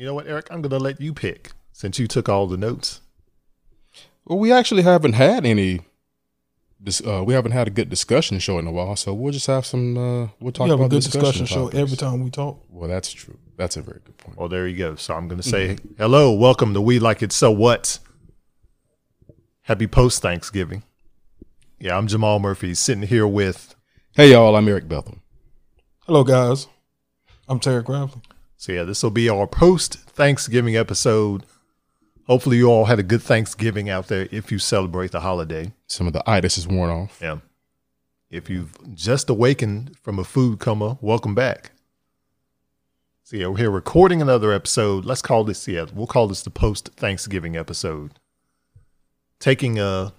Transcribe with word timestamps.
You 0.00 0.06
know 0.06 0.14
what, 0.14 0.26
Eric? 0.26 0.46
I'm 0.50 0.62
going 0.62 0.70
to 0.70 0.78
let 0.78 0.98
you 0.98 1.12
pick 1.12 1.52
since 1.72 1.98
you 1.98 2.08
took 2.08 2.26
all 2.26 2.46
the 2.46 2.56
notes. 2.56 3.02
Well, 4.24 4.38
we 4.38 4.50
actually 4.50 4.80
haven't 4.80 5.12
had 5.12 5.44
any. 5.44 5.82
This, 6.80 7.02
uh, 7.06 7.22
we 7.22 7.34
haven't 7.34 7.52
had 7.52 7.66
a 7.66 7.70
good 7.70 7.90
discussion 7.90 8.38
show 8.38 8.58
in 8.58 8.66
a 8.66 8.72
while, 8.72 8.96
so 8.96 9.12
we'll 9.12 9.34
just 9.34 9.46
have 9.46 9.66
some. 9.66 9.98
Uh, 9.98 10.28
we'll 10.40 10.52
talk 10.52 10.64
We 10.64 10.70
have 10.70 10.80
about 10.80 10.86
a 10.86 10.88
good 10.88 11.02
discussion, 11.02 11.42
discussion 11.42 11.46
show 11.46 11.68
every 11.78 11.98
time 11.98 12.24
we 12.24 12.30
talk. 12.30 12.64
Well, 12.70 12.88
that's 12.88 13.12
true. 13.12 13.36
That's 13.58 13.76
a 13.76 13.82
very 13.82 14.00
good 14.02 14.16
point. 14.16 14.38
Well, 14.38 14.48
there 14.48 14.66
you 14.66 14.78
go. 14.78 14.94
So 14.94 15.12
I'm 15.12 15.28
going 15.28 15.42
to 15.42 15.46
say 15.46 15.76
hello, 15.98 16.32
welcome 16.32 16.72
to 16.72 16.80
We 16.80 16.98
Like 16.98 17.22
It 17.22 17.30
So 17.30 17.50
What. 17.50 17.98
Happy 19.64 19.86
post 19.86 20.22
Thanksgiving. 20.22 20.82
Yeah, 21.78 21.98
I'm 21.98 22.06
Jamal 22.06 22.38
Murphy, 22.38 22.72
sitting 22.72 23.02
here 23.02 23.26
with. 23.26 23.74
Hey, 24.16 24.30
y'all. 24.30 24.56
I'm 24.56 24.66
Eric 24.66 24.88
Bethel. 24.88 25.18
Hello, 26.06 26.24
guys. 26.24 26.68
I'm 27.46 27.60
Terry 27.60 27.82
Gravely. 27.82 28.22
So 28.60 28.72
yeah, 28.72 28.82
this 28.82 29.02
will 29.02 29.10
be 29.10 29.30
our 29.30 29.46
post 29.46 29.94
Thanksgiving 29.94 30.76
episode. 30.76 31.46
Hopefully, 32.26 32.58
you 32.58 32.66
all 32.66 32.84
had 32.84 32.98
a 32.98 33.02
good 33.02 33.22
Thanksgiving 33.22 33.88
out 33.88 34.08
there 34.08 34.28
if 34.30 34.52
you 34.52 34.58
celebrate 34.58 35.12
the 35.12 35.20
holiday. 35.20 35.72
Some 35.86 36.06
of 36.06 36.12
the 36.12 36.22
itis 36.28 36.58
is 36.58 36.68
worn 36.68 36.90
off. 36.90 37.18
Yeah. 37.22 37.38
If 38.28 38.50
you've 38.50 38.76
just 38.94 39.30
awakened 39.30 39.96
from 40.02 40.18
a 40.18 40.24
food 40.24 40.58
coma, 40.58 40.98
welcome 41.00 41.34
back. 41.34 41.70
So 43.22 43.38
yeah, 43.38 43.46
we're 43.46 43.56
here 43.56 43.70
recording 43.70 44.20
another 44.20 44.52
episode. 44.52 45.06
Let's 45.06 45.22
call 45.22 45.42
this 45.44 45.66
yeah, 45.66 45.86
we'll 45.94 46.06
call 46.06 46.28
this 46.28 46.42
the 46.42 46.50
post 46.50 46.90
Thanksgiving 46.96 47.56
episode. 47.56 48.12
Taking 49.38 49.78
a 49.78 50.12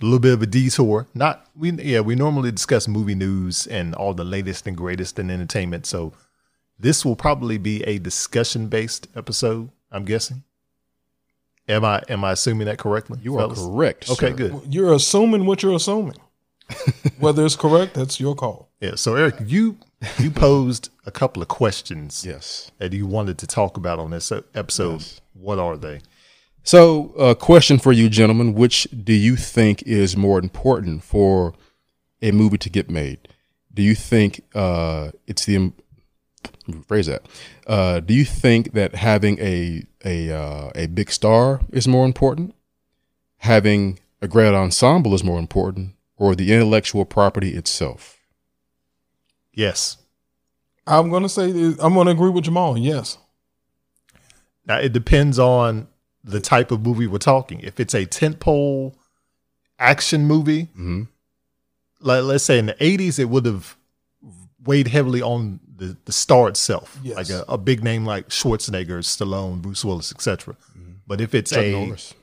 little 0.00 0.20
bit 0.20 0.34
of 0.34 0.42
a 0.42 0.46
detour. 0.46 1.08
Not 1.14 1.48
we 1.56 1.72
yeah, 1.72 1.98
we 1.98 2.14
normally 2.14 2.52
discuss 2.52 2.86
movie 2.86 3.16
news 3.16 3.66
and 3.66 3.92
all 3.92 4.14
the 4.14 4.22
latest 4.22 4.68
and 4.68 4.76
greatest 4.76 5.18
in 5.18 5.32
entertainment. 5.32 5.84
So 5.84 6.12
this 6.78 7.04
will 7.04 7.16
probably 7.16 7.58
be 7.58 7.82
a 7.84 7.98
discussion 7.98 8.68
based 8.68 9.08
episode, 9.16 9.70
I'm 9.90 10.04
guessing. 10.04 10.42
Am 11.68 11.84
I 11.84 12.02
am 12.08 12.24
I 12.24 12.32
assuming 12.32 12.66
that 12.66 12.78
correctly? 12.78 13.18
You 13.22 13.36
are 13.36 13.40
fellas? 13.40 13.58
correct. 13.60 14.10
Okay, 14.10 14.30
sir. 14.30 14.34
good. 14.36 14.60
You're 14.74 14.92
assuming 14.92 15.46
what 15.46 15.62
you're 15.62 15.74
assuming. 15.74 16.16
Whether 17.18 17.44
it's 17.44 17.56
correct, 17.56 17.94
that's 17.94 18.20
your 18.20 18.34
call. 18.34 18.68
Yeah. 18.80 18.94
So 18.96 19.16
Eric, 19.16 19.36
you 19.46 19.78
you 20.18 20.30
posed 20.30 20.90
a 21.06 21.10
couple 21.10 21.42
of 21.42 21.48
questions 21.48 22.24
Yes. 22.26 22.70
that 22.78 22.92
you 22.92 23.06
wanted 23.06 23.38
to 23.38 23.46
talk 23.46 23.76
about 23.76 23.98
on 23.98 24.10
this 24.10 24.30
episode. 24.54 25.00
Yes. 25.00 25.20
What 25.34 25.58
are 25.58 25.76
they? 25.76 26.00
So, 26.62 27.12
a 27.12 27.36
question 27.36 27.78
for 27.78 27.92
you, 27.92 28.08
gentlemen: 28.08 28.52
Which 28.54 28.88
do 29.04 29.12
you 29.12 29.36
think 29.36 29.82
is 29.84 30.16
more 30.16 30.38
important 30.40 31.04
for 31.04 31.54
a 32.20 32.32
movie 32.32 32.58
to 32.58 32.68
get 32.70 32.90
made? 32.90 33.28
Do 33.72 33.82
you 33.82 33.94
think 33.94 34.40
uh, 34.54 35.12
it's 35.28 35.44
the 35.44 35.72
phrase 36.86 37.06
that? 37.06 37.22
Uh, 37.66 38.00
do 38.00 38.14
you 38.14 38.24
think 38.24 38.72
that 38.72 38.94
having 38.94 39.38
a 39.40 39.84
a 40.04 40.30
uh, 40.30 40.70
a 40.74 40.86
big 40.86 41.10
star 41.10 41.60
is 41.72 41.86
more 41.88 42.04
important? 42.04 42.54
Having 43.38 43.98
a 44.22 44.28
great 44.28 44.54
ensemble 44.54 45.14
is 45.14 45.22
more 45.22 45.38
important, 45.38 45.94
or 46.16 46.34
the 46.34 46.52
intellectual 46.52 47.04
property 47.04 47.54
itself? 47.54 48.18
Yes. 49.52 49.98
I'm 50.86 51.10
going 51.10 51.24
to 51.24 51.28
say, 51.28 51.50
I'm 51.80 51.94
going 51.94 52.06
to 52.06 52.12
agree 52.12 52.30
with 52.30 52.44
Jamal. 52.44 52.78
Yes. 52.78 53.18
Now 54.66 54.78
it 54.78 54.92
depends 54.92 55.38
on 55.38 55.88
the 56.22 56.40
type 56.40 56.70
of 56.70 56.82
movie 56.84 57.06
we're 57.06 57.18
talking. 57.18 57.60
If 57.60 57.80
it's 57.80 57.94
a 57.94 58.06
tentpole 58.06 58.94
action 59.78 60.26
movie, 60.26 60.64
hmm 60.74 61.04
like 62.00 62.24
let's 62.24 62.44
say 62.44 62.58
in 62.58 62.66
the 62.66 62.74
'80s, 62.74 63.18
it 63.18 63.24
would 63.26 63.46
have 63.46 63.75
weighed 64.66 64.88
heavily 64.88 65.22
on 65.22 65.60
the 65.76 65.96
the 66.04 66.12
star 66.12 66.48
itself, 66.48 66.98
Yes. 67.02 67.16
like 67.16 67.30
a, 67.30 67.44
a 67.48 67.58
big 67.58 67.84
name 67.84 68.04
like 68.04 68.28
Schwarzenegger, 68.28 69.00
Stallone, 69.00 69.62
Bruce 69.62 69.84
Willis, 69.84 70.12
etc. 70.12 70.54
Mm-hmm. 70.76 70.92
But 71.06 71.20
if 71.20 71.34
it's 71.34 71.50
Chuck 71.50 71.64
a 71.64 71.72
Norris. 71.72 72.14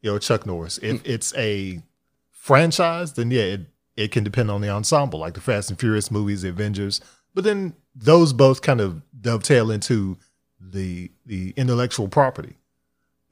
you 0.00 0.10
know 0.10 0.18
Chuck 0.18 0.46
Norris, 0.46 0.78
if 0.78 1.00
hmm. 1.02 1.10
it's 1.10 1.34
a 1.36 1.82
franchise, 2.30 3.12
then 3.14 3.30
yeah, 3.30 3.42
it 3.42 3.60
it 3.96 4.12
can 4.12 4.24
depend 4.24 4.50
on 4.50 4.60
the 4.60 4.70
ensemble, 4.70 5.18
like 5.20 5.34
the 5.34 5.40
Fast 5.40 5.70
and 5.70 5.78
Furious 5.78 6.10
movies, 6.10 6.42
the 6.42 6.48
Avengers. 6.48 7.00
But 7.34 7.44
then 7.44 7.74
those 7.94 8.32
both 8.32 8.62
kind 8.62 8.80
of 8.80 9.02
dovetail 9.20 9.70
into 9.70 10.18
the 10.60 11.10
the 11.26 11.54
intellectual 11.56 12.08
property, 12.08 12.56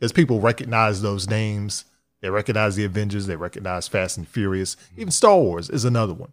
as 0.01 0.13
people 0.13 0.41
recognize 0.41 1.03
those 1.03 1.29
names. 1.29 1.85
They 2.21 2.29
recognize 2.29 2.77
the 2.77 2.85
Avengers. 2.85 3.27
They 3.27 3.37
recognize 3.37 3.89
Fast 3.89 4.19
and 4.19 4.29
Furious. 4.29 4.77
Hmm. 4.95 5.01
Even 5.01 5.11
Star 5.11 5.39
Wars 5.39 5.71
is 5.71 5.85
another 5.85 6.13
one. 6.13 6.33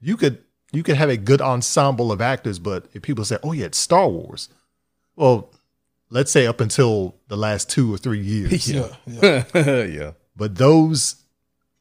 You 0.00 0.16
could 0.16 0.38
you 0.72 0.82
could 0.82 0.96
have 0.96 1.08
a 1.08 1.16
good 1.16 1.40
ensemble 1.40 2.10
of 2.12 2.20
actors, 2.20 2.58
but 2.58 2.86
if 2.92 3.02
people 3.02 3.24
say, 3.24 3.38
"Oh 3.42 3.52
yeah, 3.52 3.66
it's 3.66 3.78
Star 3.78 4.08
Wars," 4.08 4.48
well, 5.14 5.50
let's 6.10 6.30
say 6.30 6.46
up 6.46 6.60
until 6.60 7.16
the 7.28 7.36
last 7.36 7.70
two 7.70 7.92
or 7.92 7.98
three 7.98 8.20
years, 8.20 8.68
Yeah. 8.72 8.88
yeah. 9.06 9.44
yeah. 9.84 10.12
but 10.36 10.56
those 10.56 11.16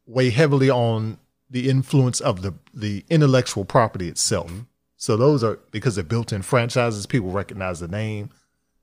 weigh 0.05 0.29
heavily 0.29 0.69
on 0.69 1.17
the 1.49 1.69
influence 1.69 2.19
of 2.21 2.41
the 2.41 2.53
the 2.73 3.03
intellectual 3.09 3.65
property 3.65 4.07
itself. 4.07 4.47
Mm-hmm. 4.47 4.61
So 4.97 5.17
those 5.17 5.43
are 5.43 5.59
because 5.71 5.95
they're 5.95 6.03
built-in 6.03 6.41
franchises. 6.41 7.05
People 7.05 7.31
recognize 7.31 7.79
the 7.79 7.87
name. 7.87 8.29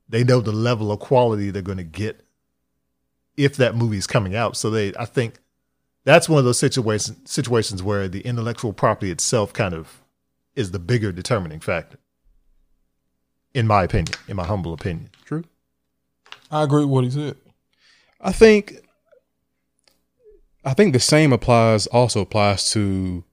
They 0.08 0.24
know 0.24 0.40
the 0.40 0.52
level 0.52 0.92
of 0.92 1.00
quality 1.00 1.50
they're 1.50 1.62
going 1.62 1.78
to 1.78 1.84
get 1.84 2.22
if 3.36 3.56
that 3.56 3.74
movie 3.74 3.96
is 3.96 4.06
coming 4.06 4.36
out. 4.36 4.56
So 4.56 4.68
they, 4.68 4.92
I 4.96 5.06
think, 5.06 5.38
that's 6.04 6.28
one 6.28 6.38
of 6.38 6.44
those 6.44 6.58
situations 6.58 7.30
situations 7.30 7.82
where 7.82 8.08
the 8.08 8.20
intellectual 8.20 8.72
property 8.72 9.10
itself 9.10 9.52
kind 9.52 9.74
of 9.74 10.00
is 10.54 10.70
the 10.70 10.78
bigger 10.78 11.12
determining 11.12 11.60
factor. 11.60 11.98
In 13.54 13.66
my 13.66 13.84
opinion, 13.84 14.14
in 14.28 14.36
my 14.36 14.44
humble 14.44 14.72
opinion. 14.72 15.10
True. 15.24 15.44
I 16.50 16.62
agree 16.62 16.80
with 16.84 16.90
what 16.90 17.04
he 17.04 17.10
said. 17.10 17.36
I 18.20 18.32
think 18.32 18.76
I 20.64 20.74
think 20.74 20.92
the 20.92 21.00
same 21.00 21.32
applies 21.32 21.86
also 21.88 22.20
applies 22.20 22.70
to 22.72 23.24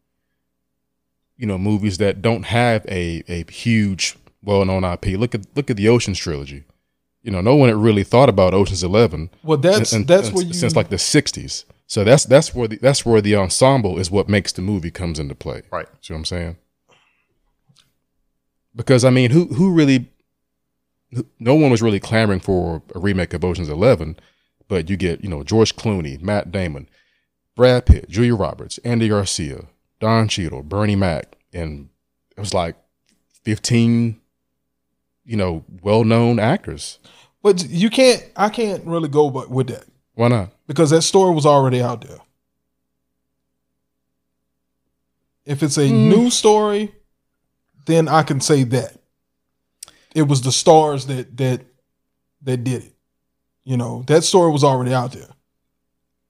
you 1.38 1.46
know 1.48 1.58
movies 1.58 1.98
that 2.00 2.22
don't 2.22 2.44
have 2.44 2.86
a 2.88 3.24
a 3.28 3.50
huge 3.52 4.18
well 4.44 4.66
known 4.66 4.84
IP. 4.84 5.18
Look 5.18 5.36
at 5.36 5.46
look 5.56 5.70
at 5.70 5.78
the 5.78 5.90
Ocean's 5.90 6.20
trilogy. 6.20 6.66
You 7.22 7.32
know, 7.32 7.42
no 7.42 7.56
one 7.56 7.68
had 7.70 7.78
really 7.78 8.04
thought 8.04 8.30
about 8.30 8.54
Ocean's 8.54 8.84
Eleven. 8.84 9.30
Well, 9.44 9.58
that's 9.58 9.92
and- 9.94 10.08
that's 10.08 10.28
and 10.28 10.36
where 10.36 10.46
you 10.46 10.54
since 10.54 10.76
like 10.76 10.90
the 10.90 10.96
'60s. 10.96 11.66
So 11.90 12.04
that's 12.04 12.24
that's 12.24 12.54
where 12.54 12.68
the 12.68 12.78
that's 12.78 13.04
where 13.04 13.20
the 13.20 13.36
ensemble 13.36 13.98
is 13.98 14.12
what 14.12 14.30
makes 14.30 14.52
the 14.52 14.62
movie 14.62 14.92
comes 14.92 15.18
into 15.18 15.34
play. 15.34 15.64
Right. 15.72 15.88
See 16.02 16.14
what 16.14 16.20
I'm 16.20 16.26
saying? 16.26 16.58
Because 18.76 19.04
I 19.04 19.10
mean, 19.10 19.32
who 19.32 19.48
who 19.48 19.74
really? 19.74 20.12
No 21.40 21.56
one 21.56 21.72
was 21.72 21.82
really 21.82 22.00
clamoring 22.00 22.42
for 22.42 22.84
a 22.94 23.00
remake 23.00 23.34
of 23.34 23.44
Ocean's 23.44 23.70
Eleven, 23.70 24.18
but 24.68 24.88
you 24.88 24.98
get 24.98 25.24
you 25.24 25.30
know 25.32 25.44
George 25.44 25.76
Clooney, 25.76 26.22
Matt 26.22 26.52
Damon, 26.52 26.88
Brad 27.56 27.88
Pitt, 27.88 28.08
Julia 28.08 28.36
Roberts, 28.36 28.78
Andy 28.86 29.10
Garcia, 29.10 29.66
Don 30.00 30.28
Cheadle, 30.28 30.62
Bernie 30.62 30.96
Mac, 30.96 31.38
and 31.52 31.90
it 32.38 32.40
was 32.40 32.54
like 32.54 32.76
fifteen, 33.44 34.22
you 35.26 35.38
know, 35.38 35.66
well 35.82 36.04
known 36.04 36.38
actors. 36.38 37.00
But 37.42 37.68
you 37.68 37.90
can't. 37.90 38.24
I 38.36 38.50
can't 38.50 38.86
really 38.86 39.10
go 39.10 39.32
but 39.32 39.50
with 39.50 39.70
that 39.70 39.86
Why 40.20 40.28
not? 40.28 40.52
because 40.68 40.90
that 40.90 41.04
story 41.04 41.34
was 41.34 41.46
already 41.46 41.82
out 41.82 42.06
there. 42.06 42.18
If 45.46 45.64
it's 45.64 45.78
a 45.78 45.88
Hmm. 45.88 46.10
new 46.10 46.30
story, 46.30 46.94
then 47.86 48.10
I 48.10 48.24
can 48.24 48.42
say 48.42 48.66
that 48.66 48.98
it 50.14 50.24
was 50.24 50.42
the 50.42 50.52
stars 50.52 51.06
that 51.06 51.38
that 51.38 51.62
that 52.42 52.66
did 52.66 52.84
it. 52.84 52.96
You 53.64 53.78
know 53.78 54.04
that 54.08 54.26
story 54.26 54.52
was 54.52 54.62
already 54.64 54.94
out 54.94 55.14
there. 55.14 55.30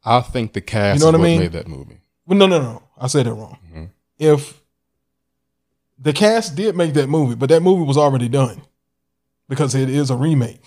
I 0.05 0.21
think 0.21 0.53
the 0.53 0.61
cast 0.61 0.99
You 0.99 0.99
know 1.11 1.17
what 1.17 1.19
I 1.19 1.23
mean? 1.23 1.39
made 1.39 1.53
that 1.53 1.67
movie. 1.67 1.99
Well, 2.27 2.37
no, 2.37 2.45
no, 2.45 2.61
no. 2.61 2.83
I 2.95 3.07
said 3.07 3.25
it 3.25 3.33
wrong. 3.33 3.57
Mhm. 3.73 3.89
If 4.19 4.61
the 5.97 6.13
cast 6.13 6.53
did 6.55 6.75
make 6.75 6.93
that 6.93 7.09
movie, 7.09 7.33
but 7.35 7.49
that 7.49 7.63
movie 7.63 7.83
was 7.85 7.97
already 7.97 8.29
done 8.29 8.61
because 9.47 9.73
it 9.73 9.89
is 9.89 10.11
a 10.11 10.15
remake. 10.15 10.61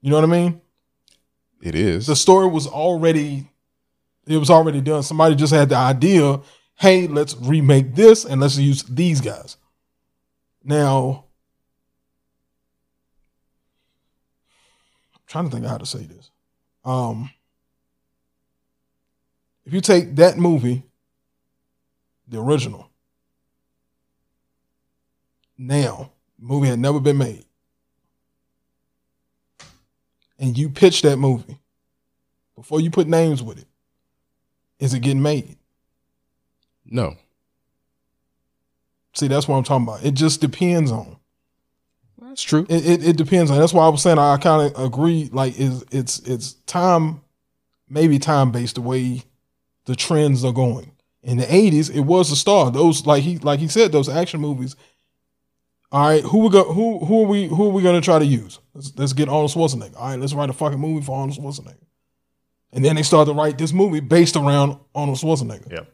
You 0.00 0.08
know 0.10 0.16
what 0.16 0.24
I 0.24 0.28
mean? 0.32 0.60
It 1.64 1.74
is. 1.74 2.06
The 2.06 2.14
story 2.14 2.46
was 2.46 2.66
already 2.66 3.48
it 4.26 4.36
was 4.36 4.50
already 4.50 4.80
done. 4.80 5.02
Somebody 5.02 5.34
just 5.34 5.52
had 5.52 5.70
the 5.70 5.76
idea, 5.76 6.40
hey, 6.76 7.06
let's 7.06 7.36
remake 7.36 7.94
this 7.94 8.24
and 8.24 8.40
let's 8.40 8.56
use 8.56 8.82
these 8.84 9.20
guys. 9.20 9.56
Now, 10.62 11.24
I'm 15.14 15.20
trying 15.26 15.44
to 15.46 15.50
think 15.50 15.64
of 15.64 15.70
how 15.70 15.78
to 15.78 15.86
say 15.86 16.04
this. 16.04 16.30
Um, 16.84 17.30
if 19.66 19.72
you 19.72 19.80
take 19.80 20.16
that 20.16 20.38
movie, 20.38 20.82
the 22.28 22.40
original, 22.40 22.90
now, 25.56 26.12
movie 26.38 26.68
had 26.68 26.78
never 26.78 27.00
been 27.00 27.18
made, 27.18 27.44
and 30.44 30.58
you 30.58 30.68
pitch 30.68 31.00
that 31.02 31.16
movie 31.16 31.58
before 32.54 32.80
you 32.80 32.90
put 32.90 33.08
names 33.08 33.42
with 33.42 33.58
it, 33.58 33.66
is 34.78 34.92
it 34.94 35.00
getting 35.00 35.22
made? 35.22 35.56
no. 36.84 37.16
See, 39.14 39.28
that's 39.28 39.46
what 39.46 39.56
I'm 39.56 39.62
talking 39.62 39.86
about. 39.86 40.04
It 40.04 40.14
just 40.14 40.40
depends 40.40 40.90
on. 40.90 41.16
That's 42.20 42.42
true. 42.42 42.66
It, 42.68 42.84
it, 42.84 43.08
it 43.10 43.16
depends. 43.16 43.48
on. 43.48 43.58
that's 43.58 43.72
why 43.72 43.86
I 43.86 43.88
was 43.88 44.02
saying 44.02 44.18
I 44.18 44.36
kind 44.38 44.74
of 44.74 44.84
agree. 44.84 45.30
Like, 45.32 45.56
is 45.58 45.84
it's 45.92 46.18
it's 46.20 46.54
time, 46.66 47.20
maybe 47.88 48.18
time 48.18 48.50
based 48.50 48.74
the 48.74 48.80
way 48.80 49.22
the 49.84 49.94
trends 49.94 50.44
are 50.44 50.52
going. 50.52 50.90
In 51.22 51.38
the 51.38 51.54
eighties, 51.54 51.90
it 51.90 52.00
was 52.00 52.32
a 52.32 52.36
star. 52.36 52.72
Those 52.72 53.06
like 53.06 53.22
he 53.22 53.38
like 53.38 53.60
he 53.60 53.68
said, 53.68 53.92
those 53.92 54.08
action 54.08 54.40
movies. 54.40 54.74
All 55.94 56.04
right, 56.08 56.24
who 56.24 56.38
we 56.38 56.50
go? 56.50 56.64
Who 56.72 57.04
who 57.04 57.22
are 57.22 57.26
we? 57.28 57.46
Who 57.46 57.66
are 57.66 57.72
we 57.72 57.80
going 57.80 57.94
to 57.94 58.04
try 58.04 58.18
to 58.18 58.24
use? 58.24 58.58
Let's, 58.74 58.92
let's 58.96 59.12
get 59.12 59.28
Arnold 59.28 59.52
Schwarzenegger. 59.52 59.94
All 59.96 60.08
right, 60.08 60.18
let's 60.18 60.34
write 60.34 60.50
a 60.50 60.52
fucking 60.52 60.80
movie 60.80 61.06
for 61.06 61.16
Arnold 61.16 61.38
Schwarzenegger. 61.38 61.84
And 62.72 62.84
then 62.84 62.96
they 62.96 63.04
started 63.04 63.32
to 63.32 63.38
write 63.38 63.58
this 63.58 63.72
movie 63.72 64.00
based 64.00 64.34
around 64.34 64.76
Arnold 64.92 65.18
Schwarzenegger 65.18 65.70
Yeah. 65.70 65.84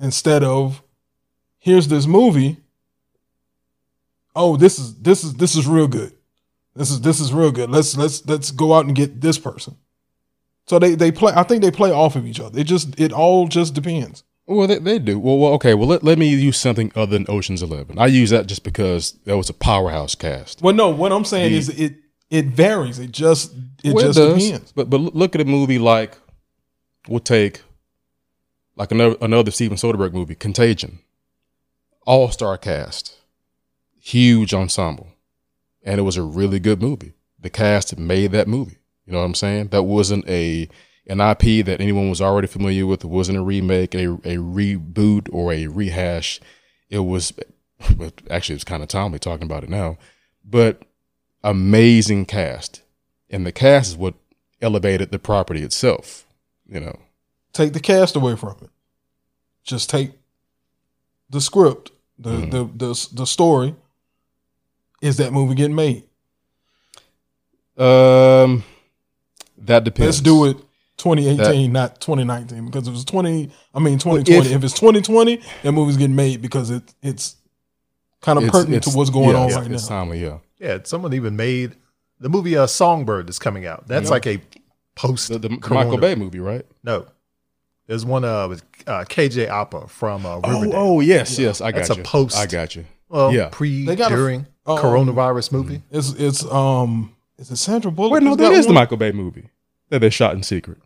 instead 0.00 0.42
of 0.42 0.82
here's 1.58 1.86
this 1.86 2.06
movie. 2.08 2.56
Oh, 4.34 4.56
this 4.56 4.80
is 4.80 4.96
this 4.96 5.22
is 5.22 5.34
this 5.34 5.54
is 5.54 5.68
real 5.68 5.86
good. 5.86 6.12
This 6.74 6.90
is 6.90 7.02
this 7.02 7.20
is 7.20 7.32
real 7.32 7.52
good. 7.52 7.70
Let's 7.70 7.96
let's 7.96 8.26
let's 8.26 8.50
go 8.50 8.74
out 8.74 8.86
and 8.86 8.96
get 8.96 9.20
this 9.20 9.38
person. 9.38 9.76
So 10.66 10.80
they 10.80 10.96
they 10.96 11.12
play. 11.12 11.32
I 11.36 11.44
think 11.44 11.62
they 11.62 11.70
play 11.70 11.92
off 11.92 12.16
of 12.16 12.26
each 12.26 12.40
other. 12.40 12.58
It 12.58 12.64
just 12.64 12.98
it 12.98 13.12
all 13.12 13.46
just 13.46 13.74
depends. 13.74 14.24
Well, 14.46 14.68
they, 14.68 14.78
they 14.78 14.98
do. 15.00 15.18
Well, 15.18 15.38
well, 15.38 15.52
okay. 15.54 15.74
Well, 15.74 15.88
let, 15.88 16.04
let 16.04 16.18
me 16.18 16.28
use 16.28 16.56
something 16.56 16.92
other 16.94 17.18
than 17.18 17.26
Ocean's 17.28 17.62
Eleven. 17.62 17.98
I 17.98 18.06
use 18.06 18.30
that 18.30 18.46
just 18.46 18.62
because 18.62 19.12
that 19.24 19.36
was 19.36 19.50
a 19.50 19.54
powerhouse 19.54 20.14
cast. 20.14 20.62
Well, 20.62 20.74
no, 20.74 20.88
what 20.90 21.10
I'm 21.12 21.24
saying 21.24 21.50
The- 21.52 21.58
is 21.58 21.68
it 21.70 21.94
it 22.30 22.46
varies. 22.46 22.98
It 22.98 23.10
just 23.12 23.52
it 23.82 23.92
Well, 23.94 24.04
just 24.06 24.18
does. 24.18 24.44
depends. 24.44 24.72
But 24.72 24.88
but 24.90 24.98
look 25.00 25.34
at 25.34 25.40
a 25.40 25.44
movie 25.44 25.78
like 25.78 26.16
we'll 27.08 27.20
take 27.20 27.62
like 28.76 28.92
another 28.92 29.16
another 29.20 29.50
Steven 29.50 29.76
Soderbergh 29.76 30.12
movie, 30.12 30.34
Contagion. 30.36 31.00
All 32.04 32.30
star 32.30 32.56
cast, 32.56 33.16
huge 34.00 34.54
ensemble, 34.54 35.08
and 35.82 35.98
it 35.98 36.02
was 36.02 36.16
a 36.16 36.22
really 36.22 36.60
good 36.60 36.80
movie. 36.80 37.14
The 37.40 37.50
cast 37.50 37.98
made 37.98 38.30
that 38.30 38.46
movie. 38.46 38.78
You 39.06 39.12
know 39.12 39.18
what 39.18 39.24
I'm 39.24 39.34
saying? 39.34 39.68
That 39.68 39.82
wasn't 39.82 40.28
a 40.28 40.68
an 41.08 41.20
IP 41.20 41.64
that 41.66 41.80
anyone 41.80 42.08
was 42.10 42.20
already 42.20 42.48
familiar 42.48 42.86
with. 42.86 43.04
It 43.04 43.08
wasn't 43.08 43.38
a 43.38 43.42
remake, 43.42 43.94
a 43.94 44.06
a 44.24 44.36
reboot, 44.36 45.28
or 45.32 45.52
a 45.52 45.66
rehash. 45.66 46.40
It 46.90 47.00
was 47.00 47.32
actually 48.30 48.54
it's 48.56 48.64
kind 48.64 48.82
of 48.82 48.88
timely 48.88 49.18
talking 49.18 49.44
about 49.44 49.62
it 49.64 49.70
now, 49.70 49.98
but 50.44 50.82
amazing 51.44 52.24
cast, 52.26 52.82
and 53.30 53.46
the 53.46 53.52
cast 53.52 53.90
is 53.90 53.96
what 53.96 54.14
elevated 54.62 55.10
the 55.10 55.18
property 55.18 55.62
itself. 55.62 56.26
You 56.68 56.80
know, 56.80 56.98
Take 57.52 57.72
the 57.72 57.80
cast 57.80 58.16
away 58.16 58.34
from 58.36 58.56
it. 58.62 58.70
Just 59.62 59.88
take 59.90 60.12
the 61.30 61.40
script, 61.40 61.90
the 62.18 62.30
Mhm. 62.30 62.50
the 62.50 62.64
the 62.86 63.08
the 63.12 63.26
story. 63.26 63.74
Is 65.02 65.18
that 65.18 65.32
movie 65.32 65.54
getting 65.54 65.74
made? 65.76 66.04
um, 67.76 68.64
that 69.58 69.84
depends. 69.84 70.16
Let's 70.16 70.20
do 70.20 70.46
it 70.46 70.56
2018, 70.98 71.72
not 71.72 72.00
2019, 72.00 72.66
because 72.66 72.88
it 72.88 72.90
was 72.90 73.04
20. 73.04 73.50
I 73.74 73.78
mean 73.78 73.98
2020. 73.98 74.48
if- 74.48 74.52
if, 74.56 74.64
it's 74.64 74.74
2020, 74.74 75.40
that 75.62 75.72
movie's 75.72 75.96
getting 75.96 76.16
made 76.16 76.40
because 76.42 76.70
it 76.70 76.82
it's 77.02 77.36
kind 78.22 78.38
of 78.38 78.44
It's- 78.44 78.52
pertinent 78.60 78.82
it's- 78.82 78.92
to 78.92 78.98
what's 78.98 79.10
going 79.10 79.30
yeah, 79.30 79.36
on 79.36 79.46
it's- 79.48 79.60
right 79.62 79.70
it's 79.70 79.90
now. 79.90 80.00
timely, 80.00 80.22
yeah. 80.22 80.38
Yeah. 80.58 80.78
Someone 80.84 81.12
even 81.14 81.36
made 81.36 81.76
the 82.18 82.28
movie 82.30 82.56
uh, 82.56 82.66
Songbird 82.66 83.26
that's 83.28 83.38
coming 83.38 83.66
out. 83.66 83.86
That's 83.88 84.06
Yeah. 84.06 84.10
like 84.10 84.26
a 84.26 84.40
post 84.94 85.28
The, 85.28 85.38
the 85.38 85.50
Michael 85.70 85.98
Bay 85.98 86.14
movie, 86.14 86.40
right? 86.40 86.64
No. 86.82 87.06
There's 87.86 88.04
one 88.04 88.24
uh, 88.24 88.48
with 88.48 88.62
uh, 88.86 89.04
KJ 89.04 89.48
Apa 89.48 89.86
from 89.88 90.24
uh, 90.26 90.40
Oh, 90.42 90.50
Riverdale. 90.60 90.72
oh, 90.80 91.00
yes, 91.00 91.38
yes, 91.38 91.60
I 91.60 91.70
got 91.72 91.80
you. 91.88 91.94
That's 91.94 92.00
a 92.00 92.02
post. 92.02 92.36
I 92.36 92.46
got 92.46 92.74
you. 92.74 92.84
Well, 93.08 93.32
yeah. 93.32 93.48
pre, 93.52 93.84
They 93.84 93.94
got 93.94 94.10
a- 94.10 94.16
during 94.16 94.46
um, 94.66 94.78
coronavirus 94.78 95.52
movie. 95.52 95.82
It's 95.92 96.12
it's 96.14 96.44
um 96.50 97.14
is 97.38 97.50
it 97.50 97.56
Sandra 97.56 97.92
Bullock? 97.92 98.12
Wait, 98.14 98.22
no, 98.24 98.30
who's 98.30 98.38
that 98.38 98.42
got 98.44 98.52
is 98.54 98.64
the 98.66 98.70
one? 98.70 98.74
Michael 98.76 98.96
Bay 98.96 99.12
movie 99.12 99.50
that 99.90 100.00
they 100.00 100.10
shot 100.10 100.34
in 100.34 100.42
secret. 100.42 100.78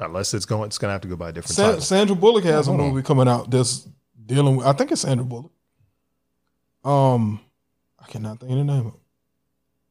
Unless 0.00 0.32
it's 0.34 0.46
going, 0.46 0.66
it's 0.68 0.78
going 0.78 0.88
to 0.90 0.92
have 0.92 1.00
to 1.02 1.08
go 1.08 1.16
by 1.16 1.30
a 1.30 1.32
different 1.32 1.56
Sa- 1.56 1.64
title. 1.66 1.80
Sandra 1.80 2.14
Bullock 2.16 2.44
has 2.44 2.68
a 2.68 2.70
hold 2.70 2.80
on. 2.82 2.90
movie 2.90 3.02
coming 3.02 3.26
out 3.28 3.50
that's 3.50 3.88
dealing 4.26 4.56
with. 4.56 4.66
I 4.66 4.72
think 4.72 4.92
it's 4.92 5.00
Sandra 5.00 5.24
Bullock. 5.26 5.50
Um, 6.84 7.40
I 7.98 8.06
cannot 8.06 8.38
think 8.40 8.52
of 8.52 8.58
the 8.58 8.64
name 8.64 8.80
of 8.80 8.94
It. 8.94 9.00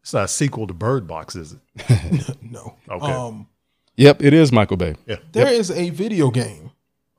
It's 0.01 0.13
not 0.13 0.23
a 0.23 0.27
sequel 0.29 0.65
to 0.67 0.73
Bird 0.73 1.05
Box, 1.07 1.35
is 1.35 1.51
it? 1.53 1.59
it. 1.89 2.37
no. 2.41 2.75
Okay. 2.89 3.11
Um, 3.11 3.47
Yep, 3.97 4.21
it 4.23 4.31
is 4.33 4.51
Michael 4.51 4.77
Bay. 4.77 4.95
Yeah. 5.07 5.15
there 5.31 5.47
is 5.51 5.71
a 5.71 5.89
video 5.89 6.29
game. 6.29 6.69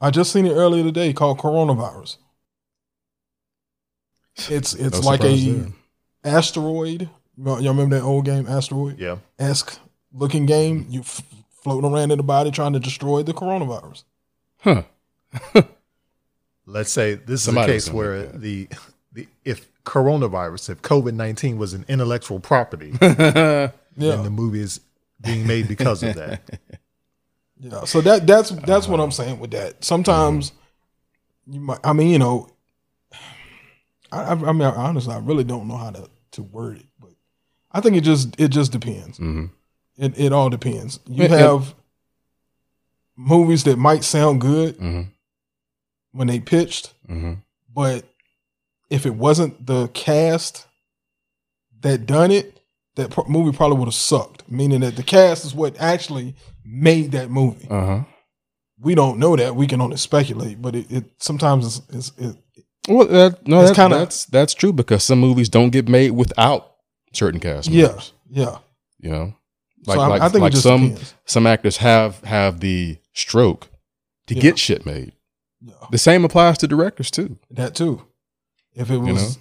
I 0.01 0.11
just 0.11 0.33
seen 0.33 0.47
it 0.47 0.53
earlier 0.53 0.85
today 0.85 1.13
called 1.13 1.39
Coronavirus. 1.39 2.17
It's 4.49 4.75
it's 4.75 5.03
No 5.03 5.07
like 5.09 5.25
a 5.25 5.35
there. 5.37 5.67
asteroid. 6.25 7.09
Y'all 7.37 7.61
y'all 7.61 7.73
remember 7.73 7.97
that 7.99 8.05
old 8.05 8.25
game, 8.25 8.47
Asteroid 8.47 8.99
Yeah. 8.99 9.17
esque 9.39 9.79
looking 10.13 10.47
game? 10.47 10.87
You 10.89 11.01
f- 11.01 11.23
floating 11.69 11.91
around 11.93 12.11
in 12.11 12.17
the 12.19 12.25
body 12.25 12.51
trying 12.51 12.73
to 12.73 12.81
destroy 12.81 13.23
the 13.23 13.33
coronavirus. 13.35 14.05
Huh. 14.61 14.83
Let's 16.67 16.91
say 16.91 17.15
this 17.15 17.43
Somebody 17.43 17.75
is 17.75 17.87
a 17.87 17.91
case 17.91 17.95
where 17.95 18.17
make 18.19 18.33
that. 18.33 18.41
the, 18.41 18.69
the 19.13 19.29
if 19.45 19.69
coronavirus, 19.85 20.71
if 20.71 20.83
COVID 20.83 21.15
19 21.15 21.59
was 21.59 21.75
an 21.75 21.85
intellectual 21.89 22.41
property, 22.41 22.93
Yeah, 23.01 23.71
then 23.97 24.23
the 24.23 24.31
movie 24.31 24.61
is 24.61 24.81
being 25.21 25.47
made 25.47 25.69
because 25.69 26.03
of 26.03 26.15
that. 26.17 26.41
Yeah, 27.61 27.85
so 27.87 28.01
that 28.03 28.25
that's 28.25 28.51
that's 28.51 28.87
what 28.87 29.01
I'm 29.01 29.11
saying 29.11 29.41
with 29.41 29.51
that. 29.51 29.85
Sometimes 29.85 30.53
you 31.49 31.59
might. 31.59 31.81
I 31.83 31.93
mean, 31.93 32.07
you 32.11 32.19
know, 32.21 32.49
I, 34.13 34.21
I 34.23 34.31
I 34.31 34.53
mean, 34.53 34.63
honestly, 34.63 35.13
I 35.13 35.19
really 35.19 35.43
don't 35.43 35.67
know 35.67 35.77
how 35.77 35.91
to 35.91 36.09
to 36.33 36.43
word 36.45 36.77
it, 36.77 36.87
but 37.01 37.11
I 37.73 37.81
think 37.81 37.97
it 37.97 38.03
just 38.03 38.41
it 38.41 38.51
just 38.53 38.71
depends. 38.71 39.19
hmm 39.19 39.47
It 39.99 40.19
it 40.19 40.33
all 40.33 40.49
depends. 40.49 41.01
You 41.07 41.25
yeah. 41.25 41.37
have 41.37 41.75
movies 43.17 43.65
that 43.65 43.77
might 43.77 44.05
sound 44.05 44.41
good 44.41 44.77
hmm 44.77 45.03
when 46.13 46.27
they 46.29 46.41
pitched, 46.41 46.95
hmm 47.07 47.35
but 47.75 48.05
if 48.91 49.05
it 49.07 49.15
wasn't 49.15 49.67
the 49.67 49.89
cast 49.89 50.67
that 51.81 52.07
done 52.07 52.31
it, 52.31 52.59
that 52.97 53.11
pro- 53.11 53.27
movie 53.29 53.55
probably 53.57 53.77
would 53.79 53.87
have 53.87 53.95
sucked. 53.95 54.51
Meaning 54.51 54.81
that 54.81 54.97
the 54.97 55.03
cast 55.03 55.45
is 55.45 55.55
what 55.55 55.79
actually 55.81 56.35
made 56.65 57.13
that 57.13 57.31
movie. 57.31 57.69
Uh 57.71 57.87
huh. 57.87 58.01
we 58.81 58.95
don't 58.95 59.19
know 59.19 59.37
that. 59.37 59.55
We 59.55 59.67
can 59.67 59.81
only 59.81 59.97
speculate, 59.99 60.61
but 60.63 60.75
it, 60.75 60.91
it 60.91 61.05
sometimes 61.19 61.67
it's, 61.67 61.89
it's 61.91 62.13
it, 62.19 62.37
Well, 62.89 63.07
that, 63.09 63.47
no, 63.47 63.61
It's 63.61 63.71
that, 63.71 63.77
kinda- 63.77 63.99
that's 63.99 64.25
that's 64.27 64.55
true 64.55 64.73
because 64.73 65.05
some 65.05 65.21
movies 65.21 65.49
don't 65.51 65.71
get 65.71 65.89
made 65.89 66.13
without 66.13 66.73
certain 67.13 67.41
cast 67.41 67.69
yeah, 67.69 68.01
yeah. 68.31 68.59
You 68.99 69.11
know, 69.11 69.35
So 69.95 69.99
like 69.99 70.07
I, 70.07 70.09
like, 70.09 70.23
I 70.23 70.29
think 70.29 70.43
like 70.43 70.53
some 70.55 70.89
depends. 70.91 71.15
some 71.25 71.47
actors 71.47 71.77
have 71.79 72.21
have 72.25 72.61
the 72.61 72.99
stroke 73.15 73.69
to 74.27 74.35
Yeah. 74.35 74.43
get 74.43 74.59
shit 74.59 74.85
made. 74.87 75.13
Yeah, 75.61 75.75
The 75.91 75.99
same 75.99 76.25
applies 76.25 76.59
to 76.59 76.69
directors 76.69 77.11
too. 77.11 77.39
that 77.51 77.75
too. 77.75 78.03
If 78.75 78.91
it 78.91 78.95
You 78.95 79.01
was 79.15 79.39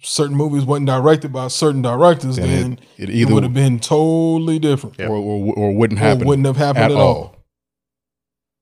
certain 0.00 0.36
movies 0.36 0.64
wasn't 0.64 0.86
directed 0.86 1.32
by 1.32 1.48
certain 1.48 1.82
directors, 1.82 2.36
Then 2.36 2.48
then 2.48 2.78
It 2.96 3.08
it, 3.10 3.14
either 3.14 3.34
would 3.34 3.42
have 3.42 3.54
been 3.54 3.78
totally 3.80 4.58
different. 4.58 4.98
Or, 5.00 5.16
or 5.16 5.54
or 5.54 5.72
wouldn't 5.74 5.98
Or 6.00 6.02
happen 6.02 6.26
wouldn't 6.26 6.46
have 6.46 6.56
happened 6.56 6.84
at 6.84 6.90
at, 6.92 6.96
all. 6.96 7.14
all. 7.16 7.36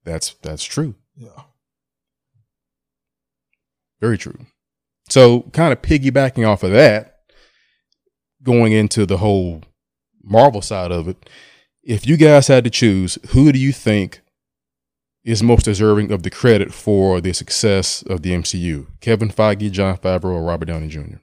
That's 0.05 0.35
that's 0.43 0.65
true. 0.65 0.95
Yeah. 1.17 1.29
Very 4.01 4.19
true. 4.19 4.39
So, 5.09 5.43
kind 5.53 5.73
of 5.73 5.83
piggybacking 5.83 6.47
off 6.49 6.63
of 6.63 6.73
that, 6.73 7.21
going 8.43 8.73
into 8.73 9.05
the 9.07 9.19
whole 9.19 9.63
Marvel 10.23 10.63
side 10.63 10.93
of 10.93 11.09
it, 11.09 11.29
if 11.83 12.07
you 12.07 12.17
guys 12.17 12.47
had 12.49 12.65
to 12.65 12.71
choose, 12.71 13.19
who 13.31 13.53
do 13.53 13.59
you 13.59 13.73
think 13.73 14.23
is 15.25 15.43
most 15.43 15.65
deserving 15.65 16.11
of 16.13 16.23
the 16.23 16.31
credit 16.31 16.73
for 16.73 17.21
the 17.21 17.33
success 17.33 18.03
of 18.03 18.23
the 18.23 18.31
MCU? 18.33 18.87
Kevin 19.01 19.31
Feige, 19.31 19.71
Jon 19.71 19.97
Favreau, 19.97 20.35
or 20.35 20.43
Robert 20.43 20.67
Downey 20.67 20.89
Jr.? 20.89 21.17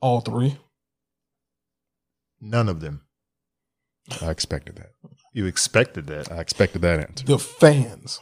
All 0.00 0.20
three. 0.20 0.58
None 2.40 2.68
of 2.68 2.80
them. 2.80 3.02
I 4.22 4.30
expected 4.30 4.76
that. 4.76 4.92
You 5.32 5.46
expected 5.46 6.06
that. 6.06 6.32
I 6.32 6.40
expected 6.40 6.82
that 6.82 7.00
answer. 7.00 7.24
The 7.24 7.38
fans. 7.38 8.20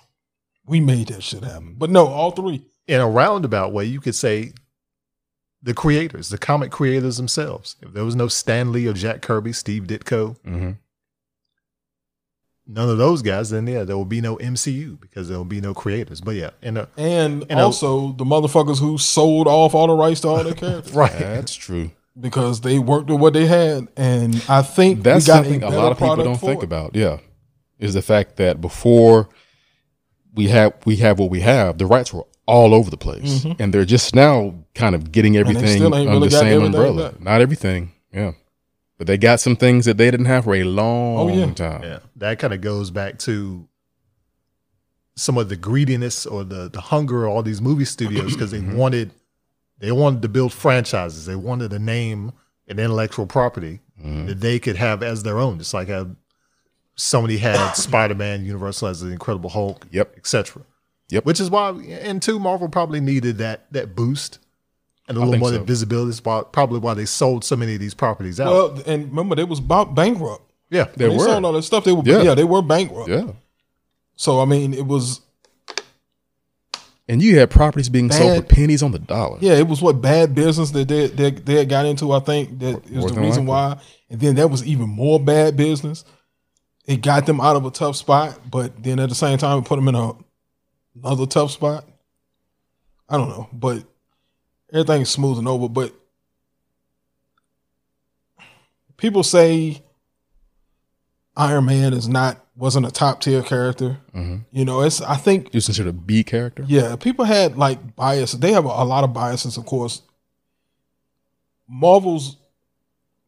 We 0.66 0.80
made 0.80 1.08
that 1.08 1.22
shit 1.22 1.44
happen. 1.44 1.76
But 1.78 1.90
no, 1.90 2.06
all 2.06 2.32
three. 2.32 2.66
In 2.88 3.00
a 3.00 3.08
roundabout 3.08 3.72
way, 3.72 3.84
you 3.84 4.00
could 4.00 4.14
say 4.14 4.52
the 5.62 5.74
creators, 5.74 6.28
the 6.28 6.38
comic 6.38 6.70
creators 6.70 7.16
themselves. 7.16 7.76
If 7.82 7.92
there 7.92 8.04
was 8.04 8.14
no 8.16 8.28
Stan 8.28 8.72
Lee 8.72 8.86
or 8.86 8.92
Jack 8.92 9.22
Kirby, 9.22 9.52
Steve 9.52 9.84
Ditko, 9.84 10.36
hmm 10.44 10.70
none 12.68 12.88
of 12.88 12.98
those 12.98 13.22
guys, 13.22 13.50
then 13.50 13.66
yeah, 13.66 13.84
there 13.84 13.96
will 13.96 14.04
be 14.04 14.20
no 14.20 14.36
MCU 14.38 15.00
because 15.00 15.28
there 15.28 15.38
will 15.38 15.44
be 15.44 15.60
no 15.60 15.72
creators. 15.72 16.20
But 16.20 16.34
yeah, 16.34 16.50
in 16.62 16.76
a 16.76 16.88
And 16.96 17.44
And, 17.48 17.60
uh, 17.60 17.64
also 17.64 18.12
the 18.12 18.24
motherfuckers 18.24 18.80
who 18.80 18.98
sold 18.98 19.46
off 19.46 19.74
all 19.74 19.86
the 19.86 19.92
rights 19.94 20.20
to 20.22 20.28
all 20.28 20.42
their 20.42 20.54
characters. 20.64 20.92
right, 20.92 21.12
That's 21.16 21.54
true. 21.54 21.92
because 22.18 22.62
they 22.62 22.78
worked 22.78 23.08
with 23.08 23.20
what 23.20 23.34
they 23.34 23.46
had, 23.46 23.88
and 23.96 24.42
I 24.48 24.62
think 24.62 25.02
That's 25.04 25.26
we 25.26 25.32
got 25.32 25.44
something 25.44 25.62
a, 25.62 25.70
better 25.70 25.76
lot 25.82 25.92
of 25.92 25.98
people 25.98 26.16
don't 26.16 26.36
think 26.40 26.62
it. 26.62 26.64
about. 26.64 26.96
Yeah, 26.96 27.18
is 27.78 27.94
the 27.94 28.02
fact 28.02 28.36
that 28.36 28.60
before 28.60 29.28
we 30.34 30.48
have 30.48 30.74
we 30.84 30.96
have 30.96 31.18
what 31.18 31.30
we 31.30 31.40
have, 31.42 31.78
the 31.78 31.86
rights 31.86 32.12
were 32.12 32.24
all 32.46 32.74
over 32.74 32.90
the 32.90 32.96
place, 32.96 33.44
Mhm. 33.44 33.56
and 33.58 33.74
they're 33.74 33.84
just 33.84 34.14
now 34.14 34.54
kind 34.74 34.94
of 34.94 35.10
getting 35.12 35.36
everything 35.36 35.66
still 35.66 35.92
under 35.94 36.10
really 36.10 36.28
the 36.28 36.38
same 36.38 36.62
umbrella. 36.62 37.10
back. 37.12 37.20
Not 37.20 37.40
everything, 37.40 37.92
yeah. 38.12 38.32
But 38.98 39.06
they 39.08 39.18
got 39.18 39.40
some 39.40 39.56
things 39.56 39.84
that 39.84 39.96
they 39.98 40.10
didn't 40.10 40.26
have 40.26 40.44
for 40.44 40.54
a 40.54 40.64
long 40.64 41.30
Oh, 41.30 41.34
yeah. 41.34 41.52
time. 41.52 41.82
Yeah, 41.82 41.98
that 42.16 42.38
kind 42.38 42.54
of 42.54 42.60
goes 42.60 42.90
back 42.90 43.18
to 43.20 43.68
some 45.16 45.38
of 45.38 45.48
the 45.48 45.56
greediness 45.56 46.26
or 46.26 46.44
the 46.44 46.68
the 46.70 46.80
hunger 46.80 47.24
of 47.26 47.32
all 47.32 47.42
these 47.42 47.60
movie 47.60 47.84
studios 47.84 48.32
because 48.34 48.50
they 48.50 48.60
wanted 48.60 49.10
they 49.78 49.92
wanted 49.92 50.22
to 50.22 50.28
build 50.28 50.52
franchises. 50.52 51.26
They 51.26 51.36
wanted 51.36 51.72
a 51.72 51.78
name 51.78 52.32
and 52.68 52.78
intellectual 52.80 53.26
property 53.26 53.80
that 54.02 54.40
they 54.40 54.58
could 54.58 54.76
have 54.76 55.02
as 55.02 55.22
their 55.22 55.38
own. 55.38 55.58
Just 55.58 55.74
like 55.74 55.88
how 55.88 56.08
Sony 56.98 57.38
had 57.38 57.72
Spider 57.76 58.14
Man, 58.14 58.44
Universal 58.44 58.88
has 58.88 59.00
the 59.00 59.08
Incredible 59.10 59.50
Hulk, 59.50 59.86
Yep. 59.90 60.14
etc. 60.16 60.62
Yep. 61.10 61.24
Which 61.24 61.40
is 61.40 61.50
why, 61.50 61.70
and 61.70 62.20
two, 62.20 62.38
Marvel 62.38 62.68
probably 62.68 63.00
needed 63.00 63.38
that 63.38 63.70
that 63.72 63.94
boost 63.94 64.38
and 65.08 65.16
a 65.16 65.20
I 65.20 65.24
little 65.24 65.32
think 65.34 65.40
more 65.40 65.52
so. 65.52 65.64
visibility. 65.64 66.10
It's 66.10 66.20
probably 66.20 66.80
why 66.80 66.94
they 66.94 67.04
sold 67.04 67.44
so 67.44 67.54
many 67.56 67.74
of 67.74 67.80
these 67.80 67.94
properties 67.94 68.40
out. 68.40 68.52
Well, 68.52 68.82
and 68.86 69.08
remember 69.10 69.36
they 69.36 69.44
was 69.44 69.60
bankrupt. 69.60 70.42
yeah, 70.70 70.86
They 70.96 71.08
When 71.08 71.18
were. 71.18 71.24
sold 71.24 71.44
all 71.44 71.52
that 71.52 71.62
stuff. 71.62 71.84
They 71.84 71.92
were 71.92 72.02
Yeah. 72.04 72.22
yeah, 72.22 72.34
they 72.34 72.42
were 72.44 72.60
bankrupt. 72.62 73.08
Yeah. 73.08 73.30
So 74.16 74.40
I 74.40 74.46
mean, 74.46 74.74
it 74.74 74.86
was 74.86 75.20
And 77.08 77.22
you 77.22 77.38
had 77.38 77.50
properties 77.50 77.88
being 77.88 78.10
sold 78.10 78.36
for 78.38 78.42
pennies 78.42 78.82
on 78.82 78.90
the 78.90 78.98
dollar. 78.98 79.38
yeah, 79.40 79.52
it 79.52 79.68
was 79.68 79.80
what 79.80 80.00
bad 80.00 80.34
business 80.34 80.72
that 80.72 80.88
they 80.88 81.06
they, 81.06 81.30
they 81.30 81.54
had 81.54 81.68
got 81.68 81.86
into. 81.86 82.10
I 82.12 82.18
think 82.20 82.58
that 82.58 82.84
is 82.86 82.90
More 82.90 83.10
the 83.10 83.20
reason 83.20 83.46
likely. 83.46 83.76
why. 83.76 83.82
And 84.10 84.20
then 84.20 84.34
that 84.36 84.48
was 84.50 84.66
even 84.66 84.88
more 84.88 85.20
bad 85.20 85.56
business. 85.56 86.04
It 86.84 87.00
got 87.02 87.26
them 87.26 87.40
out 87.40 87.54
of 87.56 87.64
a 87.64 87.70
tough 87.70 87.94
spot, 87.96 88.40
but 88.50 88.82
then 88.82 88.98
at 88.98 89.08
the 89.08 89.14
same 89.14 89.38
time, 89.38 89.58
it 89.60 89.64
put 89.66 89.76
them 89.76 89.86
in 89.88 89.94
a 89.94 90.12
another 91.02 91.26
tough 91.26 91.50
spot. 91.50 91.84
I 93.08 93.16
don't 93.16 93.28
know, 93.28 93.48
but 93.52 93.84
everything's 94.72 95.10
smoothing 95.10 95.46
over. 95.46 95.68
But 95.68 95.94
people 98.96 99.22
say 99.22 99.82
Iron 101.36 101.66
Man 101.66 101.92
is 101.92 102.08
not 102.08 102.42
wasn't 102.56 102.86
a 102.86 102.90
top 102.90 103.20
tier 103.20 103.42
character. 103.42 103.98
Mhm. 104.14 104.44
You 104.50 104.64
know, 104.64 104.80
it's 104.82 105.00
I 105.02 105.16
think 105.16 105.46
You 105.52 105.60
consider 105.60 105.90
a 105.90 105.92
B 105.92 106.24
character? 106.24 106.64
yeah, 106.66 106.96
people 106.96 107.24
had 107.24 107.56
like 107.56 107.94
bias. 107.94 108.32
They 108.32 108.52
have 108.52 108.64
a, 108.64 108.68
a 108.68 108.84
lot 108.84 109.04
of 109.04 109.12
biases, 109.12 109.56
of 109.56 109.66
course. 109.66 110.02
Marvel's 111.68 112.36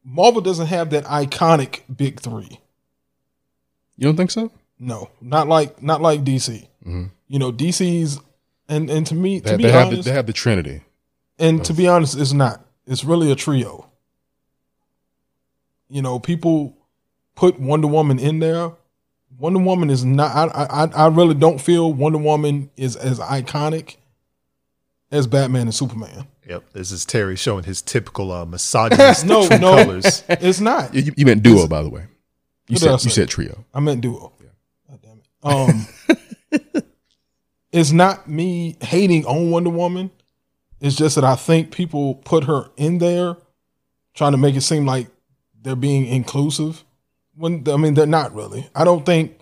Marvel 0.04 0.40
doesn't 0.40 0.68
have 0.68 0.90
that 0.90 1.04
iconic 1.04 1.80
big 1.94 2.20
three. 2.20 2.60
You 3.96 4.04
don't 4.06 4.16
think 4.16 4.30
so? 4.30 4.50
No, 4.78 5.10
not 5.20 5.48
like 5.48 5.82
not 5.82 6.00
like 6.00 6.24
DC. 6.24 6.67
Mhm. 6.86 7.10
You 7.28 7.38
know, 7.38 7.52
DC's 7.52 8.18
and 8.68 8.88
and 8.90 9.06
to 9.06 9.14
me, 9.14 9.40
They, 9.40 9.50
to 9.52 9.56
be 9.56 9.62
they 9.64 9.72
have 9.72 9.90
the, 9.90 10.02
they 10.02 10.12
have 10.12 10.26
the 10.26 10.32
Trinity. 10.32 10.82
and 11.38 11.64
to 11.64 11.72
be 11.74 11.86
honest, 11.88 12.18
it's 12.18 12.32
not. 12.32 12.64
It's 12.86 13.04
really 13.04 13.30
a 13.30 13.34
trio. 13.34 13.86
You 15.88 16.02
know, 16.02 16.18
people 16.18 16.76
put 17.34 17.58
Wonder 17.58 17.86
Woman 17.88 18.18
in 18.18 18.38
there. 18.40 18.72
Wonder 19.38 19.60
Woman 19.60 19.90
is 19.90 20.04
not. 20.04 20.54
I 20.54 20.64
I 20.84 21.04
I 21.04 21.06
really 21.08 21.34
don't 21.34 21.60
feel 21.60 21.92
Wonder 21.92 22.18
Woman 22.18 22.70
is 22.76 22.96
as 22.96 23.18
iconic 23.20 23.96
as 25.10 25.26
Batman 25.26 25.62
and 25.62 25.74
Superman. 25.74 26.26
Yep, 26.48 26.64
this 26.72 26.92
is 26.92 27.04
Terry 27.04 27.36
showing 27.36 27.64
his 27.64 27.82
typical 27.82 28.32
uh, 28.32 28.44
misogynist 28.46 29.24
No, 29.26 29.46
true 29.46 29.58
no, 29.58 29.76
colors. 29.76 30.24
it's 30.28 30.60
not. 30.60 30.94
You, 30.94 31.12
you 31.16 31.26
meant 31.26 31.42
duo, 31.42 31.66
by 31.66 31.82
the 31.82 31.90
way. 31.90 32.04
You 32.68 32.76
said 32.76 33.02
you 33.04 33.10
said 33.10 33.28
trio. 33.28 33.64
I 33.72 33.80
meant 33.80 34.00
duo. 34.00 34.32
Yeah. 34.40 34.48
God 34.90 35.00
damn 35.02 35.18
it. 35.18 35.26
Um, 35.42 35.86
it's 37.72 37.92
not 37.92 38.28
me 38.28 38.76
hating 38.80 39.26
on 39.26 39.50
Wonder 39.50 39.70
Woman. 39.70 40.10
It's 40.80 40.96
just 40.96 41.16
that 41.16 41.24
I 41.24 41.34
think 41.36 41.72
people 41.72 42.14
put 42.16 42.44
her 42.44 42.70
in 42.76 42.98
there, 42.98 43.36
trying 44.14 44.32
to 44.32 44.38
make 44.38 44.54
it 44.54 44.60
seem 44.60 44.86
like 44.86 45.08
they're 45.60 45.76
being 45.76 46.06
inclusive. 46.06 46.84
When 47.34 47.64
I 47.68 47.76
mean 47.76 47.94
they're 47.94 48.06
not 48.06 48.34
really. 48.34 48.68
I 48.74 48.84
don't 48.84 49.04
think. 49.04 49.40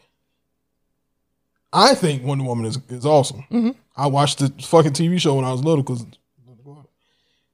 I 1.72 1.94
think 1.94 2.22
Wonder 2.25 2.44
Woman 2.44 2.66
is 2.66 2.78
is 2.88 3.04
awesome. 3.04 3.44
Mhm. 3.50 3.75
I 3.96 4.06
watched 4.06 4.38
the 4.38 4.48
fucking 4.62 4.92
TV 4.92 5.20
show 5.20 5.34
when 5.34 5.44
I 5.44 5.52
was 5.52 5.62
little 5.64 5.82
because. 5.82 6.04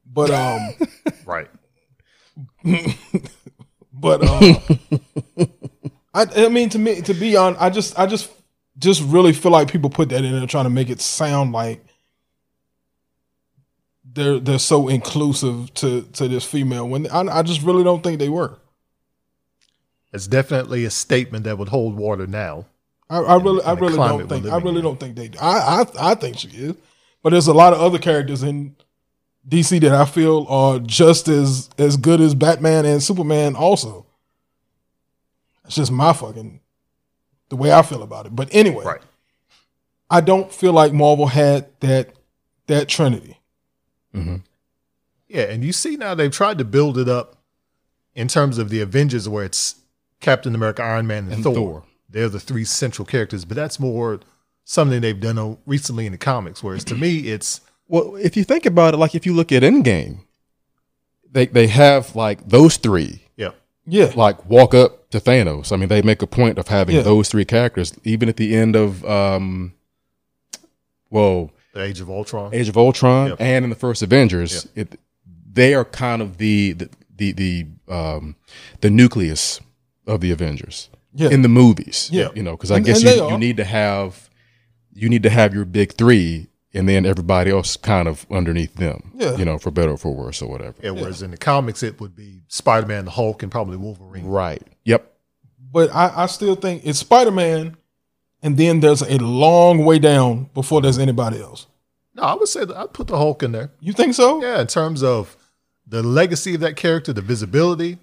But 0.04 0.30
um, 0.30 0.74
Right. 1.26 1.48
But 3.94 4.22
uh, 4.24 4.58
I, 6.12 6.26
I 6.36 6.48
mean, 6.48 6.68
to 6.70 6.78
me, 6.78 7.02
to 7.02 7.14
be 7.14 7.36
on, 7.36 7.56
I 7.56 7.70
just, 7.70 7.96
I 7.98 8.06
just, 8.06 8.30
just 8.82 9.02
really 9.02 9.32
feel 9.32 9.52
like 9.52 9.70
people 9.70 9.88
put 9.88 10.08
that 10.10 10.24
in 10.24 10.36
there 10.36 10.46
trying 10.46 10.64
to 10.64 10.70
make 10.70 10.90
it 10.90 11.00
sound 11.00 11.52
like 11.52 11.84
they're 14.04 14.38
they're 14.38 14.58
so 14.58 14.88
inclusive 14.88 15.72
to 15.74 16.02
to 16.02 16.28
this 16.28 16.44
female. 16.44 16.88
When 16.88 17.06
I, 17.08 17.38
I 17.38 17.42
just 17.42 17.62
really 17.62 17.84
don't 17.84 18.02
think 18.02 18.18
they 18.18 18.28
were. 18.28 18.58
It's 20.12 20.26
definitely 20.26 20.84
a 20.84 20.90
statement 20.90 21.44
that 21.44 21.56
would 21.56 21.70
hold 21.70 21.96
water 21.96 22.26
now. 22.26 22.66
I, 23.08 23.18
I 23.18 23.36
really, 23.36 23.62
I 23.62 23.72
really 23.72 23.96
don't 23.96 24.28
think. 24.28 24.46
I 24.46 24.56
really 24.58 24.78
in. 24.78 24.84
don't 24.84 25.00
think 25.00 25.16
they. 25.16 25.30
I, 25.40 25.82
I, 25.82 26.10
I 26.10 26.14
think 26.14 26.38
she 26.38 26.48
is. 26.48 26.76
But 27.22 27.30
there's 27.30 27.46
a 27.46 27.54
lot 27.54 27.72
of 27.72 27.80
other 27.80 27.98
characters 27.98 28.42
in 28.42 28.76
DC 29.48 29.80
that 29.80 29.92
I 29.92 30.04
feel 30.04 30.46
are 30.48 30.80
just 30.80 31.28
as 31.28 31.70
as 31.78 31.96
good 31.96 32.20
as 32.20 32.34
Batman 32.34 32.84
and 32.84 33.02
Superman. 33.02 33.54
Also, 33.54 34.06
it's 35.64 35.76
just 35.76 35.92
my 35.92 36.12
fucking 36.12 36.60
the 37.52 37.56
way 37.56 37.70
I 37.70 37.82
feel 37.82 38.02
about 38.02 38.24
it. 38.24 38.34
But 38.34 38.48
anyway, 38.50 38.82
Right. 38.82 39.02
I 40.10 40.22
don't 40.22 40.50
feel 40.50 40.72
like 40.72 40.94
Marvel 40.94 41.26
had 41.26 41.66
that 41.80 42.14
that 42.66 42.88
Trinity. 42.88 43.38
hmm 44.12 44.36
Yeah, 45.28 45.42
and 45.42 45.62
you 45.62 45.70
see 45.74 45.96
now 45.96 46.14
they've 46.14 46.32
tried 46.32 46.56
to 46.58 46.64
build 46.64 46.96
it 46.96 47.10
up 47.10 47.36
in 48.14 48.26
terms 48.26 48.56
of 48.56 48.70
the 48.70 48.80
Avengers, 48.80 49.28
where 49.28 49.44
it's 49.44 49.76
Captain 50.20 50.54
America, 50.54 50.82
Iron 50.82 51.06
Man, 51.06 51.24
and, 51.24 51.34
And 51.34 51.44
Thor. 51.44 51.54
Thor. 51.54 51.82
They're 52.08 52.30
the 52.30 52.40
three 52.40 52.64
central 52.64 53.04
characters, 53.04 53.44
but 53.44 53.54
that's 53.54 53.78
more 53.78 54.20
something 54.64 55.02
they've 55.02 55.20
done 55.20 55.58
recently 55.66 56.06
in 56.06 56.12
the 56.12 56.18
comics. 56.18 56.62
Whereas 56.62 56.84
to 56.84 56.94
me, 56.94 57.18
it's 57.34 57.60
Well, 57.86 58.16
if 58.16 58.34
you 58.34 58.44
think 58.44 58.64
about 58.64 58.94
it, 58.94 58.96
like 58.96 59.14
if 59.14 59.26
you 59.26 59.34
look 59.34 59.52
at 59.52 59.62
Endgame, 59.62 60.20
they 61.30 61.46
they 61.46 61.66
have 61.66 62.16
like 62.16 62.48
those 62.48 62.78
three 62.78 63.21
yeah, 63.86 64.06
Yeah, 64.06 64.12
like 64.16 64.44
walk 64.48 64.74
up 64.74 65.10
to 65.10 65.18
Thanos. 65.20 65.72
I 65.72 65.76
mean, 65.76 65.88
they 65.88 66.02
make 66.02 66.22
a 66.22 66.26
point 66.26 66.58
of 66.58 66.68
having 66.68 66.96
Yeah. 66.96 67.02
those 67.02 67.28
three 67.28 67.44
characters, 67.44 67.92
even 68.04 68.28
at 68.28 68.36
the 68.36 68.54
end 68.56 68.76
of 68.76 69.04
um, 69.04 69.74
well, 71.10 71.50
the 71.74 71.82
Age 71.82 72.00
of 72.00 72.08
Ultron. 72.10 72.54
Age 72.54 72.68
of 72.68 72.76
Ultron 72.76 73.28
Yep. 73.30 73.40
and 73.40 73.64
in 73.64 73.70
the 73.70 73.76
first 73.76 74.02
Avengers, 74.02 74.68
it 74.74 74.98
they 75.52 75.74
are 75.74 75.84
kind 75.84 76.22
of 76.22 76.38
the 76.38 76.72
the 76.72 76.88
the, 77.16 77.32
the 77.32 77.66
um 77.88 78.36
the 78.80 78.90
nucleus 78.90 79.60
of 80.06 80.20
the 80.20 80.30
Avengers 80.30 80.88
yeah, 81.14 81.28
in 81.30 81.42
the 81.42 81.48
movies. 81.48 82.08
Yeah. 82.12 82.28
you 82.34 82.42
know, 82.42 82.52
because 82.52 82.70
I 82.70 82.76
And- 82.76 82.86
guess 82.86 83.04
and 83.04 83.16
you, 83.16 83.28
you 83.30 83.38
need 83.38 83.56
to 83.58 83.64
have 83.64 84.30
you 84.94 85.08
need 85.08 85.22
to 85.22 85.30
have 85.30 85.54
your 85.54 85.64
big 85.64 85.92
three, 85.94 86.48
and 86.74 86.88
then 86.88 87.04
everybody 87.04 87.50
else 87.50 87.76
kind 87.76 88.08
of 88.08 88.26
underneath 88.30 88.74
them. 88.76 89.12
Yeah. 89.14 89.36
you 89.36 89.44
know, 89.44 89.58
for 89.58 89.70
better 89.70 89.92
or 89.92 89.98
for 89.98 90.14
worse 90.14 90.40
or 90.42 90.48
whatever. 90.48 90.74
Yeah, 90.82 90.90
whereas 90.90 91.22
in 91.22 91.30
the 91.30 91.36
comics, 91.36 91.82
it 91.82 92.00
would 92.00 92.16
be 92.16 92.42
Spider 92.48 92.86
Man, 92.86 93.04
the 93.04 93.10
Hulk, 93.10 93.42
and 93.42 93.52
probably 93.52 93.76
Wolverine. 93.76 94.26
Right. 94.26 94.62
Yep. 94.84 95.12
but 95.70 95.94
I, 95.94 96.24
I 96.24 96.26
still 96.26 96.54
think 96.54 96.82
it's 96.84 96.98
Spider 96.98 97.30
Man, 97.30 97.76
and 98.42 98.56
then 98.56 98.80
there's 98.80 99.02
a 99.02 99.18
long 99.18 99.84
way 99.84 99.98
down 99.98 100.50
before 100.54 100.80
there's 100.80 100.98
anybody 100.98 101.40
else. 101.40 101.66
No, 102.14 102.22
I 102.24 102.34
would 102.34 102.48
say 102.48 102.64
that 102.64 102.76
I'd 102.76 102.92
put 102.92 103.06
the 103.06 103.16
Hulk 103.16 103.42
in 103.42 103.52
there. 103.52 103.70
You 103.80 103.92
think 103.92 104.14
so? 104.14 104.42
Yeah, 104.42 104.60
in 104.60 104.66
terms 104.66 105.02
of 105.02 105.36
the 105.86 106.02
legacy 106.02 106.54
of 106.54 106.60
that 106.60 106.76
character, 106.76 107.12
the 107.12 107.22
visibility, 107.22 107.98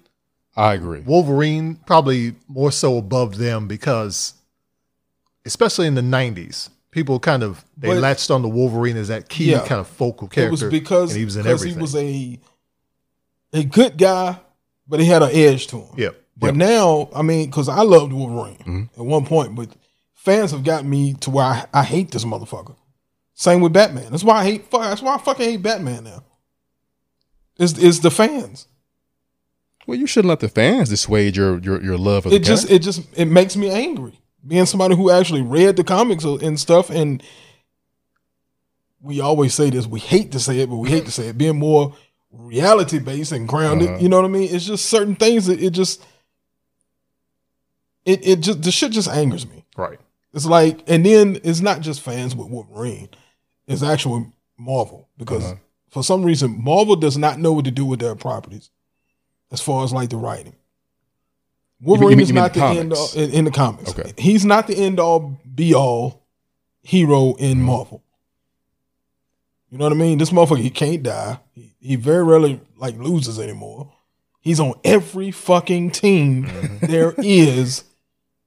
I 0.56 0.74
agree. 0.74 1.00
Wolverine 1.00 1.76
probably 1.86 2.34
more 2.48 2.72
so 2.72 2.98
above 2.98 3.38
them 3.38 3.68
because, 3.68 4.34
especially 5.44 5.86
in 5.86 5.94
the 5.94 6.00
'90s, 6.00 6.70
people 6.90 7.18
kind 7.20 7.42
of 7.42 7.64
they 7.76 7.88
But- 7.88 7.98
latched 7.98 8.30
on 8.30 8.42
to 8.42 8.48
Wolverine 8.48 8.96
as 8.96 9.08
that 9.08 9.28
key 9.28 9.50
Yeah. 9.52 9.60
kind 9.66 9.80
of 9.80 9.86
focal 9.88 10.26
It 10.28 10.32
character. 10.32 10.50
was 10.50 10.62
because 10.64 11.10
and 11.10 11.18
he 11.18 11.24
was 11.24 11.36
in 11.36 11.42
because 11.44 11.62
he 11.62 11.72
was 11.74 11.94
a 11.96 12.38
a 13.52 13.64
good 13.64 13.96
guy, 13.98 14.38
but 14.88 15.00
he 15.00 15.06
had 15.06 15.22
an 15.22 15.30
edge 15.32 15.66
to 15.68 15.78
him. 15.78 15.94
yeah, 15.96 16.10
But 16.36 16.54
now, 16.56 17.08
I 17.14 17.22
mean, 17.22 17.46
because 17.46 17.68
I 17.68 17.82
loved 17.82 18.12
Wolverine 18.12 18.56
Mm-hmm. 18.58 19.00
at 19.00 19.04
one 19.06 19.26
point, 19.26 19.54
but 19.56 19.68
fans 20.14 20.52
have 20.52 20.62
got 20.64 20.84
me 20.84 21.14
to 21.14 21.30
where 21.30 21.44
I, 21.44 21.66
I 21.74 21.82
hate 21.82 22.10
this 22.12 22.24
motherfucker. 22.24 22.76
Same 23.34 23.60
with 23.60 23.72
Batman. 23.72 24.10
That's 24.10 24.22
why 24.22 24.36
I 24.40 24.44
hate. 24.44 24.70
That's 24.70 25.00
why 25.02 25.14
I 25.14 25.18
fucking 25.18 25.44
hate 25.44 25.62
Batman 25.62 26.04
now. 26.04 26.22
It's, 27.58 27.72
it's 27.78 27.98
the 28.00 28.10
fans. 28.10 28.66
Well, 29.86 29.98
you 29.98 30.06
shouldn't 30.06 30.28
let 30.28 30.40
the 30.40 30.48
fans 30.48 30.90
dissuade 30.90 31.36
your 31.36 31.58
your, 31.60 31.82
your 31.82 31.96
love 31.98 32.26
of 32.26 32.32
It 32.32 32.40
the 32.40 32.44
just 32.44 32.68
character. 32.68 32.74
it 32.76 32.82
just 32.84 33.00
it 33.18 33.24
makes 33.26 33.56
me 33.56 33.70
angry. 33.70 34.19
Being 34.46 34.66
somebody 34.66 34.96
who 34.96 35.10
actually 35.10 35.42
read 35.42 35.76
the 35.76 35.84
comics 35.84 36.24
and 36.24 36.58
stuff, 36.58 36.88
and 36.90 37.22
we 39.02 39.20
always 39.20 39.54
say 39.54 39.70
this. 39.70 39.86
We 39.86 40.00
hate 40.00 40.32
to 40.32 40.40
say 40.40 40.60
it, 40.60 40.68
but 40.70 40.76
we 40.76 40.88
hate 40.88 41.04
to 41.06 41.10
say 41.12 41.28
it. 41.28 41.38
Being 41.38 41.58
more 41.58 41.94
reality 42.32 42.98
based 42.98 43.32
and 43.32 43.46
grounded, 43.48 43.88
Uh-huh. 43.88 43.98
you 44.00 44.08
know 44.08 44.16
what 44.16 44.24
I 44.24 44.28
mean? 44.28 44.48
It's 44.54 44.64
just 44.64 44.86
certain 44.86 45.14
things 45.16 45.46
that 45.46 45.60
it 45.60 45.70
just 45.70 46.02
it 48.04 48.26
it 48.26 48.40
just 48.40 48.62
the 48.62 48.70
shit 48.70 48.92
just 48.92 49.08
angers 49.08 49.46
me. 49.46 49.64
right. 49.76 49.98
It's 50.32 50.46
like, 50.46 50.84
and 50.86 51.04
then 51.04 51.40
it's 51.42 51.60
not 51.60 51.80
just 51.80 52.00
fans 52.00 52.36
with 52.36 52.48
Wolverine. 52.48 53.08
It's 53.66 53.82
actual 53.82 54.32
Marvel 54.56 55.08
because 55.18 55.44
Uh-huh. 55.44 55.54
For 55.90 56.04
some 56.04 56.22
reason, 56.22 56.62
Marvel 56.62 56.94
does 56.94 57.18
not 57.18 57.40
know 57.40 57.50
what 57.52 57.64
to 57.64 57.72
do 57.72 57.84
with 57.84 57.98
their 57.98 58.14
properties, 58.14 58.70
as 59.50 59.60
far 59.60 59.82
as 59.82 59.92
like 59.92 60.10
the 60.10 60.16
writing. 60.16 60.54
Wolverine 61.80 62.18
mean- 62.18 62.20
is 62.26 62.32
not 62.32 62.54
the 62.54 62.60
the 62.60 62.66
end 62.66 62.92
all, 62.92 63.08
in, 63.14 63.30
in 63.30 63.44
the 63.46 63.50
comics. 63.50 63.90
Okay. 63.90 64.12
he's 64.18 64.44
not 64.44 64.66
the 64.66 64.74
end 64.76 65.00
all 65.00 65.40
be 65.54 65.74
all 65.74 66.22
hero 66.82 67.34
in 67.36 67.58
Mm-hmm. 67.58 67.66
Marvel. 67.66 68.02
You 69.70 69.78
know 69.78 69.84
what 69.84 69.92
I 69.92 69.96
mean? 69.96 70.18
This 70.18 70.30
motherfucker, 70.30 70.58
he 70.58 70.70
can't 70.70 71.02
die. 71.02 71.38
He, 71.52 71.74
he 71.80 71.96
very 71.96 72.24
rarely 72.24 72.60
like 72.76 72.96
loses 72.98 73.38
anymore. 73.38 73.92
He's 74.40 74.58
on 74.60 74.74
every 74.84 75.30
fucking 75.30 75.90
team 75.92 76.44
Mm-hmm. 76.46 76.86
there 76.86 77.14
is 77.18 77.84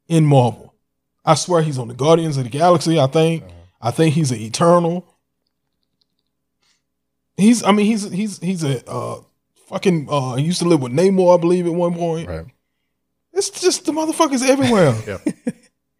in 0.07 0.25
Marvel. 0.25 0.73
I 1.25 1.35
swear 1.35 1.61
he's 1.61 1.77
on 1.79 1.87
the 1.87 1.93
Guardians 1.93 2.35
of 2.37 2.43
the 2.43 2.49
Galaxy. 2.49 2.99
I 2.99 3.07
think. 3.07 3.43
Uh-huh. 3.43 3.51
I 3.81 3.91
think 3.91 4.13
he's 4.15 4.31
an 4.31 4.39
Eternal. 4.39 5.05
He's. 7.37 7.63
I 7.63 7.71
mean, 7.71 7.85
he's 7.85 8.09
he's 8.11 8.39
he's 8.39 8.63
a 8.63 8.87
uh, 8.89 9.21
fucking. 9.67 10.07
Uh, 10.09 10.35
he 10.35 10.43
used 10.43 10.59
to 10.59 10.67
live 10.67 10.81
with 10.81 10.91
Namor, 10.91 11.37
I 11.37 11.39
believe, 11.41 11.65
at 11.65 11.73
one 11.73 11.93
point. 11.95 12.27
Right. 12.27 12.45
It's 13.33 13.49
just 13.49 13.85
the 13.85 13.91
motherfuckers 13.91 14.47
everywhere. 14.47 14.95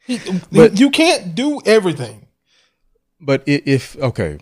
Yeah. 0.08 0.40
But- 0.52 0.78
you 0.78 0.90
can't 0.92 1.34
do 1.34 1.62
everything. 1.66 2.28
But 3.22 3.42
if 3.46 3.96
okay, 3.98 4.38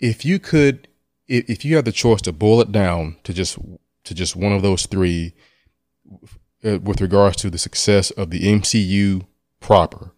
if 0.00 0.24
you 0.24 0.40
could, 0.40 0.88
if, 1.28 1.48
if 1.48 1.64
you 1.64 1.76
had 1.76 1.84
the 1.84 1.92
choice 1.92 2.20
to 2.22 2.32
boil 2.32 2.60
it 2.60 2.72
down 2.72 3.16
to 3.22 3.32
just 3.32 3.56
to 4.04 4.12
just 4.14 4.34
one 4.34 4.50
of 4.50 4.62
those 4.62 4.86
three, 4.86 5.34
uh, 6.64 6.80
with 6.80 7.00
regards 7.00 7.36
to 7.36 7.50
the 7.50 7.58
success 7.58 8.10
of 8.10 8.30
the 8.30 8.40
MCU 8.40 9.24
proper, 9.60 10.10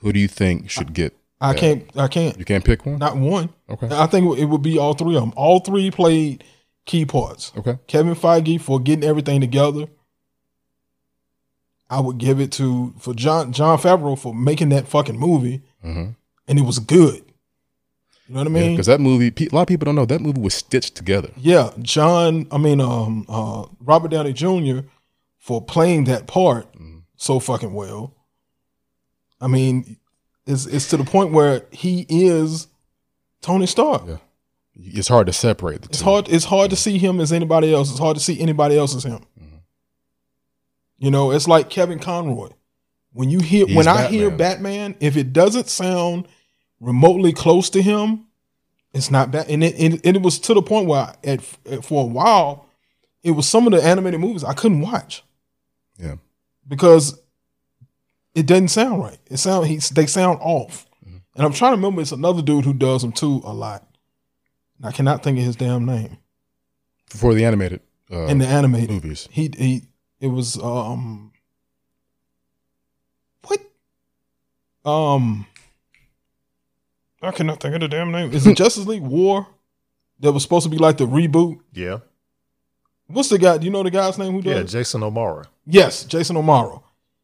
who 0.00 0.12
do 0.12 0.20
you 0.20 0.28
think 0.28 0.68
should 0.68 0.92
get? 0.92 1.16
I 1.40 1.52
that? 1.54 1.58
can't. 1.58 1.96
I 1.96 2.08
can't. 2.08 2.38
You 2.38 2.44
can't 2.44 2.64
pick 2.66 2.84
one. 2.84 2.98
Not 2.98 3.16
one. 3.16 3.48
Okay. 3.70 3.88
I 3.90 4.06
think 4.06 4.38
it 4.38 4.44
would 4.44 4.62
be 4.62 4.78
all 4.78 4.92
three 4.92 5.16
of 5.16 5.22
them. 5.22 5.32
All 5.36 5.60
three 5.60 5.90
played 5.90 6.44
key 6.84 7.06
parts. 7.06 7.50
Okay. 7.56 7.78
Kevin 7.86 8.14
Feige 8.14 8.60
for 8.60 8.78
getting 8.78 9.04
everything 9.04 9.40
together. 9.40 9.86
I 11.90 12.00
would 12.00 12.18
give 12.18 12.40
it 12.40 12.50
to 12.52 12.94
for 12.98 13.14
John 13.14 13.52
Jon 13.52 13.78
Favreau 13.78 14.18
for 14.18 14.34
making 14.34 14.70
that 14.70 14.88
fucking 14.88 15.18
movie, 15.18 15.62
Mm-hmm. 15.84 16.10
and 16.48 16.58
it 16.58 16.62
was 16.62 16.78
good. 16.78 17.22
You 18.26 18.34
know 18.34 18.40
what 18.40 18.46
I 18.46 18.50
mean? 18.50 18.70
Because 18.72 18.86
that 18.86 19.00
movie, 19.00 19.28
a 19.46 19.54
lot 19.54 19.62
of 19.62 19.68
people 19.68 19.84
don't 19.84 19.94
know 19.96 20.06
that 20.06 20.20
movie 20.22 20.40
was 20.40 20.54
stitched 20.54 20.94
together. 20.94 21.28
Yeah, 21.36 21.70
John. 21.82 22.46
I 22.50 22.56
mean, 22.56 22.80
um, 22.80 23.26
uh, 23.28 23.66
Robert 23.80 24.10
Downey 24.12 24.32
Jr. 24.32 24.78
for 25.38 25.60
playing 25.62 26.04
that 26.04 26.26
part 26.26 26.66
so 27.16 27.38
fucking 27.38 27.74
well. 27.74 28.14
I 29.40 29.46
mean, 29.46 29.98
it's 30.46 30.64
it's 30.66 30.88
to 30.88 30.96
the 30.96 31.04
point 31.04 31.32
where 31.32 31.66
he 31.70 32.06
is 32.08 32.66
Tony 33.42 33.66
Stark. 33.66 34.02
Yeah. 34.06 34.16
It's 34.76 35.06
hard 35.08 35.26
to 35.28 35.32
separate 35.32 35.82
the 35.82 35.88
It's 35.90 35.98
two. 35.98 36.04
hard. 36.04 36.28
It's 36.28 36.46
hard 36.46 36.70
to 36.70 36.76
see 36.76 36.98
him 36.98 37.20
as 37.20 37.30
anybody 37.32 37.72
else. 37.72 37.90
It's 37.90 37.98
hard 38.00 38.16
to 38.16 38.22
see 38.22 38.40
anybody 38.40 38.76
else 38.76 38.96
as 38.96 39.04
him. 39.04 39.20
Mm-hmm. 41.04 41.06
You 41.06 41.10
know, 41.10 41.30
it's 41.32 41.48
like 41.48 41.70
Kevin 41.70 41.98
Conroy. 41.98 42.48
When 43.12 43.30
you 43.30 43.40
hear 43.40 43.66
He's 43.66 43.76
when 43.76 43.86
I 43.88 44.06
hear 44.06 44.30
Batman. 44.30 44.96
If 45.00 45.16
it 45.16 45.32
doesn't 45.32 45.68
sound 45.68 46.26
remotely 46.80 47.32
close 47.32 47.70
to 47.70 47.82
him, 47.82 48.26
it's 48.92 49.10
not 49.10 49.30
bad. 49.30 49.48
And 49.48 49.62
it, 49.62 50.04
and 50.04 50.16
it 50.16 50.22
was 50.22 50.38
to 50.40 50.54
the 50.54 50.62
point 50.62 50.86
where 50.88 51.00
I, 51.00 51.14
at, 51.24 51.40
at 51.70 51.84
for 51.84 52.02
a 52.02 52.06
while, 52.06 52.66
it 53.22 53.30
was 53.32 53.48
some 53.48 53.66
of 53.66 53.72
the 53.72 53.82
animated 53.86 54.20
movies 54.20 54.42
I 54.44 54.52
couldn't 54.54 54.80
watch 54.80 55.22
Yeah. 55.98 56.16
because 56.66 57.20
it 58.34 58.46
doesn't 58.46 58.68
sound 58.68 59.00
right. 59.02 59.18
It 59.30 59.36
sound 59.36 59.66
he's 59.68 59.90
they 59.90 60.06
sound 60.06 60.38
off. 60.40 60.86
And 61.36 61.44
I'm 61.44 61.52
trying 61.52 61.72
to 61.72 61.76
remember 61.76 62.00
it's 62.00 62.12
another 62.12 62.42
dude 62.42 62.64
who 62.64 62.72
does 62.74 63.02
them 63.02 63.10
too 63.12 63.40
a 63.44 63.52
lot. 63.52 63.84
And 64.78 64.86
I 64.86 64.92
cannot 64.92 65.22
think 65.24 65.36
of 65.38 65.44
his 65.44 65.56
damn 65.56 65.84
name. 65.84 66.18
For 67.10 67.34
the 67.34 67.44
animated 67.44 67.80
uh, 68.10 68.26
in 68.26 68.38
the 68.38 68.46
animated 68.46 68.90
movies. 68.90 69.28
He 69.32 69.50
he 69.56 69.84
it 70.20 70.28
was 70.28 70.58
um 70.58 71.32
what 73.44 73.60
um 74.84 75.46
I 77.22 77.30
cannot 77.30 77.60
think 77.60 77.74
of 77.74 77.80
the 77.80 77.88
damn 77.88 78.12
name. 78.12 78.32
Is 78.32 78.46
it 78.46 78.56
Justice 78.56 78.86
League 78.86 79.02
War? 79.02 79.46
That 80.20 80.32
was 80.32 80.42
supposed 80.42 80.64
to 80.64 80.70
be 80.70 80.78
like 80.78 80.96
the 80.98 81.06
reboot. 81.06 81.58
Yeah. 81.72 81.98
What's 83.06 83.28
the 83.28 83.38
guy? 83.38 83.58
Do 83.58 83.64
you 83.66 83.70
know 83.72 83.82
the 83.82 83.90
guy's 83.90 84.16
name 84.18 84.32
who 84.32 84.42
did? 84.42 84.56
Yeah? 84.56 84.62
Jason 84.62 85.02
O'Mara. 85.02 85.46
Yes, 85.66 86.04
Jason 86.04 86.36
O'Mara. 86.36 86.80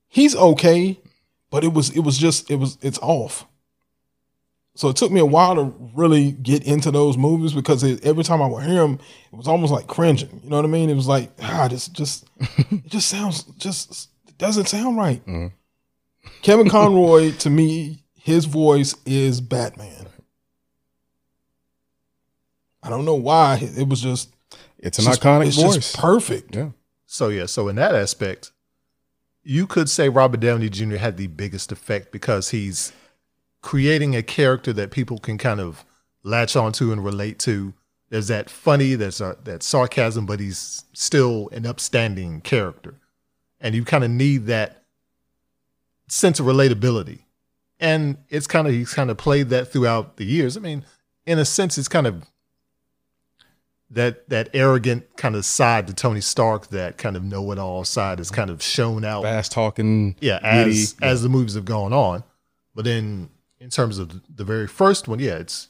He's 0.09 0.35
okay, 0.35 0.99
but 1.51 1.65
it 1.65 1.73
was 1.73 1.91
it 1.91 2.01
was 2.01 2.19
just 2.19 2.51
it 2.51 2.57
was 2.57 2.77
it's 2.83 2.99
off. 2.99 3.47
So 4.77 4.89
it 4.89 4.97
took 4.97 5.11
me 5.13 5.21
a 5.21 5.27
while 5.27 5.57
to 5.57 5.75
really 5.95 6.31
get 6.33 6.65
into 6.65 6.91
those 6.91 7.17
movies 7.19 7.53
because 7.53 7.83
it, 7.83 8.05
every 8.05 8.25
time 8.25 8.41
I 8.41 8.47
would 8.47 8.63
hear 8.65 8.81
them, 8.81 8.99
it 9.33 9.37
was 9.37 9.49
almost 9.49 9.73
like 9.73 9.87
cringing. 9.89 10.41
You 10.43 10.51
know 10.51 10.57
what 10.57 10.65
I 10.65 10.69
mean? 10.69 10.89
It 10.91 10.95
was 10.95 11.09
like 11.09 11.31
ah, 11.43 11.69
this 11.69 11.89
just 11.89 12.29
it 12.39 12.87
just 12.89 13.09
sounds 13.09 13.43
just 13.59 14.09
it 14.29 14.39
doesn't 14.39 14.69
sound 14.69 14.97
right. 14.97 15.25
Mhm. 15.27 15.53
Kevin 16.43 16.69
Conroy 16.71 17.33
to 17.39 17.51
me, 17.51 18.05
his 18.15 18.45
voice 18.45 18.95
is 19.05 19.41
Batman. 19.41 20.07
I 22.83 22.89
don't 22.89 23.05
know 23.05 23.15
why 23.15 23.59
it 23.77 23.89
was 23.89 24.01
just 24.01 24.35
It's 24.79 24.99
an 24.99 25.05
just- 25.05 25.21
iconic 25.21 25.49
it's 25.49 25.57
voice. 25.57 25.75
just 25.75 25.97
perfect. 25.99 26.55
yeah. 26.55 26.71
So 27.07 27.29
yeah, 27.29 27.47
so 27.47 27.69
in 27.69 27.77
that 27.77 27.95
aspect, 27.95 28.53
you 29.43 29.67
could 29.67 29.91
say 29.91 30.09
Robert 30.09 30.41
Downey 30.41 30.69
Jr. 30.71 30.97
had 30.97 31.17
the 31.17 31.27
biggest 31.27 31.73
effect 31.73 32.13
because 32.13 32.51
he's 32.51 32.93
creating 33.63 34.17
a 34.17 34.23
character 34.23 34.73
that 34.73 34.91
people 34.91 35.19
can 35.19 35.39
kind 35.39 35.61
of 35.61 35.85
latch 36.23 36.57
onto 36.57 36.93
and 36.93 37.05
relate 37.05 37.39
to. 37.41 37.75
There's 38.09 38.29
that 38.29 38.51
funny, 38.51 38.95
there's 38.95 39.21
a, 39.21 39.37
that 39.45 39.63
sarcasm, 39.63 40.27
but 40.27 40.41
he's 40.41 40.85
still 40.93 41.49
an 41.53 41.65
upstanding 41.65 42.41
character, 42.41 42.95
and 43.61 43.75
you 43.75 43.85
kind 43.85 44.03
of 44.03 44.11
need 44.11 44.47
that 44.47 44.83
sense 46.09 46.41
of 46.41 46.47
relatability. 46.47 47.21
And 47.79 48.19
it's 48.29 48.47
kind 48.47 48.67
of 48.67 48.75
he's 48.75 48.93
kind 48.93 49.11
of 49.11 49.17
played 49.17 49.49
that 49.51 49.73
throughout 49.73 50.17
the 50.17 50.25
years. 50.25 50.57
I 50.57 50.61
mean, 50.61 50.85
in 51.25 51.39
a 51.39 51.45
sense, 51.45 51.79
it's 51.79 51.89
kind 51.89 52.07
of 52.07 52.25
that 53.91 54.29
that 54.29 54.49
arrogant 54.55 55.17
kind 55.17 55.37
of 55.37 55.45
side 55.45 55.87
to 55.87 55.95
Tony 55.95 56.21
Stark, 56.21 56.69
that 56.69 56.99
kind 56.99 57.17
of 57.17 57.23
know 57.23 57.51
it 57.53 57.59
all 57.59 57.85
side 57.85 58.21
is 58.21 58.31
kind 58.31 58.51
of 58.51 58.63
shown 58.63 59.05
out. 59.05 59.23
Fast 59.23 59.53
talking. 59.53 60.17
Yeah, 60.21 60.41
as 60.43 60.97
as 61.01 61.23
the 61.23 61.29
movies 61.29 61.55
have 61.55 61.65
gone 61.65 61.93
on. 61.93 62.25
But 62.75 62.85
then 62.85 63.31
in 63.61 63.71
terms 63.71 63.99
of 63.99 64.21
the 64.35 64.45
very 64.45 64.67
first 64.67 65.07
one, 65.07 65.19
yeah, 65.19 65.37
it's 65.37 65.69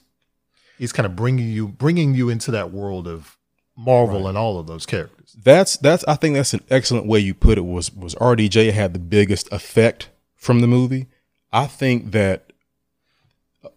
he's 0.78 0.92
kind 0.92 1.06
of 1.06 1.16
bringing 1.16 1.48
you 1.48 1.68
bringing 1.68 2.14
you 2.14 2.30
into 2.30 2.50
that 2.52 2.72
world 2.72 3.06
of 3.06 3.36
Marvel 3.76 4.26
and 4.26 4.36
all 4.38 4.58
of 4.58 4.66
those 4.66 4.86
characters. 4.86 5.36
That's 5.42 5.76
that's 5.76 6.04
I 6.04 6.14
think 6.14 6.34
that's 6.34 6.54
an 6.54 6.62
excellent 6.70 7.06
way 7.06 7.18
you 7.18 7.34
put 7.34 7.58
it 7.58 7.64
was 7.64 7.92
was 7.92 8.14
RDJ 8.16 8.72
had 8.72 8.92
the 8.92 8.98
biggest 8.98 9.52
effect 9.52 10.10
from 10.36 10.60
the 10.60 10.66
movie. 10.66 11.08
I 11.52 11.66
think 11.66 12.12
that 12.12 12.52
uh, 13.64 13.68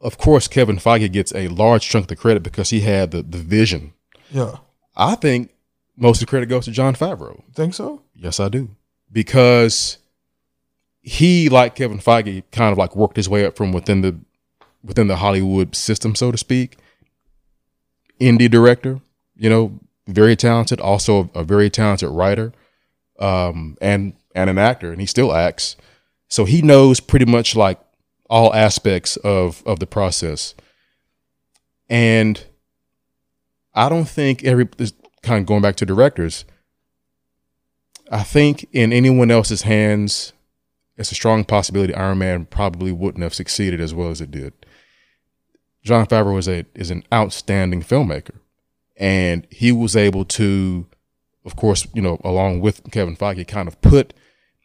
of 0.00 0.18
course 0.18 0.48
Kevin 0.48 0.76
Feige 0.76 1.10
gets 1.10 1.34
a 1.34 1.48
large 1.48 1.88
chunk 1.88 2.04
of 2.04 2.08
the 2.08 2.16
credit 2.16 2.42
because 2.42 2.70
he 2.70 2.80
had 2.80 3.10
the, 3.10 3.22
the 3.22 3.38
vision. 3.38 3.94
Yeah, 4.30 4.56
I 4.96 5.14
think 5.14 5.50
most 5.96 6.20
of 6.20 6.26
the 6.26 6.30
credit 6.30 6.46
goes 6.46 6.66
to 6.66 6.72
Jon 6.72 6.94
Favreau. 6.94 7.42
think 7.54 7.74
so. 7.74 8.02
Yes, 8.14 8.38
I 8.40 8.48
do. 8.48 8.70
Because 9.10 9.98
he, 11.06 11.48
like 11.48 11.76
Kevin 11.76 12.00
Feige, 12.00 12.42
kind 12.50 12.72
of 12.72 12.78
like 12.78 12.96
worked 12.96 13.16
his 13.16 13.28
way 13.28 13.46
up 13.46 13.56
from 13.56 13.72
within 13.72 14.00
the 14.00 14.18
within 14.82 15.06
the 15.06 15.16
Hollywood 15.16 15.76
system, 15.76 16.16
so 16.16 16.32
to 16.32 16.36
speak. 16.36 16.78
Indie 18.20 18.50
director, 18.50 19.00
you 19.36 19.48
know, 19.48 19.78
very 20.08 20.34
talented, 20.34 20.80
also 20.80 21.30
a, 21.32 21.44
very 21.44 21.70
talented 21.70 22.10
writer, 22.10 22.52
um, 23.20 23.76
and 23.80 24.14
and 24.34 24.50
an 24.50 24.58
actor, 24.58 24.90
and 24.90 25.00
he 25.00 25.06
still 25.06 25.32
acts. 25.32 25.76
So 26.28 26.44
he 26.44 26.60
knows 26.60 26.98
pretty 26.98 27.24
much 27.24 27.54
like 27.54 27.78
all 28.28 28.52
aspects 28.52 29.16
of 29.18 29.62
of 29.64 29.78
the 29.78 29.86
process. 29.86 30.56
And 31.88 32.44
I 33.74 33.88
don't 33.88 34.08
think 34.08 34.42
every 34.42 34.66
kind 35.22 35.40
of 35.40 35.46
going 35.46 35.62
back 35.62 35.76
to 35.76 35.86
directors. 35.86 36.44
I 38.10 38.24
think 38.24 38.66
in 38.72 38.92
anyone 38.92 39.30
else's 39.30 39.62
hands, 39.62 40.32
it's 40.96 41.12
a 41.12 41.14
strong 41.14 41.44
possibility 41.44 41.94
Iron 41.94 42.18
Man 42.18 42.46
probably 42.46 42.92
wouldn't 42.92 43.22
have 43.22 43.34
succeeded 43.34 43.80
as 43.80 43.94
well 43.94 44.10
as 44.10 44.20
it 44.20 44.30
did. 44.30 44.52
Jon 45.82 46.06
Favreau 46.06 46.38
is 46.38 46.48
a 46.48 46.64
is 46.74 46.90
an 46.90 47.04
outstanding 47.12 47.82
filmmaker, 47.82 48.38
and 48.96 49.46
he 49.50 49.70
was 49.70 49.94
able 49.94 50.24
to, 50.24 50.86
of 51.44 51.54
course, 51.54 51.86
you 51.94 52.02
know, 52.02 52.20
along 52.24 52.60
with 52.60 52.90
Kevin 52.90 53.16
Feige, 53.16 53.46
kind 53.46 53.68
of 53.68 53.80
put, 53.80 54.12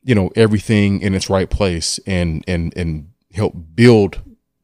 you 0.02 0.16
know, 0.16 0.32
everything 0.36 1.02
in 1.02 1.14
its 1.14 1.30
right 1.30 1.50
place 1.50 2.00
and 2.08 2.44
and 2.48 2.76
and 2.76 3.12
help 3.34 3.54
build 3.76 4.22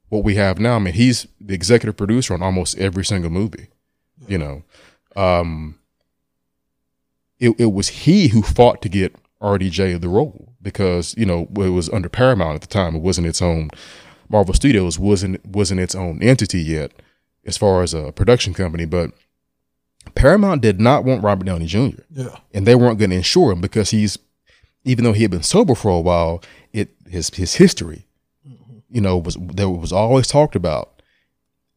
what 0.10 0.24
we 0.24 0.36
have 0.36 0.58
now. 0.58 0.76
I 0.76 0.80
mean, 0.80 0.94
he's 0.94 1.28
the 1.40 1.54
executive 1.54 1.98
producer 1.98 2.34
on 2.34 2.42
almost 2.42 2.78
every 2.78 3.06
single 3.06 3.30
movie. 3.30 3.68
You 4.28 4.38
know, 4.40 4.64
um, 5.16 5.78
it, 7.40 7.52
it 7.60 7.72
was 7.72 7.90
he 7.90 8.30
who 8.30 8.42
fought 8.42 8.82
to 8.82 8.90
get 8.90 9.16
RDJ 9.42 10.02
the 10.02 10.10
role 10.10 10.56
because 10.68 11.16
you 11.18 11.26
know 11.26 11.48
it 11.56 11.70
was 11.70 11.90
under 11.90 12.10
Paramount 12.10 12.56
at 12.56 12.62
the 12.62 12.68
time. 12.68 12.94
It 12.94 13.02
wasn't 13.02 13.28
its 13.28 13.42
own. 13.42 13.70
Marvel 14.28 14.54
Studios 14.54 15.00
wasn't 15.00 15.46
wasn't 15.46 15.80
its 15.80 15.96
own 15.96 16.22
entity 16.22 16.60
yet. 16.60 16.92
as 17.46 17.56
far 17.56 17.82
as 17.82 17.94
a 17.94 18.12
production 18.12 18.54
company, 18.54 18.84
but 18.84 19.12
Paramount 20.14 20.62
did 20.62 20.82
not 20.82 21.06
want 21.06 21.24
Robert 21.24 21.46
Downey 21.46 21.66
Jr. 21.68 22.02
Yeah. 22.12 22.36
and 22.54 22.68
they 22.68 22.76
weren't 22.76 23.00
going 23.00 23.12
to 23.12 23.16
insure 23.16 23.54
him 23.54 23.62
because 23.62 23.92
he's 23.92 24.20
even 24.84 25.06
though 25.06 25.14
he 25.14 25.22
had 25.22 25.32
been 25.32 25.44
sober 25.44 25.74
for 25.74 25.90
a 25.90 26.02
while, 26.02 26.44
it 26.74 26.90
his 27.10 27.30
his 27.30 27.56
history, 27.56 28.06
mm-hmm. 28.46 28.80
you 28.90 29.00
know, 29.00 29.18
was 29.18 29.36
that 29.36 29.70
was 29.70 29.94
always 29.94 30.28
talked 30.28 30.58
about, 30.58 31.02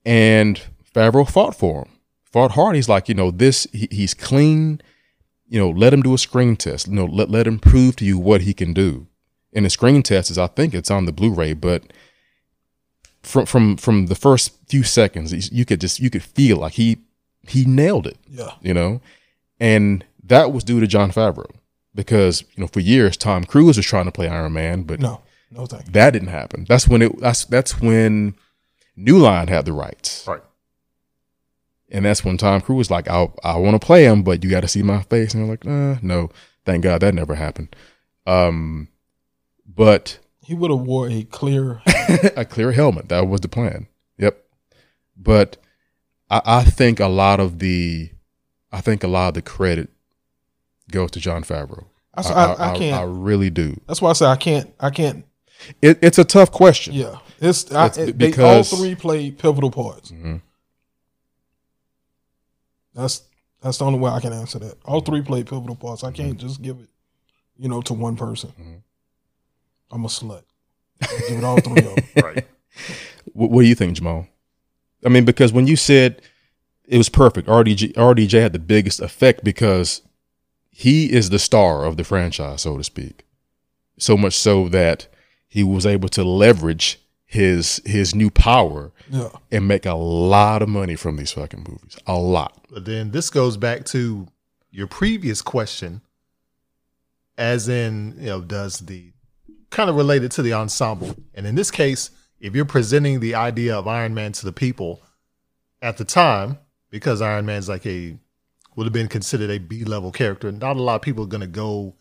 and 0.04 0.60
Favreau 0.92 1.30
fought 1.30 1.54
for 1.54 1.82
him, 1.82 1.92
fought 2.24 2.50
hard. 2.52 2.74
He's 2.74 2.88
like, 2.88 3.08
you 3.08 3.14
know, 3.14 3.30
this 3.30 3.68
he, 3.72 3.86
he's 3.92 4.14
clean, 4.14 4.80
you 5.50 5.58
know, 5.60 5.68
let 5.68 5.92
him 5.92 6.00
do 6.02 6.14
a 6.14 6.18
screen 6.18 6.56
test, 6.56 6.88
you 6.88 6.94
know, 6.94 7.04
let 7.04 7.28
let 7.30 7.46
him 7.46 7.58
prove 7.58 7.96
to 7.96 8.04
you 8.06 8.18
what 8.18 8.40
he 8.42 8.54
can 8.54 8.72
do. 8.72 9.06
And 9.52 9.64
the 9.66 9.70
screen 9.70 10.02
test 10.02 10.30
is, 10.30 10.38
I 10.38 10.46
think 10.46 10.72
it's 10.74 10.90
on 10.90 11.04
the 11.06 11.12
Blu-ray, 11.12 11.54
but 11.54 11.82
from 13.22 13.44
from 13.46 13.76
from 13.76 14.06
the 14.06 14.14
first 14.14 14.52
few 14.68 14.82
seconds, 14.82 15.52
you 15.52 15.64
could 15.64 15.80
just 15.80 16.00
you 16.00 16.08
could 16.08 16.22
feel 16.22 16.56
like 16.58 16.74
he 16.74 16.98
he 17.48 17.64
nailed 17.64 18.06
it 18.06 18.16
Yeah. 18.28 18.52
you 18.62 18.72
know, 18.72 19.00
and 19.58 20.04
that 20.24 20.52
was 20.52 20.64
due 20.64 20.80
to 20.80 20.86
Jon 20.86 21.10
Favreau 21.10 21.50
because 21.94 22.42
you 22.54 22.62
know 22.62 22.66
for 22.68 22.80
years 22.80 23.16
Tom 23.16 23.44
Cruise 23.44 23.76
was 23.76 23.86
trying 23.86 24.04
to 24.06 24.12
play 24.12 24.28
Iron 24.28 24.52
Man, 24.52 24.84
but 24.84 25.00
No. 25.00 25.20
No 25.50 25.66
thank 25.66 25.86
you. 25.86 25.92
that 25.92 26.12
didn't 26.12 26.28
happen. 26.28 26.64
That's 26.68 26.86
when 26.86 27.02
it 27.02 27.20
that's 27.20 27.44
that's 27.44 27.80
when 27.80 28.34
New 28.96 29.18
Line 29.18 29.48
had 29.48 29.64
the 29.64 29.72
rights, 29.72 30.24
Right. 30.28 30.42
And 31.92 32.04
that's 32.04 32.24
when 32.24 32.36
Tom 32.36 32.60
Cruise 32.60 32.76
was 32.78 32.90
like, 32.90 33.08
I 33.08 33.28
I 33.42 33.56
want 33.56 33.80
to 33.80 33.84
play 33.84 34.04
him, 34.04 34.22
but 34.22 34.44
you 34.44 34.50
got 34.50 34.60
to 34.60 34.68
see 34.68 34.82
my 34.82 35.02
face, 35.02 35.34
and 35.34 35.42
they're 35.42 35.50
like, 35.50 35.66
uh, 35.66 35.98
no, 36.02 36.30
thank 36.64 36.84
God 36.84 37.00
that 37.00 37.14
never 37.14 37.34
happened. 37.34 37.74
Um, 38.26 38.88
but 39.66 40.18
He 40.44 40.54
would 40.54 40.70
have 40.70 40.80
wore 40.80 41.08
a 41.08 41.22
clear 41.24 41.82
a 42.36 42.44
clear 42.44 42.72
helmet. 42.72 43.08
That 43.08 43.26
was 43.28 43.40
the 43.40 43.48
plan. 43.48 43.86
Yep. 44.18 44.40
But 45.16 45.56
I, 46.30 46.40
I 46.44 46.64
think 46.64 47.00
a 47.00 47.08
lot 47.08 47.40
of 47.40 47.58
the, 47.58 48.10
I 48.72 48.80
think 48.80 49.02
a 49.02 49.08
lot 49.08 49.28
of 49.28 49.34
the 49.34 49.42
credit 49.42 49.88
goes 50.92 51.10
to 51.12 51.20
Jon 51.20 51.42
Favreau. 51.42 51.86
I, 52.14 52.22
I, 52.22 52.72
I 52.72 52.78
can't 52.78 53.00
I, 53.00 53.02
really 53.04 53.50
do. 53.50 53.80
that's 53.86 54.02
why 54.02 54.10
I 54.10 54.12
say 54.14 54.26
I 54.26 54.36
can't 54.36 54.72
I 54.80 54.90
can't 54.90 55.24
It, 55.80 55.98
it's 56.02 56.18
a 56.18 56.24
tough 56.24 56.50
question. 56.50 56.94
yeah. 56.94 57.16
It's, 57.40 57.72
I, 57.72 57.86
It's 57.86 58.12
because- 58.12 58.36
they 58.36 58.42
all 58.44 58.62
three 58.82 58.94
played 58.94 59.38
pivotal 59.38 59.70
parts. 59.70 60.10
Mhm. 60.10 60.42
That's 63.00 63.22
that's 63.62 63.78
the 63.78 63.84
only 63.84 63.98
way 63.98 64.10
I 64.10 64.20
can 64.20 64.32
answer 64.32 64.58
that. 64.60 64.76
All 64.84 65.00
three 65.00 65.22
played 65.22 65.46
pivotal 65.46 65.76
parts. 65.76 66.02
I 66.04 66.12
can't 66.12 66.38
just 66.38 66.62
give 66.62 66.78
it, 66.80 66.88
you 67.58 67.68
know, 67.68 67.82
to 67.82 67.94
one 67.94 68.16
person. 68.16 68.52
Mhm. 68.60 68.82
I'm 69.90 70.04
a 70.04 70.08
slut. 70.08 70.42
I'll 71.02 71.28
give 71.28 71.38
it 71.38 71.44
all 71.44 71.60
three 71.60 71.78
of 71.78 71.84
them. 71.96 72.04
Right. 72.24 72.46
What, 73.32 73.50
what 73.50 73.62
do 73.62 73.68
you 73.68 73.74
think, 73.74 73.94
Jamal? 73.96 74.26
I 75.04 75.08
mean, 75.08 75.24
because 75.24 75.52
when 75.52 75.66
you 75.66 75.76
said 75.76 76.22
it 76.86 76.96
was 76.98 77.08
perfect, 77.08 77.48
RDJ, 77.48 77.94
RDJ 77.94 78.40
had 78.40 78.52
the 78.52 78.58
biggest 78.58 79.00
effect 79.00 79.42
because 79.44 80.02
he 80.70 81.10
is 81.12 81.30
the 81.30 81.38
star 81.38 81.84
of 81.84 81.96
the 81.96 82.04
franchise, 82.04 82.62
so 82.62 82.76
to 82.76 82.84
speak. 82.84 83.24
So 83.98 84.16
much 84.16 84.34
so 84.34 84.68
that 84.68 85.08
he 85.48 85.62
was 85.64 85.84
able 85.84 86.08
to 86.10 86.22
leverage 86.24 86.99
his 87.32 87.80
his 87.86 88.12
new 88.12 88.28
power 88.28 88.90
Yeah. 89.08 89.28
and 89.52 89.68
make 89.68 89.86
a 89.86 89.94
lot 89.94 90.62
of 90.62 90.68
money 90.68 90.96
from 90.96 91.16
these 91.16 91.30
fucking 91.30 91.60
movies. 91.60 91.96
A 92.04 92.18
lot. 92.18 92.66
But 92.68 92.86
then 92.86 93.12
this 93.12 93.30
goes 93.30 93.56
back 93.56 93.84
to 93.86 94.26
your 94.72 94.88
previous 94.88 95.40
question, 95.40 96.00
as 97.38 97.68
in, 97.68 98.16
you 98.18 98.26
know, 98.26 98.40
does 98.40 98.80
the 98.80 99.12
kind 99.70 99.88
of 99.88 99.94
related 99.94 100.32
to 100.32 100.42
the 100.42 100.52
ensemble. 100.54 101.14
And 101.32 101.46
in 101.46 101.54
this 101.54 101.70
case, 101.70 102.10
if 102.40 102.56
you're 102.56 102.64
presenting 102.64 103.20
the 103.20 103.36
idea 103.36 103.76
of 103.78 103.86
Iron 103.86 104.12
Man 104.12 104.32
to 104.32 104.44
the 104.44 104.52
people 104.52 105.00
at 105.80 105.98
the 105.98 106.04
time, 106.04 106.58
because 106.90 107.22
Iron 107.22 107.46
Man's 107.46 107.68
like 107.68 107.86
a 107.86 108.16
would 108.74 108.86
have 108.86 108.92
been 108.92 109.06
considered 109.08 109.50
a 109.50 109.58
B 109.58 109.84
level 109.84 110.10
character, 110.10 110.50
not 110.50 110.76
a 110.76 110.82
lot 110.82 110.96
of 110.96 111.02
people 111.02 111.22
are 111.22 111.28
gonna 111.28 111.46
go 111.46 111.94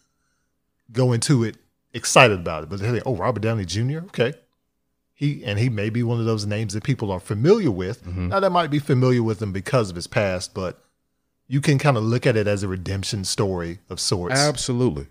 go 0.91 1.13
into 1.13 1.43
it 1.43 1.57
excited 1.93 2.39
about 2.39 2.63
it. 2.63 2.69
But 2.69 2.79
they're 2.79 2.93
like, 2.93 3.03
oh, 3.05 3.15
Robert 3.15 3.41
Downey 3.41 3.65
Jr., 3.65 3.99
okay. 4.07 4.33
He 5.19 5.43
and 5.43 5.59
he 5.59 5.67
may 5.67 5.89
be 5.89 6.01
one 6.01 6.17
of 6.21 6.25
those 6.25 6.45
names 6.45 6.73
that 6.73 6.83
people 6.85 7.11
are 7.11 7.19
familiar 7.19 7.71
with. 7.71 8.07
Now 8.07 8.39
they 8.39 8.47
might 8.47 8.71
be 8.71 8.79
familiar 8.79 9.21
with 9.21 9.41
him 9.41 9.51
because 9.51 9.89
of 9.89 9.97
his 9.97 10.07
past, 10.07 10.53
but 10.53 10.81
you 11.49 11.59
can 11.59 11.77
kind 11.77 11.97
of 11.97 12.03
look 12.03 12.25
at 12.25 12.37
it 12.37 12.47
as 12.47 12.63
a 12.63 12.69
redemption 12.69 13.25
story 13.25 13.79
of 13.89 13.99
sorts. 13.99 14.39
Absolutely. 14.39 15.07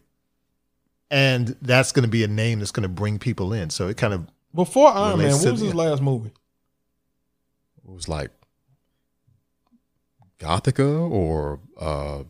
and 1.11 1.57
that's 1.61 1.92
going 1.92 2.05
to 2.05 2.09
be 2.09 2.25
a 2.25 2.29
name 2.29 2.59
that's 2.61 2.71
going 2.71 2.85
to 2.85 2.88
bring 2.88 3.18
people 3.18 3.53
in. 3.53 3.68
So 3.68 3.88
it 3.88 3.99
kind 3.99 4.14
of 4.14 4.27
Before 4.55 4.88
Iron 4.88 5.18
Man, 5.18 5.33
what 5.33 5.42
to 5.42 5.51
was 5.51 5.61
the- 5.61 5.66
his 5.66 5.75
last 5.75 6.01
movie? 6.01 6.31
It 7.85 7.90
was 7.90 8.09
like 8.09 8.31
Gothika 10.38 11.11
or 11.11 11.61
uh 11.79 12.18
what 12.18 12.27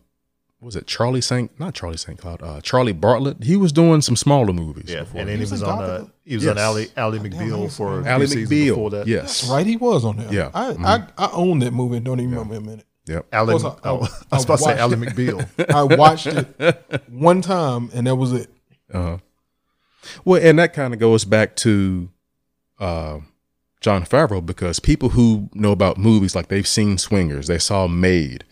was 0.61 0.75
it 0.77 0.87
Charlie 0.87 1.21
Saint 1.21 1.59
not 1.61 1.75
Charlie 1.75 1.97
St. 1.97 2.19
Cloud, 2.19 2.43
uh 2.43 2.61
Charlie 2.61 2.93
Bartlett. 2.93 3.45
He 3.45 3.57
was 3.57 3.73
doing 3.73 4.01
some 4.03 4.17
smaller 4.17 4.53
movies. 4.53 4.87
yeah. 4.89 5.01
before 5.01 5.21
And 5.21 5.29
then 5.29 5.37
he 5.37 5.43
was 5.43 5.53
was 5.53 5.63
on 5.63 5.83
uh, 5.85 6.07
he 6.25 6.35
was 6.35 6.47
on 6.47 6.57
Yes. 6.57 6.65
Ally 6.65 6.85
Ally 6.97 7.19
damn, 7.19 7.27
I 7.27 7.29
McBeal 7.29 7.57
didn't 7.61 7.71
for 7.73 7.99
a 8.01 8.03
few 8.03 8.11
Ally 8.11 8.25
seasons 8.27 8.49
before 8.51 8.89
McBeal. 8.89 8.91
that. 8.93 9.07
Yes. 9.07 9.41
That's 9.43 9.51
right, 9.53 9.67
he 9.67 9.77
was 9.77 10.05
on 10.05 10.17
there. 10.17 10.33
Yeah. 10.33 10.51
I 10.55 10.73
Mhm. 10.73 10.85
I, 10.85 11.27
I 11.27 11.31
own 11.33 11.59
that 11.61 11.73
movie 11.73 11.97
and 11.97 12.05
don't 12.05 12.19
even 12.21 12.33
remember 12.33 12.57
a 12.57 12.61
minute. 12.61 12.85
Yep. 13.07 13.27
Ally, 13.33 13.55
Of 13.55 13.63
course, 13.63 13.75
I- 13.85 13.89
oh, 13.89 14.01
I- 14.03 14.09
I, 14.33 14.37
was 14.37 14.45
about 14.45 14.57
to 14.59 14.65
say 14.65 14.73
I 14.73 14.79
Ally 14.79 14.95
McBeal. 14.97 15.71
I 15.75 15.83
watched 15.97 16.27
it 16.27 17.03
one 17.09 17.41
time 17.41 17.91
and 17.95 18.07
that 18.07 18.17
was 18.17 18.33
it. 18.33 18.51
Uh-huh. 18.93 19.19
Well, 20.25 20.41
and 20.43 20.59
that 20.59 20.73
kind 20.75 20.93
of 20.93 21.01
goes 21.01 21.25
back 21.25 21.55
to 21.57 22.09
uh, 22.81 23.19
Jon 23.81 24.05
Favreau 24.05 24.45
because 24.45 24.81
people 24.81 25.11
who 25.11 25.49
know 25.55 25.73
about 25.73 25.99
movies 25.99 26.35
like 26.35 26.49
they've 26.49 26.67
seen 26.67 26.99
Swingers, 26.99 27.47
they 27.47 27.59
saw 27.59 27.87
Made, 27.87 28.45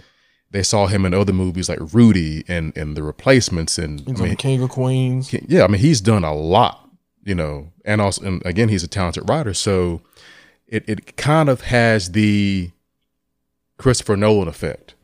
they 0.57 0.63
saw 0.63 0.87
him 0.87 1.05
in 1.05 1.13
other 1.13 1.35
movies 1.35 1.69
like 1.69 1.79
Rudy 1.93 2.43
and 2.49 2.75
and 2.77 2.97
The 2.97 3.03
Replacements, 3.03 3.77
and 3.77 4.03
I 4.09 4.13
mean, 4.13 4.37
King 4.37 4.63
of 4.63 4.71
Queens. 4.71 5.31
yeah, 5.47 5.65
I 5.65 5.67
mean 5.67 5.81
he's 5.83 6.01
done 6.01 6.25
a 6.25 6.35
lot, 6.35 6.89
you 7.25 7.35
know, 7.35 7.73
and 7.85 8.01
also 8.01 8.25
and 8.25 8.43
again 8.47 8.71
he's 8.71 8.83
a 8.83 8.89
talented 8.89 9.29
writer, 9.29 9.53
so 9.53 10.01
it 10.67 10.89
it 10.89 11.19
kind 11.19 11.51
of 11.51 11.61
has 11.63 12.13
the 12.13 12.71
Christopher 13.77 14.17
Nolan 14.17 14.49
effect, 14.49 14.95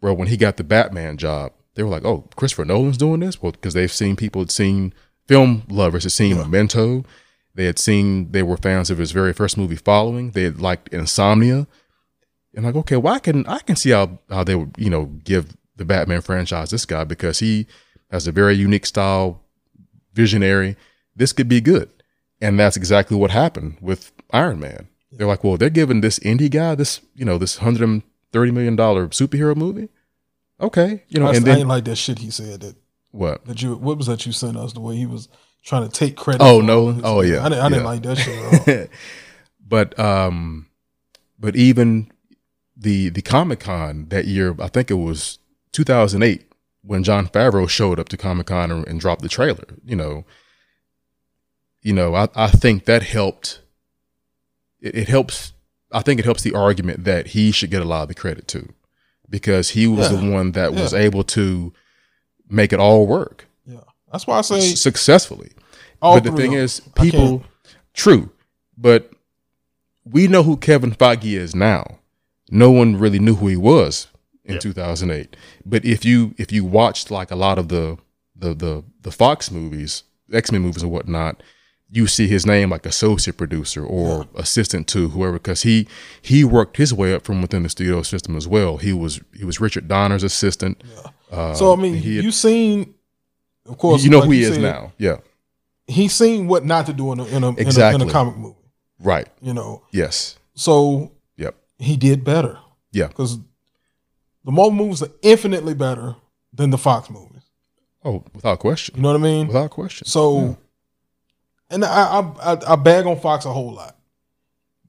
where 0.00 0.12
when 0.12 0.28
he 0.28 0.36
got 0.36 0.58
the 0.58 0.64
Batman 0.64 1.16
job, 1.16 1.52
they 1.74 1.82
were 1.82 1.88
like, 1.88 2.04
"Oh, 2.04 2.28
Christopher 2.36 2.66
Nolan's 2.66 2.98
doing 2.98 3.20
this," 3.20 3.40
well, 3.40 3.52
because 3.52 3.72
they've 3.72 3.90
seen 3.90 4.16
people 4.16 4.42
had 4.42 4.50
seen 4.50 4.92
film 5.26 5.62
lovers 5.70 6.02
had 6.02 6.12
seen 6.12 6.36
Memento, 6.36 7.04
they 7.54 7.64
had 7.64 7.78
seen 7.78 8.32
they 8.32 8.42
were 8.42 8.58
fans 8.58 8.90
of 8.90 8.98
his 8.98 9.12
very 9.12 9.32
first 9.32 9.56
movie, 9.56 9.76
Following, 9.76 10.32
they 10.32 10.42
had 10.42 10.60
liked 10.60 10.92
Insomnia, 10.92 11.66
and 12.54 12.64
like, 12.64 12.74
okay, 12.76 12.96
well, 12.96 13.14
I 13.14 13.18
can 13.18 13.46
I 13.46 13.58
can 13.60 13.76
see 13.76 13.90
how 13.90 14.18
how 14.28 14.44
they 14.44 14.54
would 14.54 14.74
you 14.78 14.90
know 14.90 15.06
give 15.24 15.56
the 15.76 15.84
Batman 15.84 16.20
franchise 16.20 16.70
this 16.70 16.84
guy 16.84 17.04
because 17.04 17.38
he 17.38 17.66
has 18.10 18.26
a 18.26 18.32
very 18.32 18.54
unique 18.54 18.86
style, 18.86 19.42
visionary. 20.14 20.76
This 21.16 21.32
could 21.32 21.48
be 21.48 21.60
good, 21.60 21.90
and 22.40 22.58
that's 22.58 22.76
exactly 22.76 23.16
what 23.16 23.30
happened 23.30 23.76
with 23.80 24.12
Iron 24.32 24.60
Man. 24.60 24.88
They're 25.12 25.26
like, 25.26 25.42
well, 25.42 25.56
they're 25.56 25.70
giving 25.70 26.00
this 26.00 26.18
indie 26.20 26.50
guy 26.50 26.74
this 26.74 27.00
you 27.14 27.24
know 27.24 27.38
this 27.38 27.58
hundred 27.58 27.88
and 27.88 28.02
thirty 28.32 28.50
million 28.52 28.76
dollar 28.76 29.08
superhero 29.08 29.56
movie. 29.56 29.88
Okay, 30.60 31.04
you 31.08 31.18
know, 31.18 31.26
I, 31.26 31.30
and 31.34 31.44
I 31.44 31.48
then 31.48 31.58
ain't 31.60 31.68
like 31.68 31.84
that 31.86 31.96
shit 31.96 32.18
he 32.18 32.30
said 32.30 32.60
that 32.60 32.76
what? 33.10 33.44
that 33.46 33.62
you 33.62 33.74
what 33.76 33.96
was 33.96 34.06
that 34.06 34.26
you 34.26 34.32
sent 34.32 34.56
us 34.56 34.72
the 34.72 34.80
way 34.80 34.96
he 34.96 35.06
was 35.06 35.28
trying 35.64 35.88
to 35.88 35.90
take 35.90 36.16
credit. 36.16 36.42
Oh, 36.42 36.60
no! 36.60 36.92
His- 36.92 37.02
Oh, 37.04 37.20
yeah, 37.22 37.44
I 37.44 37.48
didn't, 37.48 37.64
I 37.64 37.68
didn't 37.68 37.84
like 37.84 38.02
that 38.02 38.16
shit 38.18 38.68
at 38.68 38.68
all. 38.82 38.86
but 39.68 39.98
um, 39.98 40.66
but 41.38 41.56
even 41.56 42.10
the 42.80 43.10
the 43.10 43.22
Comic 43.22 43.60
Con 43.60 44.06
that 44.08 44.24
year, 44.26 44.56
I 44.58 44.68
think 44.68 44.90
it 44.90 44.94
was 44.94 45.38
2008 45.72 46.50
when 46.82 47.04
Jon 47.04 47.28
Favreau 47.28 47.68
showed 47.68 48.00
up 48.00 48.08
to 48.08 48.16
Comic 48.16 48.46
Con 48.46 48.70
and, 48.70 48.86
and 48.88 48.98
dropped 48.98 49.22
the 49.22 49.28
trailer. 49.28 49.64
You 49.84 49.96
know, 49.96 50.24
you 51.82 51.92
know, 51.92 52.14
I 52.14 52.28
I 52.34 52.48
think 52.48 52.86
that 52.86 53.02
helped. 53.02 53.60
It, 54.80 54.94
it 54.94 55.08
helps. 55.08 55.52
I 55.92 56.00
think 56.02 56.20
it 56.20 56.24
helps 56.24 56.42
the 56.42 56.54
argument 56.54 57.04
that 57.04 57.28
he 57.28 57.50
should 57.50 57.70
get 57.70 57.82
a 57.82 57.84
lot 57.84 58.02
of 58.02 58.08
the 58.08 58.14
credit 58.14 58.48
too, 58.48 58.72
because 59.28 59.70
he 59.70 59.86
was 59.86 60.10
Yeah. 60.10 60.20
the 60.20 60.30
one 60.30 60.52
that 60.52 60.72
was 60.72 60.94
able 60.94 61.24
to 61.24 61.72
make 62.48 62.72
it 62.72 62.80
all 62.80 63.06
work 63.06 63.46
yeah, 63.64 63.78
that's 64.10 64.26
why 64.26 64.38
I 64.38 64.40
say 64.40 64.74
successfully 64.74 65.50
but 66.00 66.24
the 66.24 66.32
thing 66.32 66.54
of 66.54 66.60
is, 66.60 66.80
people, 66.96 67.44
true, 67.94 68.30
but 68.76 69.12
we 70.04 70.26
know 70.26 70.42
who 70.42 70.56
Kevin 70.56 70.92
Feige 70.92 71.36
is 71.38 71.54
now. 71.54 71.98
No 72.50 72.70
one 72.70 72.96
really 72.98 73.18
knew 73.18 73.34
who 73.36 73.46
he 73.48 73.56
was 73.56 74.08
in 74.44 74.54
Yeah. 74.54 74.60
2008. 74.60 75.36
But 75.64 75.84
if 75.84 76.04
you 76.04 76.34
if 76.38 76.50
you 76.52 76.64
watched 76.64 77.10
like 77.10 77.30
a 77.30 77.36
lot 77.36 77.58
of 77.58 77.68
the 77.68 77.96
the 78.36 78.54
the 78.54 78.84
the 79.02 79.10
Fox 79.12 79.50
movies, 79.50 80.02
X 80.32 80.50
Men 80.52 80.62
movies 80.62 80.82
and 80.82 80.90
whatnot, 80.90 81.42
you 81.92 82.06
see 82.06 82.26
his 82.28 82.46
name 82.46 82.70
like 82.70 82.86
associate 82.86 83.36
producer 83.36 83.84
or 83.84 84.26
assistant 84.34 84.86
to 84.88 85.08
whoever, 85.08 85.34
because 85.34 85.62
he 85.62 85.86
he 86.22 86.44
worked 86.44 86.76
his 86.76 86.92
way 86.94 87.14
up 87.14 87.22
from 87.24 87.42
within 87.42 87.62
the 87.62 87.68
studio 87.68 88.02
system 88.02 88.36
as 88.36 88.46
well. 88.48 88.76
He 88.78 88.92
was 88.92 89.20
he 89.36 89.44
was 89.44 89.60
Richard 89.60 89.88
Donner's 89.88 90.22
assistant. 90.24 90.82
Uh, 91.30 91.54
So 91.54 91.72
I 91.72 91.76
mean, 91.76 91.94
he 91.94 92.16
had- 92.16 92.24
you 92.24 92.32
seen, 92.32 92.94
of 93.66 93.78
course, 93.78 94.02
you 94.04 94.10
know 94.10 94.18
like 94.18 94.26
who 94.26 94.32
he 94.32 94.42
is 94.42 94.54
said, 94.54 94.62
now. 94.62 94.92
Yeah, 94.98 95.18
He's 95.86 96.14
seen 96.14 96.46
what 96.48 96.64
not 96.64 96.86
to 96.86 96.92
do 96.92 97.12
in 97.12 97.20
a 97.20 97.24
in 97.26 97.44
a, 97.44 97.48
in 97.50 97.68
a, 97.68 97.94
in 97.94 98.00
a 98.02 98.10
comic 98.10 98.36
movie. 98.36 98.56
right. 99.00 99.28
You 99.42 99.54
know, 99.54 99.82
Yes. 99.92 100.36
so 100.54 101.00
Yep. 101.00 101.12
He 101.80 101.96
did 101.96 102.22
better 102.24 102.58
Yeah. 102.92 103.08
because 103.08 103.38
the 104.44 104.52
Marvel 104.52 104.72
movies 104.72 105.02
are 105.02 105.10
infinitely 105.22 105.74
better 105.74 106.14
than 106.52 106.70
the 106.70 106.78
Fox 106.78 107.08
movies. 107.10 107.42
Oh, 108.04 108.24
without 108.34 108.58
question. 108.60 108.96
You 108.96 109.02
know 109.02 109.08
what 109.12 109.20
I 109.20 109.22
mean? 109.22 109.46
Without 109.48 109.70
question. 109.70 110.06
So, 110.06 110.56
and 111.70 111.84
I, 111.84 112.20
I 112.42 112.72
I 112.72 112.76
bag 112.76 113.06
on 113.06 113.18
Fox 113.20 113.44
a 113.44 113.52
whole 113.52 113.72
lot, 113.74 113.96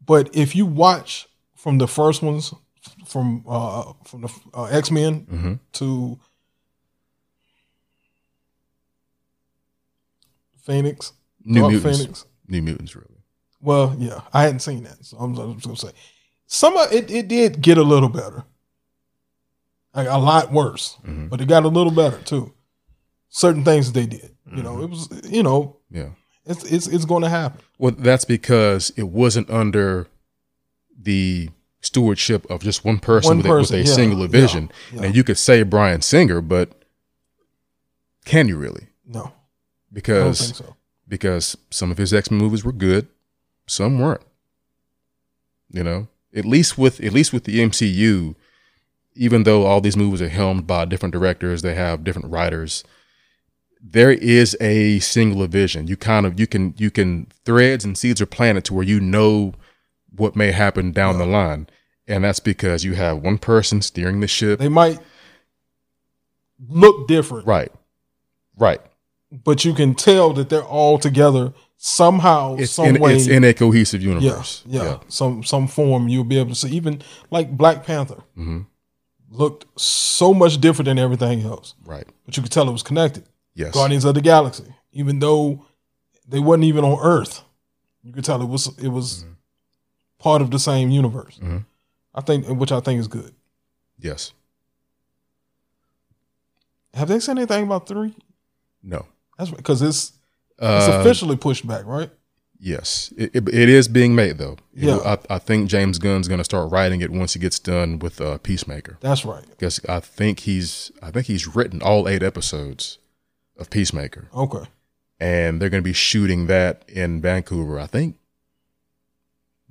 but 0.06 0.30
if 0.36 0.56
you 0.56 0.66
watch 0.66 1.28
from 1.56 1.78
the 1.78 1.88
first 1.88 2.22
ones, 2.22 2.54
from 3.06 3.44
uh 3.48 3.94
from 4.06 4.22
the 4.22 4.30
uh, 4.54 4.64
X 4.66 4.90
Men 4.92 5.26
Mhm. 5.26 5.60
to 5.74 6.20
Phoenix, 10.62 11.14
New 11.44 11.68
Mutants. 11.70 12.00
Phoenix. 12.00 12.26
New 12.48 12.62
Mutants, 12.62 12.96
really. 12.96 13.08
Well, 13.62 13.96
yeah, 14.00 14.22
I 14.34 14.44
hadn't 14.44 14.60
seen 14.60 14.84
that, 14.84 15.04
so 15.06 15.18
I'm, 15.18 15.38
I'm 15.38 15.54
just 15.56 15.66
gonna 15.66 15.78
say 15.78 15.92
some 16.54 16.76
of 16.76 16.92
it. 16.92 17.10
It 17.10 17.28
did 17.30 17.62
get 17.62 17.78
a 17.78 17.84
little 17.84 18.10
better, 18.10 18.44
like 19.96 20.08
a 20.10 20.18
lot 20.18 20.52
worse, 20.52 20.98
Mhm. 21.08 21.30
but 21.30 21.40
it 21.40 21.48
got 21.48 21.64
a 21.64 21.70
little 21.70 21.92
better 21.94 22.18
too. 22.22 22.54
Certain 23.30 23.64
things 23.64 23.94
they 23.94 24.06
did, 24.06 24.36
you 24.54 24.62
know, 24.62 24.82
it 24.84 24.90
was 24.90 25.08
you 25.30 25.44
know 25.44 25.78
Yeah. 25.90 26.10
it's 26.46 26.64
it's 26.66 26.88
it's 26.88 27.06
going 27.06 27.24
to 27.24 27.30
happen. 27.30 27.62
Well, 27.78 27.94
that's 27.98 28.26
because 28.26 28.92
it 28.98 29.08
wasn't 29.08 29.50
under 29.50 30.08
the 31.02 31.50
stewardship 31.80 32.46
of 32.52 32.62
just 32.62 32.84
one 32.84 33.00
person, 33.00 33.30
One 33.30 33.38
with, 33.38 33.46
a- 33.46 33.50
person, 33.50 33.78
with 33.78 33.86
a 33.88 33.90
yeah, 33.90 33.96
singular 33.96 34.28
vision. 34.28 34.72
yeah. 34.94 35.04
And 35.04 35.16
you 35.16 35.24
could 35.24 35.38
say 35.38 35.64
Bryan 35.64 36.02
Singer, 36.02 36.42
but 36.42 36.84
can 38.26 38.48
you 38.50 38.58
really? 38.58 38.88
No, 39.06 39.32
Because 39.92 40.58
so. 40.58 40.76
because 41.08 41.58
some 41.72 41.90
of 41.92 41.98
his 41.98 42.14
X 42.14 42.30
Men 42.30 42.40
movies 42.40 42.64
were 42.66 42.72
good, 42.74 43.08
some 43.68 43.98
weren't. 43.98 44.22
You 45.72 45.84
know, 45.84 46.08
at 46.36 46.46
least 46.46 46.78
with 46.78 47.00
at 47.02 47.14
least 47.14 47.34
with 47.34 47.44
the 47.44 47.60
MCU, 47.60 48.36
even 49.16 49.44
though 49.44 49.66
all 49.66 49.82
these 49.82 49.98
movies 49.98 50.22
are 50.22 50.30
helmed 50.30 50.68
by 50.68 50.86
different 50.86 51.14
directors, 51.14 51.62
they 51.62 51.76
have 51.76 52.04
different 52.04 52.32
writers. 52.32 52.84
There 53.84 54.12
is 54.12 54.56
a 54.62 55.00
singular 55.00 55.48
vision. 55.48 55.88
You 55.88 55.98
kind 55.98 56.26
of 56.26 56.40
you 56.40 56.48
can 56.48 56.74
you 56.78 56.92
can 56.92 57.28
threads 57.46 57.84
and 57.84 57.98
seeds 57.98 58.22
are 58.22 58.28
planted 58.28 58.64
to 58.66 58.74
where 58.74 58.86
you 58.86 59.00
know 59.00 59.54
what 60.16 60.36
may 60.36 60.52
happen 60.52 60.92
down 60.92 61.18
the 61.18 61.26
line, 61.26 61.68
and 62.08 62.24
that's 62.24 62.40
because 62.40 62.84
you 62.84 62.94
have 62.94 63.18
one 63.18 63.38
person 63.38 63.82
steering 63.82 64.20
the 64.20 64.28
ship. 64.28 64.60
They 64.60 64.70
might 64.70 65.00
look 66.68 67.08
different, 67.08 67.48
right, 67.48 67.72
right. 68.58 68.82
but 69.32 69.66
you 69.66 69.74
can 69.74 69.96
tell 69.96 70.32
that 70.34 70.50
they're 70.50 70.64
all 70.64 71.00
together 71.00 71.54
somehow, 71.84 72.56
It's 72.58 72.72
some 72.74 72.86
in, 72.86 73.02
way. 73.02 73.16
it's 73.16 73.28
in 73.28 73.44
a 73.44 73.54
cohesive 73.56 74.04
yeah, 74.04 74.10
universe. 74.14 74.64
yeah, 74.68 75.00
some 75.08 75.44
some 75.44 75.68
form 75.68 76.08
you'll 76.08 76.24
be 76.24 76.38
able 76.38 76.50
to 76.52 76.56
see. 76.56 76.70
Even 76.76 77.02
like 77.32 77.58
Black 77.58 77.84
Panther 77.86 78.22
hmm 78.36 78.62
looked 79.34 79.66
so 79.80 80.34
much 80.34 80.60
different 80.60 80.88
than 80.88 81.00
everything 81.00 81.42
else, 81.44 81.74
Right. 81.86 82.06
but 82.26 82.36
you 82.36 82.44
could 82.44 82.52
tell 82.52 82.68
it 82.68 82.72
was 82.74 82.84
connected. 82.84 83.24
Yes. 83.56 83.74
Guardians 83.74 84.04
of 84.06 84.14
the 84.14 84.22
Galaxy, 84.22 84.66
even 84.92 85.20
though 85.20 85.66
they 86.28 86.40
wasn't 86.40 86.66
even 86.66 86.84
on 86.84 87.00
Earth, 87.02 87.42
you 88.04 88.12
could 88.14 88.26
tell 88.26 88.42
it 88.42 88.50
was 88.50 88.68
it 88.78 88.90
was 88.90 89.24
Mm-hmm. 89.24 89.32
part 90.20 90.42
of 90.42 90.52
the 90.52 90.60
same 90.60 90.92
universe. 90.92 91.40
Mhm. 91.42 91.66
I 92.14 92.22
think, 92.22 92.46
which 92.48 92.72
I 92.74 92.80
think 92.82 93.00
is 93.00 93.08
good. 93.08 93.34
Yes. 93.98 94.34
Have 96.94 97.08
they 97.08 97.20
said 97.22 97.38
anything 97.38 97.64
about 97.64 97.88
three? 97.88 98.14
No. 98.84 99.06
That's 99.38 99.50
because 99.52 99.82
it's 99.82 100.12
it's 100.62 100.88
Uh, 100.88 101.00
officially 101.02 101.36
pushed 101.36 101.66
back, 101.68 101.86
right? 101.86 102.10
Yes, 102.64 103.12
it, 103.18 103.36
it, 103.36 103.50
it 103.50 103.70
is 103.70 103.88
being 103.88 104.14
made 104.14 104.38
though. 104.38 104.58
Yeah. 104.74 104.98
I, 104.98 105.18
I 105.36 105.40
think 105.40 105.68
James 105.68 105.98
Gunn's 105.98 106.28
going 106.28 106.38
to 106.38 106.44
start 106.44 106.72
writing 106.72 107.02
it 107.02 107.10
once 107.12 107.34
he 107.34 107.40
gets 107.40 107.58
done 107.58 107.98
with 107.98 108.22
uh, 108.22 108.38
Peacemaker. 108.38 108.98
That's 109.00 109.26
right. 109.26 109.44
Because 109.50 109.80
I 109.90 110.00
think 110.00 110.42
he's 110.42 110.92
I 111.02 111.10
think 111.10 111.26
he's 111.26 111.48
written 111.56 111.82
all 111.82 112.08
eight 112.08 112.22
episodes 112.22 113.00
of 113.58 113.72
Peacemaker, 113.72 114.28
Okay. 114.36 114.66
and 115.20 115.60
they're 115.60 115.70
going 115.72 115.82
to 115.84 115.90
be 115.90 115.94
shooting 115.94 116.46
that 116.48 116.84
in 116.88 117.20
Vancouver. 117.20 117.80
I 117.80 117.88
think 117.88 118.18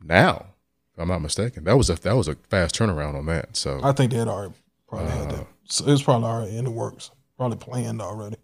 now, 0.03 0.47
if 0.95 0.99
I'm 1.01 1.09
not 1.09 1.21
mistaken. 1.23 1.65
That 1.65 1.77
was 1.77 1.91
a 1.91 1.95
that 1.95 2.17
was 2.17 2.27
a 2.29 2.35
fast 2.49 2.75
turnaround 2.77 3.15
on 3.17 3.27
that. 3.27 3.57
So 3.57 3.81
I 3.85 3.93
think 3.93 4.11
they 4.13 4.19
had 4.19 4.29
already 4.29 4.55
probably 4.89 5.11
had 5.13 5.29
Uh, 5.29 5.37
that. 5.37 5.47
So 5.67 5.85
was 5.85 6.03
probably 6.03 6.27
already 6.29 6.57
in 6.57 6.65
the 6.65 6.71
works. 6.71 7.11
Probably 7.37 7.57
planned 7.59 8.03
already. 8.03 8.37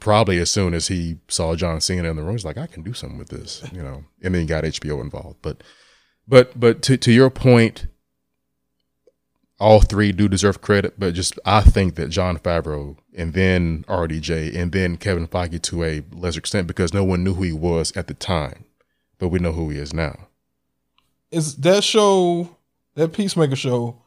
Probably 0.00 0.38
as 0.38 0.50
soon 0.50 0.74
as 0.74 0.88
he 0.88 1.18
saw 1.28 1.54
John 1.56 1.80
Cena 1.80 2.10
in 2.10 2.16
the 2.16 2.22
room, 2.22 2.32
he's 2.32 2.44
like, 2.44 2.58
I 2.58 2.66
can 2.66 2.82
do 2.82 2.92
something 2.92 3.18
with 3.18 3.28
this, 3.28 3.62
you 3.72 3.82
know. 3.82 4.04
And 4.22 4.34
then 4.34 4.42
he 4.42 4.46
got 4.46 4.64
HBO 4.64 5.00
involved. 5.00 5.38
But 5.42 5.62
but 6.26 6.58
but 6.58 6.82
to 6.82 6.96
to 6.96 7.12
your 7.12 7.30
point, 7.30 7.86
all 9.58 9.80
three 9.80 10.12
do 10.12 10.28
deserve 10.28 10.60
credit, 10.60 10.94
but 10.98 11.14
just 11.14 11.38
I 11.44 11.62
think 11.62 11.96
that 11.96 12.10
Jon 12.10 12.38
Favreau 12.38 12.96
and 13.16 13.32
then 13.32 13.84
RDJ 13.88 14.54
and 14.54 14.70
then 14.72 14.96
Kevin 14.96 15.26
Feige 15.26 15.60
to 15.62 15.84
a 15.84 16.02
lesser 16.12 16.38
extent 16.38 16.66
because 16.66 16.94
no 16.94 17.02
one 17.02 17.24
knew 17.24 17.34
who 17.34 17.42
he 17.42 17.52
was 17.52 17.96
at 17.96 18.06
the 18.06 18.14
time, 18.14 18.64
but 19.18 19.28
we 19.28 19.38
know 19.38 19.52
who 19.52 19.70
he 19.70 19.78
is 19.78 19.92
now. 19.92 20.28
Is 21.30 21.56
that 21.56 21.82
show 21.82 22.56
that 22.94 23.12
Peacemaker 23.12 23.56
show 23.56 24.02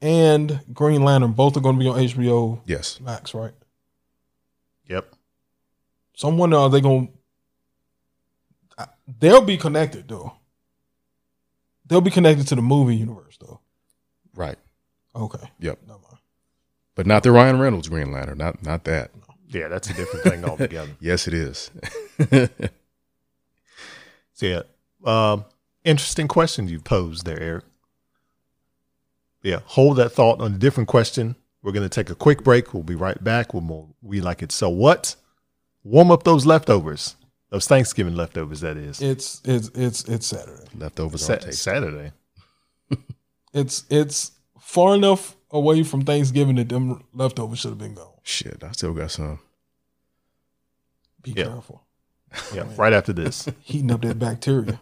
and 0.00 0.60
Green 0.72 1.04
Lantern 1.04 1.32
both 1.32 1.56
are 1.56 1.60
going 1.60 1.76
to 1.78 1.80
be 1.80 1.88
on 1.88 1.98
HBO 1.98 2.60
Yes. 2.66 3.00
Max, 3.00 3.34
right? 3.34 3.52
Yep. 4.92 5.14
So 6.16 6.28
I'm 6.28 6.38
wondering, 6.38 6.62
are 6.62 6.70
they 6.70 6.80
going? 6.82 7.08
to 8.78 8.88
They'll 9.20 9.42
be 9.42 9.56
connected 9.56 10.08
though. 10.08 10.34
They'll 11.86 12.00
be 12.00 12.10
connected 12.10 12.46
to 12.48 12.54
the 12.54 12.62
movie 12.62 12.96
universe 12.96 13.38
though. 13.40 13.60
Right. 14.34 14.58
Okay. 15.16 15.50
Yep. 15.60 15.78
Never 15.86 15.98
mind. 15.98 16.18
But 16.94 17.06
not 17.06 17.22
the 17.22 17.32
Ryan 17.32 17.58
Reynolds 17.58 17.88
Green 17.88 18.12
Lantern. 18.12 18.38
Not 18.38 18.62
not 18.62 18.84
that. 18.84 19.10
Yeah, 19.48 19.68
that's 19.68 19.90
a 19.90 19.94
different 19.94 20.24
thing 20.24 20.44
altogether. 20.44 20.92
Yes, 21.00 21.28
it 21.28 21.34
is. 21.34 21.70
So 24.34 24.46
yeah, 24.46 24.62
um, 25.04 25.44
interesting 25.84 26.26
question 26.28 26.68
you 26.68 26.80
posed 26.80 27.24
there, 27.26 27.40
Eric. 27.40 27.64
Yeah, 29.42 29.60
hold 29.64 29.98
that 29.98 30.10
thought 30.10 30.40
on 30.40 30.54
a 30.54 30.58
different 30.58 30.88
question. 30.88 31.36
We're 31.62 31.72
gonna 31.72 31.88
take 31.88 32.10
a 32.10 32.14
quick 32.14 32.42
break. 32.42 32.74
We'll 32.74 32.82
be 32.82 32.94
right 32.94 33.22
back 33.22 33.54
with 33.54 33.64
more. 33.64 33.88
We 34.02 34.20
like 34.20 34.42
it. 34.42 34.50
So 34.52 34.68
what? 34.68 35.14
Warm 35.84 36.10
up 36.10 36.22
those 36.24 36.46
leftovers, 36.46 37.16
those 37.50 37.66
Thanksgiving 37.66 38.14
leftovers. 38.16 38.60
That 38.60 38.76
is 38.76 39.00
It's 39.00 39.40
it's 39.44 39.68
it's 39.74 40.04
it's 40.08 40.26
Saturday. 40.26 40.64
Leftovers 40.76 41.24
Sa- 41.24 41.34
on. 41.34 41.52
Saturday. 41.52 42.12
It's 43.54 43.84
it's 43.90 44.32
far 44.58 44.94
enough 44.94 45.36
away 45.50 45.82
from 45.82 46.02
Thanksgiving 46.06 46.56
that 46.56 46.70
them 46.70 47.04
leftovers 47.12 47.58
should 47.58 47.70
have 47.72 47.78
been 47.78 47.94
gone. 47.94 48.14
Shit, 48.22 48.62
I 48.64 48.72
still 48.72 48.94
got 48.94 49.10
some. 49.10 49.40
Be 51.22 51.32
Yeah. 51.32 51.44
careful. 51.48 51.82
Yeah, 52.54 52.64
right 52.76 52.94
after 52.94 53.12
this. 53.12 53.46
Heating 53.60 53.90
up 53.92 54.00
that 54.02 54.18
bacteria. 54.18 54.80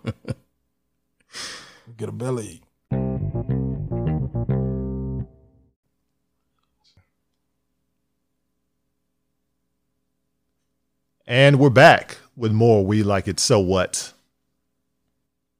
Get 1.96 2.08
a 2.08 2.12
bellyache. 2.12 2.62
And 11.30 11.60
we're 11.60 11.70
back 11.70 12.16
with 12.34 12.50
more 12.50 12.84
We 12.84 13.04
Like 13.04 13.28
It 13.28 13.38
So 13.38 13.60
What 13.60 14.12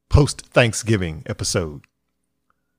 post 0.09 0.41
Thanksgiving 0.47 1.23
episode. 1.27 1.83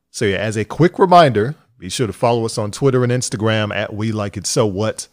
So, 0.10 0.26
yeah, 0.26 0.40
as 0.40 0.58
a 0.58 0.66
quick 0.66 1.00
reminder, 1.00 1.56
be 1.78 1.88
sure 1.88 2.06
to 2.06 2.12
follow 2.12 2.44
us 2.44 2.58
on 2.58 2.70
Twitter 2.70 3.02
and 3.06 3.10
Instagram 3.14 3.74
at 3.74 3.94
We 3.94 4.12
Like 4.12 4.36
It 4.36 4.46
So 4.46 4.66
What. 4.66 5.08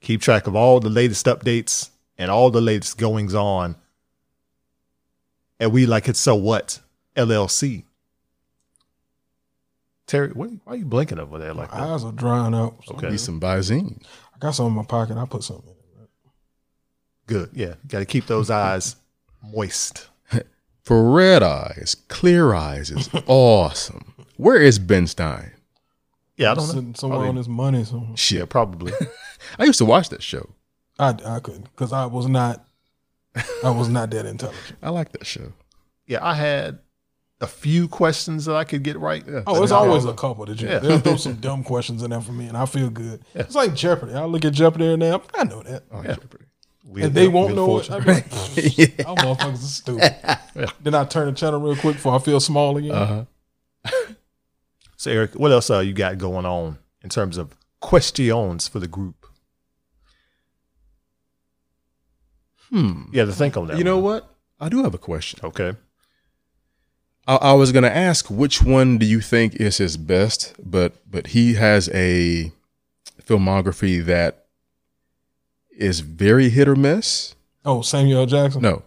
Keep 0.00 0.20
track 0.20 0.48
of 0.48 0.56
all 0.56 0.80
the 0.80 0.90
latest 0.90 1.26
updates 1.26 1.90
and 2.18 2.28
all 2.28 2.50
the 2.50 2.60
latest 2.60 2.98
goings 2.98 3.36
on 3.36 3.76
at 5.60 5.70
We 5.70 5.86
Like 5.86 6.08
It 6.08 6.16
So 6.16 6.34
What 6.34 6.80
LLC. 7.14 7.84
Terry, 10.08 10.30
what, 10.30 10.50
why 10.64 10.72
are 10.72 10.76
you 10.76 10.84
blinking 10.86 11.20
over 11.20 11.38
there 11.38 11.54
like 11.54 11.70
My 11.70 11.78
that? 11.78 11.88
eyes 11.88 12.02
are 12.02 12.10
drying 12.10 12.52
out. 12.52 12.78
So 12.84 12.96
Okay. 12.96 13.10
Need 13.10 13.20
some 13.20 13.38
Visine. 13.38 14.02
I 14.34 14.38
got 14.40 14.56
some 14.56 14.66
in 14.66 14.72
my 14.72 14.82
pocket. 14.82 15.16
I 15.16 15.24
put 15.24 15.44
something 15.44 15.66
in 15.66 15.70
it. 15.70 15.71
Good. 17.32 17.50
Yeah, 17.54 17.74
got 17.88 18.00
to 18.00 18.04
keep 18.06 18.26
those 18.26 18.50
eyes 18.50 18.96
moist. 19.42 20.08
For 20.84 21.10
red 21.12 21.42
eyes, 21.42 21.96
clear 22.08 22.54
eyes 22.54 22.90
is 22.90 23.08
awesome. 23.26 24.14
Where 24.36 24.60
is 24.60 24.78
Ben 24.78 25.06
Stein? 25.06 25.52
Yeah, 26.36 26.52
I 26.52 26.54
don't 26.54 26.66
know. 26.68 26.72
Sitting 26.74 26.94
somewhere 26.94 27.18
Probably- 27.18 27.28
on 27.30 27.36
his 27.36 27.48
money. 27.48 27.84
So 27.84 28.06
Yeah, 28.34 28.46
probably. 28.46 28.92
I 29.58 29.64
used 29.64 29.78
to 29.78 29.84
watch 29.84 30.08
that 30.08 30.22
show. 30.22 30.50
I, 30.98 31.14
I 31.24 31.40
couldn't 31.40 31.64
because 31.64 31.92
I 31.92 32.06
was 32.06 32.26
not 32.28 32.64
I 33.64 33.70
was 33.70 33.88
not 33.88 34.10
that 34.10 34.26
intelligent. 34.26 34.78
I 34.82 34.90
like 34.90 35.12
that 35.12 35.24
show. 35.26 35.52
yeah, 36.06 36.18
I 36.24 36.34
had 36.34 36.78
a 37.40 37.46
few 37.46 37.88
questions 37.88 38.44
that 38.44 38.54
I 38.56 38.64
could 38.64 38.82
get 38.82 38.98
right. 38.98 39.24
Yeah. 39.26 39.42
Oh, 39.46 39.62
it's 39.62 39.72
always 39.72 40.04
a 40.04 40.12
couple 40.14 40.44
that 40.46 40.60
you 40.60 40.68
Yeah. 40.68 40.78
they'll 40.80 40.98
throw 41.00 41.16
some 41.16 41.36
dumb 41.36 41.64
questions 41.64 42.02
in 42.02 42.10
there 42.10 42.20
for 42.20 42.32
me, 42.32 42.46
and 42.46 42.56
I 42.56 42.66
feel 42.66 42.90
good. 42.90 43.24
Yeah. 43.34 43.42
It's 43.42 43.54
like 43.54 43.74
Jeopardy. 43.74 44.14
I 44.14 44.24
look 44.26 44.44
at 44.44 44.52
Jeopardy 44.52 44.84
every 44.84 44.96
now. 44.98 45.22
I 45.34 45.44
know 45.44 45.62
that, 45.62 45.82
Oh, 45.90 46.02
Yeah. 46.02 46.14
Jeopardy. 46.14 46.44
Wheel- 46.84 47.06
and 47.06 47.14
they 47.14 47.28
won't 47.28 47.54
know 47.54 47.76
of 47.78 47.82
it. 47.82 47.86
Fortune. 47.86 47.94
I'd 47.94 48.04
be 48.06 48.12
like, 48.12 48.98
"Y'all 48.98 49.16
motherfuckers 49.16 49.54
are 49.54 49.56
stupid. 49.56 50.14
Then 50.82 50.94
I 50.94 51.04
turn 51.04 51.26
the 51.26 51.32
channel 51.32 51.60
real 51.60 51.76
quick 51.76 51.94
before 51.96 52.14
I 52.14 52.18
feel 52.18 52.40
small 52.40 52.76
again. 52.76 52.92
Uh-huh. 52.92 53.24
So 54.96 55.10
Eric, 55.10 55.32
what 55.34 55.50
else 55.50 55.68
uh, 55.68 55.80
you 55.80 55.92
got 55.94 56.16
going 56.18 56.46
on 56.46 56.78
in 57.02 57.10
terms 57.10 57.36
of 57.36 57.56
questions 57.80 58.68
for 58.68 58.78
the 58.78 58.86
group? 58.86 59.26
Hmm. 62.70 63.04
You 63.10 63.18
have 63.20 63.28
to 63.28 63.34
think 63.34 63.56
on 63.56 63.66
that. 63.66 63.78
You 63.78 63.84
know 63.84 63.98
what? 63.98 64.32
I 64.60 64.68
do 64.68 64.82
have 64.84 64.94
a 64.94 64.98
question. 64.98 65.40
Okay. 65.42 65.74
I, 67.26 67.34
I 67.36 67.52
was 67.54 67.72
gonna 67.72 67.88
ask 67.88 68.30
which 68.30 68.62
one 68.62 68.98
do 68.98 69.04
you 69.04 69.20
think 69.20 69.56
is 69.56 69.78
his 69.78 69.96
best, 69.96 70.54
but 70.62 70.94
but 71.10 71.28
he 71.28 71.54
has 71.54 71.88
a 71.92 72.52
filmography 73.22 74.04
that 74.04 74.41
is 75.82 76.00
very 76.00 76.48
hit 76.48 76.68
or 76.68 76.76
miss. 76.76 77.34
Oh, 77.64 77.82
Samuel 77.82 78.20
L. 78.20 78.26
Jackson. 78.26 78.62
No. 78.62 78.82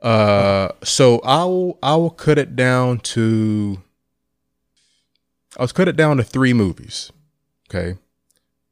Uh, 0.00 0.68
so 0.82 1.18
I 1.20 1.44
will 1.44 1.78
I 1.82 1.96
will 1.96 2.10
cut 2.10 2.38
it 2.38 2.54
down 2.54 2.98
to 3.00 3.82
I'll 5.58 5.68
cut 5.68 5.88
it 5.88 5.96
down 5.96 6.18
to 6.18 6.22
three 6.22 6.52
movies. 6.52 7.10
Okay. 7.70 7.98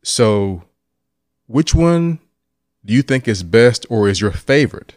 So 0.02 0.64
which 1.46 1.74
one 1.74 2.18
do 2.84 2.92
you 2.92 3.02
think 3.02 3.26
is 3.26 3.42
best 3.42 3.86
or 3.88 4.08
is 4.08 4.20
your 4.20 4.32
favorite 4.32 4.94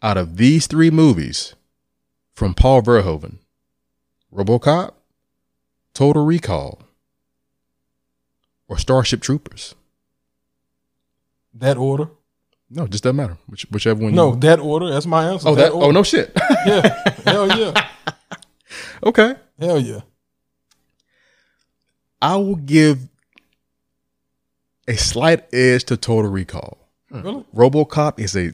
out 0.00 0.16
of 0.16 0.36
these 0.36 0.66
three 0.66 0.90
movies 0.90 1.54
from 2.32 2.54
Paul 2.54 2.82
Verhoeven? 2.82 3.38
RoboCop, 4.32 4.92
Total 5.94 6.24
Recall, 6.24 6.82
or 8.68 8.76
Starship 8.76 9.22
Troopers? 9.22 9.74
That 11.58 11.76
order. 11.76 12.08
No, 12.70 12.86
just 12.86 13.02
doesn't 13.02 13.16
matter. 13.16 13.38
Which, 13.46 13.62
whichever 13.70 14.02
one. 14.04 14.14
No, 14.14 14.34
You, 14.34 14.40
that 14.40 14.60
order. 14.60 14.90
That's 14.90 15.06
my 15.06 15.26
answer. 15.30 15.48
oh, 15.48 15.54
that. 15.54 15.72
Oh, 15.72 15.76
order. 15.76 15.86
Oh, 15.86 15.90
no 15.90 16.02
shit. 16.02 16.36
Yeah. 16.66 17.12
Hell 17.24 17.58
yeah. 17.58 17.88
okay. 19.04 19.36
Hell 19.58 19.80
yeah. 19.80 20.00
I 22.20 22.36
will 22.36 22.56
give 22.56 23.08
a 24.86 24.96
slight 24.96 25.46
edge 25.54 25.84
to 25.84 25.96
Total 25.96 26.30
Recall. 26.30 26.78
Hmm. 27.10 27.20
Really? 27.22 27.44
RoboCop 27.54 28.18
is 28.18 28.36
a 28.36 28.52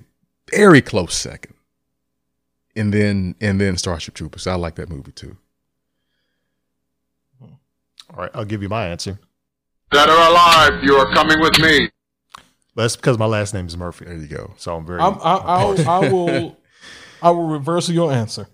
very 0.54 0.82
close 0.82 1.14
second, 1.14 1.54
and 2.76 2.92
then 2.92 3.34
and 3.40 3.60
then 3.60 3.76
Starship 3.78 4.14
Troopers. 4.14 4.46
I 4.46 4.54
like 4.54 4.74
that 4.76 4.90
movie 4.90 5.12
too. 5.12 5.36
Hmm. 7.40 7.54
All 8.10 8.16
right, 8.18 8.30
I'll 8.34 8.44
give 8.44 8.62
you 8.62 8.68
my 8.68 8.86
answer. 8.86 9.18
Dead 9.90 10.08
or 10.08 10.12
alive, 10.12 10.84
you 10.84 10.94
are 10.96 11.12
coming 11.14 11.40
with 11.40 11.58
me. 11.58 11.88
But 12.74 12.82
that's 12.82 12.96
because 12.96 13.18
my 13.18 13.26
last 13.26 13.54
name 13.54 13.66
is 13.66 13.76
Murphy. 13.76 14.04
There 14.06 14.16
you 14.16 14.26
go. 14.26 14.52
So 14.56 14.74
I'm 14.76 14.84
very. 14.86 15.00
I'm, 15.00 15.14
I, 15.14 15.16
I'll, 15.44 15.88
I 15.88 16.08
will. 16.10 16.58
I 17.22 17.30
will 17.30 17.46
reverse 17.48 17.88
your 17.88 18.12
answer 18.12 18.48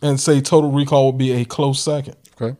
and 0.00 0.18
say 0.18 0.40
Total 0.40 0.70
Recall 0.70 1.06
would 1.06 1.18
be 1.18 1.32
a 1.32 1.44
close 1.44 1.80
second. 1.82 2.16
Okay. 2.40 2.56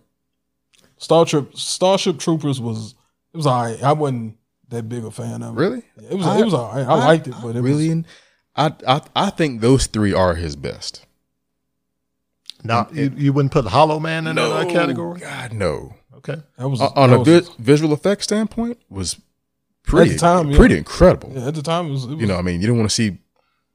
Star 0.99 1.25
Trip, 1.25 1.57
Starship 1.57 2.19
Troopers 2.19 2.61
was 2.61 2.95
it 3.33 3.37
was 3.37 3.47
alright. 3.47 3.83
I 3.83 3.93
wasn't 3.93 4.37
that 4.69 4.89
big 4.89 5.05
a 5.05 5.11
fan 5.11 5.43
of 5.43 5.57
it. 5.57 5.61
Really? 5.61 5.83
It 6.11 6.15
was 6.17 6.27
I- 6.27 6.41
it 6.41 6.45
was 6.45 6.55
alright. 6.55 6.87
I, 6.87 6.95
liked 6.95 7.29
it, 7.29 7.35
but 7.43 7.55
it 7.57 7.61
really, 7.63 7.89
was 7.95 8.05
I, 8.57 8.73
I 8.87 9.01
I 9.15 9.31
think 9.31 9.61
those 9.61 9.87
three 9.87 10.13
are 10.13 10.35
his 10.35 10.57
best. 10.57 11.07
now, 12.65 12.89
you, 12.93 13.13
you 13.17 13.33
wouldn't 13.33 13.53
put 13.53 13.67
Hollow 13.67 14.01
Man 14.01 14.27
in 14.27 14.35
that 14.37 14.69
category? 14.69 15.21
God 15.21 15.53
no. 15.53 15.95
Okay. 16.17 16.37
that 16.59 16.69
was 16.69 16.81
uh, 16.81 16.89
O- 16.89 16.93
On 17.03 17.11
that 17.11 17.17
a 17.17 17.19
was- 17.21 17.49
vi- 17.49 17.55
visual 17.61 17.93
effects 17.95 18.25
standpoint, 18.25 18.79
was 18.91 19.19
pretty 19.85 20.17
time, 20.17 20.51
yeah. 20.51 20.57
pretty 20.57 20.77
incredible. 20.77 21.33
yeah, 21.35 21.49
at 21.49 21.55
the 21.55 21.63
time 21.63 21.87
it 21.87 21.91
was, 21.91 22.05
it 22.05 22.11
was 22.11 22.21
You 22.21 22.27
know, 22.27 22.37
I 22.37 22.43
mean, 22.43 22.61
you 22.61 22.67
don't 22.67 22.77
want 22.79 22.89
to 22.91 22.95
see 22.95 23.19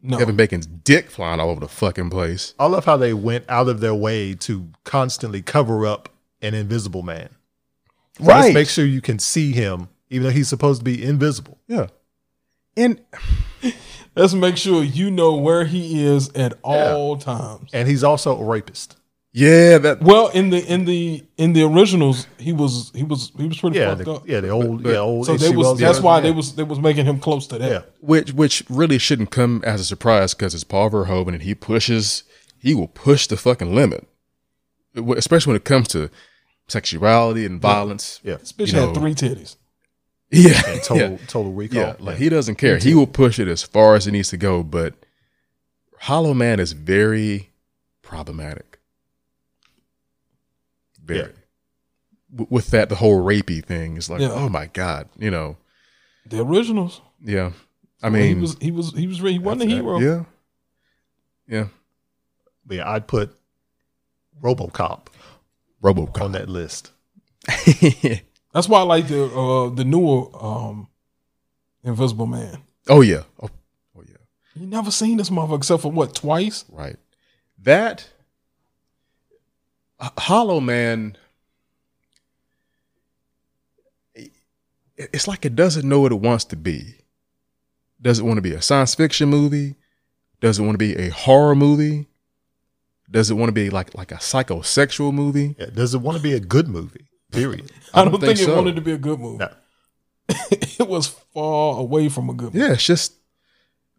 no 0.02 0.18
Kevin 0.18 0.36
Bacon's 0.36 0.66
dick 0.66 1.10
flying 1.10 1.40
all 1.40 1.50
over 1.50 1.60
the 1.60 1.68
fucking 1.68 2.10
place. 2.10 2.54
I 2.60 2.66
love 2.68 2.86
how 2.86 2.98
they 2.98 3.14
went 3.14 3.46
out 3.50 3.68
of 3.70 3.80
their 3.80 3.96
way 3.96 4.34
to 4.36 4.70
constantly 4.84 5.42
cover 5.42 5.86
up 5.86 6.10
an 6.42 6.54
invisible 6.54 7.02
man. 7.04 7.30
So 8.18 8.24
let's 8.26 8.46
Right. 8.46 8.54
make 8.54 8.68
sure 8.70 8.86
you 8.86 9.02
can 9.02 9.18
see 9.18 9.54
him, 9.54 9.90
even 10.10 10.24
though 10.28 10.34
he's 10.34 10.48
supposed 10.50 10.82
to 10.82 10.86
be 10.86 11.04
invisible. 11.04 11.58
Yeah. 11.68 11.88
And 12.76 13.02
Let's 14.16 14.36
make 14.36 14.58
sure 14.58 14.84
you 14.84 15.10
know 15.10 15.36
where 15.38 15.66
he 15.66 16.06
is 16.06 16.30
at 16.36 16.54
all 16.62 17.18
times. 17.18 17.72
And 17.74 17.88
he's 17.88 18.04
also 18.04 18.38
a 18.40 18.44
rapist. 18.44 18.96
Yeah, 19.36 19.80
that 19.80 20.02
Well, 20.02 20.28
in 20.30 20.52
the 20.52 20.60
in 20.72 20.86
the 20.86 21.24
in 21.38 21.54
the 21.54 21.64
originals, 21.64 22.28
he 22.38 22.54
was 22.54 22.92
he 22.96 23.02
was 23.04 23.32
he 23.36 23.48
was 23.48 23.58
pretty 23.60 23.80
Yeah, 23.80 23.96
fucked 23.96 24.06
the, 24.06 24.14
up. 24.14 24.28
yeah, 24.28 24.40
the 24.42 24.50
old, 24.50 24.86
yeah, 24.86 24.98
old. 24.98 25.26
So 25.26 25.36
they 25.38 25.50
was 25.50 25.66
Wells 25.66 25.80
that's 25.80 26.00
why 26.00 26.18
yeah. 26.18 26.22
they 26.22 26.32
was 26.32 26.56
they 26.56 26.64
was 26.64 26.80
making 26.80 27.06
him 27.06 27.20
close 27.20 27.48
to 27.48 27.58
that. 27.58 27.70
Yeah, 27.72 27.82
which 28.00 28.32
which 28.34 28.64
really 28.70 28.98
shouldn't 29.00 29.32
come 29.32 29.62
as 29.66 29.82
a 29.82 29.86
surprise 29.86 30.34
because 30.36 30.54
it's 30.54 30.64
Paul 30.64 30.92
Verhoeven 30.92 31.30
and 31.34 31.42
he 31.44 31.56
pushes 31.56 32.24
he 32.60 32.76
will 32.76 32.88
push 32.88 33.26
the 33.28 33.36
fucking 33.36 33.74
limit, 33.74 34.08
especially 34.96 35.52
when 35.52 35.58
it 35.58 35.66
comes 35.66 35.88
to 35.90 36.10
sexuality 36.68 37.46
and 37.46 37.60
violence. 37.60 38.20
yeah. 38.24 38.36
This 38.38 38.54
bitch 38.54 38.72
You 38.74 38.80
had 38.80 38.90
know, 38.90 38.94
three 38.94 39.14
titties. 39.16 39.56
Yeah, 40.32 40.62
Total, 40.84 41.12
yeah, 41.12 41.18
total 41.28 41.52
recall. 41.54 41.80
yeah. 41.80 41.96
Like 42.00 42.18
he 42.18 42.30
doesn't 42.30 42.56
care. 42.56 42.78
He 42.78 42.94
will 42.96 43.06
push 43.08 43.38
it 43.40 43.48
as 43.48 43.64
far 43.64 43.96
as 43.96 44.08
it 44.08 44.12
needs 44.12 44.30
to 44.30 44.38
go. 44.38 44.64
But 44.64 44.94
Hollow 46.02 46.34
Man 46.34 46.60
is 46.60 46.72
very 46.74 47.50
problematic. 48.02 48.73
Very. 51.04 51.20
Yeah. 51.20 51.28
W- 52.36 52.48
With 52.50 52.68
that, 52.72 52.90
the 52.90 52.96
whole 52.96 53.24
rapey 53.24 53.64
thing 53.64 53.98
is 53.98 54.10
like, 54.10 54.22
Yeah. 54.22 54.32
oh 54.32 54.50
my 54.50 54.68
god, 54.68 55.10
you 55.18 55.30
know. 55.32 55.58
The 56.26 56.42
originals. 56.42 57.02
Yeah, 57.24 57.52
I 58.02 58.08
I 58.08 58.10
mean, 58.10 58.22
mean, 58.22 58.36
he 58.36 58.42
was 58.42 58.58
he 58.62 58.72
was 58.72 58.92
he 58.94 59.08
was 59.08 59.18
he 59.20 59.40
wasn't 59.40 59.64
a 59.64 59.66
hero. 59.66 60.00
Yeah, 60.00 60.24
yeah. 61.48 61.68
But 62.66 62.78
yeah, 62.78 62.90
I'd 62.90 63.08
put 63.08 63.36
RoboCop 64.42 65.08
RoboCop. 65.82 66.22
on 66.22 66.32
that 66.34 66.50
list. 66.50 66.92
That's 68.54 68.70
why 68.70 68.80
I 68.80 68.84
like 68.84 69.08
the 69.08 69.26
uh 69.26 69.70
the 69.70 69.84
newer 69.84 70.28
um 70.42 70.88
Invisible 71.84 72.26
Man. 72.28 72.64
oh 72.88 73.02
yeah. 73.02 73.24
Oh, 73.42 73.50
oh 73.98 74.04
yeah. 74.08 74.16
You 74.56 74.66
never 74.68 74.92
seen 74.92 75.18
this 75.18 75.30
motherfucker 75.30 75.58
except 75.58 75.82
for 75.82 75.92
what 75.92 76.16
twice? 76.16 76.64
Right. 76.70 76.96
That 77.62 78.02
H- 78.02 78.08
Hollow 80.18 80.60
Man. 80.60 81.18
It's 84.96 85.28
like 85.28 85.46
it 85.46 85.56
doesn't 85.56 85.88
know 85.88 86.02
what 86.02 86.12
it 86.12 86.20
wants 86.20 86.46
to 86.46 86.56
be. 86.56 86.96
Does 88.02 88.20
it 88.20 88.24
want 88.26 88.38
to 88.38 88.42
be 88.42 88.54
a 88.54 88.62
science 88.62 88.94
fiction 88.96 89.30
movie? 89.30 89.76
Does 90.40 90.60
it 90.60 90.64
want 90.64 90.74
to 90.76 90.78
be 90.78 90.96
a 90.96 91.10
horror 91.10 91.56
movie? 91.56 92.08
Does 93.10 93.32
it 93.32 93.36
want 93.36 93.48
to 93.50 93.54
be 93.54 93.70
like 93.70 93.96
like 93.96 94.12
a 94.12 94.16
psychosexual 94.18 95.14
movie? 95.14 95.56
Yeah, 95.58 95.68
does 95.68 95.94
it 95.94 96.02
want 96.02 96.18
to 96.18 96.24
be 96.24 96.34
a 96.34 96.40
good 96.40 96.68
movie? 96.68 97.08
Period. 97.32 97.72
I 97.94 98.04
don't, 98.06 98.20
think, 98.20 98.40
it 98.40 98.46
so. 98.46 98.56
wanted 98.56 98.76
to 98.76 98.82
be 98.82 98.92
a 98.92 98.98
good 98.98 99.20
movie. 99.20 99.38
No. 99.40 99.50
it 100.52 100.88
was 100.88 101.08
far 101.08 101.80
away 101.80 102.10
from 102.10 102.30
a 102.30 102.34
good 102.34 102.54
movie. 102.54 102.60
Yeah, 102.60 102.74
it's 102.74 102.86
just 102.86 103.14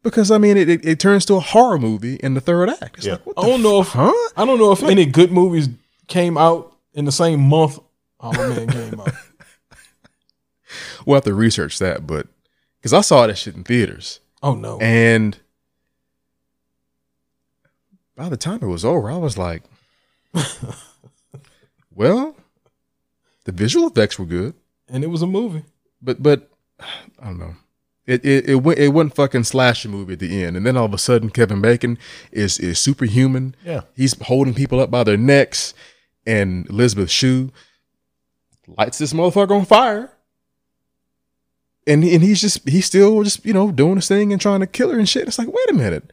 because 0.03 0.31
I 0.31 0.39
mean 0.39 0.57
it, 0.57 0.69
it, 0.69 0.85
it 0.85 1.01
turns 1.01 1.25
to 1.27 1.35
a 1.35 1.41
horror 1.41 1.79
movie 1.79 2.17
in 2.17 2.35
the 2.35 2.41
third 2.41 2.71
act. 2.71 2.99
It's 2.99 3.07
Yeah. 3.07 3.13
like, 3.15 3.27
what 3.27 3.39
I 3.39 3.49
don't 3.49 3.63
know 3.63 3.81
if 3.81 3.89
huh? 3.89 4.13
I 4.37 4.45
don't 4.45 4.59
know 4.59 4.73
if 4.73 4.83
any 4.83 5.07
good 5.07 5.33
movies 5.33 5.69
came 6.07 6.37
out 6.39 6.77
in 6.93 7.05
the 7.05 7.13
same 7.13 7.41
month 7.41 7.79
oh, 8.21 8.33
Hollow 8.33 8.55
Man 8.55 8.69
came 8.69 9.01
out. 9.01 9.13
We'll 11.07 11.15
have 11.17 11.25
to 11.25 11.35
research 11.35 11.79
that, 11.79 12.05
but 12.07 12.27
because 12.79 12.93
I 12.93 13.01
saw 13.03 13.27
that 13.27 13.37
shit 13.39 13.55
in 13.55 13.63
theaters, 13.63 14.19
Oh 14.43 14.55
no. 14.55 14.79
and 14.81 15.39
by 18.17 18.29
the 18.29 18.37
time 18.37 18.59
it 18.63 18.67
was 18.67 18.85
over, 18.85 19.11
I 19.11 19.17
was 19.19 19.39
like, 19.39 19.63
"Well, 21.95 22.37
the 23.45 23.53
visual 23.53 23.87
effects 23.87 24.19
were 24.19 24.25
good, 24.25 24.55
And 24.89 25.05
it 25.05 25.09
was 25.09 25.23
a 25.23 25.27
movie. 25.27 25.65
but 26.03 26.23
but 26.23 26.51
I 26.81 27.27
don't 27.27 27.39
know." 27.39 27.55
It 28.07 28.25
it 28.25 28.49
it 28.51 28.55
went 28.57 28.79
it 28.79 28.89
wasn't 28.89 29.15
fucking 29.15 29.45
slasher 29.45 29.89
movie 29.89 30.15
at 30.15 30.19
the 30.19 30.43
end, 30.45 30.57
and 30.57 30.67
then 30.67 30.77
all 30.77 30.85
of 30.85 30.93
a 30.95 30.99
sudden 30.99 31.31
Kevin 31.31 31.61
Bacon 31.63 31.99
is 32.33 32.59
is 32.59 32.79
superhuman. 32.79 33.55
Yeah. 33.65 33.83
He's 33.97 34.19
holding 34.23 34.53
people 34.55 34.81
up 34.81 34.91
by 34.91 35.05
their 35.05 35.17
necks, 35.17 35.73
and 36.27 36.69
Elizabeth 36.71 37.11
Shue 37.11 37.51
lights 38.67 38.99
this 38.99 39.13
motherfucker 39.13 39.59
on 39.59 39.65
fire. 39.65 40.11
And 41.87 42.03
and 42.03 42.23
he's 42.23 42.41
just 42.41 42.67
he's 42.69 42.87
still 42.87 43.23
just 43.23 43.45
you 43.45 43.53
know 43.53 43.71
doing 43.71 43.97
his 43.97 44.09
thing 44.09 44.33
and 44.33 44.41
trying 44.41 44.61
to 44.61 44.67
kill 44.67 44.91
her 44.91 44.99
and 44.99 45.09
shit. 45.09 45.29
It's 45.29 45.39
like 45.39 45.49
wait 45.49 45.71
a 45.71 45.75
minute, 45.75 46.13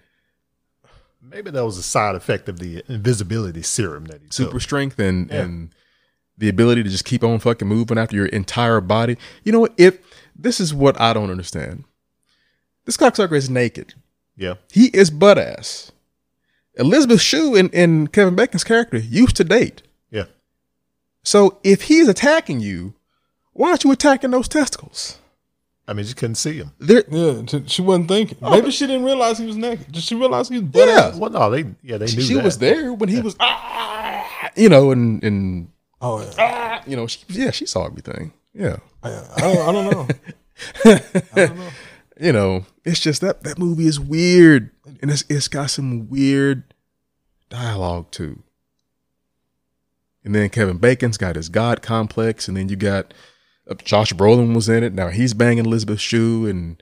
Maybe 1.22 1.50
that 1.50 1.64
was 1.64 1.78
a 1.78 1.84
side 1.84 2.16
effect 2.16 2.50
of 2.50 2.60
the 2.60 2.84
invisibility 2.90 3.62
serum 3.62 4.06
that 4.06 4.22
he 4.22 4.28
super 4.32 4.52
took. 4.54 4.62
strength 4.62 5.00
and 5.00 5.30
Yeah. 5.30 5.44
and 5.44 5.74
the 6.38 6.50
ability 6.50 6.84
to 6.84 6.90
just 6.90 7.06
keep 7.06 7.24
on 7.24 7.40
fucking 7.40 7.68
moving 7.68 7.98
after 7.98 8.16
your 8.18 8.26
entire 8.28 8.82
body. 8.82 9.16
You 9.44 9.52
know 9.54 9.60
what? 9.62 9.74
If 9.78 10.00
this 10.36 10.60
is 10.60 10.74
what 10.74 11.00
I 11.00 11.14
don't 11.14 11.30
understand, 11.30 11.86
this 12.86 12.98
cocksucker 12.98 13.38
is 13.38 13.50
naked. 13.50 13.94
Yeah. 14.36 14.56
He 14.72 14.88
is 14.88 15.10
butt 15.12 15.38
ass. 15.38 15.92
Elizabeth 16.76 17.22
Shue 17.22 17.56
and, 17.56 17.74
and 17.76 18.12
Kevin 18.12 18.36
Bacon's 18.36 18.64
character 18.64 18.98
used 18.98 19.36
to 19.38 19.44
date. 19.44 19.84
Yeah. 21.24 21.28
So 21.30 21.60
if 21.64 21.84
he's 21.84 22.08
attacking 22.08 22.60
you, 22.60 22.94
why 23.54 23.70
aren't 23.70 23.84
you 23.84 23.92
attacking 23.92 24.32
those 24.32 24.48
testicles? 24.48 25.18
I 25.88 25.94
mean, 25.94 26.06
she 26.06 26.14
couldn't 26.14 26.36
see 26.36 26.58
him. 26.58 26.72
They're 26.80 27.04
Yeah, 27.10 27.42
she- 27.48 27.64
she 27.68 27.82
wasn't 27.82 28.08
thinking. 28.08 28.38
Maybe 28.42 28.72
she 28.72 28.88
didn't 28.88 29.04
realize 29.04 29.38
he 29.40 29.46
was 29.48 29.58
naked. 29.58 29.92
Did 29.92 30.04
she 30.04 30.16
realize 30.16 30.48
he 30.48 30.56
was 30.60 30.64
butt 30.70 30.88
Yeah. 30.88 31.00
ass? 31.08 31.16
Well, 31.18 31.32
no, 31.32 31.50
they 31.50 31.66
yeah 31.84 31.98
they 31.98 32.06
knew 32.06 32.22
she 32.22 32.36
that. 32.36 32.44
was 32.44 32.58
there 32.60 32.94
when 32.94 33.10
he 33.10 33.20
was 33.22 33.36
ah, 33.40 34.50
you 34.56 34.70
know, 34.70 34.92
and 34.92 35.24
and 35.24 35.70
Oh 36.02 36.22
yeah. 36.38 36.82
You 36.88 36.96
know, 36.96 37.08
she, 37.08 37.20
yeah, 37.30 37.52
she 37.52 37.66
saw 37.66 37.86
everything. 37.86 38.34
Yeah, 38.54 38.78
I, 39.04 39.10
I, 39.10 39.42
don't, 39.42 39.58
I 39.68 39.72
don't 39.72 39.92
know. 39.92 40.08
I 40.86 41.46
don't 41.46 41.58
know. 41.58 41.70
you 42.20 42.32
know, 42.34 42.66
it's 42.86 43.00
just 43.00 43.22
that 43.22 43.44
that 43.44 43.58
movie 43.60 43.86
is 43.86 44.00
weird, 44.00 44.72
and 45.02 45.12
it's 45.12 45.24
it's 45.30 45.48
got 45.48 45.70
some 45.72 46.10
weird 46.10 46.74
dialogue 47.50 48.12
too. 48.12 48.42
And 50.24 50.36
then 50.36 50.50
Kevin 50.50 50.78
Bacon's 50.78 51.18
got 51.18 51.36
his 51.36 51.50
God 51.50 51.82
complex, 51.82 52.48
and 52.48 52.56
then 52.56 52.70
you 52.70 52.76
got 52.76 53.14
uh, 53.70 53.74
Josh 53.84 54.14
Brolin 54.14 54.54
was 54.56 54.70
in 54.70 54.84
it. 54.84 54.94
Now 54.94 55.10
he's 55.10 55.34
banging 55.34 55.66
Elizabeth 55.66 56.00
Shue, 56.00 56.46
and 56.48 56.82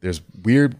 there's 0.00 0.20
weird 0.44 0.78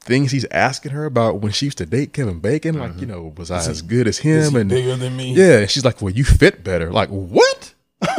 things 0.00 0.30
he's 0.32 0.44
asking 0.50 0.92
her 0.92 1.06
about 1.06 1.40
when 1.40 1.50
she 1.50 1.66
used 1.66 1.78
to 1.78 1.86
date 1.86 2.12
Kevin 2.12 2.38
Bacon. 2.38 2.78
Like, 2.78 3.00
you 3.00 3.06
know, 3.06 3.32
was 3.36 3.50
I 3.50 3.56
as 3.58 3.82
good 3.82 4.06
as 4.06 4.18
Is 4.18 4.48
him? 4.48 4.52
he 4.54 4.60
And 4.60 4.70
bigger 4.70 4.96
than 4.96 5.16
me? 5.16 5.32
yeah, 5.34 5.60
and 5.60 5.70
she's 5.70 5.84
like, 5.84 6.00
well, 6.02 6.12
you 6.12 6.24
fit 6.24 6.62
better. 6.62 6.92
Like, 6.92 7.08
what? 7.08 7.74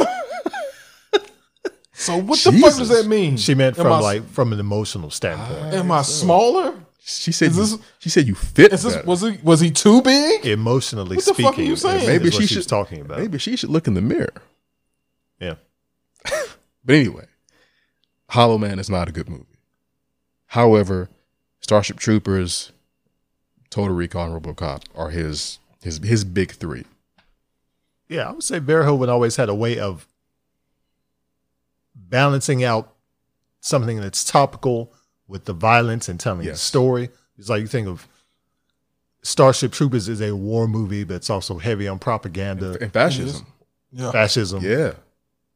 So 1.98 2.18
what 2.18 2.38
the 2.40 2.52
fuck 2.52 2.76
does 2.76 2.90
that 2.90 3.06
mean? 3.06 3.36
She 3.38 3.54
meant 3.54 3.74
from 3.74 3.86
I- 3.86 4.00
like 4.00 4.28
from 4.28 4.52
an 4.52 4.60
emotional 4.60 5.10
standpoint. 5.10 5.74
Am 5.74 5.90
I 5.90 6.02
smaller? 6.02 6.74
She 7.08 7.30
said, 7.30 7.50
Is 7.52 7.56
you- 7.56 7.62
this- 7.78 7.86
she 8.00 8.08
said 8.10 8.26
you 8.26 8.34
fit 8.34 8.72
Is 8.72 8.82
this 8.82 8.94
better. 8.96 9.06
was 9.06 9.20
he 9.22 9.38
was 9.42 9.60
he 9.60 9.70
too 9.70 10.02
big? 10.02 10.44
Emotionally 10.44 11.16
What 11.16 11.24
the 11.24 11.34
speaking, 11.34 11.44
fuck 11.52 11.58
are 11.58 11.62
you 11.62 11.76
saying? 11.76 12.06
Maybe 12.06 12.30
she 12.32 12.46
she 12.48 12.54
should- 12.54 12.68
talking 12.68 13.00
about. 13.02 13.18
Maybe 13.20 13.38
she 13.38 13.54
should 13.56 13.70
look 13.70 13.86
in 13.86 13.94
the 13.94 14.02
mirror. 14.02 14.34
Yeah. 15.40 15.54
But 16.84 16.94
anyway, 16.94 17.26
Hollow 18.30 18.58
Man 18.58 18.78
is 18.78 18.88
not 18.88 19.08
a 19.08 19.12
good 19.12 19.28
movie. 19.28 19.44
However, 20.46 21.08
Starship 21.60 21.98
Troopers, 21.98 22.70
Total 23.70 23.92
Recall, 23.94 24.32
and 24.32 24.40
RoboCop 24.44 24.82
are 24.94 25.10
his 25.10 25.58
his 25.82 25.98
his 25.98 26.24
big 26.24 26.52
three. 26.52 26.84
Yeah, 28.08 28.28
I 28.28 28.32
would 28.32 28.44
say 28.44 28.60
Verhoeven 28.60 29.08
always 29.08 29.34
had 29.34 29.48
a 29.48 29.54
way 29.54 29.78
of 29.80 30.06
balancing 31.94 32.62
out 32.62 32.94
something 33.60 34.00
that's 34.00 34.22
topical 34.24 34.92
with 35.28 35.44
the 35.44 35.52
violence 35.52 36.08
and 36.08 36.18
telling 36.20 36.40
a 36.42 36.44
Yes. 36.50 36.60
story. 36.60 37.10
It's 37.38 37.48
like 37.48 37.60
you 37.60 37.66
think 37.66 37.88
of 37.88 38.06
Starship 39.22 39.72
Troopers 39.72 40.08
is 40.08 40.20
a 40.20 40.34
war 40.34 40.68
movie, 40.68 41.04
but 41.04 41.14
it's 41.14 41.30
also 41.30 41.58
heavy 41.58 41.88
on 41.88 41.98
propaganda, 41.98 42.78
And 42.80 42.92
fascism. 42.92 43.46
Yeah. 43.92 44.12
fascism. 44.12 44.62
Yeah. 44.62 44.92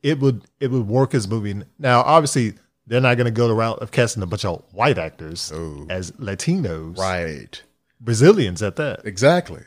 It 0.03 0.19
would 0.19 0.43
it 0.59 0.71
would 0.71 0.89
work 0.89 1.15
as 1.15 1.27
a 1.27 1.29
movie. 1.29 1.63
Now, 1.79 2.01
obviously, 2.03 2.55
they're 2.87 3.01
not 3.01 3.17
going 3.17 3.27
to 3.27 3.31
go 3.31 3.47
the 3.47 3.55
route 3.55 3.79
of 3.81 3.91
casting 3.93 4.23
a 4.23 4.27
bunch 4.27 4.45
of 4.45 4.63
white 4.73 4.99
actors 4.99 5.53
Oh. 5.55 5.87
as 5.89 6.11
Latinos, 6.13 6.97
Right. 6.99 7.63
Brazilians 8.01 8.63
at 8.63 8.77
that. 8.77 9.05
Exactly. 9.05 9.63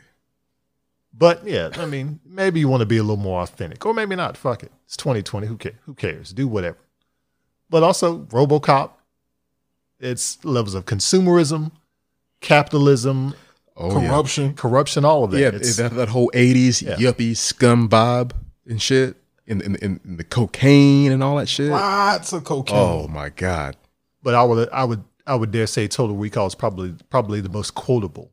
But 1.16 1.46
yeah, 1.46 1.70
I 1.76 1.86
mean, 1.86 2.18
maybe 2.26 2.58
you 2.60 2.68
want 2.68 2.80
to 2.80 2.86
be 2.86 2.96
a 2.96 3.02
little 3.02 3.16
more 3.16 3.42
authentic, 3.42 3.86
or 3.86 3.94
maybe 3.94 4.16
not. 4.16 4.36
Fuck 4.36 4.64
it, 4.64 4.72
it's 4.84 4.96
2020. 4.96 5.46
Who 5.46 5.56
cares? 5.56 5.76
Who 5.86 5.94
cares? 5.94 6.32
Do 6.32 6.48
whatever. 6.48 6.76
But 7.70 7.82
also, 7.84 8.24
RoboCop. 8.24 8.90
It's 10.00 10.44
levels 10.44 10.74
of 10.74 10.84
consumerism, 10.86 11.70
capitalism, 12.40 13.34
Oh 13.76 14.00
yeah. 14.00 14.08
Corruption. 14.08 14.54
corruption, 14.54 15.04
all 15.04 15.24
of 15.24 15.32
that. 15.32 15.40
Yeah, 15.40 15.48
It's- 15.48 15.76
that, 15.78 15.94
that 15.96 16.08
whole 16.10 16.30
'80s 16.32 16.80
Yeah. 16.80 16.94
yuppie 16.94 17.36
scum 17.36 17.88
vibe 17.88 18.30
and 18.68 18.80
shit, 18.80 19.16
and, 19.48 19.60
and, 19.62 19.82
and 19.82 20.00
the 20.18 20.22
cocaine 20.22 21.10
and 21.10 21.24
all 21.24 21.36
that 21.36 21.48
shit. 21.48 21.70
Lots 21.72 22.32
of 22.32 22.44
cocaine. 22.44 22.76
Oh 22.78 23.08
my 23.08 23.30
god! 23.30 23.76
but 24.22 24.34
I 24.34 24.44
would, 24.44 24.68
I 24.70 24.84
would, 24.84 25.02
I 25.26 25.34
would 25.34 25.50
dare 25.50 25.66
say, 25.66 25.88
Total 25.88 26.14
Recall 26.16 26.46
is 26.46 26.54
probably 26.54 26.94
probably 27.10 27.40
the 27.40 27.48
most 27.48 27.74
quotable 27.74 28.30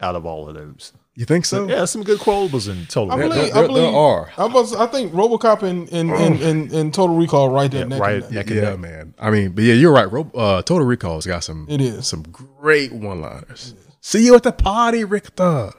out 0.00 0.14
of 0.14 0.26
all 0.26 0.46
of 0.48 0.54
those. 0.56 0.92
You 1.14 1.26
think 1.26 1.44
so? 1.44 1.68
Yeah, 1.68 1.84
some 1.84 2.02
good 2.04 2.20
quotables 2.20 2.70
in 2.70 2.86
Total 2.86 3.12
I 3.12 3.16
Recall. 3.16 3.28
believe, 3.36 3.52
there- 3.52 3.62
I 3.64 3.66
believe 3.66 3.82
there 3.82 3.94
are. 3.94 4.32
I 4.38 4.46
was. 4.46 4.74
I 4.74 4.86
think 4.86 5.12
RoboCop 5.12 5.62
and 5.62 5.86
and, 5.92 6.10
and, 6.10 6.40
and, 6.40 6.72
and 6.72 6.94
Total 6.94 7.14
Recall 7.14 7.50
right 7.50 7.70
there. 7.70 7.80
Yeah, 7.82 7.86
neck 7.88 8.00
right. 8.00 8.14
and 8.14 8.22
neck. 8.24 8.32
neck 8.32 8.46
and 8.46 8.56
yeah, 8.56 8.70
neck. 8.70 8.78
man. 8.80 9.14
I 9.18 9.30
mean, 9.30 9.50
but 9.52 9.62
yeah, 9.64 9.74
you're 9.74 9.92
right. 9.92 10.10
Ro- 10.10 10.30
uh, 10.34 10.62
Total 10.62 10.86
Recall's 10.86 11.26
got 11.26 11.44
some. 11.44 11.66
It 11.68 11.82
is. 11.82 12.06
some 12.06 12.22
great 12.22 12.92
one-liners. 12.92 13.74
See 14.00 14.24
you 14.24 14.34
at 14.34 14.42
the 14.42 14.52
party, 14.52 15.04
Richter. 15.04 15.72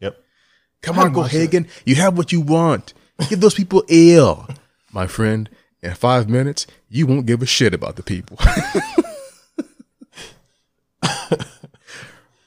Yep. 0.00 0.16
Come 0.82 0.94
on, 0.94 0.98
haven't 0.98 1.12
go 1.14 1.20
watched. 1.22 1.32
Hagen. 1.34 1.66
You 1.84 1.96
have 1.96 2.16
what 2.16 2.30
you 2.30 2.40
want. 2.40 2.94
Give 3.28 3.40
those 3.40 3.54
people 3.54 3.82
ill, 3.88 4.46
my 4.92 5.06
friend. 5.08 5.50
In 5.82 5.92
five 5.94 6.28
minutes, 6.28 6.66
you 6.88 7.06
won't 7.06 7.26
give 7.26 7.42
a 7.42 7.46
shit 7.46 7.74
about 7.74 7.96
the 7.96 8.02
people. 8.02 8.38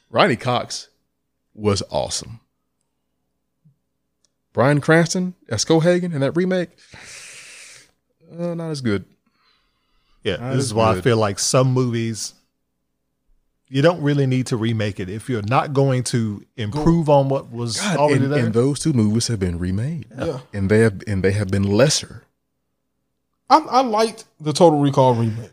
Ronny 0.09 0.35
Cox 0.35 0.88
was 1.59 1.83
awesome. 1.89 2.39
Bryan 4.53 4.81
Cranston 4.81 5.35
as 5.49 5.63
Cohaagen 5.65 6.13
in 6.13 6.21
that 6.21 6.35
remake, 6.35 6.69
uh, 8.37 8.55
not 8.55 8.71
as 8.71 8.81
good. 8.81 9.05
Yeah, 10.23 10.37
That 10.37 10.49
this 10.51 10.59
is 10.59 10.65
is 10.65 10.73
why 10.73 10.91
I 10.97 11.01
feel 11.01 11.17
like 11.17 11.39
some 11.39 11.71
movies 11.71 12.33
you 13.71 13.81
don't 13.83 14.01
really 14.01 14.25
need 14.25 14.47
to 14.47 14.57
remake 14.57 14.99
it 14.99 15.09
if 15.09 15.29
you're 15.29 15.43
not 15.43 15.73
going 15.73 16.03
to 16.05 16.43
improve 16.57 17.07
on 17.07 17.29
what 17.29 17.51
was 17.51 17.79
God, 17.79 17.97
already 17.97 18.23
and, 18.23 18.33
there. 18.33 18.45
and 18.45 18.53
those 18.53 18.79
two 18.79 18.93
movies 18.93 19.27
have 19.27 19.39
been 19.39 19.59
remade, 19.59 20.07
Yeah. 20.17 20.39
and 20.53 20.69
they 20.69 20.79
have 20.79 21.01
and 21.07 21.23
they 21.23 21.31
have 21.33 21.49
been 21.49 21.63
lesser. 21.63 22.23
I, 23.49 23.59
I 23.59 23.81
liked 23.81 24.25
the 24.39 24.53
Total 24.53 24.79
Recall 24.79 25.13
remake. 25.15 25.51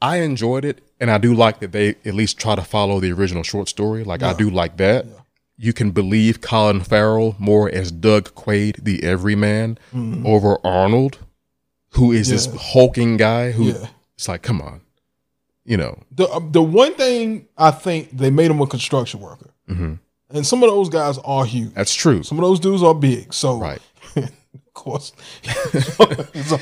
I 0.00 0.16
enjoyed 0.16 0.64
it, 0.64 0.82
and 1.02 1.10
I 1.10 1.18
do 1.18 1.34
like 1.34 1.58
that 1.60 1.72
they 1.72 1.90
at 2.04 2.14
least 2.14 2.38
try 2.38 2.54
to 2.54 2.62
follow 2.62 3.00
the 3.00 3.12
original 3.12 3.42
short 3.42 3.68
story. 3.68 4.04
Like 4.04 4.22
I 4.22 4.32
do 4.32 4.48
like 4.48 4.76
that. 4.78 5.04
Yeah. 5.06 5.12
You 5.58 5.72
can 5.72 5.90
believe 5.90 6.40
Colin 6.40 6.80
Farrell 6.80 7.36
more 7.38 7.68
as 7.68 7.92
Doug 7.92 8.34
Quaid, 8.34 8.82
the 8.84 9.02
everyman, 9.04 9.78
over 10.24 10.58
Arnold, 10.64 11.18
who 11.90 12.12
is 12.12 12.28
this 12.30 12.46
Mm-hmm. 12.46 12.56
Hulking 12.72 13.16
guy. 13.18 13.50
Who 13.52 13.64
Yeah. 13.64 13.86
it's 14.16 14.28
like, 14.28 14.42
come 14.42 14.60
on, 14.62 14.80
you 15.64 15.76
know, 15.76 15.98
The 16.10 16.26
uh, 16.28 16.40
the 16.50 16.62
one 16.62 16.94
thing 16.94 17.46
I 17.58 17.70
think 17.70 18.16
they 18.16 18.30
made 18.30 18.50
him 18.50 18.60
a 18.60 18.66
construction 18.66 19.20
worker, 19.20 19.50
Mhm. 19.68 19.98
and 20.30 20.46
some 20.46 20.62
of 20.62 20.70
those 20.70 20.88
guys 20.88 21.18
are 21.18 21.44
huge. 21.44 21.74
that's 21.74 21.94
true. 21.94 22.22
Some 22.22 22.38
of 22.38 22.42
those 22.44 22.58
dudes 22.60 22.82
are 22.82 22.94
big. 22.94 23.32
So 23.34 23.58
Right. 23.58 23.80
Course, 24.74 25.12
he's 25.42 26.52
a 26.52 26.58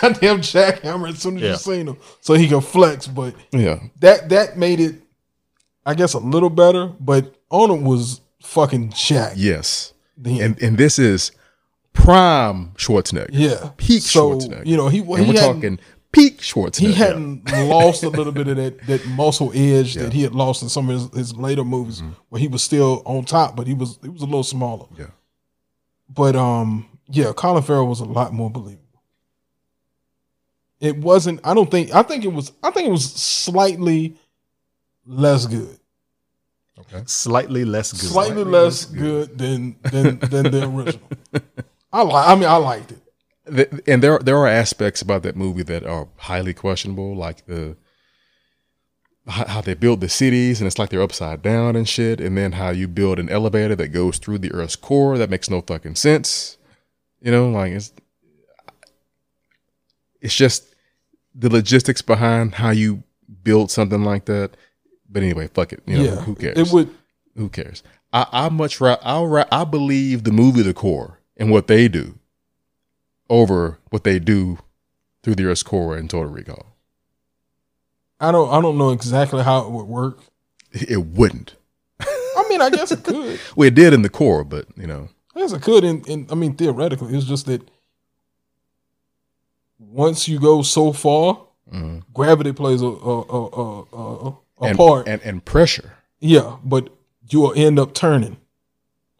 goddamn 0.00 0.40
jackhammer 0.40 1.08
as 1.10 1.18
soon 1.20 1.36
as 1.36 1.42
Yeah. 1.42 1.50
you 1.50 1.56
seen 1.56 1.88
him, 1.88 1.96
so 2.20 2.34
he 2.34 2.48
can 2.48 2.60
flex. 2.60 3.06
But 3.06 3.34
Yeah, 3.52 3.80
that 4.00 4.28
that 4.30 4.56
made 4.56 4.80
it, 4.80 4.96
I 5.84 5.94
guess, 5.94 6.14
a 6.14 6.18
little 6.18 6.50
better. 6.50 6.86
But 7.00 7.34
Arnold 7.50 7.82
was 7.82 8.20
fucking 8.42 8.90
jacked. 8.96 9.36
yes, 9.36 9.92
and 10.24 10.60
and 10.62 10.78
this 10.78 10.98
is 10.98 11.32
prime 11.92 12.72
Schwarzenegger. 12.76 13.28
yeah, 13.32 13.70
peak 13.76 14.02
so, 14.02 14.30
Schwarzenegger. 14.32 14.66
You 14.66 14.76
know, 14.76 14.88
he 14.88 15.00
and 15.00 15.26
he 15.26 15.32
we're 15.32 15.40
talking 15.40 15.78
peak 16.12 16.38
Schwarzenegger. 16.40 16.78
he 16.86 16.92
hadn't 16.92 17.50
lost 17.68 18.02
a 18.04 18.08
little 18.08 18.32
bit 18.32 18.48
of 18.48 18.56
that, 18.56 18.86
that 18.86 19.06
muscle 19.06 19.50
edge 19.54 19.94
that 19.94 20.12
he 20.12 20.22
had 20.22 20.34
lost 20.34 20.62
in 20.62 20.68
some 20.68 20.88
of 20.88 21.12
his, 21.12 21.18
his 21.30 21.36
later 21.36 21.64
movies 21.64 22.02
where 22.28 22.40
he 22.40 22.48
was 22.48 22.62
still 22.62 23.02
on 23.06 23.24
top, 23.24 23.56
but 23.56 23.66
he 23.66 23.74
was 23.74 23.98
he 24.02 24.08
was 24.08 24.22
a 24.22 24.26
little 24.26 24.44
smaller. 24.44 24.84
Mm-hmm. 24.86 25.02
Yeah. 25.02 25.06
But 26.08 26.34
um, 26.36 26.86
yeah, 27.10 27.32
Colin 27.32 27.62
Farrell 27.62 27.86
was 27.86 28.00
a 28.00 28.04
lot 28.04 28.32
more 28.32 28.50
believable. 28.50 28.80
It 30.80 30.96
wasn't. 30.96 31.40
I 31.44 31.54
don't 31.54 31.70
think. 31.70 31.94
I 31.94 32.02
think 32.02 32.24
it 32.24 32.32
was. 32.32 32.52
I 32.62 32.70
think 32.70 32.88
it 32.88 32.92
was 32.92 33.12
slightly 33.12 34.16
less 35.04 35.46
good. 35.46 35.78
Okay. 36.78 37.02
Slightly 37.06 37.64
less 37.64 37.92
good. 37.92 38.10
Slightly 38.10 38.44
less 38.44 38.86
good 38.86 39.36
than 39.36 39.76
than 39.82 40.18
than 40.20 40.50
the 40.50 40.66
original. 40.66 41.08
I 41.92 42.02
like. 42.02 42.28
I 42.28 42.34
mean, 42.34 42.48
I 42.48 42.56
liked 42.56 42.92
it. 42.92 42.98
Th- 43.54 43.82
and 43.86 44.02
there 44.02 44.18
there 44.20 44.38
are 44.38 44.48
aspects 44.48 45.02
about 45.02 45.22
that 45.24 45.36
movie 45.36 45.64
that 45.64 45.84
are 45.84 46.08
highly 46.16 46.54
questionable, 46.54 47.14
like 47.14 47.44
the 47.46 47.76
how, 49.28 49.46
how 49.46 49.60
they 49.60 49.74
build 49.74 50.00
the 50.00 50.08
cities 50.08 50.60
and 50.60 50.66
it's 50.66 50.78
like 50.78 50.88
they're 50.90 51.02
upside 51.02 51.42
down 51.42 51.76
and 51.76 51.86
shit, 51.88 52.20
and 52.20 52.38
then 52.38 52.52
how 52.52 52.70
you 52.70 52.88
build 52.88 53.18
an 53.18 53.28
elevator 53.28 53.76
that 53.76 53.88
goes 53.88 54.18
through 54.18 54.38
the 54.38 54.52
Earth's 54.52 54.76
core 54.76 55.18
that 55.18 55.28
makes 55.30 55.50
no 55.50 55.60
fucking 55.60 55.96
sense. 55.96 56.56
You 57.22 57.30
know, 57.30 57.50
like 57.50 57.72
it's 57.72 57.92
it's 60.20 60.34
just 60.34 60.74
the 61.34 61.48
logistics 61.50 62.02
behind 62.02 62.54
how 62.54 62.70
you 62.70 63.02
build 63.42 63.70
something 63.70 64.04
like 64.04 64.24
that. 64.26 64.56
But 65.08 65.22
anyway, 65.22 65.48
fuck 65.48 65.72
it. 65.72 65.82
You 65.86 65.96
know, 65.98 66.02
yeah, 66.04 66.16
who 66.16 66.34
cares? 66.34 66.58
It 66.58 66.72
would. 66.72 66.90
who 67.36 67.48
cares? 67.48 67.82
I, 68.12 68.26
I 68.32 68.48
much 68.48 68.80
ra- 68.80 68.98
I 69.02 69.22
ra- 69.22 69.44
I 69.52 69.64
believe 69.64 70.24
the 70.24 70.32
movie 70.32 70.62
The 70.62 70.74
Core 70.74 71.20
and 71.36 71.50
what 71.50 71.66
they 71.66 71.88
do 71.88 72.18
over 73.28 73.78
what 73.90 74.04
they 74.04 74.18
do 74.18 74.58
through 75.22 75.36
the 75.36 75.44
Earth's 75.44 75.62
core 75.62 75.96
and 75.96 76.08
Total 76.10 76.30
Recall. 76.30 76.66
I 78.18 78.32
don't. 78.32 78.50
I 78.52 78.60
don't 78.60 78.76
know 78.78 78.90
exactly 78.90 79.42
how 79.42 79.60
it 79.66 79.70
would 79.70 79.86
work. 79.86 80.18
It 80.72 81.04
wouldn't. 81.06 81.54
I 82.00 82.46
mean, 82.48 82.60
I 82.60 82.70
guess 82.70 82.92
it 82.92 83.02
could. 83.04 83.38
Well, 83.56 83.66
it 83.68 83.74
did 83.74 83.92
in 83.92 84.02
the 84.02 84.08
core, 84.08 84.44
but 84.44 84.66
you 84.76 84.86
know, 84.86 85.08
I 85.40 85.56
it 85.56 85.62
could. 85.62 85.84
and, 85.84 86.06
in 86.08 86.26
I 86.30 86.34
mean, 86.34 86.54
theoretically, 86.54 87.16
it's 87.16 87.26
just 87.26 87.46
that 87.46 87.62
once 89.78 90.28
you 90.28 90.38
go 90.38 90.62
so 90.62 90.92
far, 90.92 91.40
mhm. 91.72 92.02
gravity 92.12 92.52
plays 92.52 92.82
a 92.82 92.86
a 92.86 93.20
a 93.22 93.48
a, 93.52 93.82
a, 94.28 94.38
and, 94.62 94.76
part. 94.76 95.08
and 95.08 95.22
and 95.22 95.44
pressure. 95.44 95.92
yeah, 96.20 96.56
but 96.64 96.88
you 97.30 97.40
will 97.40 97.54
end 97.56 97.78
up 97.78 97.94
turning. 97.94 98.36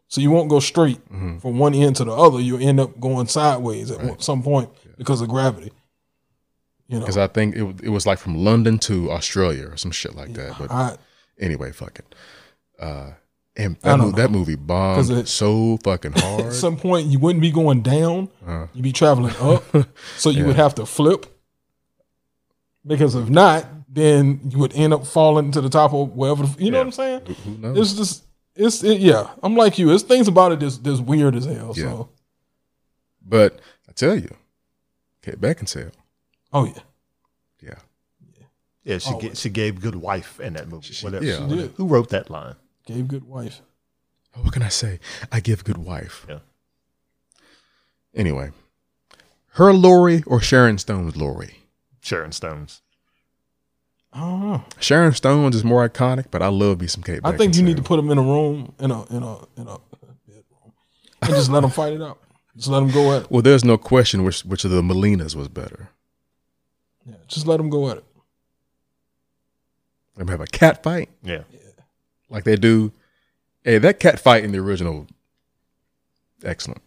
So 0.07 0.19
you 0.19 0.29
won't 0.29 0.49
go 0.49 0.59
straight 0.59 0.99
Mm-hmm. 1.09 1.37
from 1.37 1.57
one 1.57 1.73
end 1.73 1.95
to 1.97 2.03
the 2.03 2.11
other. 2.11 2.39
You'll 2.41 2.61
end 2.61 2.79
up 2.81 2.99
going 2.99 3.27
sideways 3.27 3.89
at 3.91 4.03
one- 4.03 4.19
some 4.19 4.43
point 4.43 4.69
because 4.97 5.21
of 5.21 5.29
gravity. 5.29 5.71
You 6.89 6.95
know, 6.95 7.05
Because 7.05 7.15
I 7.17 7.27
think 7.27 7.55
it, 7.55 7.63
it 7.83 7.89
was 7.89 8.05
like 8.05 8.19
from 8.19 8.35
London 8.43 8.77
to 8.79 9.09
Australia 9.09 9.69
or 9.69 9.77
some 9.77 9.91
shit 9.91 10.13
like 10.13 10.33
that. 10.33 10.57
But 10.59 10.69
I, 10.69 10.97
anyway, 11.39 11.71
fuck 11.71 11.97
it. 11.99 12.15
Uh, 12.77 13.11
and 13.63 13.77
I 13.83 13.89
that, 13.91 13.97
don't 13.97 14.11
mo- 14.11 14.17
that 14.17 14.31
movie 14.31 14.55
bombed 14.55 14.97
'Cause 14.97 15.09
it- 15.09 15.27
so 15.27 15.77
fucking 15.83 16.11
hard. 16.15 16.45
at 16.47 16.53
some 16.53 16.77
point 16.77 17.07
you 17.07 17.19
wouldn't 17.19 17.41
be 17.41 17.51
going 17.51 17.81
down. 17.81 18.29
Uh-huh. 18.45 18.67
You'd 18.73 18.83
be 18.83 18.91
traveling 18.91 19.35
up. 19.39 19.63
so 20.17 20.29
you 20.29 20.45
would 20.45 20.55
have 20.55 20.75
to 20.75 20.85
flip. 20.85 21.25
Because 22.85 23.13
if 23.15 23.29
not, 23.29 23.67
then 23.87 24.39
you 24.49 24.57
would 24.57 24.73
end 24.73 24.93
up 24.93 25.05
falling 25.05 25.51
to 25.51 25.61
the 25.61 25.69
top 25.69 25.93
of 25.93 26.13
wherever. 26.15 26.43
The, 26.47 26.63
you 26.63 26.71
know 26.71 26.79
what 26.79 26.87
I'm 26.87 26.91
saying? 26.91 27.21
Who 27.45 27.57
knows? 27.57 27.77
It's 27.77 27.93
just 27.93 28.23
it's 28.55 28.83
it, 28.83 28.99
yeah. 28.99 29.29
I'm 29.43 29.55
like 29.55 29.77
you. 29.77 29.91
It's 29.93 30.03
things 30.03 30.27
about 30.27 30.51
it 30.53 30.59
that's, 30.61 30.77
that's 30.77 30.99
weird 30.99 31.35
as 31.35 31.45
hell. 31.45 31.73
Yeah. 31.75 31.83
So 31.83 32.09
But 33.23 33.59
I 33.87 33.91
tell 33.91 34.15
you, 34.15 34.33
Kate 35.21 35.39
Beckinsale, 35.39 35.91
oh 36.51 36.65
yeah, 36.65 36.73
yeah, 37.61 37.75
Yeah, 38.83 38.97
she 38.97 39.11
ga- 39.19 39.35
she 39.35 39.49
gave 39.49 39.79
good 39.79 39.95
wife 39.95 40.39
in 40.39 40.53
that 40.53 40.67
movie. 40.67 40.95
Whatever. 41.01 41.23
yeah. 41.23 41.47
She 41.47 41.55
did. 41.55 41.71
Who 41.77 41.85
wrote 41.85 42.09
that 42.09 42.29
line? 42.31 42.55
Gave 42.85 43.07
good 43.07 43.25
wife. 43.25 43.61
Oh, 44.35 44.41
what 44.43 44.53
can 44.53 44.63
I 44.63 44.69
say? 44.69 44.99
I 45.31 45.39
give 45.39 45.63
good 45.63 45.77
wife. 45.77 46.25
Yeah. 46.27 46.39
Anyway, 48.15 48.51
her 49.53 49.73
Lori 49.73 50.23
or 50.25 50.39
Sharon 50.41 50.77
Stone's 50.77 51.15
Lori? 51.15 51.57
Sharon 52.01 52.31
Stones. 52.31 52.81
I 54.13 54.19
don't 54.19 54.41
know. 54.41 54.65
Sharon 54.79 55.13
Stone's 55.13 55.55
is 55.55 55.63
more 55.63 55.87
iconic, 55.87 56.25
but 56.31 56.41
I 56.41 56.47
love 56.47 56.81
me 56.81 56.87
some 56.87 57.03
Kate. 57.03 57.21
I 57.23 57.37
think 57.37 57.55
you 57.55 57.63
need 57.63 57.77
to 57.77 57.83
put 57.83 57.95
them 57.95 58.09
in 58.09 58.17
a 58.17 58.21
room 58.21 58.73
in 58.79 58.91
a 58.91 59.05
in 59.05 59.23
a 59.23 59.37
in 59.57 59.67
a 59.67 59.77
bedroom 60.27 60.73
and 61.21 61.31
just 61.31 61.49
let 61.49 61.61
them 61.61 61.69
fight 61.69 61.93
it 61.93 62.01
out. 62.01 62.19
Just 62.57 62.67
let 62.67 62.81
them 62.81 62.91
go 62.91 63.15
at 63.15 63.23
it. 63.23 63.31
Well, 63.31 63.41
there's 63.41 63.63
no 63.63 63.77
question 63.77 64.23
which 64.23 64.41
which 64.41 64.65
of 64.65 64.71
the 64.71 64.81
Melinas 64.81 65.35
was 65.35 65.47
better. 65.47 65.89
Yeah, 67.05 67.15
just 67.27 67.47
let 67.47 67.57
them 67.57 67.69
go 67.69 67.89
at 67.89 67.97
it. 67.97 68.05
Let 70.17 70.27
them 70.27 70.27
have 70.27 70.41
a 70.41 70.47
cat 70.47 70.83
fight 70.83 71.09
Yeah. 71.23 71.43
Like 72.31 72.43
they 72.45 72.55
do. 72.55 72.91
Hey, 73.63 73.77
that 73.77 73.99
cat 73.99 74.19
fight 74.19 74.43
in 74.43 74.51
the 74.51 74.57
original, 74.57 75.05
excellent. 76.43 76.81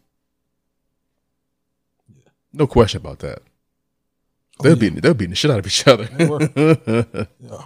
No 2.53 2.67
question 2.67 3.01
about 3.01 3.21
that. 3.21 3.43
They're 4.61 4.73
Oh, 4.73 4.75
yeah. 4.75 4.81
beating 4.81 5.01
they're 5.01 5.15
beating 5.15 5.31
the 5.31 5.37
shit 5.37 5.51
out 5.51 5.59
of 5.61 5.67
each 5.67 5.87
other. 5.87 6.05
They 6.17 6.27
were. 6.27 6.41
Yeah, 7.41 7.65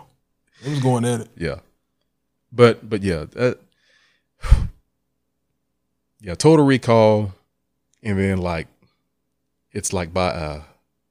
it 0.64 0.70
was 0.70 0.80
going 0.80 1.04
at 1.04 1.20
it. 1.22 1.28
yeah, 1.36 1.60
but 2.52 2.88
but 2.88 3.02
yeah, 3.02 3.24
that, 3.32 3.58
yeah. 6.20 6.34
Total 6.34 6.64
Recall, 6.64 7.34
and 8.02 8.18
then 8.18 8.38
like 8.38 8.66
it's 9.72 9.92
like 9.92 10.12
by 10.12 10.30
a 10.32 10.60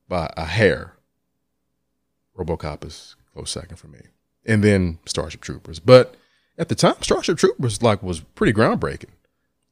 by 0.07 0.31
a 0.35 0.45
hair. 0.45 0.93
RoboCop 2.37 2.85
is 2.85 3.15
close 3.33 3.49
second 3.51 3.77
for 3.77 3.87
me, 3.87 3.99
and 4.45 4.63
then 4.63 4.99
Starship 5.05 5.41
Troopers. 5.41 5.79
But 5.79 6.15
at 6.57 6.69
the 6.69 6.75
time, 6.75 6.95
Starship 7.01 7.37
Troopers 7.37 7.81
like 7.83 8.01
was 8.03 8.19
pretty 8.21 8.53
groundbreaking 8.53 9.09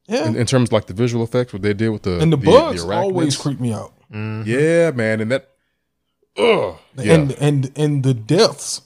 Yeah, 0.08 0.28
in, 0.28 0.36
in 0.36 0.46
terms 0.46 0.70
of 0.70 0.74
like 0.74 0.86
the 0.88 0.94
visual 0.94 1.24
effects, 1.24 1.52
what 1.54 1.62
they 1.62 1.74
did 1.74 1.90
with 1.90 2.04
the 2.04 2.20
and 2.20 2.32
the, 2.32 2.38
bugs 2.38 2.84
arachnids. 2.84 2.96
always 3.02 3.38
creep 3.38 3.60
me 3.60 3.74
out. 3.74 3.94
Yeah, 4.12 4.92
man, 4.92 5.22
and 5.22 5.32
that. 5.32 5.50
Ugh. 6.38 6.78
Yeah. 6.98 7.14
And 7.14 7.32
and 7.40 7.72
and 7.78 8.04
the 8.04 8.14
deaths 8.14 8.82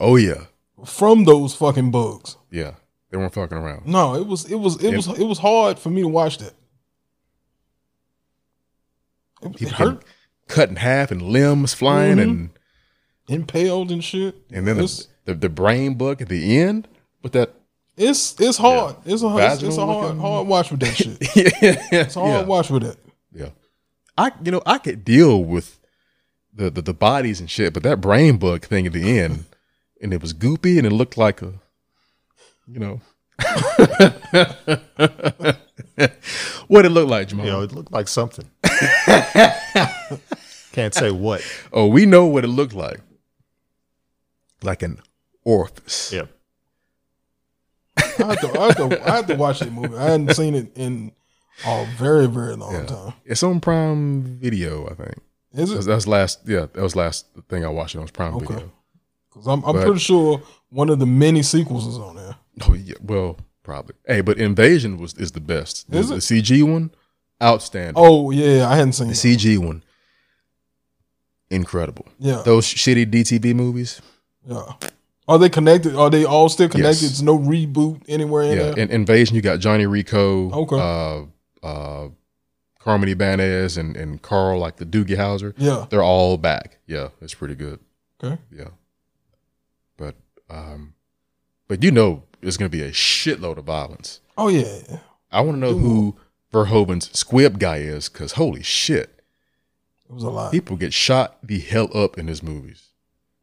oh 0.00 0.16
yeah, 0.16 0.44
from 0.84 1.24
those 1.24 1.54
fucking 1.54 1.90
bugs. 1.90 2.36
yeah. 2.50 2.72
They 3.10 3.18
weren't 3.18 3.32
fucking 3.34 3.56
around. 3.56 3.86
No, 3.86 4.16
it 4.16 4.26
was 4.26 4.44
it 4.50 4.56
was 4.56 4.82
it 4.82 4.92
was 4.96 5.06
it 5.06 5.22
was 5.24 5.38
hard 5.38 5.78
for 5.78 5.88
me 5.90 6.00
to 6.02 6.08
watch 6.08 6.38
that. 6.38 6.52
It, 9.42 9.62
it 9.62 9.68
hurt, 9.72 10.04
cut 10.48 10.68
in 10.70 10.76
half 10.76 11.10
and 11.10 11.22
limbs 11.22 11.74
flying, 11.74 12.16
Mhm. 12.16 12.22
and 12.22 12.50
impaled 13.28 13.90
and 13.92 14.02
shit. 14.02 14.34
and 14.50 14.66
then 14.66 14.78
the, 14.78 15.06
the 15.24 15.34
the 15.34 15.48
brain 15.48 15.94
bug 15.94 16.20
at 16.22 16.28
the 16.28 16.58
end 16.58 16.88
but 17.22 17.32
that. 17.32 17.54
it's, 17.96 18.38
it's 18.38 18.58
hard. 18.58 18.96
It's 19.06 19.22
a 19.22 19.36
it's, 19.38 19.62
it's 19.62 19.76
a 19.78 19.86
hard 19.86 20.18
hard 20.18 20.46
watch 20.46 20.70
with 20.70 20.80
that 20.80 20.94
shit. 20.94 21.16
yeah, 21.36 22.00
It's 22.02 22.16
a 22.16 22.20
hard 22.20 22.32
yeah, 22.42 22.42
watch 22.46 22.68
with 22.70 22.82
that. 22.82 22.96
yeah. 23.32 23.48
I 24.18 24.30
you 24.44 24.52
know 24.52 24.62
I 24.66 24.78
could 24.78 25.04
deal 25.04 25.42
with 25.42 25.80
the, 26.52 26.70
the 26.70 26.82
the 26.82 26.94
bodies 26.94 27.40
and 27.40 27.50
shit, 27.50 27.72
but 27.72 27.82
that 27.82 28.00
brain 28.00 28.36
bug 28.36 28.64
thing 28.66 28.86
at 28.86 28.92
the 28.92 29.18
end, 29.18 29.44
and 30.02 30.12
it 30.12 30.20
was 30.20 30.34
goopy 30.34 30.76
and 30.78 30.86
it 30.86 30.90
looked 30.92 31.16
like 31.16 31.40
a, 31.42 31.54
you 32.68 32.78
know. 32.78 33.00
what 36.68 36.84
it 36.84 36.90
looked 36.90 37.10
like, 37.10 37.28
Jamal? 37.28 37.46
You 37.46 37.52
know, 37.52 37.62
it 37.62 37.72
looked 37.72 37.90
like 37.90 38.06
something. 38.06 38.48
Can't 40.72 40.94
say 40.94 41.10
what. 41.10 41.42
Oh, 41.72 41.86
we 41.86 42.06
know 42.06 42.26
what 42.26 42.44
it 42.44 42.48
looked 42.48 42.74
like. 42.74 43.00
Like 44.62 44.82
an 44.82 45.00
orifice. 45.44 46.12
Yeah. 46.12 46.26
I 47.96 48.02
have, 48.26 48.40
to, 48.40 48.60
I, 48.60 48.66
have 48.66 48.76
to, 48.76 49.08
I 49.08 49.16
have 49.16 49.26
to 49.26 49.34
watch 49.34 49.60
that 49.60 49.72
movie. 49.72 49.96
I 49.96 50.04
hadn't 50.10 50.34
seen 50.34 50.54
it 50.54 50.76
in 50.76 51.12
a 51.66 51.86
very 51.96 52.26
very 52.26 52.56
long 52.56 52.72
Yeah. 52.72 52.86
time. 52.86 53.12
It's 53.24 53.42
on 53.42 53.60
Prime 53.60 54.22
Video, 54.38 54.86
I 54.88 54.94
think. 54.94 55.14
Is 55.52 55.68
That 55.68 55.74
it? 55.74 55.76
was, 55.76 55.86
that 55.86 55.94
was 55.94 56.06
last. 56.08 56.40
Yeah, 56.46 56.66
that 56.72 56.76
was 56.82 56.96
last 56.96 57.26
thing 57.48 57.64
I 57.64 57.68
watched. 57.68 57.94
It 57.94 58.00
was 58.00 58.10
Prime 58.10 58.34
Okay. 58.36 58.46
Video. 58.54 58.72
Because 59.30 59.46
I'm 59.46 59.64
I'm 59.64 59.74
But- 59.74 59.84
pretty 59.84 60.00
sure 60.00 60.42
one 60.70 60.90
of 60.90 60.98
the 60.98 61.06
many 61.06 61.42
sequels 61.42 61.86
is 61.86 61.98
on 61.98 62.16
there. 62.16 62.36
Oh 62.68 62.74
yeah, 62.74 62.94
well, 63.02 63.36
probably. 63.62 63.94
Hey, 64.06 64.20
but 64.20 64.38
Invasion 64.38 64.96
was 64.98 65.14
is 65.14 65.32
the 65.32 65.40
best. 65.40 65.90
The, 65.90 65.98
Is 65.98 66.08
the 66.08 66.16
it? 66.16 66.18
CG 66.20 66.62
one, 66.62 66.90
outstanding. 67.42 67.94
Oh 67.96 68.30
yeah, 68.30 68.68
I 68.68 68.76
hadn't 68.76 68.92
seen 68.94 69.08
the 69.08 69.12
it. 69.12 69.16
CG 69.16 69.58
one, 69.58 69.82
incredible. 71.50 72.06
Yeah, 72.18 72.42
Those 72.44 72.66
shitty 72.66 73.06
DTV 73.10 73.54
movies. 73.54 74.00
yeah. 74.46 74.72
Are 75.26 75.38
they 75.38 75.48
connected? 75.48 75.96
Are 75.96 76.10
they 76.10 76.24
all 76.24 76.48
still 76.48 76.68
connected? 76.68 76.88
Yes. 76.88 77.00
There's 77.00 77.22
no 77.22 77.38
reboot 77.38 78.02
anywhere 78.08 78.42
in 78.42 78.50
Yeah, 78.58 78.64
there. 78.70 78.78
in 78.78 78.90
Invasion, 78.90 79.34
you 79.36 79.42
got 79.42 79.58
Johnny 79.58 79.86
Rico, 79.86 80.50
Okay. 80.52 80.76
uh, 80.78 81.66
uh, 81.66 82.08
Carmen 82.78 83.08
Ibanez, 83.08 83.78
and 83.78 83.96
and 83.96 84.20
Carl, 84.20 84.58
like 84.58 84.76
the 84.76 84.84
Doogie 84.84 85.16
Howser. 85.16 85.54
yeah. 85.56 85.86
They're 85.88 86.02
all 86.02 86.36
back. 86.36 86.78
Yeah, 86.86 87.08
it's 87.22 87.32
pretty 87.34 87.54
good. 87.54 87.80
Okay. 88.22 88.38
Yeah. 88.54 88.68
But 89.96 90.16
um 90.50 90.94
but 91.68 91.82
you 91.82 91.90
know 91.90 92.24
it's 92.42 92.56
gonna 92.58 92.68
be 92.68 92.82
a 92.82 92.90
shitload 92.92 93.56
of 93.56 93.64
violence. 93.64 94.20
Oh 94.36 94.48
yeah. 94.48 94.98
I 95.32 95.40
wanna 95.40 95.58
know 95.58 95.74
who 95.78 96.16
Verhoeven's 96.52 97.16
squib 97.18 97.58
guy 97.58 97.78
is, 97.78 98.08
cause 98.08 98.32
holy 98.32 98.62
shit. 98.62 99.22
It 100.08 100.12
was 100.12 100.22
a 100.22 100.28
lot. 100.30 100.52
People 100.52 100.76
get 100.76 100.92
shot 100.92 101.38
the 101.42 101.58
hell 101.60 101.88
up 101.96 102.18
in 102.18 102.26
his 102.28 102.42
movies. 102.42 102.90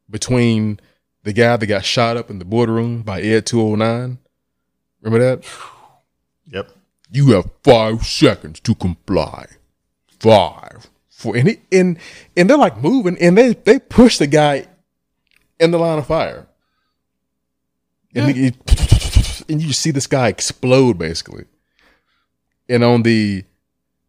Between 0.09 0.79
the 1.24 1.34
guy 1.34 1.55
that 1.57 1.67
got 1.67 1.86
shot 1.86 2.17
up 2.17 2.30
in 2.30 2.39
the 2.39 2.45
boardroom 2.45 3.01
by 3.03 3.22
Ed 3.22 3.45
209. 3.45 4.17
Remember 5.01 5.26
that? 5.38 5.45
Yep. 6.51 6.69
You 7.11 7.32
have 7.32 7.49
five 7.63 8.05
seconds 8.05 8.59
to 8.61 8.76
comply. 8.76 9.45
Five. 10.19 10.89
Four. 11.09 11.36
And, 11.38 11.47
he, 11.49 11.57
and 11.72 11.97
and 12.36 12.49
they're 12.49 12.57
like 12.57 12.78
moving 12.82 13.17
and 13.19 13.38
they 13.38 13.53
they 13.53 13.80
push 13.80 14.17
the 14.17 14.28
guy 14.28 14.67
in 15.59 15.72
the 15.72 15.78
line 15.78 15.99
of 15.99 16.07
fire. 16.07 16.47
And, 18.15 18.36
he- 18.36 18.53
and 19.49 19.61
you 19.61 19.74
see 19.74 19.91
this 19.91 20.07
guy 20.07 20.28
explode 20.28 20.97
basically. 20.97 21.45
And 22.69 22.84
on 22.84 23.03
the 23.03 23.43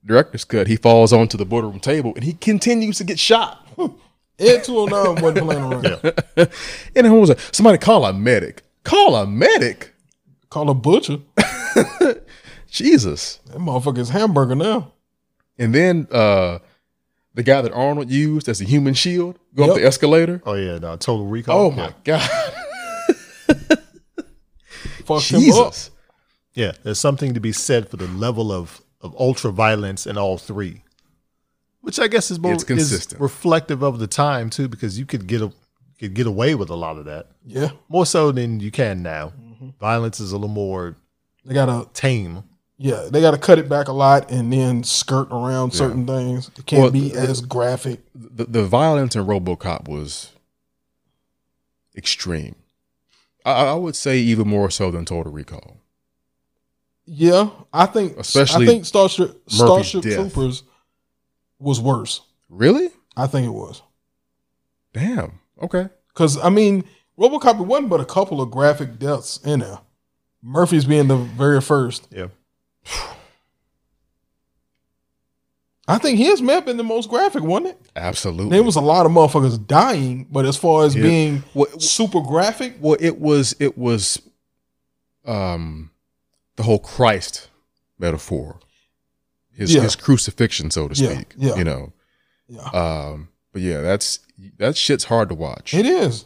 director's 0.05 0.45
cut, 0.45 0.67
he 0.69 0.77
falls 0.77 1.13
onto 1.13 1.37
the 1.37 1.45
boardroom 1.45 1.81
table 1.81 2.13
and 2.15 2.25
he 2.25 2.33
continues 2.35 2.99
to 2.99 3.05
get 3.05 3.19
shot. 3.19 3.67
Ed 4.39 4.65
209 4.65 5.23
wasn't 5.23 5.47
playing 5.47 5.63
around. 5.63 6.13
Yeah. 6.37 6.45
And 6.97 7.07
who 7.07 7.21
was 7.21 7.29
like, 7.31 7.39
somebody 7.53 7.79
call 7.79 8.05
a 8.05 8.13
medic. 8.13 8.63
Call 8.85 9.15
a 9.17 9.27
medic. 9.27 9.95
Call 10.51 10.69
a 10.71 10.75
butcher. 10.75 11.19
Jesus. 12.71 13.39
That 13.47 13.59
motherfucker's 13.59 14.09
hamburger 14.11 14.55
now. 14.55 14.93
And 15.59 15.75
then 15.75 16.09
uh 16.11 16.59
the 17.35 17.43
guy 17.43 17.61
that 17.63 17.73
Arnold 17.73 18.11
used 18.11 18.49
as 18.49 18.61
a 18.61 18.65
human 18.65 18.95
shield 18.95 19.39
go 19.55 19.65
up 19.65 19.69
Yep. 19.69 19.77
the 19.77 19.85
escalator. 19.87 20.43
Oh 20.45 20.55
yeah. 20.55 20.79
No, 20.79 20.97
Total 20.97 21.27
Recall. 21.27 21.59
Oh 21.67 21.71
my 21.71 21.95
god. 22.05 22.29
Fucked 25.05 25.31
him 25.31 25.37
up. 25.39 25.43
Jesus. 25.43 25.91
Yeah. 26.55 26.73
There's 26.83 26.99
something 27.01 27.35
to 27.35 27.41
be 27.41 27.53
said 27.53 27.89
for 27.89 27.97
the 27.97 28.07
level 28.09 28.51
of 28.53 28.81
of 29.01 29.15
ultra 29.19 29.51
violence 29.51 30.07
in 30.07 30.17
all 30.17 30.39
three, 30.39 30.83
which 31.83 31.99
I 32.01 32.09
guess 32.09 32.31
is 32.31 32.39
more 32.41 32.53
It's 32.55 32.63
is 32.63 32.67
consistent. 32.67 33.21
reflective 33.21 33.83
of 33.83 33.99
the 33.99 34.07
time 34.07 34.49
too, 34.51 34.67
because 34.69 34.99
you 34.99 35.05
could 35.07 35.27
get 35.27 35.43
a 35.43 35.53
could 36.01 36.15
get 36.15 36.27
away 36.27 36.55
with 36.57 36.69
a 36.71 36.75
lot 36.75 36.97
of 36.99 37.05
that 37.05 37.29
Yeah. 37.47 37.71
more 37.89 38.05
so 38.07 38.33
than 38.33 38.59
you 38.59 38.71
can 38.73 39.03
now. 39.03 39.33
Mm-hmm. 39.41 39.69
Violence 39.79 40.19
is 40.19 40.33
a 40.33 40.37
little 40.37 40.49
more 40.49 40.97
They 41.45 41.55
gotta 41.55 41.89
tame. 41.95 42.43
yeah, 42.77 43.07
they 43.11 43.21
gotta 43.21 43.39
cut 43.39 43.59
it 43.61 43.69
back 43.69 43.87
a 43.87 43.93
lot 43.93 44.29
and 44.31 44.53
then 44.53 44.83
skirt 44.83 45.29
around 45.31 45.73
certain 45.73 46.05
things. 46.07 46.51
It 46.59 46.67
can't 46.67 46.83
Well, 46.83 46.91
be 46.91 47.11
the- 47.11 47.21
as 47.21 47.41
graphic. 47.41 48.01
The 48.15 48.47
the 48.47 48.65
violence 48.65 49.15
in 49.15 49.25
RoboCop 49.27 49.87
was 49.89 50.31
extreme. 51.97 52.55
I, 53.45 53.67
I 53.67 53.75
would 53.75 53.97
say 53.97 54.19
even 54.19 54.49
more 54.49 54.71
so 54.71 54.91
than 54.91 55.05
Total 55.05 55.33
Recall. 55.33 55.77
Yeah, 57.05 57.51
I 57.73 57.87
think 57.87 58.17
Especially 58.17 58.65
I 58.67 58.69
think 58.69 58.87
Starship 58.87 59.43
Starship 59.49 60.03
death. 60.03 60.15
Troopers 60.33 60.63
was 61.63 61.81
worse. 61.81 62.21
Really? 62.49 62.91
I 63.17 63.27
think 63.27 63.47
it 63.47 63.51
was 63.51 63.83
Damn. 64.93 65.41
Okay. 65.63 65.89
because 66.09 66.37
I 66.43 66.49
mean, 66.51 66.85
RoboCop 67.19 67.61
it 67.61 67.67
wasn't 67.67 67.89
but 67.91 68.01
a 68.01 68.05
couple 68.05 68.41
of 68.41 68.51
graphic 68.51 68.99
deaths 68.99 69.39
in 69.45 69.61
there. 69.61 69.79
Murphy's 70.43 70.85
being 70.85 71.09
the 71.09 71.17
very 71.17 71.61
first. 71.61 72.09
Yeah. 72.11 72.29
I 75.89 75.99
think 75.99 76.19
his 76.19 76.41
may 76.41 76.55
have 76.55 76.65
been 76.65 76.77
the 76.77 76.85
most 76.85 77.09
graphic, 77.09 77.43
wasn't 77.43 77.71
it? 77.71 77.79
Absolutely. 77.97 78.51
There 78.51 78.63
was 78.63 78.77
a 78.77 78.81
lot 78.81 79.05
of 79.05 79.13
motherfuckers 79.13 79.65
dying, 79.67 80.27
but 80.31 80.45
as 80.47 80.57
far 80.57 80.85
as 80.85 80.95
Yeah. 80.95 81.03
being 81.03 81.45
Well, 81.55 81.67
super 81.81 82.21
graphic, 82.21 82.77
well, 82.81 82.97
it 83.01 83.19
was 83.21 83.55
it 83.59 83.77
was 83.77 84.21
um 85.25 85.91
the 86.57 86.63
whole 86.63 86.79
Christ 86.79 87.49
metaphor. 87.99 88.59
His 89.55 89.75
Yeah. 89.75 89.83
his 89.83 89.97
crucifixion, 89.97 90.71
so 90.71 90.89
to 90.89 90.95
speak. 90.95 91.35
yeah. 91.37 91.51
yeah. 91.51 91.57
You 91.57 91.65
know. 91.65 91.93
yeah, 92.49 92.61
Um 92.63 93.29
but 93.53 93.63
yeah, 93.63 93.81
that's 93.83 94.21
that 94.59 94.77
shit's 94.77 95.05
hard 95.05 95.29
to 95.29 95.35
watch. 95.35 95.75
it 95.75 95.87
is. 95.87 96.25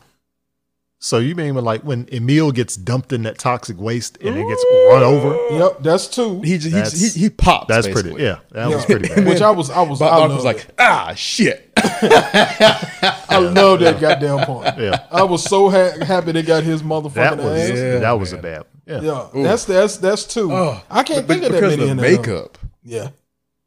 So 0.98 1.18
you 1.18 1.34
mean 1.34 1.54
when 1.54 1.64
like 1.64 1.82
when 1.82 2.08
Emil 2.10 2.52
gets 2.52 2.74
dumped 2.74 3.12
in 3.12 3.22
that 3.24 3.36
toxic 3.38 3.78
waste 3.78 4.16
and 4.22 4.34
it 4.34 4.48
gets 4.48 4.64
run 4.90 5.02
over? 5.02 5.36
Yep, 5.54 5.82
that's 5.82 6.06
two. 6.08 6.40
He 6.40 6.56
just 6.56 6.72
That's- 6.72 6.98
he, 6.98 7.08
he, 7.08 7.20
he 7.26 7.30
pops. 7.30 7.66
That's 7.68 7.86
basically. 7.86 8.12
pretty. 8.12 8.24
Yeah, 8.24 8.38
that 8.52 8.68
was 8.70 8.84
pretty 8.86 9.08
bad. 9.14 9.26
Which 9.26 9.42
I 9.42 9.50
was, 9.50 9.68
I 9.70 9.82
was, 9.82 10.00
I 10.00 10.06
I 10.08 10.26
was 10.26 10.42
like, 10.44 10.56
it. 10.60 10.74
ah 10.78 11.12
shit. 11.14 11.70
I 11.76 13.38
love 13.38 13.80
that 13.80 14.00
goddamn 14.00 14.46
part. 14.46 14.78
Yeah, 14.78 15.06
I 15.10 15.22
was 15.24 15.44
so 15.44 15.68
ha- 15.68 16.02
happy 16.04 16.32
they 16.32 16.42
got 16.42 16.62
his 16.64 16.82
motherfucking 16.82 17.14
that 17.14 17.36
was 17.38 17.70
ass. 17.70 17.76
Yeah, 17.78 17.98
that 17.98 18.12
was 18.12 18.32
a 18.32 18.38
bad. 18.38 18.64
Yeah. 18.86 19.00
Yeah, 19.00 19.28
that's 19.34 19.64
that's 19.66 19.96
that's 19.98 20.24
two. 20.24 20.50
Oh, 20.52 20.80
I 20.90 21.02
can't 21.02 21.26
But- 21.26 21.34
think 21.40 21.44
of 21.46 21.52
that 21.52 21.60
because 21.60 21.76
many 21.76 21.84
of 21.84 21.90
in 21.90 21.96
the 21.98 22.02
there. 22.02 22.16
though. 22.16 22.22
makeup. 22.22 22.58
Yeah, 22.88 23.08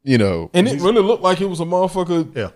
You 0.04 0.18
know. 0.18 0.50
and 0.54 0.68
it 0.68 0.80
really 0.82 1.02
looked 1.02 1.22
like 1.24 1.42
it 1.42 1.46
was 1.50 1.60
a 1.60 1.66
motherfucker 1.66 2.34
Yeah. 2.36 2.52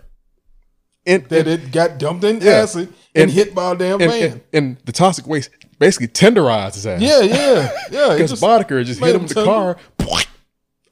and, 1.06 1.24
that 1.26 1.46
it 1.46 1.70
got 1.72 1.98
dumped 1.98 2.24
in 2.24 2.40
Yeah. 2.40 2.52
acid 2.52 2.88
and, 3.14 3.24
And- 3.24 3.30
hit 3.30 3.54
by 3.54 3.72
a 3.72 3.76
damn 3.76 4.00
and, 4.00 4.10
van. 4.10 4.22
and, 4.32 4.40
and 4.52 4.76
the 4.86 4.92
toxic 4.92 5.26
waste 5.26 5.50
basically 5.78 6.08
tenderized 6.08 6.74
his 6.74 6.86
ass. 6.86 7.02
yeah, 7.02 7.20
yeah, 7.20 7.70
yeah. 7.90 8.08
Because 8.16 8.40
Boddicker 8.40 8.82
just 8.84 9.00
hit 9.00 9.14
him 9.14 9.22
with 9.24 9.34
the 9.34 9.44
car. 9.44 9.76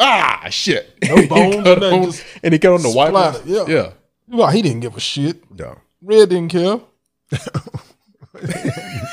Ah, 0.04 0.48
shit. 0.50 0.96
No 1.08 1.26
bones 1.28 1.56
nothing, 1.64 1.84
on- 1.84 2.02
just 2.04 2.24
and 2.42 2.52
he 2.52 2.58
got 2.58 2.74
on 2.74 2.82
the 2.82 2.90
white 2.90 3.08
splattered, 3.10 3.46
yeah. 3.46 3.64
Yeah. 3.68 3.90
Well, 4.26 4.48
he 4.50 4.60
didn't 4.60 4.80
give 4.80 4.96
a 4.96 5.00
shit. 5.00 5.48
No. 5.56 5.78
Red 6.02 6.28
didn't 6.30 6.48
care. 6.50 6.80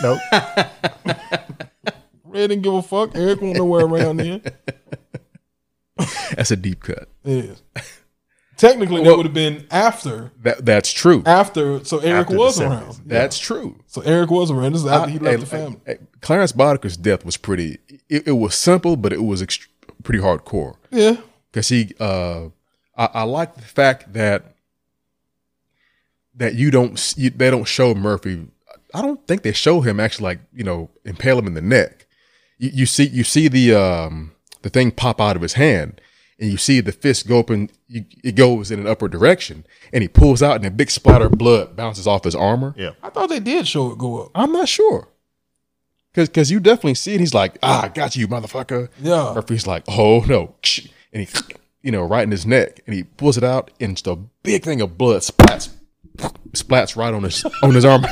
Nope. 0.02 0.20
Red 2.24 2.48
didn't 2.48 2.62
give 2.64 2.74
a 2.74 2.82
fuck. 2.82 3.12
Eric 3.16 3.42
won't 3.42 3.58
nowhere 3.58 3.86
around 3.86 4.22
here. 4.22 4.42
That's 6.36 6.52
a 6.52 6.56
deep 6.56 6.82
cut. 6.84 7.10
It 7.24 7.46
is. 7.46 7.62
Technically, 8.58 9.04
that 9.06 9.16
would 9.16 9.26
have 9.26 9.34
been 9.34 9.66
after. 9.72 10.32
That 10.42 10.66
That's 10.66 10.92
true. 10.92 11.24
After, 11.26 11.84
so 11.86 12.00
Eric 12.00 12.26
After 12.28 12.38
was 12.38 12.60
70s. 12.60 12.70
around. 12.70 12.96
That's 13.06 13.40
true. 13.40 13.80
So 13.88 14.02
Eric 14.02 14.30
was 14.32 14.52
around. 14.52 14.74
This 14.74 14.82
is 14.82 14.88
after 14.88 15.10
he 15.12 15.18
left 15.20 15.40
the 15.40 15.46
family. 15.46 15.80
Clarence 16.22 16.52
Boddicker's 16.52 16.98
death 16.98 17.24
was 17.24 17.38
pretty, 17.38 17.78
it, 18.10 18.28
it 18.28 18.32
was 18.34 18.56
simple, 18.56 18.98
but 18.98 19.14
it 19.14 19.24
was 19.24 19.42
ext- 19.42 19.68
pretty 20.04 20.20
hardcore. 20.20 20.76
Yeah. 20.92 21.18
because 21.52 21.70
he 21.70 21.94
uh 22.00 22.50
I, 22.98 23.06
I 23.14 23.24
like 23.24 23.56
the 23.56 23.62
fact 23.62 24.12
that 24.14 24.56
that 26.36 26.56
you 26.56 26.72
don't 26.72 27.14
you, 27.18 27.30
they 27.30 27.50
don't 27.50 27.66
show 27.68 27.94
Murphy 27.94 28.48
I 28.94 29.02
don't 29.02 29.26
think 29.28 29.44
they 29.44 29.52
show 29.54 29.82
him 29.82 30.00
actually 30.00 30.24
like 30.24 30.40
you 30.54 30.64
know 30.64 30.90
impale 31.06 31.40
him 31.40 31.48
in 31.48 31.54
the 31.54 31.62
neck 31.62 32.08
you, 32.58 32.72
you 32.74 32.86
see 32.86 33.08
you 33.08 33.24
see 33.24 33.48
the 33.48 33.74
um 33.76 34.32
the 34.62 34.70
thing 34.70 34.92
pop 34.92 35.20
out 35.22 35.36
of 35.36 35.42
his 35.42 35.54
hand 35.54 36.02
and 36.40 36.50
you 36.52 36.58
see 36.58 36.80
the 36.82 36.92
fist 36.92 37.28
go 37.28 37.40
up 37.40 37.50
and 37.50 37.72
you, 37.88 38.06
it 38.24 38.36
goes 38.36 38.72
in 38.72 38.80
an 38.80 38.88
upward 38.88 39.12
direction 39.12 39.66
and 39.92 40.02
he 40.02 40.08
pulls 40.08 40.42
out 40.44 40.56
and 40.58 40.66
a 40.66 40.72
big 40.72 40.90
splatter 40.92 41.26
of 41.26 41.34
blood 41.34 41.76
bounces 41.76 42.08
off 42.08 42.24
his 42.24 42.36
armor 42.36 42.74
Yeah. 42.78 42.92
I 43.04 43.10
thought 43.10 43.30
they 43.30 43.40
did 43.40 43.68
show 43.68 43.92
it 43.92 43.98
go 43.98 44.24
up. 44.24 44.32
I'm 44.36 44.52
not 44.52 44.70
sure 44.70 45.10
because 46.14 46.30
because 46.30 46.50
you 46.52 46.60
definitely 46.60 46.96
see 46.96 47.14
it 47.16 47.20
he's 47.20 47.34
like 47.34 47.58
ah 47.64 47.84
I 47.86 47.88
got 47.90 48.16
you 48.16 48.28
motherfucker 48.28 48.90
Yeah. 49.02 49.34
Murphy's 49.36 49.68
like, 49.68 49.84
oh 49.88 50.22
no, 50.22 50.56
and 51.14 51.28
he, 51.28 51.40
you 51.82 51.92
know, 51.92 52.04
right 52.04 52.24
in 52.24 52.32
his 52.32 52.46
neck, 52.46 52.82
and 52.86 52.94
he 52.96 53.04
pulls 53.04 53.38
it 53.38 53.44
out, 53.44 53.72
and 53.80 53.96
just 53.96 54.06
a 54.08 54.16
big 54.44 54.64
thing 54.64 54.82
of 54.82 54.98
blood 54.98 55.22
splats, 55.22 55.70
splats 56.52 56.96
right 56.98 57.14
on 57.14 57.24
his 57.24 57.46
on 57.64 57.74
his 57.74 57.86
arm, 57.86 58.02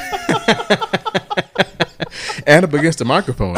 and 2.47 2.65
up 2.65 2.73
against 2.73 2.99
the 2.99 3.05
microphone. 3.05 3.55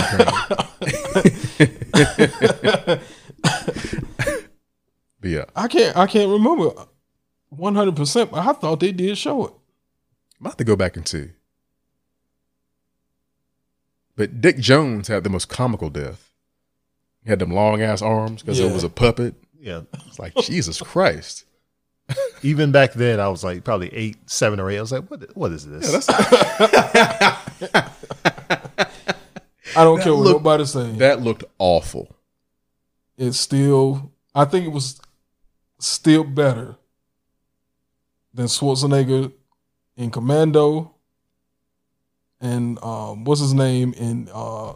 but 5.21 5.23
yeah, 5.23 5.45
I 5.55 5.67
can't 5.67 5.95
I 5.95 6.07
can't 6.07 6.31
remember 6.31 6.71
100%, 7.55 8.31
but 8.31 8.45
I 8.45 8.53
thought 8.53 8.79
they 8.79 8.91
did 8.91 9.17
show 9.17 9.45
it. 9.45 9.53
I'm 10.39 10.45
about 10.45 10.57
to 10.59 10.63
go 10.63 10.75
back 10.75 10.95
and 10.97 11.07
see. 11.07 11.29
But 14.15 14.41
Dick 14.41 14.57
Jones 14.59 15.07
had 15.07 15.23
the 15.23 15.29
most 15.29 15.49
comical 15.49 15.89
death. 15.89 16.31
He 17.23 17.29
had 17.29 17.39
them 17.39 17.51
long 17.51 17.81
ass 17.81 18.01
arms 18.01 18.41
because 18.41 18.59
Yeah. 18.59 18.67
it 18.67 18.73
was 18.73 18.83
a 18.83 18.89
puppet. 18.89 19.35
Yeah. 19.59 19.81
It's 20.07 20.19
like 20.19 20.35
Jesus 20.35 20.81
Christ. 20.81 21.45
Even 22.43 22.71
back 22.71 22.93
then, 22.93 23.19
I 23.19 23.27
was 23.27 23.43
like 23.43 23.63
probably 23.63 23.93
eight, 23.93 24.17
seven 24.29 24.59
or 24.59 24.69
eight. 24.71 24.77
I 24.77 24.81
was 24.81 24.91
like, 24.91 25.09
"What? 25.11 25.35
What 25.37 25.51
is 25.51 25.67
this?" 25.67 26.07
I 29.76 29.84
don't 29.84 30.01
care 30.01 30.13
what 30.13 30.24
looked- 30.24 30.39
nobody 30.43 30.65
say. 30.65 30.91
That 30.93 31.22
looked 31.22 31.43
awful. 31.57 32.15
it's 33.17 33.38
still 33.39 34.11
I 34.34 34.45
think 34.45 34.65
it 34.65 34.72
was 34.72 34.99
still 35.80 36.24
better 36.24 36.76
than 38.34 38.45
Schwarzenegger 38.47 39.32
in 39.97 40.11
Commando 40.11 40.93
and 42.41 42.82
um 42.84 43.24
what's 43.26 43.41
his 43.41 43.53
name 43.53 43.93
in 43.93 44.30
uh 44.34 44.74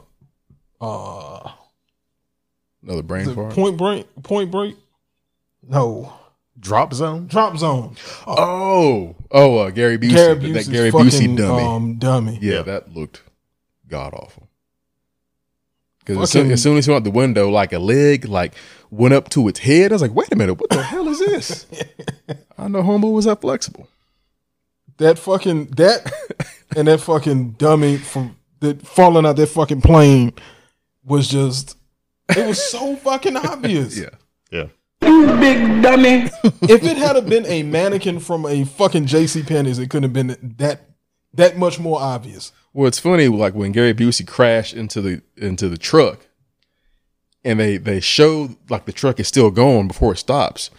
uh 0.81 1.51
Another 2.81 3.03
brain 3.03 3.25
the 3.25 3.33
fart. 3.35 3.53
Point 3.53 3.77
Break 3.77 4.07
Point 4.23 4.51
Break? 4.51 4.75
No. 5.61 6.11
Drop 6.59 6.93
zone. 6.93 7.25
Drop 7.27 7.57
Zone. 7.57 7.95
Oh, 8.27 9.15
oh, 9.31 9.57
uh, 9.57 9.69
Gary 9.71 9.97
Busey. 9.97 10.11
Gary 10.11 10.33
that- 10.35 10.43
Busey's 10.43 10.65
that 10.67 10.71
Gary 10.71 10.91
fucking, 10.91 11.07
Busey 11.07 11.37
dummy. 11.37 11.63
Um, 11.63 11.95
dummy. 11.95 12.39
yeah, 12.41 12.55
Yeah. 12.55 12.61
that 12.63 12.93
looked 12.93 13.21
god 13.87 14.13
awful. 14.13 14.47
Because 16.05 16.21
as, 16.23 16.31
soon- 16.31 16.51
as 16.51 16.61
soon 16.61 16.77
as 16.77 16.85
he 16.85 16.91
went 16.91 17.01
out 17.01 17.03
the 17.05 17.11
window, 17.17 17.49
like 17.49 17.71
a 17.73 17.79
leg, 17.79 18.25
like 18.25 18.53
went 18.91 19.13
up 19.13 19.29
to 19.29 19.47
its 19.47 19.59
head. 19.59 19.91
I 19.91 19.95
was 19.95 20.01
like, 20.01 20.13
wait 20.13 20.31
a 20.31 20.35
minute, 20.35 20.55
what 20.55 20.69
the 20.69 20.83
hell 20.83 21.07
is 21.07 21.19
this? 21.19 21.65
I 22.57 22.67
know 22.67 22.81
Homo 22.83 23.09
was 23.09 23.25
that 23.25 23.41
flexible. 23.41 23.87
That 24.97 25.17
fucking 25.17 25.65
that 25.77 26.11
and 26.75 26.87
that 26.87 26.99
fucking 27.01 27.51
dummy 27.53 27.97
from 27.97 28.35
that 28.59 28.85
falling 28.85 29.25
out 29.25 29.35
that 29.37 29.47
fucking 29.47 29.81
plane 29.81 30.33
was 31.03 31.27
just 31.27 31.77
it 32.29 32.45
was 32.47 32.61
so 32.61 32.95
fucking 32.97 33.35
obvious. 33.37 33.97
Yeah. 33.97 34.09
Yeah. 34.51 34.67
You 35.01 35.25
big 35.39 35.81
dummy. 35.81 36.29
if 36.61 36.83
it 36.83 36.95
had 36.97 37.15
have 37.15 37.27
been 37.27 37.45
a 37.47 37.63
mannequin 37.63 38.19
from 38.19 38.45
a 38.45 38.63
fucking 38.65 39.05
JC 39.05 39.45
Penney's, 39.45 39.79
it 39.79 39.89
couldn't 39.89 40.03
have 40.03 40.13
been 40.13 40.55
that 40.57 40.81
that 41.33 41.57
much 41.57 41.79
more 41.79 41.99
obvious. 41.99 42.51
Well, 42.73 42.87
it's 42.87 42.99
funny, 42.99 43.27
like 43.27 43.53
when 43.53 43.71
Gary 43.71 43.93
Busey 43.93 44.27
crashed 44.27 44.73
into 44.73 45.01
the 45.01 45.21
into 45.37 45.69
the 45.69 45.77
truck, 45.77 46.27
and 47.43 47.59
they 47.59 47.77
they 47.77 47.99
show 47.99 48.49
like 48.69 48.85
the 48.85 48.91
truck 48.91 49.19
is 49.19 49.27
still 49.27 49.51
going 49.51 49.87
before 49.87 50.13
it 50.13 50.17
stops. 50.17 50.69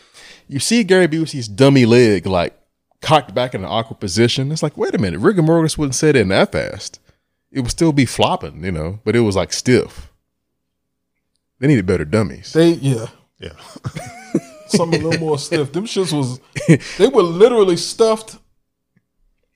You 0.48 0.58
see 0.58 0.84
Gary 0.84 1.08
Busey's 1.08 1.48
dummy 1.48 1.86
leg 1.86 2.26
like 2.26 2.58
cocked 3.00 3.34
back 3.34 3.54
in 3.54 3.62
an 3.62 3.70
awkward 3.70 4.00
position. 4.00 4.50
It's 4.50 4.62
like, 4.62 4.76
wait 4.76 4.94
a 4.94 4.98
minute, 4.98 5.20
rigor 5.20 5.42
mortis 5.42 5.78
wouldn't 5.78 5.94
set 5.94 6.16
in 6.16 6.28
that 6.28 6.52
fast. 6.52 6.98
It 7.52 7.60
would 7.60 7.70
still 7.70 7.92
be 7.92 8.06
flopping, 8.06 8.64
you 8.64 8.72
know, 8.72 9.00
but 9.04 9.14
it 9.14 9.20
was 9.20 9.36
like 9.36 9.52
stiff. 9.52 10.10
They 11.60 11.68
needed 11.68 11.86
better 11.86 12.04
dummies. 12.04 12.52
They 12.52 12.72
yeah, 12.72 13.06
Yeah. 13.38 13.52
something 14.66 15.00
a 15.00 15.04
little 15.06 15.24
more 15.24 15.38
stiff. 15.38 15.72
Them 15.72 15.86
shits 15.86 16.12
was 16.12 16.40
they 16.98 17.06
were 17.08 17.22
literally 17.22 17.76
stuffed, 17.76 18.38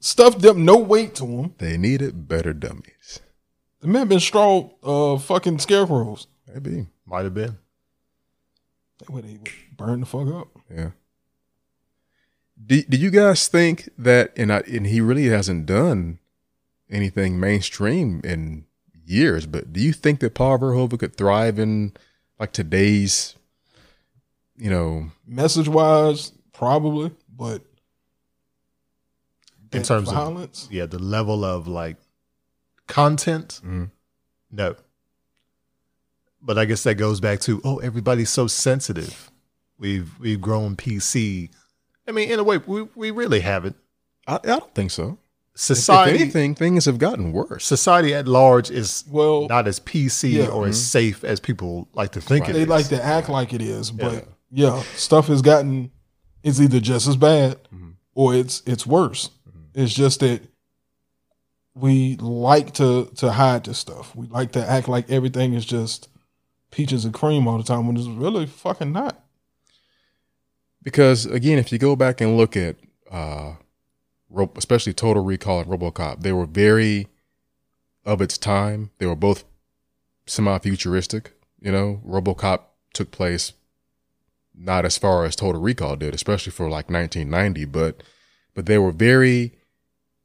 stuffed 0.00 0.40
them, 0.40 0.64
no 0.64 0.76
weight 0.78 1.14
to 1.16 1.26
them. 1.26 1.54
They 1.58 1.76
needed 1.76 2.28
better 2.28 2.52
dummies. 2.52 3.20
The 3.80 3.88
men 3.88 4.08
been 4.08 4.20
straw 4.20 4.70
uh 4.82 5.18
fucking 5.18 5.58
scarecrows. 5.60 6.26
Maybe, 6.52 6.86
Might 7.06 7.24
have 7.24 7.34
been. 7.34 7.58
They 8.98 9.12
would 9.12 9.24
they 9.24 9.34
would 9.36 9.48
burn 9.76 10.00
the 10.00 10.06
fuck 10.06 10.28
up. 10.28 10.48
yeah. 10.74 10.90
Do, 12.66 12.82
do 12.82 12.96
you 12.96 13.10
guys 13.10 13.46
think 13.46 13.88
that 13.96 14.32
and 14.36 14.52
I, 14.52 14.58
and 14.60 14.86
he 14.86 15.00
really 15.00 15.26
hasn't 15.26 15.66
done 15.66 16.18
anything 16.90 17.38
mainstream 17.38 18.20
in 18.24 18.64
years, 19.04 19.46
but 19.46 19.72
do 19.72 19.80
you 19.80 19.92
think 19.92 20.18
that 20.20 20.34
Paul 20.34 20.58
Verhoeven 20.58 20.98
could 20.98 21.16
thrive 21.16 21.58
in 21.58 21.92
like 22.40 22.52
today's, 22.52 23.36
you 24.56 24.70
know, 24.70 25.12
Message 25.26 25.68
wise, 25.68 26.32
probably, 26.52 27.12
but 27.32 27.62
In 29.72 29.80
that 29.80 29.86
terms 29.86 30.08
of- 30.08 30.14
violence, 30.14 30.68
Yeah, 30.70 30.86
the 30.86 30.98
level 30.98 31.44
of 31.44 31.66
like 31.68 31.96
content. 32.86 33.60
Mhm. 33.64 33.90
No. 34.50 34.76
but 36.40 36.56
I 36.56 36.64
guess 36.64 36.84
that 36.84 36.94
goes 36.94 37.20
back 37.20 37.40
to 37.40 37.60
oh, 37.64 37.78
everybody's 37.78 38.30
so 38.30 38.46
sensitive. 38.46 39.30
We've 39.78 40.10
we've 40.18 40.40
grown 40.40 40.76
PC. 40.76 41.50
I 42.06 42.12
mean, 42.12 42.30
in 42.30 42.38
a 42.38 42.44
way, 42.44 42.58
we 42.58 42.82
we 42.94 43.10
really 43.10 43.40
haven't. 43.40 43.76
I, 44.26 44.36
I 44.36 44.38
don't 44.38 44.74
think 44.74 44.90
so. 44.90 45.18
If 45.54 45.60
Society 45.62 46.20
anything, 46.20 46.54
things 46.54 46.84
have 46.84 46.98
gotten 46.98 47.32
worse. 47.32 47.64
society 47.66 48.14
at 48.14 48.28
large 48.28 48.70
is 48.70 49.02
Well, 49.10 49.48
not 49.48 49.66
as 49.66 49.80
PC 49.80 50.30
yeah. 50.34 50.46
or 50.46 50.68
as 50.68 50.80
safe 50.80 51.24
as 51.24 51.40
people 51.40 51.88
like 51.94 52.12
to 52.12 52.20
think 52.20 52.42
Right. 52.46 52.50
it 52.50 52.52
they 52.54 52.62
is. 52.62 52.68
like 52.68 52.88
to 52.88 53.02
act 53.04 53.28
like 53.28 53.52
it 53.52 53.60
is, 53.60 53.90
but 53.90 54.28
yeah, 54.52 54.82
stuff 54.94 55.26
has 55.26 55.42
gotten. 55.42 55.90
It's 56.44 56.60
either 56.60 56.78
just 56.78 57.08
as 57.08 57.16
bad 57.16 57.58
Mm-hmm. 57.74 57.90
or 58.14 58.34
it's 58.36 58.62
it's 58.66 58.86
worse. 58.86 59.30
It's 59.78 59.94
just 59.94 60.18
that 60.20 60.42
we 61.72 62.16
like 62.16 62.74
to 62.74 63.12
to 63.14 63.30
hide 63.30 63.62
this 63.62 63.78
stuff. 63.78 64.12
We 64.16 64.26
like 64.26 64.50
to 64.52 64.68
act 64.68 64.88
like 64.88 65.08
everything 65.08 65.54
is 65.54 65.64
just 65.64 66.08
peaches 66.72 67.04
and 67.04 67.14
cream 67.14 67.46
all 67.46 67.58
the 67.58 67.62
time 67.62 67.86
when 67.86 67.96
it's 67.96 68.08
really 68.08 68.46
fucking 68.46 68.90
not. 68.90 69.24
Because 70.82 71.26
again, 71.26 71.58
if 71.58 71.70
you 71.70 71.78
go 71.78 71.94
back 71.94 72.20
and 72.20 72.36
look 72.36 72.56
at, 72.56 72.74
uh, 73.08 73.52
especially 74.56 74.94
Total 74.94 75.22
Recall 75.22 75.60
and 75.60 75.70
RoboCop, 75.70 76.22
they 76.22 76.32
were 76.32 76.46
very 76.46 77.06
of 78.04 78.20
its 78.20 78.36
time. 78.36 78.90
They 78.98 79.06
were 79.06 79.14
both 79.14 79.44
semi-futuristic. 80.26 81.34
You 81.60 81.70
know, 81.70 82.00
RoboCop 82.04 82.62
took 82.94 83.12
place 83.12 83.52
not 84.52 84.84
as 84.84 84.98
far 84.98 85.24
as 85.24 85.36
Total 85.36 85.60
Recall 85.60 85.94
did, 85.94 86.16
especially 86.16 86.50
for 86.50 86.64
like 86.68 86.90
1990, 86.90 87.64
but 87.66 88.02
but 88.56 88.66
they 88.66 88.76
were 88.76 88.90
very 88.90 89.52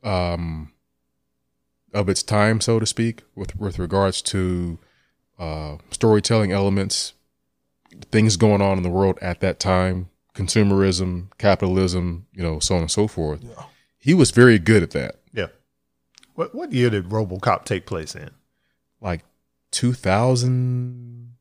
um 0.03 0.71
of 1.93 2.09
its 2.09 2.23
time, 2.23 2.59
so 2.59 2.79
to 2.79 2.85
speak, 2.85 3.21
with 3.35 3.55
with 3.55 3.77
regards 3.79 4.21
to 4.23 4.79
uh, 5.39 5.77
storytelling 5.91 6.51
elements, 6.51 7.13
things 8.11 8.35
going 8.37 8.61
on 8.61 8.77
in 8.77 8.83
the 8.83 8.89
world 8.89 9.17
at 9.21 9.39
that 9.41 9.59
time, 9.59 10.09
consumerism, 10.33 11.27
capitalism, 11.37 12.25
you 12.33 12.41
know, 12.41 12.59
so 12.59 12.75
on 12.75 12.81
and 12.81 12.91
so 12.91 13.07
forth. 13.07 13.43
Yeah. 13.43 13.63
He 13.99 14.13
was 14.13 14.31
very 14.31 14.57
good 14.59 14.81
at 14.83 14.91
that. 14.91 15.15
yeah. 15.33 15.47
What 16.35 16.55
what 16.55 16.71
year 16.73 16.89
did 16.89 17.09
RoboCop 17.09 17.63
take 17.65 17.85
place 17.85 18.15
in? 18.15 18.31
Like 18.99 19.21
2000 19.71 21.33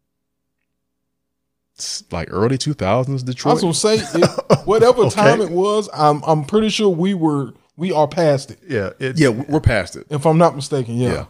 like 2.13 2.29
early 2.31 2.59
2000s 2.59 3.25
Detroit. 3.25 3.51
I 3.51 3.55
was 3.55 3.63
gonna 3.63 3.75
say 3.75 3.95
it, 4.21 4.67
whatever 4.67 5.03
Okay. 5.07 5.15
time 5.17 5.41
it 5.41 5.51
was. 5.51 5.89
I'm 5.95 6.23
I'm 6.25 6.45
pretty 6.45 6.69
sure 6.69 6.89
we 6.91 7.15
were 7.15 7.55
we 7.77 7.93
are 7.93 8.07
past 8.09 8.51
it. 8.51 8.59
Yeah, 8.69 8.91
it, 8.99 9.19
yeah, 9.19 9.29
we're 9.29 9.61
past 9.61 9.97
it. 9.97 10.07
If 10.11 10.27
I'm 10.27 10.39
not 10.39 10.55
mistaken, 10.57 10.97
yeah. 10.97 11.13
Yeah. 11.13 11.25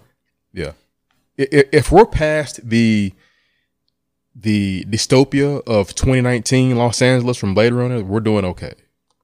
Yeah. 0.53 0.73
I- 1.39 1.57
i- 1.59 1.65
If 1.73 1.91
we're 1.93 2.07
past 2.07 2.61
the 2.69 3.13
the 4.35 4.85
dystopia 4.89 5.63
of 5.67 5.95
2019 5.95 6.77
Los 6.77 7.03
Angeles 7.03 7.37
from 7.37 7.55
Blade 7.55 7.73
Runner, 7.73 8.03
we're 8.03 8.21
doing 8.21 8.45
okay. 8.47 8.73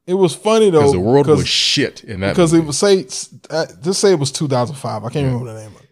It 0.07 0.15
was 0.15 0.35
funny 0.35 0.71
though 0.71 0.81
Because 0.81 0.93
the 0.93 1.01
world 1.01 1.27
was 1.27 1.47
shit 1.49 2.03
in 2.05 2.21
that. 2.21 2.31
because 2.31 2.53
movie. 2.53 2.65
it 2.65 2.67
was 2.67 2.79
say 2.79 3.07
uh, 3.51 3.67
just 3.83 4.01
say 4.01 4.13
it 4.13 4.19
was 4.19 4.33
2005. 4.33 5.05
I 5.05 5.09
can't 5.11 5.27
remember 5.27 5.53
the 5.53 5.61
name 5.61 5.75
of 5.75 5.83
it. 5.83 5.89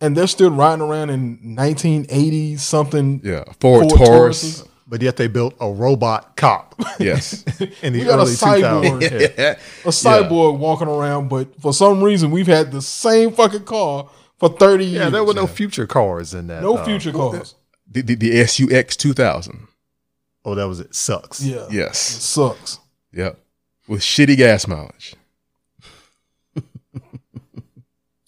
And 0.00 0.16
they're 0.16 0.26
still 0.26 0.50
riding 0.50 0.82
around 0.84 1.10
in 1.10 1.54
1980 1.56 2.56
something. 2.56 3.20
yeah, 3.24 3.44
Ford, 3.60 3.88
Ford 3.88 3.90
Taurus. 3.98 4.62
Tauruses. 4.62 4.68
But 4.86 5.02
yet 5.02 5.16
they 5.16 5.26
built 5.28 5.54
a 5.60 5.70
robot 5.70 6.36
cop 6.36 6.74
Yes. 6.98 7.42
in 7.82 7.92
the 7.92 8.00
We 8.00 8.04
got 8.04 8.18
a 8.18 8.22
early 8.22 8.32
2000s. 8.32 9.00
cyborg. 9.00 9.00
Yeah. 9.38 9.58
A 9.84 9.88
cyborg 9.88 10.58
walking 10.58 10.88
around, 10.88 11.28
but 11.28 11.60
for 11.60 11.72
some 11.72 12.02
reason 12.02 12.30
we've 12.30 12.46
had 12.46 12.70
the 12.72 12.82
same 12.82 13.32
fucking 13.32 13.64
car 13.64 14.08
for 14.38 14.48
30 14.50 14.84
years. 14.84 14.94
Yeah, 15.04 15.10
there 15.10 15.24
were 15.24 15.34
no 15.34 15.46
future 15.46 15.86
cars 15.86 16.34
in 16.34 16.46
that. 16.48 16.62
no 16.62 16.76
uh, 16.76 16.84
future 16.84 17.12
cars. 17.12 17.54
the, 17.90 18.02
the, 18.02 18.14
the 18.14 18.46
SUX 18.46 18.96
2000. 18.96 19.66
Oh, 20.44 20.54
that 20.54 20.68
was 20.68 20.78
it. 20.80 20.94
Sucks. 20.94 21.42
Yeah, 21.42 21.66
it 21.66 21.72
Yes. 21.72 21.98
sucks. 21.98 22.78
Yep. 23.12 23.38
With 23.88 24.00
shitty 24.02 24.36
gas 24.36 24.66
mileage. 24.68 25.14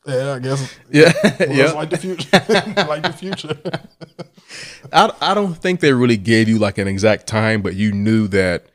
Yeah, 0.08 0.32
I 0.34 0.38
guess. 0.38 0.78
Yeah. 0.90 1.12
Well, 1.22 1.52
yeah. 1.56 1.72
like 1.72 1.90
the 1.90 1.98
future, 1.98 2.28
like 2.88 3.02
the 3.02 3.12
future. 3.12 3.58
I, 4.92 5.12
I 5.20 5.34
don't 5.34 5.54
think 5.54 5.80
they 5.80 5.92
really 5.92 6.16
gave 6.16 6.48
you 6.48 6.58
like 6.58 6.78
an 6.78 6.88
exact 6.88 7.26
time, 7.26 7.60
but 7.62 7.74
you 7.76 7.92
knew 7.92 8.26
that 8.28 8.66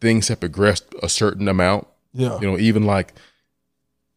things 0.00 0.28
had 0.28 0.40
progressed 0.40 0.86
a 1.02 1.08
certain 1.08 1.46
amount. 1.48 1.86
Yeah, 2.14 2.38
You 2.40 2.50
know, 2.50 2.58
even 2.58 2.84
like 2.84 3.12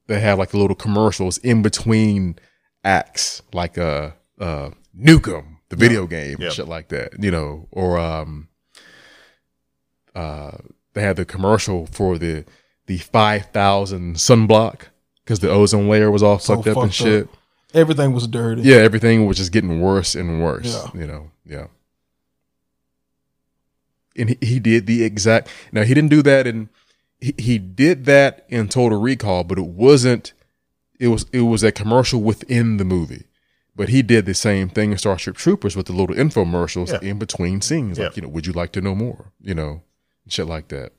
they 0.08 0.20
have 0.22 0.40
like 0.40 0.54
little 0.54 0.76
commercials 0.76 1.38
in 1.40 1.62
between 1.62 2.38
acts, 2.84 3.42
like 3.54 3.78
uh 3.78 4.12
uh 4.40 4.70
Nukem, 4.98 5.58
the 5.70 5.76
video 5.76 6.08
game, 6.08 6.38
Yeah. 6.40 6.48
and 6.48 6.56
shit 6.56 6.68
like 6.68 6.88
that. 6.90 7.22
You 7.22 7.32
know, 7.32 7.68
or 7.72 7.98
um 8.00 8.48
uh 10.16 10.52
they 10.94 11.02
had 11.02 11.18
the 11.18 11.26
commercial 11.26 11.86
for 11.88 12.18
the 12.18 12.46
the 12.88 12.98
five 13.00 13.48
thousand 13.48 14.16
sunblock 14.16 14.84
because 15.26 15.40
the 15.40 15.50
ozone 15.50 15.90
layer 15.90 16.10
was 16.12 16.24
all 16.24 16.40
So 16.40 16.56
fucked 16.56 16.68
up 16.70 16.78
and 16.84 16.94
shit. 16.94 17.24
up. 17.26 17.30
everything 17.74 18.14
was 18.14 18.28
dirty. 18.28 18.62
Yeah, 18.62 18.78
everything 18.78 19.26
was 19.26 19.38
just 19.38 19.52
getting 19.52 19.82
worse 19.82 20.16
and 20.16 20.42
worse. 20.42 20.74
Yeah. 20.94 21.02
You 21.02 21.08
know, 21.08 21.32
yeah. 21.46 21.68
And 24.18 24.30
he, 24.30 24.38
he 24.42 24.60
did 24.60 24.86
the 24.88 25.04
exact. 25.04 25.50
Now 25.72 25.84
he 25.84 25.94
didn't 25.94 26.10
do 26.10 26.22
that 26.24 26.48
in. 26.48 26.70
He, 27.20 27.34
he 27.38 27.58
did 27.58 28.06
that 28.06 28.46
in 28.50 28.68
Total 28.70 29.00
Recall, 29.00 29.44
but 29.44 29.58
it 29.58 29.66
wasn't. 29.66 30.34
It 31.00 31.10
was 31.10 31.26
it 31.34 31.42
was 31.42 31.64
a 31.64 31.72
commercial 31.72 32.22
within 32.22 32.78
the 32.78 32.86
movie, 32.86 33.26
but 33.76 33.90
he 33.90 34.02
did 34.02 34.26
the 34.26 34.34
same 34.34 34.70
thing 34.70 34.92
in 34.94 34.98
Starship 34.98 35.36
Troopers 35.36 35.76
with 35.76 35.88
the 35.88 35.94
little 35.94 36.16
infomercials 36.16 36.90
Yeah. 36.92 37.10
in 37.10 37.20
between 37.20 37.60
scenes, 37.60 38.00
like 38.00 38.12
Yeah. 38.12 38.16
you 38.16 38.22
know, 38.22 38.30
would 38.30 38.46
you 38.48 38.54
like 38.54 38.72
to 38.74 38.82
know 38.82 38.96
more? 38.96 39.34
You 39.42 39.56
know, 39.56 39.82
shit 40.30 40.46
like 40.48 40.70
that. 40.70 40.94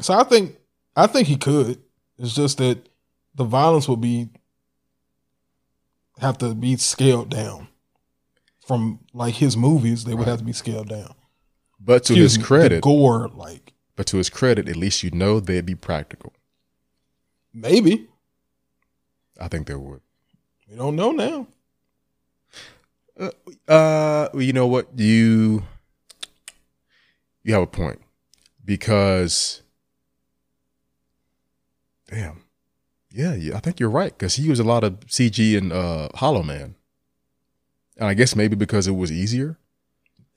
So 0.00 0.14
I 0.14 0.24
think 0.24 0.56
I 0.96 1.06
think 1.06 1.28
he 1.28 1.36
could. 1.36 1.78
It's 2.22 2.34
just 2.34 2.58
that 2.58 2.88
the 3.34 3.42
violence 3.42 3.88
would 3.88 4.00
be 4.00 4.28
have 6.18 6.38
to 6.38 6.54
be 6.54 6.76
scaled 6.76 7.30
down 7.30 7.66
from 8.64 9.00
like 9.12 9.34
his 9.34 9.56
movies. 9.56 10.04
They 10.04 10.14
would 10.14 10.28
have 10.28 10.38
to 10.38 10.44
be 10.44 10.52
scaled 10.52 10.88
down. 10.88 11.14
But 11.80 12.04
to 12.04 12.12
Excuse 12.12 12.34
his 12.34 12.38
me, 12.38 12.42
the 12.42 12.46
credit, 12.46 12.82
gore 12.82 13.28
like 13.34 13.72
but 13.96 14.06
to 14.06 14.18
his 14.18 14.30
credit, 14.30 14.68
at 14.68 14.76
least 14.76 15.02
you 15.02 15.10
know 15.10 15.40
they'd 15.40 15.66
be 15.66 15.74
practical. 15.74 16.32
maybe 17.52 18.06
I 19.40 19.48
think 19.48 19.66
they 19.66 19.74
would. 19.74 20.00
we 20.70 20.76
don't 20.76 20.94
know 20.94 21.10
now. 21.10 21.48
Uh, 23.18 23.30
well, 23.66 24.42
you 24.42 24.52
know 24.52 24.68
what? 24.68 24.96
You 24.96 25.64
you 27.42 27.52
have 27.52 27.62
a 27.62 27.66
point 27.66 28.00
because 28.64 29.61
damn, 32.12 32.42
yeah, 33.10 33.34
yeah. 33.34 33.56
I 33.56 33.60
think 33.60 33.80
you're 33.80 33.90
right 33.90 34.16
because 34.16 34.34
he 34.36 34.42
used 34.42 34.60
a 34.60 34.64
lot 34.64 34.84
of 34.84 35.00
CG 35.06 35.56
in 35.56 35.72
uh, 35.72 36.08
Hollow 36.14 36.42
Man, 36.42 36.74
and 37.96 38.08
I 38.08 38.14
guess 38.14 38.36
maybe 38.36 38.56
because 38.56 38.86
it 38.86 38.92
was 38.96 39.10
easier. 39.10 39.58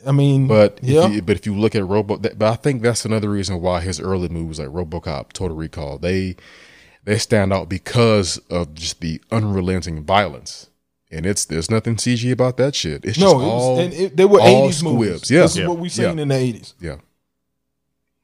I 0.05 0.11
mean, 0.11 0.47
But 0.47 0.79
yeah, 0.83 1.05
if 1.07 1.13
you, 1.13 1.21
but 1.21 1.35
if 1.37 1.45
you 1.45 1.55
look 1.55 1.73
at 1.75 1.85
Robo, 1.85 2.17
that, 2.17 2.37
but 2.37 2.51
I 2.51 2.55
think 2.55 2.81
that's 2.81 3.05
another 3.05 3.29
reason 3.29 3.61
why 3.61 3.81
his 3.81 3.99
early 3.99 4.27
movies 4.29 4.59
like 4.59 4.67
RoboCop, 4.69 5.33
Total 5.33 5.55
Recall, 5.55 5.97
they 5.97 6.35
they 7.05 7.17
stand 7.17 7.53
out 7.53 7.69
because 7.69 8.37
of 8.49 8.73
just 8.75 9.01
the 9.01 9.21
unrelenting 9.31 10.03
violence. 10.03 10.69
And 11.11 11.25
it's 11.25 11.45
there's 11.45 11.71
nothing 11.71 11.95
CG 11.95 12.29
about 12.31 12.57
that 12.57 12.75
shit. 12.75 13.05
It's 13.05 13.17
no, 13.17 13.31
just 13.31 13.35
it 13.35 13.37
was, 13.45 13.63
all 13.63 13.79
and 13.79 13.93
it, 13.93 14.17
they 14.17 14.25
were 14.25 14.41
eighties 14.41 14.83
movies. 14.83 15.31
Yeah. 15.31 15.41
this 15.43 15.51
is 15.51 15.57
Yeah. 15.59 15.67
what 15.67 15.79
we 15.79 15.87
seen 15.89 16.17
Yeah. 16.17 16.21
in 16.23 16.27
the 16.27 16.35
eighties. 16.35 16.73
yeah. 16.79 16.97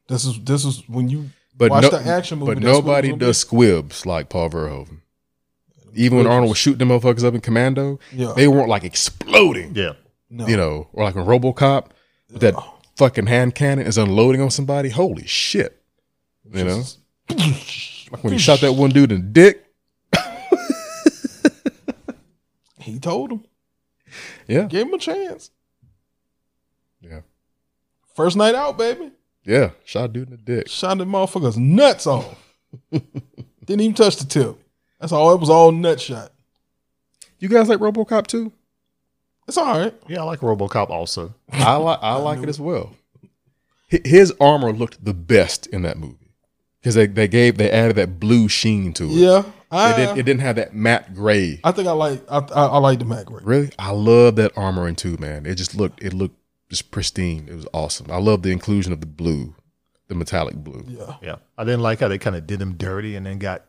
This 0.09 0.25
is 0.25 0.39
this 0.43 0.65
is 0.65 0.83
when 0.89 1.07
you 1.07 1.29
But 1.55 1.71
watch 1.71 1.83
no, 1.83 1.89
the 1.89 2.09
action 2.09 2.39
movie. 2.39 2.55
but 2.55 2.63
that's 2.63 2.65
what 2.65 2.79
it 2.79 2.85
nobody 2.85 3.11
was 3.11 3.19
does 3.19 3.37
squibs 3.39 4.05
like 4.05 4.29
Paul 4.29 4.49
Verhoeven. 4.49 5.01
Even 5.93 6.19
when 6.19 6.27
Arnold 6.27 6.49
was 6.49 6.57
shooting 6.57 6.79
them 6.79 6.89
motherfuckers 6.89 7.23
up 7.23 7.33
in 7.33 7.41
Commando. 7.41 7.99
Yeah, 8.13 8.33
they 8.35 8.47
weren't 8.47 8.69
like 8.69 8.83
exploding. 8.83 9.75
Yeah. 9.75 9.93
no. 10.29 10.47
You 10.47 10.57
know, 10.57 10.87
or 10.93 11.03
like 11.03 11.15
a 11.15 11.19
RoboCop, 11.19 11.87
that 12.29 12.55
fucking 12.95 13.27
hand 13.27 13.55
cannon 13.55 13.85
is 13.85 13.97
unloading 13.97 14.41
on 14.41 14.49
somebody. 14.49 14.89
Holy 14.89 15.27
shit! 15.27 15.81
You 16.49 16.63
know, 16.63 16.83
like 17.29 18.23
when 18.23 18.33
he 18.33 18.39
shot 18.39 18.61
that 18.61 18.73
one 18.73 18.91
dude 18.91 19.11
in 19.11 19.21
the 19.21 19.27
dick. 19.27 19.65
he 22.79 22.99
told 22.99 23.31
him, 23.31 23.45
Yeah, 24.47 24.65
gave 24.65 24.87
him 24.87 24.93
a 24.93 24.97
chance. 24.97 25.51
yeah, 27.01 27.21
First 28.15 28.37
night 28.37 28.55
out, 28.55 28.77
baby. 28.77 29.11
Yeah. 29.43 29.71
Shot 29.85 30.13
dude 30.13 30.29
in 30.29 30.35
the 30.35 30.41
dick. 30.41 30.67
Shot 30.67 30.97
the 30.97 31.05
motherfuckers 31.05 31.57
nuts 31.57 32.07
off. 32.07 32.37
Didn't 32.91 33.81
even 33.81 33.93
touch 33.93 34.17
the 34.17 34.25
tip. 34.25 34.57
That's 34.99 35.11
all. 35.11 35.33
It 35.33 35.39
was 35.39 35.49
all 35.49 35.71
nut 35.71 35.99
shot. 35.99 36.31
You 37.39 37.49
guys 37.49 37.69
like 37.69 37.79
RoboCop 37.79 38.27
too? 38.27 38.51
It's 39.47 39.57
all 39.57 39.79
right. 39.79 39.93
Yeah, 40.07 40.21
I 40.21 40.23
like 40.23 40.39
RoboCop 40.39 40.89
also. 40.89 41.33
I 41.51 41.75
like 41.75 41.99
I 42.01 42.15
like 42.15 42.41
it 42.43 42.49
as 42.49 42.59
well. 42.59 42.95
His 43.87 44.33
armor 44.39 44.71
looked 44.71 45.03
the 45.03 45.13
best 45.13 45.67
in 45.67 45.81
that 45.81 45.97
movie 45.97 46.31
because 46.79 46.95
they, 46.95 47.07
they 47.07 47.27
gave 47.27 47.57
they 47.57 47.69
added 47.69 47.97
that 47.97 48.19
blue 48.19 48.47
sheen 48.47 48.93
to 48.93 49.05
it. 49.05 49.11
Yeah, 49.11 49.43
I, 49.69 49.91
it, 49.91 49.97
didn't, 49.97 50.17
it 50.19 50.23
didn't 50.23 50.41
have 50.41 50.55
that 50.55 50.73
matte 50.73 51.13
gray. 51.13 51.59
I 51.63 51.71
think 51.71 51.87
I 51.87 51.91
like 51.91 52.23
I, 52.29 52.37
I, 52.37 52.65
I 52.67 52.77
like 52.77 52.99
the 52.99 53.05
matte 53.05 53.25
gray. 53.25 53.41
Really, 53.43 53.71
I 53.77 53.91
love 53.91 54.37
that 54.37 54.57
armor 54.57 54.87
in 54.87 54.95
two, 54.95 55.17
man. 55.17 55.45
It 55.45 55.55
just 55.55 55.75
looked 55.75 56.01
it 56.01 56.13
looked 56.13 56.37
just 56.71 56.89
pristine. 56.89 57.47
It 57.49 57.53
was 57.55 57.67
awesome. 57.73 58.09
I 58.09 58.17
love 58.17 58.43
the 58.43 58.51
inclusion 58.51 58.93
of 58.93 59.01
the 59.01 59.05
blue, 59.05 59.53
the 60.07 60.15
metallic 60.15 60.55
blue. 60.55 60.85
Yeah, 60.87 61.15
Yeah, 61.21 61.35
I 61.57 61.65
didn't 61.65 61.81
like 61.81 61.99
how 61.99 62.07
they 62.07 62.17
kind 62.17 62.35
of 62.35 62.47
did 62.47 62.61
him 62.61 62.75
dirty 62.75 63.15
and 63.17 63.25
then 63.25 63.39
got, 63.39 63.65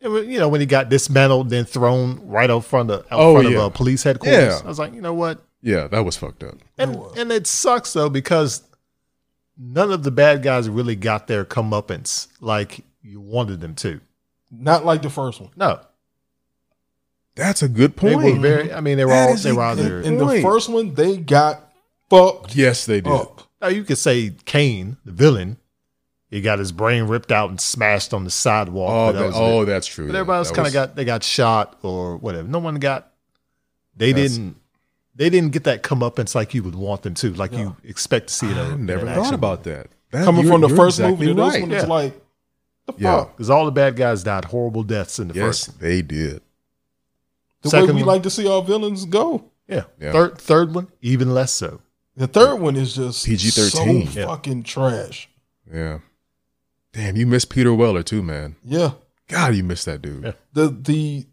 you 0.00 0.38
know, 0.40 0.48
when 0.48 0.60
he 0.60 0.66
got 0.66 0.88
dismantled, 0.88 1.50
then 1.50 1.66
thrown 1.66 2.26
right 2.26 2.50
out 2.50 2.64
front 2.64 2.90
of 2.90 3.00
out 3.12 3.20
Oh, 3.20 3.34
front 3.34 3.50
yeah. 3.50 3.58
of 3.58 3.62
uh, 3.64 3.68
police 3.68 4.02
headquarters. 4.02 4.54
Yeah. 4.54 4.60
I 4.64 4.66
was 4.66 4.78
like, 4.78 4.94
you 4.94 5.02
know 5.02 5.12
what? 5.12 5.44
Yeah, 5.60 5.88
that 5.88 6.04
was 6.06 6.16
fucked 6.16 6.42
up. 6.42 6.54
And 6.78 6.96
and 7.16 7.30
it 7.30 7.46
sucks 7.46 7.92
though 7.92 8.08
because 8.08 8.62
none 9.58 9.92
of 9.92 10.02
the 10.02 10.10
bad 10.10 10.42
guys 10.42 10.68
really 10.70 10.96
got 10.96 11.26
their 11.28 11.44
comeuppance 11.44 12.28
like 12.40 12.80
you 13.02 13.20
wanted 13.20 13.60
them 13.60 13.74
to. 13.76 14.00
not 14.50 14.84
like 14.86 15.02
the 15.02 15.10
first 15.10 15.38
one. 15.40 15.50
No, 15.54 15.80
That's 17.34 17.62
a 17.62 17.68
good 17.68 17.94
they 17.96 18.14
point. 18.14 18.24
were 18.36 18.40
very. 18.40 18.72
I 18.72 18.80
mean, 18.80 18.96
they 18.98 19.04
were 19.04 19.12
That 19.12 19.28
all 19.30 19.36
they 19.36 19.52
were 19.52 19.74
good 19.74 19.84
either. 19.84 20.00
In 20.02 20.18
the 20.18 20.40
first 20.42 20.68
one, 20.68 20.94
they 20.94 21.16
got 21.16 21.71
fucked 22.16 22.56
yes, 22.56 22.86
they 22.86 23.00
did. 23.00 23.12
up. 23.12 23.42
Now 23.60 23.68
you 23.68 23.84
could 23.84 23.98
say 23.98 24.32
Cain, 24.44 24.96
the 25.04 25.12
villain, 25.12 25.56
he 26.30 26.40
got 26.40 26.58
his 26.58 26.72
brain 26.72 27.04
ripped 27.04 27.30
out 27.30 27.50
and 27.50 27.60
smashed 27.60 28.12
on 28.14 28.24
the 28.24 28.30
sidewalk. 28.30 28.90
Oh, 28.90 29.12
that 29.12 29.18
that, 29.18 29.26
was 29.26 29.34
oh, 29.36 29.64
that's 29.64 29.86
true. 29.86 30.06
But 30.06 30.14
yeah. 30.14 30.20
everybody 30.20 30.38
else 30.38 30.50
kind 30.50 30.66
of 30.66 30.72
got 30.72 30.96
they 30.96 31.04
got 31.04 31.22
shot 31.22 31.78
or 31.82 32.16
whatever. 32.16 32.48
No 32.48 32.58
one 32.58 32.76
got. 32.76 33.12
They 33.96 34.12
didn't. 34.12 34.56
They 35.14 35.28
didn't 35.28 35.50
get 35.52 35.64
that 35.64 35.82
comeuppance 35.82 36.34
like 36.34 36.54
you 36.54 36.62
would 36.62 36.74
want 36.74 37.02
them 37.02 37.12
to, 37.14 37.34
like 37.34 37.52
you 37.52 37.76
expect 37.84 38.28
to 38.28 38.34
see 38.34 38.50
it. 38.50 38.56
I 38.56 38.74
never 38.76 39.06
thought 39.06 39.34
about 39.34 39.64
that. 39.64 39.88
That- 40.10 40.24
Coming 40.24 40.46
from 40.46 40.62
the 40.62 40.70
first 40.70 40.98
exactly 40.98 41.26
movie 41.26 41.26
to 41.26 41.42
this 41.42 41.52
right. 41.54 41.62
one, 41.62 41.72
it's 41.72 41.82
Yeah. 41.84 41.88
like 41.88 42.22
the 42.86 42.94
Yeah. 42.96 43.18
fuck. 43.18 43.36
because 43.36 43.50
all 43.50 43.66
the 43.66 43.70
bad 43.72 43.96
guys 43.96 44.22
died 44.22 44.46
horrible 44.46 44.82
deaths 44.84 45.18
in 45.18 45.28
the 45.28 45.34
Yes, 45.34 45.66
first. 45.66 45.80
they 45.80 46.00
did. 46.00 46.40
The 47.60 47.68
Second 47.68 47.88
way 47.88 47.94
we 47.94 47.98
one- 48.00 48.08
like 48.14 48.22
to 48.22 48.30
see 48.30 48.48
our 48.48 48.62
villains 48.62 49.04
go. 49.04 49.44
Yeah. 49.68 49.84
Yeah. 50.00 50.12
Third 50.12 50.38
third 50.38 50.74
one 50.74 50.88
even 51.02 51.32
less 51.34 51.52
so. 51.52 51.80
The 52.16 52.26
third 52.26 52.56
one 52.56 52.76
is 52.76 52.94
just 52.96 53.24
PG-13. 53.26 54.08
So 54.12 54.20
Yeah. 54.20 54.26
fucking 54.26 54.64
trash. 54.64 55.28
Yeah. 55.72 55.98
Damn, 56.92 57.16
you 57.16 57.26
miss 57.26 57.44
Peter 57.46 57.72
Weller 57.72 58.02
too, 58.02 58.22
man. 58.22 58.56
Yeah. 58.64 58.92
God, 59.28 59.54
you 59.54 59.64
miss 59.64 59.84
that 59.84 60.02
dude. 60.02 60.24
Yeah. 60.24 60.32
The 60.52 60.68
the 60.68 61.26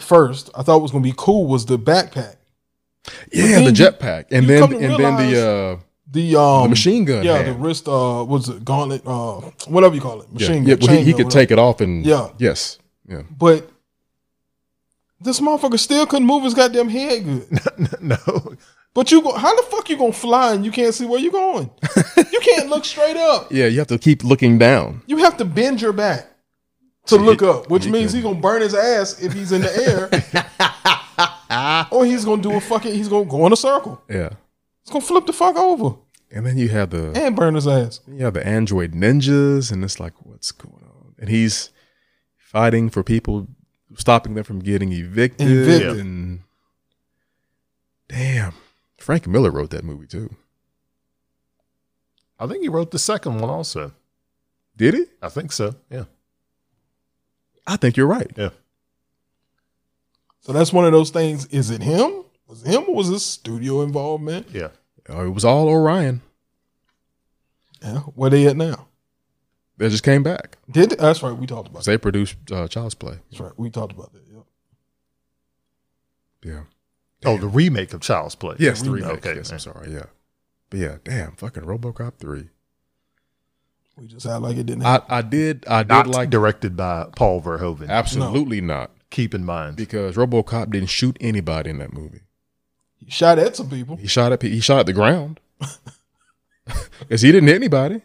first 0.00 0.50
I 0.54 0.62
thought 0.62 0.80
was 0.82 0.92
gonna 0.92 1.02
be 1.02 1.14
cool 1.16 1.46
was 1.48 1.66
the 1.66 1.78
backpack. 1.78 2.36
Yeah, 3.32 3.60
the 3.62 3.70
jetpack, 3.72 4.26
and 4.30 4.42
you 4.46 4.48
then 4.48 4.62
and 4.74 4.96
then 5.02 5.16
the 5.30 5.48
uh, 5.48 5.78
The 6.10 6.36
um 6.38 6.62
the 6.64 6.68
machine 6.68 7.04
gun. 7.04 7.24
Yeah, 7.24 7.38
hand. 7.38 7.48
the 7.48 7.52
wrist 7.54 7.88
uh 7.88 8.22
what's 8.24 8.48
it, 8.48 8.64
gauntlet, 8.64 9.02
uh 9.06 9.40
whatever 9.66 9.94
you 9.94 10.00
call 10.00 10.20
it. 10.20 10.32
Machine 10.32 10.64
yeah. 10.64 10.74
gun. 10.76 10.88
Well, 10.88 10.98
he, 10.98 11.04
he 11.04 11.12
gun, 11.12 11.22
could 11.22 11.30
take 11.30 11.50
it 11.50 11.58
off 11.58 11.80
and 11.80 12.04
Yeah. 12.04 12.28
yes, 12.38 12.78
yeah. 13.08 13.22
But 13.36 13.70
this 15.20 15.40
motherfucker 15.40 15.78
still 15.78 16.06
couldn't 16.06 16.26
move 16.26 16.44
his 16.44 16.54
goddamn 16.54 16.88
head 16.88 17.24
good. 17.24 18.00
no, 18.00 18.56
But 18.94 19.10
you 19.10 19.22
go, 19.22 19.32
how 19.32 19.54
the 19.54 19.62
fuck 19.62 19.88
you 19.90 19.96
gonna 19.96 20.12
fly 20.12 20.54
and 20.54 20.64
you 20.64 20.70
can't 20.70 20.94
see 20.94 21.06
where 21.06 21.20
you're 21.20 21.32
going? 21.32 21.70
you 22.32 22.40
can't 22.40 22.68
look 22.68 22.84
straight 22.84 23.16
up. 23.16 23.52
Yeah, 23.52 23.66
you 23.66 23.78
have 23.78 23.88
to 23.88 23.98
keep 23.98 24.24
looking 24.24 24.58
down. 24.58 25.02
You 25.06 25.18
have 25.18 25.36
to 25.38 25.44
bend 25.44 25.80
your 25.80 25.92
back 25.92 26.26
to 27.06 27.16
look 27.16 27.42
up, 27.42 27.70
which 27.70 27.86
means 27.86 28.12
he's 28.12 28.22
gonna 28.22 28.40
burn 28.40 28.62
his 28.62 28.74
ass 28.74 29.22
if 29.22 29.32
he's 29.32 29.52
in 29.52 29.62
the 29.62 29.76
air. 29.76 30.08
or 31.90 32.04
he's 32.04 32.24
gonna 32.24 32.42
do 32.42 32.56
a 32.56 32.60
fucking 32.60 32.94
he's 32.94 33.08
gonna 33.08 33.24
go 33.24 33.46
in 33.46 33.52
a 33.52 33.56
circle. 33.56 34.02
Yeah, 34.08 34.30
He's 34.84 34.92
gonna 34.92 35.04
flip 35.04 35.26
the 35.26 35.32
fuck 35.32 35.56
over 35.56 35.96
and 36.30 36.46
then 36.46 36.58
you 36.58 36.68
have 36.68 36.90
the 36.90 37.12
and 37.14 37.34
burn 37.34 37.54
his 37.54 37.66
ass. 37.66 38.00
you 38.06 38.24
have 38.24 38.34
the 38.34 38.46
android 38.46 38.92
ninjas, 38.92 39.72
and 39.72 39.82
it's 39.82 39.98
like, 39.98 40.12
what's 40.24 40.52
going 40.52 40.84
on? 40.84 41.14
And 41.18 41.30
he's 41.30 41.70
fighting 42.36 42.90
for 42.90 43.02
people, 43.02 43.48
stopping 43.98 44.34
them 44.34 44.44
from 44.44 44.60
getting 44.60 44.92
evicted. 44.92 45.50
Evicted. 45.50 45.98
And 45.98 46.40
damn, 48.08 48.54
Frank 48.96 49.26
Miller 49.26 49.50
wrote 49.50 49.70
that 49.70 49.84
movie 49.84 50.06
too. 50.06 50.34
I 52.38 52.46
think 52.46 52.62
he 52.62 52.68
wrote 52.68 52.92
the 52.92 52.98
second 52.98 53.40
one 53.40 53.50
also. 53.50 53.92
Did 54.76 54.94
he? 54.94 55.04
I 55.20 55.28
think 55.28 55.52
so. 55.52 55.74
Yeah, 55.90 56.04
I 57.66 57.76
think 57.76 57.96
you're 57.96 58.06
right. 58.06 58.30
yeah. 58.36 58.50
So 60.40 60.52
that's 60.52 60.72
one 60.72 60.86
of 60.86 60.92
those 60.92 61.10
things. 61.10 61.46
Is 61.46 61.68
it 61.70 61.82
him? 61.82 62.24
Was 62.46 62.62
it 62.62 62.68
him 62.72 62.84
or 62.88 62.94
was 62.94 63.10
this 63.10 63.26
studio 63.26 63.82
involvement? 63.82 64.46
Yeah. 64.52 64.68
It 65.08 65.34
was 65.34 65.44
all 65.44 65.68
Orion. 65.68 66.22
Yeah. 67.82 67.98
Where 68.14 68.28
are 68.28 68.30
they 68.30 68.46
at 68.46 68.56
now? 68.56 68.87
They 69.78 69.88
just 69.88 70.02
came 70.04 70.22
back. 70.22 70.58
Did 70.70 70.90
they? 70.90 70.96
that's 70.96 71.22
right. 71.22 71.32
We 71.36 71.46
talked 71.46 71.68
about 71.68 71.84
that. 71.84 71.90
They 71.90 71.98
produced 71.98 72.36
uh, 72.52 72.68
Child's 72.68 72.94
Play. 72.94 73.18
That's 73.30 73.40
right. 73.40 73.52
We 73.56 73.70
talked 73.70 73.92
about 73.92 74.12
that. 74.12 74.22
Yeah. 74.30 74.40
Yeah. 76.52 76.60
Oh, 77.24 77.36
the 77.38 77.48
remake 77.48 77.92
of 77.94 78.00
Child's 78.00 78.34
Play. 78.34 78.56
Yes, 78.58 78.82
the 78.82 78.90
remake. 78.90 79.08
remake. 79.08 79.26
Okay. 79.26 79.36
Yes, 79.36 79.52
I'm 79.52 79.58
sorry. 79.58 79.92
Yeah. 79.92 80.06
But 80.70 80.80
yeah, 80.80 80.96
damn, 81.04 81.32
fucking 81.36 81.62
RoboCop 81.62 82.14
three. 82.18 82.48
We 83.96 84.06
just 84.06 84.26
had 84.26 84.36
like 84.42 84.56
it 84.56 84.66
didn't. 84.66 84.84
I, 84.84 85.00
I 85.08 85.22
did 85.22 85.64
I 85.66 85.82
did 85.82 86.06
like 86.06 86.30
directed 86.30 86.76
by 86.76 87.08
Paul 87.16 87.40
Verhoeven. 87.42 87.88
absolutely 87.88 88.60
not 88.60 88.90
Keep 89.10 89.34
in 89.34 89.44
mind. 89.44 89.76
because 89.76 90.14
RoboCop 90.16 90.70
didn't 90.70 90.90
shoot 90.90 91.16
anybody 91.20 91.70
in 91.70 91.78
that 91.78 91.92
movie. 91.92 92.20
He 92.96 93.10
shot 93.10 93.38
at 93.38 93.56
some 93.56 93.70
people. 93.70 93.96
He 93.96 94.06
shot 94.06 94.30
at 94.32 94.42
he 94.42 94.60
shot 94.60 94.80
at 94.80 94.86
the 94.86 94.92
ground 94.92 95.40
because 97.00 97.22
he 97.22 97.32
didn't 97.32 97.48
hit 97.48 97.56
anybody. 97.56 98.02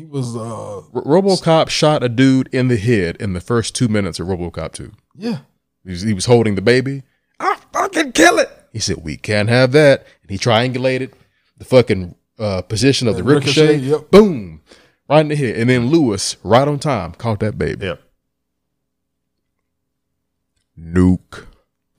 He 0.00 0.06
was 0.06 0.34
uh 0.34 0.78
R- 0.78 0.82
RoboCop 1.04 1.68
shot 1.68 2.02
a 2.02 2.08
dude 2.08 2.48
in 2.52 2.68
the 2.68 2.78
head 2.78 3.16
in 3.20 3.34
the 3.34 3.40
first 3.40 3.74
two 3.74 3.86
minutes 3.86 4.18
of 4.18 4.28
RoboCop 4.28 4.72
two. 4.72 4.92
yeah. 5.14 5.40
He 5.84 5.90
was, 5.90 6.00
he 6.02 6.14
was 6.14 6.24
holding 6.24 6.54
the 6.54 6.62
baby. 6.62 7.02
I 7.38 7.56
fucking 7.72 8.12
kill 8.12 8.38
it. 8.38 8.48
He 8.72 8.78
said, 8.78 8.98
"We 9.04 9.16
can't 9.18 9.48
have 9.50 9.72
that." 9.72 10.06
And 10.22 10.30
he 10.30 10.38
triangulated 10.38 11.12
the 11.58 11.64
fucking 11.66 12.14
uh, 12.38 12.62
position 12.62 13.08
of 13.08 13.16
the 13.16 13.22
The 13.22 13.28
ricochet. 13.34 13.66
ricochet, 13.66 13.86
yep. 13.90 14.10
Boom, 14.10 14.62
right 15.08 15.20
in 15.20 15.28
the 15.28 15.36
head. 15.36 15.56
And 15.56 15.68
then 15.68 15.88
Lewis, 15.88 16.36
right 16.42 16.66
on 16.68 16.78
time, 16.78 17.12
caught 17.12 17.40
that 17.40 17.58
baby. 17.58 17.84
Yeah. 17.86 17.96
Nuke. 20.78 21.46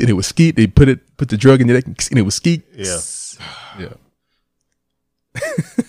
and 0.00 0.08
it 0.10 0.14
was 0.14 0.26
skeet. 0.26 0.56
They 0.56 0.66
put 0.66 0.88
it, 0.88 1.16
put 1.16 1.28
the 1.30 1.36
drug 1.38 1.60
in 1.62 1.68
there, 1.68 1.76
and 1.86 2.18
it 2.18 2.22
was 2.22 2.34
skeet. 2.34 2.64
Yeah. 2.74 2.98
Yeah. 3.78 3.94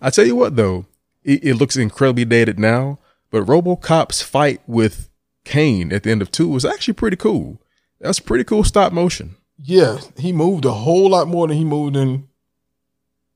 I 0.00 0.10
tell 0.10 0.26
you 0.26 0.36
what, 0.36 0.56
though, 0.56 0.86
it, 1.22 1.44
it 1.44 1.54
looks 1.54 1.76
incredibly 1.76 2.24
dated 2.24 2.58
now, 2.58 2.98
but 3.30 3.44
RoboCop's 3.44 4.22
fight 4.22 4.60
with 4.66 5.08
Cain 5.44 5.92
at 5.92 6.02
the 6.04 6.10
end 6.10 6.22
of 6.22 6.30
two 6.30 6.48
was 6.48 6.64
actually 6.64 6.94
pretty 6.94 7.16
cool. 7.16 7.60
That's 8.00 8.20
pretty 8.20 8.44
cool 8.44 8.64
stop 8.64 8.92
motion. 8.92 9.36
Yeah. 9.62 9.98
He 10.16 10.32
moved 10.32 10.64
a 10.64 10.72
whole 10.72 11.10
lot 11.10 11.28
more 11.28 11.46
than 11.48 11.56
he 11.56 11.64
moved 11.64 11.96
in 11.96 12.28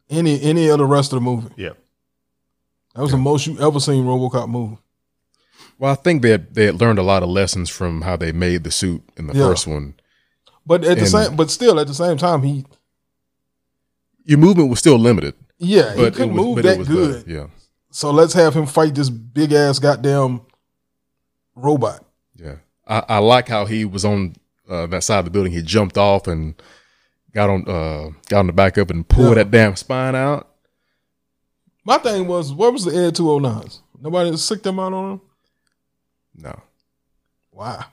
any 0.08 0.40
any 0.42 0.68
of 0.68 0.78
the 0.78 0.86
rest 0.86 1.12
of 1.12 1.16
the 1.16 1.20
movie. 1.20 1.50
Yeah. 1.56 1.70
That 2.94 3.02
was 3.02 3.10
the 3.10 3.16
most 3.18 3.46
you 3.46 3.58
ever 3.60 3.80
seen 3.80 4.04
RoboCop 4.04 4.48
move. 4.48 4.78
Well, 5.78 5.92
I 5.92 5.96
think 5.96 6.22
they 6.22 6.30
had, 6.30 6.54
they 6.54 6.66
had 6.66 6.80
learned 6.80 6.98
a 7.00 7.02
lot 7.02 7.22
of 7.24 7.28
lessons 7.28 7.68
from 7.68 8.02
how 8.02 8.16
they 8.16 8.30
made 8.32 8.64
the 8.64 8.70
suit 8.70 9.02
in 9.16 9.26
the 9.26 9.34
Yeah. 9.34 9.48
first 9.48 9.66
one. 9.66 9.94
But 10.64 10.84
at 10.84 10.98
the 10.98 11.06
same 11.06 11.36
but 11.36 11.50
still 11.50 11.78
at 11.78 11.86
the 11.88 11.94
same 11.94 12.16
time 12.16 12.42
he 12.42 12.64
Your 14.24 14.38
movement 14.38 14.70
was 14.70 14.78
still 14.78 14.98
limited, 14.98 15.34
yeah, 15.64 15.94
he 15.94 16.10
couldn't 16.10 16.34
was, 16.34 16.44
move 16.44 16.62
that 16.62 16.86
good. 16.86 17.24
better. 17.24 17.30
Yeah, 17.30 17.46
So 17.90 18.10
let's 18.10 18.32
have 18.34 18.54
him 18.54 18.66
fight 18.66 18.94
this 18.94 19.10
big 19.10 19.52
ass 19.52 19.78
goddamn 19.78 20.42
robot. 21.54 22.04
yeah. 22.36 22.56
I, 22.86 23.02
I 23.08 23.18
like 23.18 23.48
how 23.48 23.64
he 23.64 23.84
was 23.86 24.04
on 24.04 24.34
uh, 24.68 24.86
that 24.88 25.02
side 25.02 25.20
of 25.20 25.24
the 25.24 25.30
building. 25.30 25.52
He 25.52 25.62
jumped 25.62 25.96
off 25.96 26.26
and 26.26 26.54
got 27.32 27.48
on 27.48 27.66
uh, 27.66 28.10
got 28.28 28.40
on 28.40 28.46
the 28.46 28.52
back 28.52 28.76
up 28.76 28.90
and 28.90 29.08
pulled 29.08 29.28
Yeah. 29.30 29.34
that 29.44 29.50
damn 29.50 29.74
spine 29.76 30.14
out. 30.14 30.50
My 31.86 31.96
thing 31.98 32.26
was, 32.26 32.52
what 32.52 32.72
was 32.74 32.84
the 32.84 32.90
Ed 32.94 33.14
209s? 33.14 33.80
Nobody 34.00 34.36
sick 34.36 34.62
them 34.62 34.78
out 34.78 34.92
on 34.92 35.12
him? 35.12 35.20
No, 36.36 36.60
Why? 37.50 37.84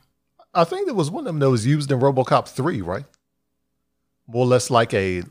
I 0.53 0.63
think 0.65 0.87
there 0.87 0.95
was 0.95 1.09
one 1.11 1.21
of 1.21 1.25
them 1.25 1.39
that 1.39 1.49
was 1.49 1.65
used 1.65 1.89
in 1.91 1.99
RoboCop 1.99 2.47
3, 2.49 2.81
right? 2.81 3.05
More 4.27 4.43
or 4.43 4.47
less 4.47 4.69
like 4.69 4.93
a, 4.93 5.23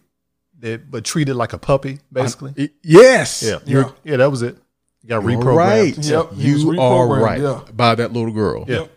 they, 0.61 0.77
but 0.77 1.05
treated 1.05 1.35
like 1.35 1.53
a 1.53 1.59
puppy, 1.59 1.99
basically. 2.13 2.55
I- 2.59 2.71
yes, 2.83 3.43
yeah. 3.43 3.59
Yeah. 3.65 3.91
Yeah, 4.05 4.17
that 4.19 4.31
was 4.31 4.43
it. 4.43 4.57
You 5.03 5.09
got 5.09 5.23
You're 5.23 5.33
reprogrammed. 5.41 5.57
right. 5.57 5.99
Yep, 5.99 6.33
he 6.35 6.53
was 6.53 6.63
You 6.65 6.81
are 6.81 7.07
right. 7.09 7.41
yeah. 7.41 7.63
By 7.75 7.95
that 7.95 8.13
little 8.13 8.33
girl. 8.33 8.65
Yeah. 8.69 8.81
Yep. 8.81 8.91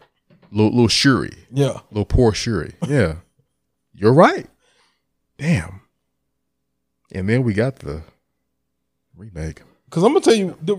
Little, 0.51 0.71
little 0.71 0.87
Shuri. 0.89 1.31
Yeah. 1.51 1.79
Little 1.91 2.05
poor 2.05 2.33
Shuri. 2.33 2.73
Yeah. 2.87 3.15
You're 3.93 4.13
right. 4.13 4.47
Damn. 5.37 5.81
And 7.13 7.29
then 7.29 7.43
we 7.43 7.53
got 7.53 7.77
the 7.77 8.01
remake. 9.15 9.61
Because 9.85 10.03
I'm 10.03 10.09
gonna 10.13 10.21
tell 10.25 10.33
you, 10.33 10.57
the, 10.61 10.75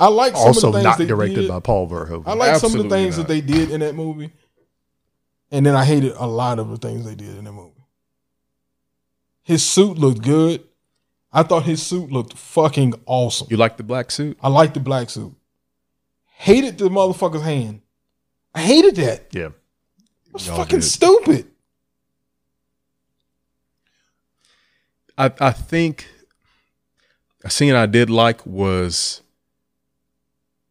I 0.00 0.08
like 0.08 0.34
some 0.34 0.46
Also 0.46 0.68
of 0.68 0.72
the 0.72 0.78
things 0.78 0.84
not 0.84 0.98
they 0.98 1.04
directed 1.06 1.34
did. 1.42 1.48
by 1.48 1.60
Paul 1.60 1.88
Verhoeven. 1.88 2.24
I 2.26 2.32
like 2.32 2.56
some 2.56 2.74
of 2.74 2.82
the 2.82 2.88
things 2.88 3.18
not. 3.18 3.28
that 3.28 3.32
they 3.32 3.42
did 3.42 3.70
in 3.70 3.80
that 3.80 3.94
movie, 3.94 4.32
and 5.50 5.64
then 5.66 5.74
I 5.76 5.84
hated 5.84 6.12
a 6.16 6.26
lot 6.26 6.58
of 6.58 6.70
the 6.70 6.78
things 6.78 7.04
they 7.04 7.14
did 7.14 7.36
in 7.36 7.44
that 7.44 7.52
movie. 7.52 7.75
His 9.46 9.64
suit 9.64 9.96
looked 9.96 10.22
good. 10.22 10.64
I 11.32 11.44
thought 11.44 11.62
his 11.62 11.80
suit 11.80 12.10
looked 12.10 12.36
fucking 12.36 12.94
awesome. 13.06 13.46
You 13.48 13.56
like 13.56 13.76
the 13.76 13.84
black 13.84 14.10
suit? 14.10 14.36
I 14.42 14.48
like 14.48 14.74
the 14.74 14.80
black 14.80 15.08
suit. 15.08 15.32
Hated 16.34 16.78
the 16.78 16.88
motherfucker's 16.88 17.42
hand. 17.42 17.80
I 18.52 18.60
hated 18.62 18.96
that. 18.96 19.28
Yeah. 19.30 19.50
It 20.26 20.32
was 20.32 20.48
Y'all 20.48 20.56
fucking 20.56 20.80
did. 20.80 20.84
stupid. 20.86 21.46
I 25.16 25.32
I 25.40 25.52
think 25.52 26.08
a 27.44 27.50
scene 27.50 27.74
I 27.74 27.86
did 27.86 28.10
like 28.10 28.44
was 28.44 29.22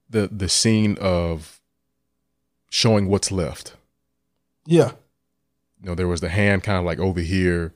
the 0.10 0.28
the 0.30 0.50
scene 0.50 0.98
of 1.00 1.62
showing 2.70 3.08
what's 3.08 3.32
left. 3.32 3.74
Yeah. 4.66 4.92
You 5.82 5.90
know, 5.92 5.96
there 5.96 6.10
was 6.10 6.20
the 6.20 6.30
hand 6.30 6.64
kind 6.64 6.78
of 6.78 6.84
like 6.84 7.00
over 7.00 7.22
here, 7.22 7.74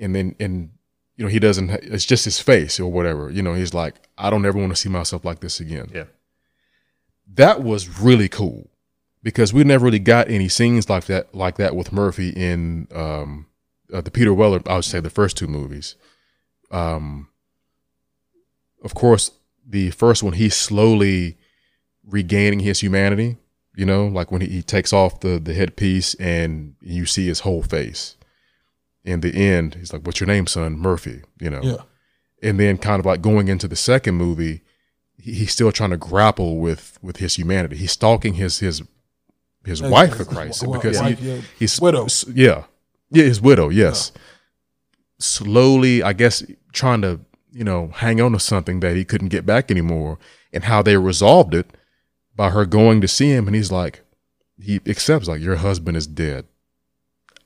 and 0.00 0.14
then 0.14 0.34
and 0.40 0.70
you 1.16 1.24
know 1.24 1.30
he 1.30 1.38
doesn't. 1.38 1.70
It's 1.70 2.04
just 2.06 2.24
his 2.24 2.40
face 2.40 2.80
or 2.80 2.90
whatever. 2.90 3.30
You 3.30 3.42
know, 3.42 3.54
he's 3.54 3.74
like, 3.74 3.94
I 4.18 4.30
don't 4.30 4.44
ever 4.46 4.58
want 4.58 4.70
to 4.70 4.76
see 4.76 4.88
myself 4.88 5.24
like 5.24 5.40
this 5.40 5.60
again. 5.60 5.90
Yeah. 5.94 6.04
that 7.34 7.62
was 7.62 8.00
really 8.00 8.28
cool 8.28 8.70
because 9.22 9.52
we 9.52 9.62
never 9.64 9.84
really 9.84 9.98
got 9.98 10.28
any 10.30 10.48
scenes 10.48 10.88
like 10.88 11.04
that 11.04 11.34
like 11.34 11.56
that 11.58 11.76
with 11.76 11.92
Murphy 11.92 12.30
in 12.30 12.88
um, 12.94 13.46
uh, 13.92 14.00
the 14.00 14.10
Peter 14.10 14.32
Weller. 14.34 14.60
I 14.66 14.76
would 14.76 14.84
say 14.84 15.00
the 15.00 15.10
first 15.10 15.36
two 15.36 15.46
movies. 15.46 15.94
Um, 16.70 17.28
of 18.82 18.94
course, 18.94 19.30
the 19.66 19.90
first 19.90 20.22
one 20.22 20.32
he's 20.34 20.56
slowly 20.56 21.36
regaining 22.04 22.60
his 22.60 22.80
humanity. 22.80 23.36
You 23.76 23.86
know, 23.86 24.06
like 24.06 24.32
when 24.32 24.40
he, 24.40 24.48
he 24.48 24.62
takes 24.62 24.92
off 24.92 25.20
the 25.20 25.38
the 25.38 25.54
headpiece 25.54 26.14
and 26.14 26.74
you 26.80 27.06
see 27.06 27.26
his 27.26 27.40
whole 27.40 27.62
face. 27.62 28.16
In 29.04 29.20
the 29.20 29.34
end, 29.34 29.76
he's 29.76 29.92
like, 29.92 30.02
"What's 30.06 30.20
your 30.20 30.26
name, 30.26 30.46
son?" 30.46 30.78
Murphy. 30.78 31.22
You 31.40 31.50
know 31.50 31.60
Yeah. 31.62 31.76
and 32.42 32.58
then 32.60 32.76
kind 32.78 33.00
of 33.00 33.06
like 33.06 33.22
going 33.22 33.48
into 33.48 33.66
the 33.68 33.76
second 33.76 34.14
movie 34.16 34.62
he, 35.18 35.32
he's 35.34 35.52
still 35.52 35.72
trying 35.72 35.90
to 35.90 35.96
grapple 35.96 36.58
with 36.58 36.98
with 37.02 37.16
his 37.18 37.36
humanity 37.36 37.76
he's 37.76 37.92
stalking 37.92 38.34
his 38.34 38.58
his 38.60 38.82
his 39.64 39.82
wife 39.82 40.12
for 40.12 40.18
his 40.18 40.28
Christ's 40.28 40.62
wa- 40.64 40.74
sake 40.74 40.82
because 40.82 40.98
wife, 41.00 41.18
he, 41.18 41.30
yeah. 41.34 41.40
he's 41.58 41.80
Widow. 41.80 42.06
yeah 42.34 42.64
yeah 43.10 43.24
his 43.24 43.40
widow 43.40 43.68
yes 43.68 44.12
slowly 45.18 46.02
i 46.02 46.12
guess 46.12 46.42
trying 46.72 47.02
to 47.02 47.20
you 47.52 47.64
know 47.64 47.88
hang 47.94 48.20
on 48.20 48.32
to 48.32 48.40
something 48.40 48.80
that 48.80 48.96
he 48.96 49.04
couldn't 49.04 49.28
get 49.28 49.44
back 49.44 49.70
anymore 49.70 50.18
and 50.52 50.64
how 50.64 50.82
they 50.82 50.96
resolved 50.96 51.54
it 51.54 51.66
by 52.34 52.50
her 52.50 52.64
going 52.64 53.00
to 53.00 53.08
see 53.08 53.30
him 53.30 53.46
and 53.46 53.54
he's 53.54 53.70
like 53.72 54.02
he 54.58 54.80
accepts 54.86 55.28
like 55.28 55.40
your 55.40 55.56
husband 55.56 55.96
is 55.96 56.06
dead 56.06 56.46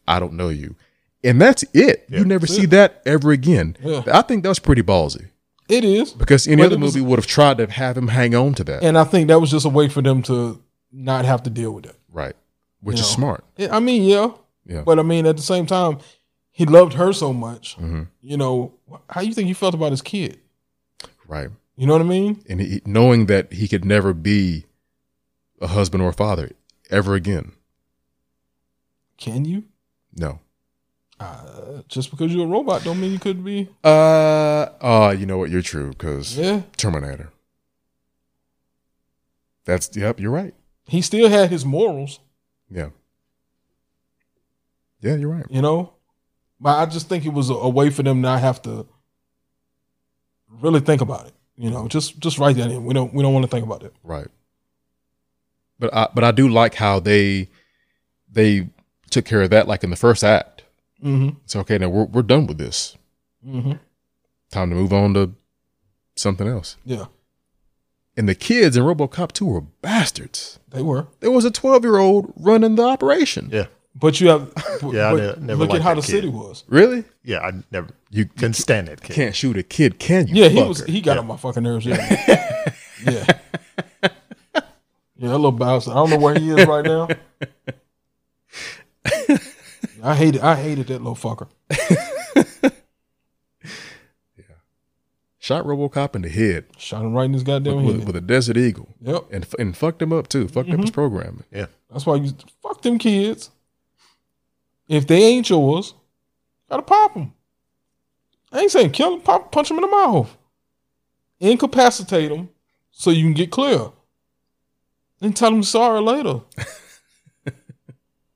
i 0.07 0.21
don't 0.21 0.33
know 0.35 0.49
you 0.51 0.77
and 1.25 1.41
that's 1.41 1.63
it 1.73 2.05
Yeah. 2.09 2.19
you 2.21 2.25
never 2.25 2.47
That's 2.47 2.57
see 2.57 2.65
it. 2.65 2.71
that 2.71 3.03
ever 3.07 3.33
again 3.33 3.77
Yeah. 3.83 4.03
i 4.13 4.23
think 4.23 4.43
that 4.43 4.49
was 4.51 4.59
pretty 4.61 4.83
ballsy 4.83 5.29
It 5.69 5.83
is. 5.85 6.13
because 6.13 6.47
any 6.47 6.57
But 6.63 6.67
other 6.67 6.79
was- 6.79 6.95
movie 6.95 7.05
would 7.07 7.19
have 7.19 7.27
tried 7.27 7.59
to 7.59 7.67
have 7.67 7.97
him 7.97 8.09
hang 8.09 8.35
on 8.35 8.53
to 8.55 8.65
that. 8.65 8.83
And 8.83 8.99
I 8.99 9.05
think 9.05 9.29
that 9.29 9.41
was 9.41 9.51
just 9.51 9.65
a 9.65 9.71
way 9.71 9.89
for 9.89 10.03
them 10.03 10.23
to 10.25 10.61
not 10.93 11.25
have 11.25 11.43
to 11.45 11.51
deal 11.51 11.73
with 11.73 11.87
it. 11.87 11.97
right. 12.13 12.37
Which 12.83 12.99
You 12.99 13.03
is 13.03 13.09
know. 13.11 13.17
smart. 13.17 13.45
I 13.71 13.81
mean, 13.81 14.03
yeah. 14.03 14.29
Yeah. 14.67 14.83
But 14.83 14.99
I 14.99 15.03
mean, 15.03 15.25
at 15.27 15.37
the 15.39 15.43
same 15.43 15.65
time, 15.65 15.99
he 16.51 16.67
loved 16.67 16.93
her 16.95 17.15
so 17.15 17.33
much. 17.33 17.77
Mhm. 17.79 18.09
You 18.21 18.37
know, 18.37 18.75
how 19.09 19.23
do 19.23 19.27
you 19.27 19.33
think 19.35 19.49
he 19.49 19.55
felt 19.55 19.75
about 19.75 19.91
his 19.91 20.03
kid? 20.03 20.39
Right. 21.27 21.49
You 21.77 21.87
know 21.87 21.95
what 21.95 22.03
I 22.03 22.09
mean? 22.19 22.45
And 22.47 22.61
he, 22.61 22.83
knowing 22.85 23.25
that 23.27 23.55
he 23.55 23.67
could 23.67 23.85
never 23.87 24.13
be 24.13 24.67
a 25.63 25.67
husband 25.69 26.03
or 26.03 26.11
a 26.11 26.13
father 26.13 26.51
ever 26.91 27.15
again. 27.15 27.53
Can 29.17 29.45
you? 29.47 29.65
No. 30.15 30.41
Uh, 31.25 31.83
just 31.89 32.11
because 32.11 32.33
you're 32.35 32.45
a 32.45 32.49
robot 32.49 32.85
don't 32.85 33.01
mean 33.01 33.13
you 33.13 33.19
could 33.19 33.45
be. 33.45 33.69
Uh, 33.83 33.89
uh, 34.81 35.15
you 35.19 35.27
know 35.27 35.39
what? 35.39 35.51
You're 35.51 35.63
true 35.63 35.91
because 35.91 36.37
Yeah. 36.39 36.63
Terminator. 36.77 37.31
That's, 39.65 39.97
yep, 39.97 40.21
you're 40.21 40.31
right. 40.31 40.55
He 40.87 41.01
still 41.01 41.29
had 41.31 41.51
his 41.51 41.65
morals, 41.65 42.21
Yeah. 42.71 42.91
Yeah, 45.01 45.17
you're 45.17 45.31
right. 45.31 45.47
you 45.51 45.63
know? 45.63 45.93
But 46.61 46.79
I 46.79 46.87
just 46.87 47.09
think 47.09 47.25
it 47.27 47.33
was 47.33 47.51
a, 47.51 47.55
a 47.55 47.69
way 47.69 47.91
for 47.91 48.03
them 48.03 48.21
not 48.21 48.41
have 48.41 48.61
to 48.63 48.87
really 50.61 50.81
think 50.81 51.01
about 51.01 51.27
it. 51.27 51.33
You 51.57 51.71
know, 51.71 51.89
just 51.89 52.19
just 52.19 52.39
write 52.39 52.57
that 52.57 52.71
in. 52.71 52.85
We 52.85 52.95
don't 52.95 53.13
we 53.15 53.23
don't 53.23 53.33
want 53.35 53.45
to 53.45 53.51
think 53.51 53.65
about 53.65 53.83
it. 53.83 53.95
Right. 54.03 54.27
But 55.79 55.95
I, 55.95 56.09
but 56.15 56.25
I 56.25 56.31
do 56.31 56.49
like 56.49 56.75
how 56.75 57.01
they, 57.01 57.49
they 58.31 58.69
took 59.11 59.25
care 59.25 59.43
of 59.43 59.51
that 59.51 59.69
like 59.69 59.85
in 59.85 59.91
the 59.91 59.97
first 59.97 60.25
act. 60.25 60.64
Mm-hmm. 61.05 61.37
It's 61.45 61.55
okay. 61.57 61.79
Now 61.79 61.89
we're, 61.91 62.05
we're 62.05 62.23
done 62.23 62.47
with 62.47 62.59
this. 62.59 62.97
Mm-hmm. 63.47 63.73
Time 64.51 64.71
to 64.71 64.77
move 64.77 64.93
on 64.93 65.15
to 65.15 65.33
something 66.17 66.47
else. 66.49 66.77
Yeah, 66.85 67.07
And 68.17 68.29
the 68.29 68.35
kids 68.35 68.77
in 68.77 68.85
RoboCop 68.85 69.33
2 69.33 69.45
were 69.45 69.61
bastards. 69.61 70.59
they 70.71 70.81
were. 70.83 71.09
There 71.21 71.31
was 71.31 71.45
a 71.45 71.51
12 71.51 71.85
year 71.85 71.99
old 71.99 72.33
running 72.37 72.77
the 72.77 72.85
operation. 72.85 73.51
Yeah. 73.53 73.67
But 73.95 74.21
you 74.21 74.29
have. 74.29 74.51
Yeah, 74.93 75.09
I 75.09 75.13
but 75.15 75.41
ne- 75.41 75.47
never 75.47 75.61
look 75.65 75.75
at 75.75 75.81
how 75.83 75.95
the 75.95 76.03
kid. 76.03 76.11
city 76.11 76.29
was. 76.29 76.65
Really? 76.69 77.05
Yeah. 77.23 77.39
I 77.41 77.53
never 77.71 77.89
You 78.11 78.27
couldn't 78.27 78.55
stand 78.55 78.89
it. 78.89 79.01
kid. 79.01 79.15
can't 79.15 79.35
shoot 79.37 79.57
a 79.57 79.63
kid, 79.63 79.99
can 79.99 80.27
you? 80.27 80.43
Yeah, 80.43 80.49
he 80.49 80.63
was. 80.63 80.85
He 80.85 81.01
got 81.01 81.17
on 81.19 81.27
my 81.27 81.37
fucking 81.37 81.63
nerves. 81.63 81.87
Yeah, 81.87 81.97
yeah, 83.07 83.27
yeah. 85.17 85.29
A 85.29 85.31
little 85.31 85.53
bastard. 85.53 85.93
I 85.93 85.97
don't 85.97 86.11
know 86.11 86.19
where 86.19 86.39
he 86.39 86.51
is 86.51 86.67
right 86.67 86.85
now. 86.85 87.09
I 90.05 90.15
hated. 90.15 90.41
I 90.43 90.55
hated 90.57 90.87
that 90.89 91.03
little 91.03 91.15
fucker. 91.17 91.49
Yeah. 94.37 94.45
Shot 95.39 95.65
RoboCop 95.65 96.15
in 96.17 96.23
the 96.23 96.29
head 96.29 96.67
Shot 96.77 97.03
him 97.03 97.13
right 97.15 97.25
in 97.25 97.33
his 97.33 97.43
goddamn 97.43 97.77
with, 97.77 97.85
head. 97.87 97.95
with, 97.99 98.07
with 98.09 98.17
a 98.17 98.21
Desert 98.21 98.57
Eagle. 98.57 98.89
Yep. 99.01 99.25
And, 99.31 99.47
and 99.59 99.77
fucked 99.77 100.03
him 100.03 100.13
up 100.13 100.29
too. 100.29 100.49
Fucked 100.49 100.71
up 100.71 100.77
his 100.81 100.91
Mm-hmm. 100.91 100.95
programming. 100.95 101.45
Yeah. 101.51 101.67
That's 101.91 102.05
why 102.07 102.17
you 102.17 102.33
fuck 102.63 102.83
them 102.83 102.99
kids. 102.99 103.51
If 104.89 105.07
they 105.07 105.23
ain't 105.23 105.49
yours, 105.49 105.95
gotta 106.69 106.83
pop 106.83 107.15
them. 107.15 107.33
I 108.53 108.61
ain't 108.61 108.71
saying 108.71 108.91
kill 108.91 109.13
them, 109.13 109.21
pop, 109.23 109.51
punch 109.51 109.69
them 109.69 109.79
in 109.79 109.83
the 109.83 109.89
mouth, 109.89 110.37
incapacitate 111.41 112.29
them 112.31 112.51
so 112.93 113.11
you 113.11 113.25
can 113.25 113.33
get 113.33 113.51
clear, 113.51 113.91
and 115.21 115.35
tell 115.37 115.51
them 115.51 115.63
sorry 115.63 116.01
later. 116.03 116.41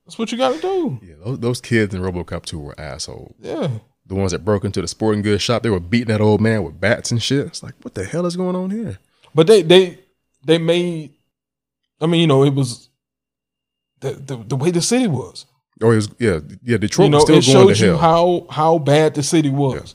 That's 0.08 0.18
what 0.18 0.32
you 0.32 0.38
gotta 0.38 0.58
do. 0.58 0.98
Yeah, 1.02 1.16
those, 1.22 1.38
those 1.38 1.60
kids 1.60 1.94
in 1.94 2.00
RoboCop 2.00 2.46
2 2.46 2.58
were 2.58 2.80
assholes. 2.80 3.34
Yeah, 3.40 3.68
The 4.06 4.14
ones 4.14 4.32
that 4.32 4.42
broke 4.42 4.64
into 4.64 4.80
the 4.80 4.88
sporting 4.88 5.20
goods 5.20 5.42
shop, 5.42 5.62
they 5.62 5.68
were 5.68 5.80
beating 5.80 6.08
that 6.08 6.22
old 6.22 6.40
man 6.40 6.62
with 6.64 6.80
bats 6.80 7.10
and 7.10 7.22
shit. 7.22 7.44
It's 7.46 7.62
like, 7.62 7.74
what 7.82 7.92
the 7.92 8.06
hell 8.06 8.24
is 8.24 8.34
going 8.34 8.56
on 8.56 8.70
here? 8.70 8.98
but 9.34 9.46
they 9.46 9.60
they 9.60 9.98
they 10.46 10.56
made. 10.56 11.12
I 12.00 12.06
mean, 12.06 12.22
you 12.22 12.26
know, 12.26 12.42
it 12.42 12.54
was 12.54 12.88
the 14.00 14.12
the, 14.12 14.36
the 14.38 14.56
way 14.56 14.70
the 14.70 14.80
city 14.80 15.08
was. 15.08 15.44
Oh, 15.82 15.90
it 15.90 15.96
was 15.96 16.08
yeah, 16.18 16.40
yeah. 16.64 16.78
Detroit 16.78 17.04
you 17.06 17.10
know, 17.10 17.18
was 17.18 17.28
it 17.28 17.42
still 17.42 17.64
going 17.64 17.74
to 17.74 17.84
you 17.84 17.90
hell. 17.90 17.98
how 17.98 18.46
how 18.48 18.78
bad 18.78 19.14
the 19.14 19.22
city 19.22 19.50
was. 19.50 19.94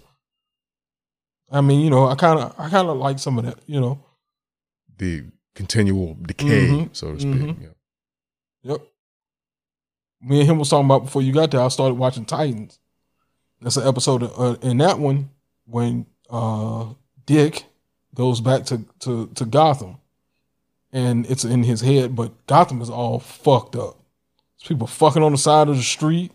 I 1.51 1.61
mean, 1.61 1.79
you 1.81 1.89
know, 1.89 2.05
I 2.07 2.13
kind 2.13 2.39
of 2.39 2.53
I 2.59 2.69
kind 2.69 2.87
of 2.87 2.97
like 2.97 3.17
some 3.17 3.39
of 3.39 3.45
that. 3.45 3.57
You 3.65 3.81
know, 3.81 4.05
the 4.95 5.23
continual 5.55 6.15
decay, 6.21 6.67
Mhm, 6.67 6.95
so 6.95 7.13
to 7.15 7.19
speak. 7.19 7.33
mhm. 7.33 7.61
Yeah. 7.63 7.67
yep. 8.73 8.81
Me 10.23 10.39
and 10.39 10.49
him 10.49 10.59
was 10.59 10.69
talking 10.69 10.85
about 10.85 11.05
before 11.05 11.21
you 11.21 11.33
got 11.33 11.51
there. 11.51 11.61
I 11.61 11.67
started 11.67 11.95
watching 11.95 12.25
Titans. 12.25 12.79
That's 13.61 13.77
an 13.77 13.87
episode 13.87 14.23
of, 14.23 14.39
uh, 14.39 14.57
in 14.61 14.77
that 14.77 14.99
one 14.99 15.29
when 15.65 16.05
uh, 16.29 16.87
Dick 17.25 17.65
goes 18.15 18.41
back 18.41 18.65
to, 18.65 18.85
to 18.99 19.27
to 19.35 19.45
Gotham, 19.45 19.97
and 20.91 21.25
it's 21.29 21.43
in 21.43 21.63
his 21.63 21.81
head, 21.81 22.15
but 22.15 22.45
Gotham 22.47 22.81
is 22.81 22.89
all 22.89 23.19
fucked 23.19 23.75
up. 23.75 23.97
There's 24.57 24.67
people 24.67 24.87
fucking 24.87 25.23
on 25.23 25.31
the 25.31 25.37
side 25.37 25.69
of 25.69 25.77
the 25.77 25.83
street. 25.83 26.31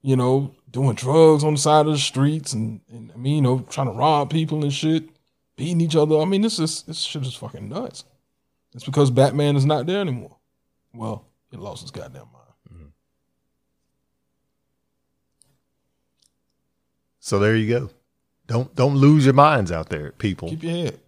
You 0.00 0.16
know, 0.16 0.54
doing 0.70 0.94
drugs 0.94 1.42
on 1.42 1.54
the 1.54 1.60
side 1.60 1.86
of 1.86 1.92
the 1.92 1.98
streets, 1.98 2.52
and, 2.52 2.80
and 2.88 3.10
I 3.12 3.18
mean, 3.18 3.36
you 3.36 3.42
know, 3.42 3.66
trying 3.68 3.88
to 3.88 3.92
rob 3.92 4.30
people 4.30 4.62
and 4.62 4.72
shit, 4.72 5.04
beating 5.56 5.80
each 5.80 5.96
other. 5.96 6.18
I 6.18 6.24
mean, 6.24 6.42
this 6.42 6.58
is 6.58 6.82
this 6.82 7.00
shit 7.00 7.22
is 7.22 7.34
fucking 7.34 7.68
nuts. 7.68 8.04
It's 8.74 8.84
because 8.84 9.10
Batman 9.10 9.56
is 9.56 9.66
not 9.66 9.86
there 9.86 10.00
anymore. 10.00 10.36
Well, 10.94 11.24
he 11.50 11.56
lost 11.56 11.82
his 11.82 11.90
goddamn 11.90 12.28
mind. 12.32 12.37
So 17.28 17.38
there 17.38 17.54
you 17.54 17.68
go. 17.68 17.90
Don't 18.46 18.74
don't 18.74 18.96
lose 18.96 19.24
your 19.26 19.34
minds 19.34 19.70
out 19.70 19.90
there, 19.90 20.12
people. 20.12 20.48
Keep 20.48 20.62
your 20.62 20.72
head. 20.72 21.00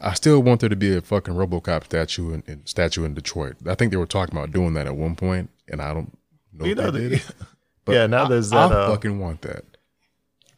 I 0.00 0.14
still 0.14 0.42
want 0.42 0.60
there 0.60 0.70
to 0.70 0.76
be 0.76 0.96
a 0.96 1.02
fucking 1.02 1.34
RoboCop 1.34 1.84
statue 1.84 2.32
in, 2.32 2.42
in 2.46 2.64
statue 2.66 3.04
in 3.04 3.12
Detroit. 3.14 3.56
I 3.66 3.74
think 3.74 3.90
they 3.90 3.98
were 3.98 4.06
talking 4.06 4.34
about 4.36 4.50
doing 4.50 4.72
that 4.74 4.86
at 4.86 4.96
one 4.96 5.14
point, 5.14 5.50
and 5.68 5.82
I 5.82 5.92
don't 5.92 6.16
know 6.52 6.64
You 6.64 6.72
if 6.72 6.78
know, 6.78 6.90
they 6.90 7.00
the- 7.02 7.08
did. 7.10 7.12
it. 7.20 7.26
But 7.84 7.92
yeah. 7.96 8.06
Now 8.06 8.24
I- 8.24 8.28
there's 8.28 8.52
I, 8.52 8.68
that. 8.68 8.74
uh, 8.76 8.88
fucking 8.90 9.18
want 9.18 9.42
that. 9.42 9.64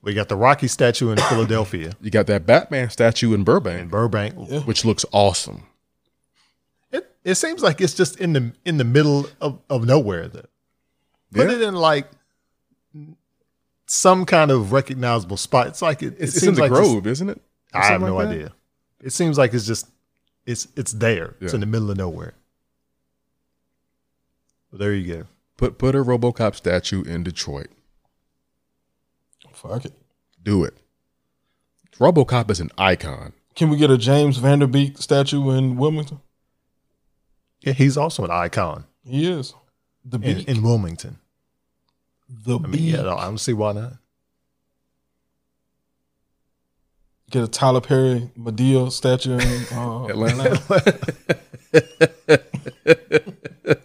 we 0.02 0.14
got 0.14 0.28
the 0.28 0.36
Rocky 0.36 0.68
statue 0.68 1.10
in 1.10 1.16
Philadelphia 1.30 1.92
You 2.00 2.10
got 2.10 2.26
that 2.28 2.46
Batman 2.46 2.90
statue 2.90 3.32
in 3.34 3.42
Burbank. 3.44 3.80
in 3.80 3.88
Burbank, 3.88 4.34
Burbank. 4.34 4.50
Yeah. 4.52 4.60
which 4.60 4.84
looks 4.84 5.04
awesome. 5.10 5.64
It 6.92 7.10
it 7.24 7.34
seems 7.34 7.62
like 7.62 7.80
it's 7.80 7.94
just 7.94 8.20
in 8.20 8.34
the 8.34 8.52
in 8.64 8.76
the 8.76 8.84
middle 8.84 9.26
of, 9.40 9.58
of 9.68 9.84
nowhere. 9.84 10.28
There, 10.28 10.44
put 11.32 11.48
Yeah. 11.50 11.56
it 11.56 11.62
in 11.62 11.74
like 11.74 12.08
some 13.86 14.24
kind 14.26 14.50
of 14.50 14.72
recognizable 14.72 15.36
spot. 15.36 15.66
It's 15.68 15.82
like 15.82 16.02
it, 16.02 16.14
it 16.14 16.20
It's, 16.20 16.32
it's 16.36 16.40
seems 16.44 16.48
in 16.48 16.54
the 16.56 16.60
like 16.62 16.70
just- 16.70 16.90
Grove, 16.90 17.06
isn't 17.06 17.28
it? 17.30 17.40
Or 17.74 17.80
I 17.80 17.86
have 17.86 18.00
no 18.00 18.14
like 18.16 18.28
idea. 18.28 18.52
It 19.02 19.12
seems 19.12 19.36
like 19.36 19.52
it's 19.52 19.66
just 19.66 19.88
it's 20.46 20.68
it's 20.76 20.92
there. 20.92 21.34
It's 21.40 21.52
in 21.54 21.60
the 21.60 21.66
middle 21.66 21.90
of 21.90 21.96
nowhere. 21.96 22.34
Well, 24.70 24.78
there 24.78 24.94
you 24.94 25.12
go. 25.14 25.24
Put 25.56 25.78
put 25.78 25.94
a 25.94 25.98
RoboCop 25.98 26.54
statue 26.54 27.02
in 27.02 27.22
Detroit. 27.24 27.68
Fuck 29.52 29.84
it. 29.84 29.92
Do 30.42 30.64
it. 30.64 30.74
RoboCop 31.98 32.50
is 32.50 32.60
an 32.60 32.70
icon. 32.76 33.32
Can 33.54 33.70
we 33.70 33.76
get 33.76 33.90
a 33.90 33.96
James 33.96 34.36
Van 34.38 34.58
Der 34.58 34.66
Beek 34.66 34.98
statue 34.98 35.50
in 35.50 35.76
Wilmington? 35.76 36.20
Yeah, 37.60 37.72
he's 37.72 37.96
also 37.96 38.24
an 38.24 38.30
icon 38.30 38.84
He 39.06 39.30
is. 39.30 39.54
The 40.04 40.18
in, 40.18 40.40
in 40.40 40.62
Wilmington. 40.62 41.18
The 42.42 42.58
I 42.58 42.62
mean, 42.62 42.70
beak. 42.72 42.92
yeah, 42.94 43.00
I 43.00 43.24
don't 43.24 43.38
see 43.38 43.52
why 43.52 43.72
not. 43.72 43.92
Get 47.30 47.42
a 47.44 47.48
Tyler 47.48 47.80
Perry 47.80 48.30
Madea 48.38 48.90
statue 48.92 49.38
in 49.38 49.64
uh, 49.76 50.04
Atlanta. 50.08 50.60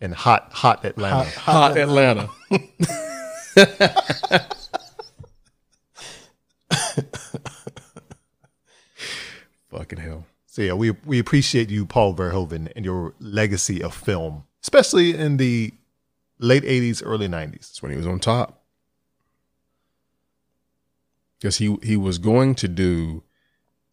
In 0.00 0.12
hot, 0.12 0.52
hot 0.52 0.84
Atlanta. 0.84 1.24
Hot- 1.24 1.72
Hot 1.72 1.76
Atlanta. 1.78 2.28
Fucking 9.70 9.98
hell. 9.98 10.26
So 10.46 10.62
yeah, 10.62 10.72
we 10.72 10.92
we 11.04 11.18
appreciate 11.18 11.70
you, 11.70 11.86
Paul 11.86 12.14
Verhoeven, 12.14 12.72
and 12.74 12.84
your 12.84 13.14
legacy 13.20 13.82
of 13.82 13.94
film, 13.94 14.44
especially 14.62 15.14
in 15.14 15.36
the 15.36 15.72
late 16.38 16.62
'80s, 16.64 17.02
early 17.04 17.28
'90s. 17.28 17.52
That's 17.68 17.82
when 17.82 17.90
he 17.92 17.96
was 17.96 18.06
on 18.06 18.20
top. 18.20 18.62
Because 21.38 21.58
he 21.58 21.76
he 21.82 21.96
was 21.96 22.18
going 22.18 22.54
to 22.56 22.68
do 22.68 23.22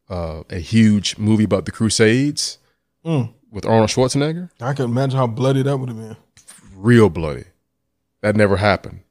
uh, 0.10 0.44
a 0.50 0.60
huge 0.60 1.18
movie 1.18 1.44
about 1.44 1.66
the 1.66 1.72
Crusades 1.72 2.58
Mm. 3.06 3.34
with 3.52 3.66
Arnold 3.66 3.90
Schwarzenegger. 3.90 4.50
I 4.62 4.74
can 4.74 4.86
imagine 4.86 5.18
how 5.18 5.28
bloody 5.28 5.62
that 5.62 5.78
would 5.78 5.90
have 5.90 5.98
been. 5.98 6.16
Real 6.74 7.10
bloody. 7.10 7.44
That 8.22 8.34
never 8.38 8.56
happened. 8.58 9.02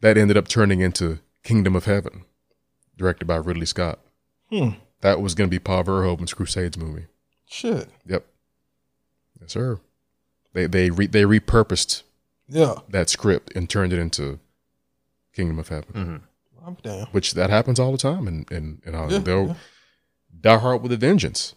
That 0.00 0.16
ended 0.16 0.36
up 0.36 0.46
turning 0.46 0.80
into 0.80 1.18
Kingdom 1.42 1.74
of 1.74 1.86
Heaven, 1.86 2.24
directed 2.96 3.24
by 3.26 3.34
Ridley 3.36 3.66
Scott. 3.66 3.98
Hmm. 4.48 4.70
That 5.00 5.20
was 5.20 5.34
going 5.34 5.50
to 5.50 5.50
be 5.50 5.58
Paul 5.58 5.82
Verhoeven's 5.82 6.32
Crusades 6.34 6.78
movie. 6.78 7.06
Shit. 7.48 7.88
Yep. 8.06 8.24
Yes, 9.40 9.52
sir. 9.52 9.80
They 10.52 10.66
they 10.68 10.90
re, 10.90 11.08
they 11.08 11.22
repurposed 11.24 12.02
Yeah. 12.48 12.74
that 12.90 13.08
script 13.08 13.52
and 13.56 13.68
turned 13.70 13.92
it 13.92 13.98
into 13.98 14.38
Kingdom 15.34 15.58
of 15.58 15.68
Heaven, 15.68 15.92
Mm-hmm. 15.94 16.16
I'm 16.66 16.74
down. 16.82 17.06
which 17.12 17.34
that 17.34 17.50
happens 17.50 17.80
all 17.80 17.90
the 17.92 17.98
time. 17.98 18.28
And 18.28 18.50
and 18.52 18.80
and 18.84 19.10
Yeah, 19.10 19.18
they'll 19.18 19.46
yeah. 19.48 19.54
Die 20.40 20.58
Hard 20.58 20.82
with 20.82 20.92
a 20.92 20.96
Vengeance. 20.96 21.54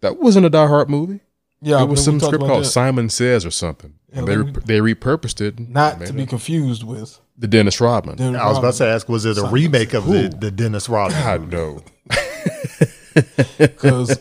That 0.00 0.18
wasn't 0.20 0.46
a 0.46 0.50
Die 0.50 0.66
Hard 0.66 0.88
movie. 0.90 1.20
Yeah. 1.62 1.82
it 1.82 1.88
was 1.88 2.04
some 2.04 2.20
script 2.20 2.44
called 2.44 2.64
that. 2.64 2.68
Simon 2.68 3.08
Says 3.08 3.44
or 3.46 3.50
something. 3.50 3.94
Yeah, 4.12 4.18
and 4.20 4.28
they 4.28 4.36
let 4.36 4.46
me- 4.46 4.62
they 4.66 4.78
repurposed 4.80 5.40
it. 5.40 5.58
Not 5.58 5.98
made 5.98 6.06
to 6.08 6.12
be 6.12 6.22
it 6.22 6.28
confused 6.28 6.84
with. 6.84 7.18
the 7.38 7.48
Dennis 7.48 7.80
Rodman. 7.80 8.16
Dennis 8.16 8.40
I 8.40 8.48
was 8.48 8.58
about 8.58 8.74
to 8.74 8.86
ask, 8.86 9.08
was 9.08 9.24
it 9.24 9.32
a 9.32 9.34
Simon 9.36 9.52
remake 9.52 9.94
of 9.94 10.06
the, 10.06 10.12
Who? 10.22 10.28
the 10.28 10.50
Dennis 10.50 10.88
Rodman? 10.88 11.22
God 11.22 11.40
movie? 11.40 11.56
no. 11.56 11.82
Because 13.58 14.18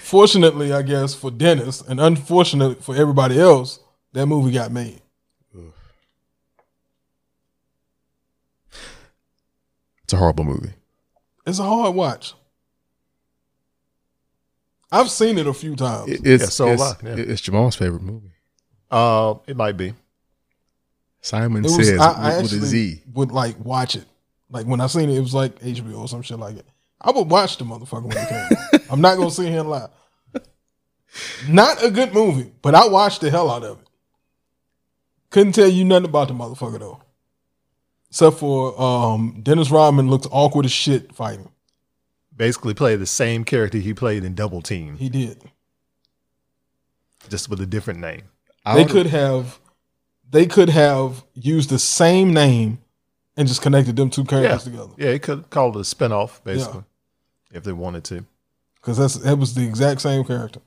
fortunately, 0.00 0.72
I 0.72 0.82
guess, 0.82 1.14
for 1.14 1.30
Dennis, 1.30 1.82
and 1.82 2.00
unfortunately 2.00 2.76
for 2.80 2.96
everybody 2.96 3.38
else, 3.38 3.80
that 4.16 4.24
movie 4.26 4.50
got 4.50 4.72
made. 4.72 4.98
It's 10.04 10.12
a 10.14 10.16
horrible 10.16 10.44
movie. 10.44 10.72
It's 11.46 11.58
a 11.58 11.64
hard 11.64 11.94
watch. 11.94 12.32
I've 14.90 15.10
seen 15.10 15.36
it 15.36 15.46
a 15.46 15.52
few 15.52 15.76
times. 15.76 16.10
It- 16.10 16.26
it's 16.26 16.42
Yeah, 16.44 16.48
so 16.48 16.66
have 16.68 16.74
it's, 16.80 16.82
I, 16.82 17.08
yeah. 17.08 17.14
it's 17.18 17.40
Jamal's 17.42 17.76
favorite 17.76 18.02
movie. 18.02 18.30
Uh, 18.90 19.34
it 19.46 19.56
might 19.56 19.76
be. 19.76 19.92
Simon 21.20 21.64
It 21.64 21.68
was, 21.76 21.86
Says 21.88 22.00
I, 22.00 22.12
I 22.12 22.40
with, 22.40 22.52
with 22.52 22.62
a 22.62 22.66
actually 22.66 23.02
would 23.12 23.32
like 23.32 23.62
watch 23.62 23.96
it. 23.96 24.06
Like 24.48 24.64
when 24.66 24.80
I 24.80 24.86
seen 24.86 25.10
it, 25.10 25.16
it 25.18 25.20
was 25.20 25.34
like 25.34 25.58
HBO 25.58 25.98
or 25.98 26.08
some 26.08 26.22
shit 26.22 26.38
like 26.38 26.56
it. 26.56 26.66
I 27.00 27.10
would 27.10 27.28
watch 27.28 27.58
the 27.58 27.64
motherfucker 27.64 28.04
when 28.04 28.16
it 28.16 28.28
came. 28.28 28.80
I'm 28.90 29.00
not 29.02 29.18
gonna 29.18 29.30
sit 29.30 29.48
here 29.48 29.60
and 29.60 29.68
lie. 29.68 29.88
Not 31.48 31.82
a 31.84 31.90
good 31.90 32.14
movie, 32.14 32.52
but 32.62 32.74
I 32.74 32.86
watched 32.88 33.20
the 33.22 33.30
hell 33.30 33.50
out 33.50 33.64
of 33.64 33.80
it. 33.80 33.85
Couldn't 35.30 35.52
tell 35.54 35.68
you 35.68 35.84
nothing 35.84 36.06
about 36.08 36.28
the 36.28 36.34
motherfucker 36.34 36.78
though, 36.78 37.00
except 38.08 38.38
for 38.38 38.80
um, 38.80 39.40
Dennis 39.42 39.70
Rodman 39.70 40.08
looks 40.08 40.26
awkward 40.30 40.64
as 40.64 40.72
shit 40.72 41.14
fighting. 41.14 41.50
Basically, 42.34 42.74
played 42.74 43.00
the 43.00 43.06
same 43.06 43.44
character 43.44 43.78
he 43.78 43.94
played 43.94 44.22
in 44.24 44.34
Double 44.34 44.60
Team, 44.62 44.96
He 44.98 45.08
did. 45.08 45.42
just 47.28 47.48
with 47.48 47.60
a 47.60 47.66
different 47.66 47.98
name. 48.00 48.22
I 48.64 48.74
they 48.76 48.84
could 48.84 49.06
have, 49.06 49.58
they 50.28 50.44
could 50.46 50.68
have 50.68 51.24
used 51.34 51.70
the 51.70 51.78
same 51.78 52.34
name 52.34 52.78
and 53.36 53.48
just 53.48 53.62
connected 53.62 53.96
them 53.96 54.10
two 54.10 54.22
Yeah, 54.22 54.26
characters 54.28 54.64
together. 54.64 54.92
yeah, 54.98 55.08
it 55.10 55.22
could 55.22 55.48
call 55.50 55.70
it 55.70 55.76
a 55.76 55.80
spinoff, 55.80 56.42
basically, 56.44 56.84
if 57.52 57.64
they 57.64 57.72
wanted 57.72 58.04
to. 58.04 58.24
Because 58.76 58.98
that's 58.98 59.14
that 59.14 59.36
was 59.38 59.54
the 59.54 59.64
exact 59.66 60.00
same 60.02 60.22
character. 60.24 60.60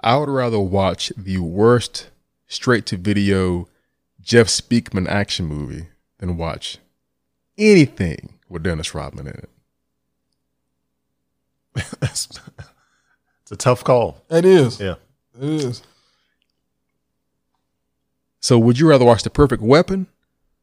I 0.00 0.16
would 0.18 0.28
rather 0.28 0.60
watch 0.60 1.12
the 1.16 1.38
worst 1.38 2.10
straight 2.46 2.86
to 2.86 2.96
video 2.96 3.68
Jeff 4.20 4.46
Speakman 4.48 5.06
action 5.08 5.46
movie 5.46 5.88
than 6.18 6.36
watch 6.36 6.78
anything 7.58 8.34
with 8.48 8.62
Dennis 8.62 8.94
Rodman 8.94 9.26
in 9.26 9.34
it. 9.34 9.50
it's 12.02 12.28
a 13.50 13.56
tough 13.56 13.82
call. 13.84 14.22
It 14.30 14.44
is. 14.44 14.80
Yeah. 14.80 14.94
It 15.40 15.48
is. 15.48 15.82
So 18.40 18.58
would 18.58 18.78
you 18.78 18.88
rather 18.88 19.04
watch 19.04 19.22
The 19.22 19.30
Perfect 19.30 19.62
Weapon 19.62 20.06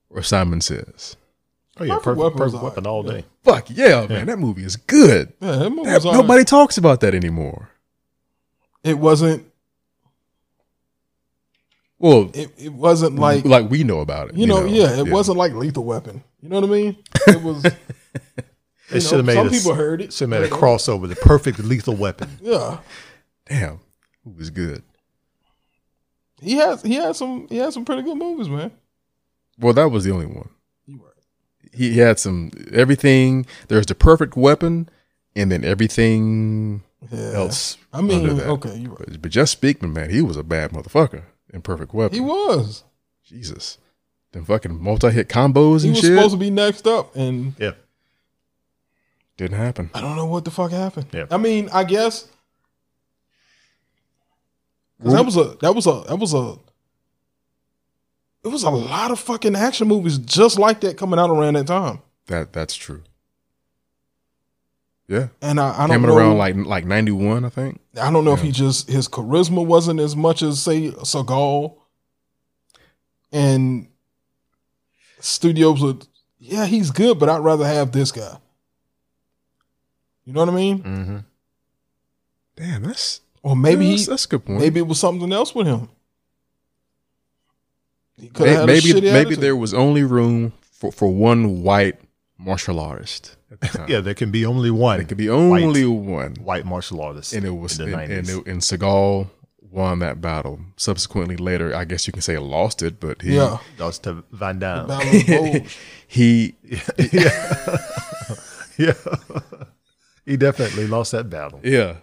or 0.10 0.22
Simon 0.24 0.62
Says? 0.62 1.18
Oh 1.78 1.84
yeah, 1.84 1.94
Perfect 1.96 2.04
perfect, 2.06 2.20
Weapon 2.24 2.38
perfect 2.38 2.64
weapon 2.64 2.88
all 2.88 3.02
day. 3.04 3.26
Fuck 3.44 3.70
yeah, 3.70 4.06
man. 4.08 4.28
That 4.28 4.40
movie 4.40 4.64
is 4.64 4.76
good. 4.76 5.34
Yeah, 5.40 5.52
that 5.56 5.70
movie 5.70 5.86
That- 5.90 5.96
was 5.96 6.06
all 6.06 6.12
right. 6.14 6.22
nobody 6.22 6.44
talks 6.44 6.78
about 6.78 7.00
that 7.02 7.16
anymore. 7.16 7.70
It 8.84 8.98
wasn't. 9.00 9.46
Well, 12.02 12.32
It, 12.34 12.52
it 12.58 12.74
wasn't 12.74 13.18
like 13.20 13.46
like 13.46 13.70
we 13.70 13.84
know 13.84 14.00
about 14.00 14.30
it. 14.30 14.36
you 14.36 14.48
know. 14.48 14.66
yeah, 14.66 14.98
it 15.00 15.08
wasn't 15.10 15.38
like 15.38 15.54
Lethal 15.54 15.84
Weapon. 15.86 16.24
You 16.42 16.50
know 16.50 16.60
what 16.60 16.70
I 16.70 16.74
mean? 16.74 16.98
It 17.28 17.42
was. 17.42 17.66
You 18.94 19.00
should 19.00 19.20
have 19.20 19.26
know, 19.26 19.34
made 19.34 19.36
some 19.36 19.48
a, 19.48 19.50
people 19.52 19.74
heard 19.76 20.02
it. 20.02 20.12
Should 20.12 20.30
have 20.30 20.42
made 20.42 20.52
a 20.52 20.54
crossover, 20.54 21.08
the 21.08 21.16
perfect 21.16 21.60
lethal 21.60 21.96
weapon. 21.96 22.30
Yeah, 22.42 22.80
Damn, 23.48 23.80
it 24.26 24.36
was 24.38 24.50
good. 24.50 24.84
he 26.42 26.56
has. 26.58 26.82
He 26.82 26.96
had 26.96 27.16
some. 27.16 27.48
He 27.50 27.56
had 27.56 27.72
some 27.72 27.86
pretty 27.86 28.02
good 28.02 28.18
movies, 28.18 28.50
man. 28.50 28.72
Well, 29.58 29.72
that 29.76 29.90
was 29.92 30.04
the 30.04 30.12
only 30.12 30.26
one. 30.26 30.50
You 30.88 30.98
right. 30.98 31.14
He 31.74 32.00
had 32.00 32.20
some 32.20 32.52
everything. 32.74 33.46
There's 33.70 33.86
the 33.86 33.96
perfect 33.96 34.36
weapon, 34.36 34.90
and 35.38 35.50
then 35.50 35.64
everything 35.64 36.84
Yeah. 37.12 37.32
else. 37.34 37.78
I 37.94 38.02
mean, 38.02 38.42
okay, 38.42 38.76
you 38.76 38.90
right. 38.90 39.06
But, 39.08 39.22
but 39.22 39.32
Jeff 39.32 39.48
Speakman, 39.48 39.94
man, 39.94 40.10
he 40.10 40.22
was 40.22 40.36
a 40.36 40.44
bad 40.44 40.72
motherfucker 40.72 41.24
in 41.54 41.62
Perfect 41.62 41.94
Weapon. 41.94 42.16
He 42.16 42.22
was. 42.22 42.84
Jesus, 43.24 43.78
them 44.32 44.44
fucking 44.46 44.82
multi-hit 44.82 45.30
combos 45.30 45.82
He 45.82 45.88
and 45.90 45.96
was 45.98 46.06
supposed 46.06 46.32
to 46.32 46.38
be 46.38 46.50
next 46.50 46.86
up, 46.88 47.16
and 47.16 47.54
Yeah. 47.58 47.72
didn't 49.38 49.58
happen. 49.58 49.90
I 49.94 50.02
don't 50.02 50.16
know 50.16 50.26
what 50.26 50.44
the 50.46 50.52
fuck 50.52 50.72
happened. 50.72 51.08
Yeah. 51.14 51.26
I 51.32 51.38
mean, 51.38 51.70
I 51.72 51.84
guess 51.84 52.28
'cause 55.02 55.14
that 55.14 55.26
was 55.26 55.38
a 55.38 55.56
that 55.62 55.74
was 55.74 55.88
a 55.88 56.04
that 56.08 56.18
was 56.18 56.34
a 56.34 56.58
it 58.44 58.48
was 58.50 58.64
a 58.64 58.70
lot 58.70 59.12
of 59.12 59.20
fucking 59.20 59.56
action 59.56 59.88
movies 59.88 60.18
just 60.18 60.58
like 60.60 60.82
that 60.82 60.98
coming 60.98 61.20
out 61.20 61.30
around 61.30 61.54
that 61.56 61.68
time. 61.68 62.02
That 62.28 62.54
that's 62.54 62.76
true. 62.76 63.04
Yeah, 65.12 65.28
And 65.42 65.60
I, 65.60 65.74
I 65.74 65.88
don't 65.88 65.90
came 65.90 66.02
know 66.04 66.18
around 66.18 66.38
like 66.38 66.56
like 66.56 66.86
ninety 66.86 67.12
one, 67.12 67.44
I 67.44 67.50
think. 67.50 67.82
I 68.02 68.10
don't 68.10 68.24
know 68.24 68.32
if 68.32 68.42
he 68.42 68.50
just 68.54 68.90
his 68.90 69.10
charisma 69.10 69.66
wasn't 69.66 70.00
as 70.00 70.16
much 70.16 70.42
as 70.42 70.64
say 70.64 70.92
Seagal. 70.92 71.76
And 73.34 73.90
studios 75.20 75.82
would 75.82 76.08
yeah, 76.40 76.66
he's 76.66 76.92
good, 76.92 77.20
but 77.20 77.28
I'd 77.28 77.40
rather 77.40 77.66
have 77.66 77.92
this 77.92 78.14
guy. 78.14 78.38
You 80.24 80.32
know 80.32 80.46
what 80.46 80.50
I 80.50 80.56
mean? 80.56 80.80
Mm-hmm. 80.80 81.18
Damn, 82.56 82.84
that's 82.84 83.20
Or 83.44 83.54
maybe 83.54 83.88
yeah, 83.88 83.92
that's, 83.92 84.08
that's 84.08 84.26
a 84.26 84.30
good 84.30 84.46
point. 84.46 84.62
maybe 84.62 84.80
it 84.80 84.88
was 84.88 85.02
something 85.02 85.34
else 85.34 85.54
with 85.54 85.68
him. 85.68 85.90
He 88.18 88.30
could 88.30 88.48
had 88.48 88.64
a 88.64 88.66
maybe 88.66 88.94
maybe 89.02 89.36
there 89.36 89.58
was 89.58 89.74
only 89.74 90.06
room 90.06 90.54
for, 90.62 90.94
for 90.94 91.14
one 91.14 91.64
white 91.64 92.00
martial 92.38 92.80
artist 92.80 93.36
at 93.52 93.60
the 93.62 93.68
time. 93.68 93.90
Yeah, 93.90 94.00
there 94.00 94.14
can 94.14 94.32
be 94.32 94.46
only 94.46 94.72
one 94.72 95.00
it 95.02 95.08
can 95.08 95.18
be 95.18 95.30
only 95.30 95.86
one, 95.86 96.36
white 96.36 96.66
martial 96.66 97.02
artist 97.02 97.34
and 97.34 97.46
it 97.46 97.50
was 97.52 97.80
in 97.80 97.94
and, 97.94 97.94
the 97.94 98.00
and, 98.18 98.28
90s. 98.28 98.40
it- 98.40 98.48
and 98.48 98.62
Seagal 98.62 99.30
won 99.70 100.00
that 100.00 100.20
battle. 100.22 100.60
Subsequently, 100.76 101.38
later, 101.38 101.74
I 101.76 101.86
guess 101.86 102.06
you 102.06 102.14
can 102.14 102.22
say 102.22 102.38
lost 102.38 102.82
it, 102.84 103.00
but 103.00 103.22
he 103.22 103.36
Yeah. 103.36 103.58
Lost 103.80 104.04
to 104.04 104.24
Van 104.32 104.60
Damme. 104.60 104.88
The 104.88 105.66
he 106.08 106.56
yeah. 108.78 108.94
he 110.26 110.38
definitely 110.38 110.88
lost 110.88 111.12
that 111.14 111.30
battle. 111.30 111.60
yeah. 111.64 111.96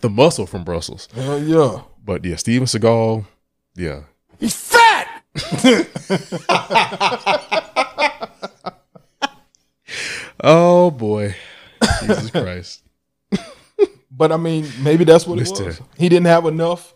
the 0.00 0.08
muscle 0.10 0.46
from 0.46 0.64
Brussels. 0.64 1.08
Hell 1.14 1.42
yeah. 1.42 1.82
But 2.04 2.24
yeah, 2.24 2.36
Steven 2.36 2.66
Seagal, 2.66 3.24
yeah. 3.76 4.00
He's 4.40 4.54
fat. 4.54 5.22
Oh 10.40 10.90
boy. 10.90 11.34
Jesus 12.00 12.30
Christ. 12.30 12.82
But 14.10 14.32
I 14.32 14.36
mean, 14.36 14.66
maybe 14.80 15.04
that's 15.04 15.28
what 15.28 15.38
it 15.38 15.46
Mr. 15.46 15.66
was. 15.66 15.80
He 15.96 16.08
didn't 16.08 16.26
have 16.26 16.44
enough. 16.44 16.92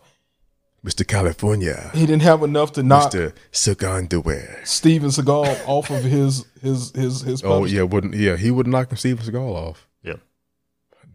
Mr. 0.85 1.07
California. 1.07 1.89
He 1.93 2.05
didn't 2.05 2.23
have 2.23 2.43
enough 2.43 2.73
to 2.73 2.83
knock 2.83 3.13
Mr. 3.13 3.33
Silk 3.51 3.83
Underwear. 3.83 4.59
Steven 4.65 5.09
Seagal 5.09 5.65
off 5.65 5.89
of 5.89 6.03
his 6.03 6.45
his 6.61 6.91
his 6.91 7.21
his. 7.21 7.41
Oh 7.41 7.61
pedestal. 7.61 7.67
yeah, 7.69 7.83
wouldn't 7.83 8.15
yeah, 8.15 8.35
he 8.35 8.51
would 8.51 8.67
knock 8.67 8.93
Steven 8.97 9.25
Seagal 9.25 9.55
off. 9.55 9.87
Yeah. 10.03 10.15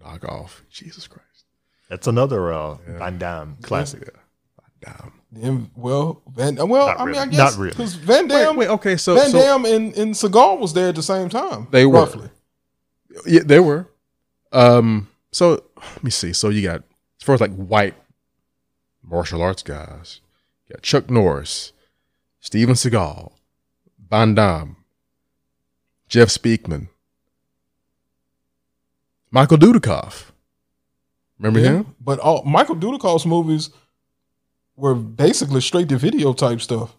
Knock 0.03 0.25
off. 0.25 0.63
Jesus 0.71 1.07
Christ. 1.07 1.45
That's 1.91 2.07
another 2.07 2.51
uh, 2.55 2.77
Van 2.87 3.19
Damme 3.19 3.59
classic. 3.61 4.09
Damn. 4.81 5.13
Then, 5.31 5.71
well, 5.77 6.23
Van. 6.33 6.57
Well, 6.57 6.87
Not 6.87 7.01
I 7.01 7.05
mean, 7.05 7.17
I 7.17 7.27
guess 7.27 7.37
Not 7.39 7.57
really. 7.57 7.71
because 7.71 7.95
Van 7.95 8.27
Damme, 8.29 8.57
Wait, 8.57 8.69
wait, 8.69 8.75
okay, 8.75 8.97
so, 8.97 9.15
Van 9.15 9.31
so 9.31 9.39
Damme 9.39 9.65
and, 9.67 9.97
and 9.97 10.15
Seagal 10.15 10.59
was 10.59 10.73
there 10.73 10.89
at 10.89 10.95
the 10.95 11.03
same 11.03 11.29
time. 11.29 11.69
They 11.71 11.85
were. 11.85 12.01
roughly. 12.01 12.31
yeah, 13.27 13.43
they 13.45 13.61
were. 13.61 13.89
Um, 14.53 15.09
so 15.31 15.63
let 15.77 16.03
me 16.03 16.11
see. 16.11 16.33
So 16.33 16.49
you 16.49 16.63
got 16.63 16.83
as 17.21 17.25
far 17.25 17.35
as 17.35 17.43
like 17.43 17.55
white 17.55 17.95
martial 19.03 19.43
arts 19.43 19.63
guys, 19.63 20.21
you 20.67 20.75
got 20.75 20.83
Chuck 20.83 21.11
Norris, 21.11 21.73
Steven 22.41 22.75
Seagal, 22.75 23.33
Van 24.09 24.35
Damme, 24.35 24.77
Jeff 26.09 26.29
Speakman, 26.29 26.89
Michael 29.31 29.59
Dudikoff. 29.59 30.31
Remember 31.39 31.61
Yeah. 31.61 31.67
him? 31.81 31.95
But 32.01 32.19
all 32.19 32.43
Michael 32.45 32.77
Dudikoff's 32.77 33.27
movies 33.27 33.69
were 34.79 34.95
basically 34.95 35.61
straight 35.61 35.89
to 35.89 35.99
video 35.99 36.33
type 36.33 36.61
stuff. 36.61 36.97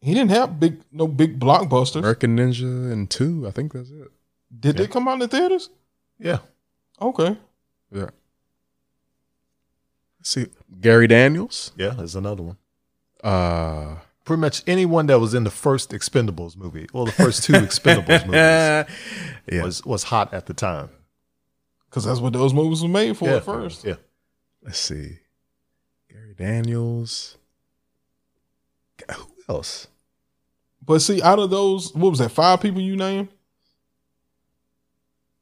He 0.00 0.14
didn't 0.14 0.30
have 0.30 0.60
big 0.60 0.82
no 0.92 1.08
big 1.08 1.38
blockbusters. 1.38 1.96
American 1.96 2.36
Ninja 2.36 2.92
and 2.92 3.10
two. 3.10 3.46
I 3.46 3.50
think 3.50 3.72
that's 3.72 3.90
it. 3.90 4.08
Did 4.58 4.76
they 4.76 4.86
come 4.86 5.08
out 5.08 5.14
in 5.14 5.18
the 5.18 5.28
theaters? 5.28 5.68
Yeah. 6.18 6.38
Okay. 7.00 7.36
Yeah. 7.90 8.10
Let's 10.20 10.30
see. 10.30 10.46
Gary 10.80 11.08
Daniels. 11.08 11.72
Yeah, 11.76 11.90
there's 11.90 12.14
another 12.14 12.42
one. 12.42 12.56
Uh 13.22 13.96
Pretty 14.24 14.40
much 14.40 14.64
anyone 14.66 15.06
that 15.06 15.20
was 15.20 15.34
in 15.34 15.44
the 15.44 15.50
first 15.50 15.90
Expendables 15.90 16.56
movie, 16.56 16.88
well, 16.92 17.04
the 17.04 17.12
first 17.12 17.44
two 17.44 17.52
Expendables 17.52 18.26
movies 18.26 18.34
yeah. 19.46 19.62
was 19.62 19.84
was 19.84 20.02
hot 20.04 20.34
at 20.34 20.46
the 20.46 20.54
time. 20.54 20.90
Because 21.88 22.04
that's 22.04 22.18
what 22.18 22.32
those 22.32 22.52
movies 22.52 22.82
were 22.82 22.88
made 22.88 23.16
for 23.16 23.26
yeah, 23.26 23.36
at 23.36 23.44
first. 23.44 23.84
Yeah. 23.84 23.94
Let's 24.62 24.78
see. 24.78 25.18
Gary 26.36 26.52
Daniels. 26.62 27.36
Who 29.14 29.26
else? 29.48 29.88
But 30.84 31.00
see, 31.00 31.20
out 31.22 31.38
of 31.38 31.50
those, 31.50 31.94
what 31.94 32.10
was 32.10 32.18
that? 32.20 32.30
Five 32.30 32.60
people 32.60 32.80
you 32.80 32.96
named? 32.96 33.28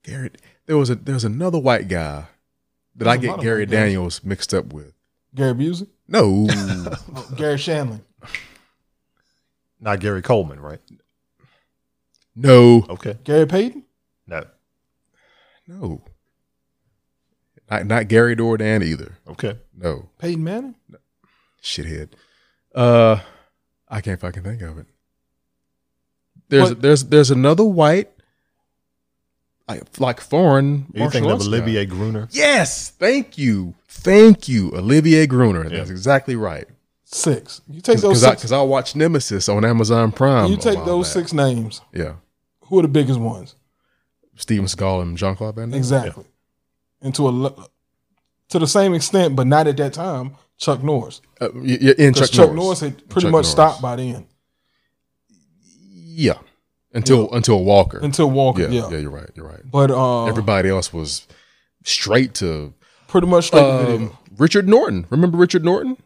Gary. 0.03 0.31
There 0.67 0.77
was 0.77 0.91
a 0.91 0.95
there 0.95 1.15
was 1.15 1.25
another 1.25 1.59
white 1.59 1.89
guy 1.89 2.27
that 2.97 3.05
There's 3.05 3.09
I 3.09 3.15
a 3.15 3.19
get 3.19 3.41
Gary 3.41 3.61
white 3.63 3.71
guys. 3.71 3.79
Daniels 3.79 4.25
mixed 4.25 4.55
up 4.55 4.73
with. 4.73 4.93
Gary 5.35 5.53
Busey, 5.55 5.89
No. 6.07 6.47
oh, 6.51 7.33
Gary 7.37 7.59
Shanley. 7.59 8.01
Not 9.81 10.01
Gary 10.01 10.23
Coleman, 10.23 10.61
right? 10.61 10.81
no. 12.37 12.85
Okay. 12.89 13.19
Gary 13.25 13.47
Payton. 13.47 13.85
No. 14.27 14.45
No. 15.67 16.03
Not 17.71 17.87
not 17.87 18.09
Gary 18.09 18.35
Dourdan 18.35 18.83
either. 18.83 19.19
Okay. 19.29 19.59
No. 19.77 20.09
Peyton 20.19 20.45
Manning. 20.45 20.75
Shithead. 21.63 22.11
Uh 22.75 23.21
I 23.89 24.01
can't 24.01 24.21
fucking 24.21 24.43
think 24.43 24.61
of 24.63 24.79
it. 24.79 24.87
There's 26.49 26.71
But- 26.71 26.83
there's 26.83 27.05
there's 27.05 27.31
another 27.31 27.65
white 27.65 28.11
like, 29.69 29.99
like 29.99 30.21
foreign 30.21 30.87
You 30.93 31.01
martial 31.01 31.11
thinking 31.13 31.31
of 31.31 31.37
arts 31.39 31.49
guy. 31.49 31.57
Olivier 31.57 31.87
Gruner? 31.87 32.29
Yes, 32.33 32.91
thank 32.91 33.39
you, 33.39 33.75
thank 33.89 34.47
you, 34.47 34.71
Olivier 34.75 35.27
Gruner. 35.27 35.67
That's 35.71 35.89
exactly 35.89 36.37
right. 36.37 36.67
Six. 37.05 37.63
You 37.71 37.81
take 37.81 37.99
those 38.01 38.21
Because 38.21 38.25
I, 38.25 38.31
six. 38.31 38.43
'cause 38.43 38.53
I 38.53 38.61
watched 38.61 38.95
Nemesis 38.95 39.49
on 39.49 39.65
Amazon 39.65 40.13
Prime. 40.13 40.51
you 40.51 40.59
take 40.59 40.85
those 40.85 41.07
back. 41.07 41.15
six 41.15 41.33
names. 41.33 41.81
Yeah, 41.95 42.15
Who 42.67 42.79
are 42.79 42.83
the 42.83 42.89
biggest 42.89 43.19
ones? 43.19 43.55
Steven 44.37 44.67
Seagal 44.67 45.01
and 45.03 45.17
Jean 45.17 45.35
Claude 45.37 45.55
Van 45.55 45.71
Damme. 45.71 45.79
Exactly. 45.79 46.25
And 47.03 47.15
to 47.17 47.29
a 47.29 47.55
to 48.51 48.59
the 48.59 48.67
same 48.67 48.95
extent, 48.95 49.37
but 49.37 49.47
not 49.47 49.67
at 49.67 49.77
that 49.79 49.93
time, 49.93 50.37
Chuck 50.59 50.83
Norris. 50.83 51.21
Uh, 51.41 51.49
y- 51.55 51.79
y- 51.81 51.95
in 51.99 52.13
Because 52.13 52.31
Chuck, 52.31 52.47
Chuck, 52.49 52.55
Norris. 52.55 52.57
Norris 52.57 52.81
had 52.81 53.09
pretty 53.09 53.27
Chuck 53.27 53.33
much 53.33 53.45
Norris. 53.45 53.51
stopped 53.51 53.83
by 53.83 53.97
then 53.97 54.27
Yeah, 55.81 56.39
until 56.93 57.33
until 57.33 57.65
Walker. 57.65 57.99
until 57.99 58.31
Walker. 58.31 58.63
yeah, 58.63 58.69
Yeah. 58.69 58.89
yeah, 58.91 58.99
you're 58.99 59.11
right. 59.11 59.31
You're 59.35 59.47
right. 59.49 59.61
But 59.71 59.91
uh, 59.91 60.25
Everybody 60.27 60.69
else 60.69 60.93
was 60.93 61.27
straight 61.83 62.35
to 62.37 62.73
pretty 63.09 63.27
much 63.27 63.49
straight 63.49 63.61
to 63.61 63.79
video. 63.87 63.97
um, 64.09 64.19
Richard 64.37 64.69
Norton. 64.69 65.07
Remember 65.11 65.37
Richard 65.37 65.65
Norton? 65.65 65.97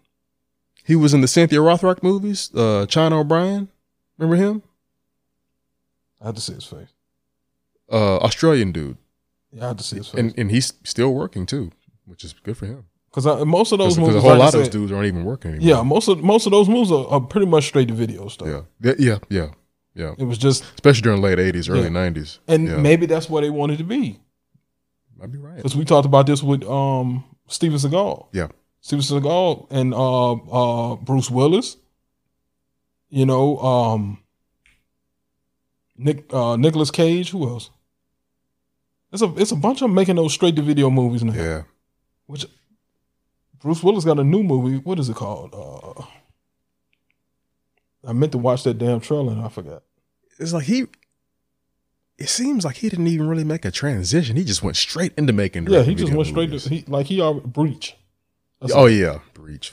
He 0.85 0.97
was 0.97 1.13
in 1.13 1.21
the 1.21 1.29
Cynthia 1.29 1.59
Rothrock 1.59 2.03
movies. 2.03 2.51
Uh, 2.55 2.87
China 2.87 3.21
O'Brien. 3.21 3.69
Remember 4.17 4.43
him? 4.43 4.63
I 6.21 6.27
had 6.27 6.35
to 6.37 6.41
see 6.41 6.55
his 6.55 6.65
face. 6.65 6.89
Uh, 7.93 8.17
Australian 8.19 8.73
dude, 8.73 8.97
Yeah, 9.53 9.65
I 9.65 9.69
had 9.69 9.79
to 9.79 9.85
see 9.85 9.97
his 9.97 10.09
face. 10.09 10.21
and 10.21 10.35
and 10.39 10.51
he's 10.51 10.73
still 10.85 11.13
working 11.15 11.47
too, 11.47 11.71
which 12.05 12.25
is 12.25 12.33
good 12.35 12.57
for 12.57 12.67
him. 12.67 12.85
Because 13.11 13.45
most 13.47 13.73
of 13.73 13.79
those 13.79 13.97
Because 13.97 13.99
movies, 13.99 14.17
a 14.17 14.21
whole 14.21 14.31
like 14.33 14.39
lot 14.41 14.55
of 14.55 14.61
those 14.61 14.69
dudes 14.69 14.93
aren't 14.93 15.07
even 15.07 15.25
working 15.25 15.53
anymore. 15.53 15.69
yeah, 15.77 15.83
most 15.83 16.09
of 16.09 16.23
most 16.23 16.45
of 16.47 16.53
those 16.53 16.69
movies 16.69 16.93
are, 16.93 17.07
are 17.09 17.21
pretty 17.21 17.47
much 17.47 17.65
straight 17.67 17.89
to 17.89 17.95
video 17.95 18.29
stuff. 18.29 18.49
yeah, 18.49 18.61
yeah, 18.81 18.95
yeah, 18.99 19.19
yeah, 19.31 19.49
yeah. 19.95 20.15
It 20.19 20.25
was 20.25 20.37
just, 20.39 20.63
Especially 20.75 21.03
during 21.03 21.23
late 21.23 21.39
'80s, 21.39 21.71
early 21.71 21.85
Yeah. 21.85 21.89
'90s. 21.89 22.39
and 22.47 22.69
yeah. 22.69 22.77
maybe 22.77 23.07
that's 23.07 23.29
what 23.31 23.41
they 23.41 23.51
wanted 23.51 23.79
to 23.79 23.85
be. 23.85 24.21
I'd 25.23 25.33
be 25.33 25.39
right. 25.39 25.57
Because 25.57 25.75
we 25.75 25.85
talked 25.85 26.07
about 26.07 26.27
this 26.27 26.43
with 26.43 26.63
um 26.65 27.25
Steven 27.49 27.79
Seagal. 27.79 28.29
Yeah, 28.33 28.49
Steven 28.83 29.03
Seagal 29.03 29.67
and 29.71 29.95
uh 29.95 30.33
uh 30.35 30.97
Bruce 30.97 31.31
Willis. 31.31 31.79
You 33.09 33.25
know, 33.25 33.59
um 33.59 34.19
Nick 35.97 36.33
uh 36.33 36.57
Nicolas 36.57 36.91
Cage, 36.91 37.31
who 37.31 37.49
else? 37.49 37.71
It's 39.13 39.23
a 39.23 39.33
it's 39.37 39.53
a 39.53 39.57
bunch 39.57 39.79
of 39.79 39.89
them 39.89 39.95
making 39.95 40.17
those 40.17 40.33
straight 40.35 40.57
to 40.57 40.63
video 40.63 40.91
movies 40.91 41.23
now. 41.25 41.33
yeah. 41.33 41.63
Which 42.27 42.47
Bruce 43.61 43.83
Willis 43.83 44.05
got 44.05 44.19
a 44.19 44.25
new 44.25 44.43
movie. 44.43 44.77
What 44.79 44.99
is 44.99 45.09
it 45.09 45.17
called? 45.17 45.55
Uh 45.55 46.03
I 48.07 48.13
meant 48.13 48.33
to 48.33 48.39
watch 48.39 48.63
that 48.65 48.79
damn 48.79 49.01
trailer 49.01 49.33
and 49.33 49.41
I 49.43 49.49
forgot. 49.49 49.83
It's 50.39 50.53
like 50.53 50.65
he. 50.65 50.87
It 52.17 52.29
seems 52.29 52.65
like 52.65 52.77
he 52.77 52.89
didn't 52.89 53.07
even 53.09 53.29
really 53.29 53.45
make 53.45 53.65
a 53.65 53.71
transition. 53.71 54.37
He 54.37 54.45
just 54.45 54.63
went 54.63 54.77
straight 54.77 55.13
into 55.17 55.33
making. 55.33 55.67
Yeah, 55.69 55.83
he 55.83 55.95
just 55.95 56.05
video 56.07 56.17
went 56.19 56.29
straight 56.29 56.49
movies. 56.51 56.65
to 56.65 56.69
he 56.71 56.85
like 56.87 57.07
he 57.07 57.21
already 57.21 57.47
breach. 57.47 57.97
That's 58.61 58.73
Oh 58.75 58.87
yeah, 58.87 59.21
breach. 59.35 59.73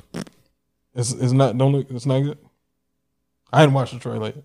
It's 0.94 1.12
it's 1.12 1.34
not 1.34 1.58
don't 1.58 1.72
look- 1.72 1.90
it's 1.92 2.06
not 2.06 2.20
good. 2.22 2.38
I 3.52 3.62
didn't 3.62 3.74
watch 3.74 3.92
the 3.92 4.00
trailer 4.00 4.28
yet. 4.28 4.44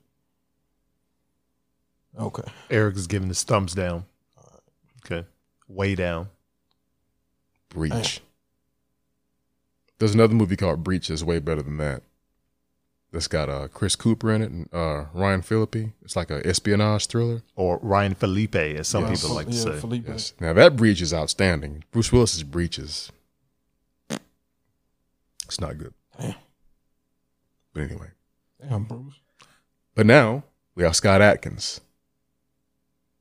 Okay. 2.19 2.43
Eric 2.71 2.97
is 2.97 3.07
giving 3.07 3.29
his 3.29 3.43
thumbs 3.45 3.75
down. 3.75 4.05
Okay. 5.05 5.27
Way 5.69 5.95
down. 5.95 6.29
Breach. 7.69 7.93
Damn. 8.17 8.25
There's 9.99 10.15
another 10.15 10.35
movie 10.35 10.57
called 10.57 10.83
Breach 10.83 11.09
that's 11.09 11.23
way 11.23 11.39
better 11.39 11.63
than 11.63 11.77
that. 11.77 12.03
That's 13.13 13.27
got 13.29 13.49
uh, 13.49 13.69
Chris 13.69 13.97
Cooper 13.97 14.33
in 14.33 14.41
it 14.43 14.51
and 14.51 14.69
uh, 14.73 15.07
Ryan 15.13 15.43
Phillippe. 15.43 15.91
It's 16.03 16.15
like 16.17 16.31
a 16.31 16.47
espionage 16.47 17.07
thriller. 17.09 17.43
Or 17.57 17.79
Ryan 17.83 18.15
Felipe, 18.15 18.55
as 18.55 18.87
some 18.89 19.05
Yes. 19.07 19.21
people 19.23 19.35
like 19.35 19.49
to 19.49 19.53
yeah, 19.53 19.63
say. 19.65 19.79
Felipe. 19.81 20.07
Yes. 20.09 20.33
Now 20.41 20.53
that 20.53 20.77
Breach 20.77 21.01
is 21.01 21.13
outstanding. 21.13 21.83
Bruce 21.91 22.13
Willis's 22.13 22.45
Breach 22.45 22.79
is. 22.79 23.11
It's 25.45 25.61
not 25.61 25.77
good. 25.79 25.93
Damn. 26.21 26.35
But 27.75 27.83
anyway. 27.83 28.11
Damn, 28.61 28.85
Bruce. 28.85 29.15
But 29.97 30.07
now 30.07 30.45
we 30.77 30.85
have 30.85 30.95
Scott 30.95 31.21
Adkins. 31.21 31.81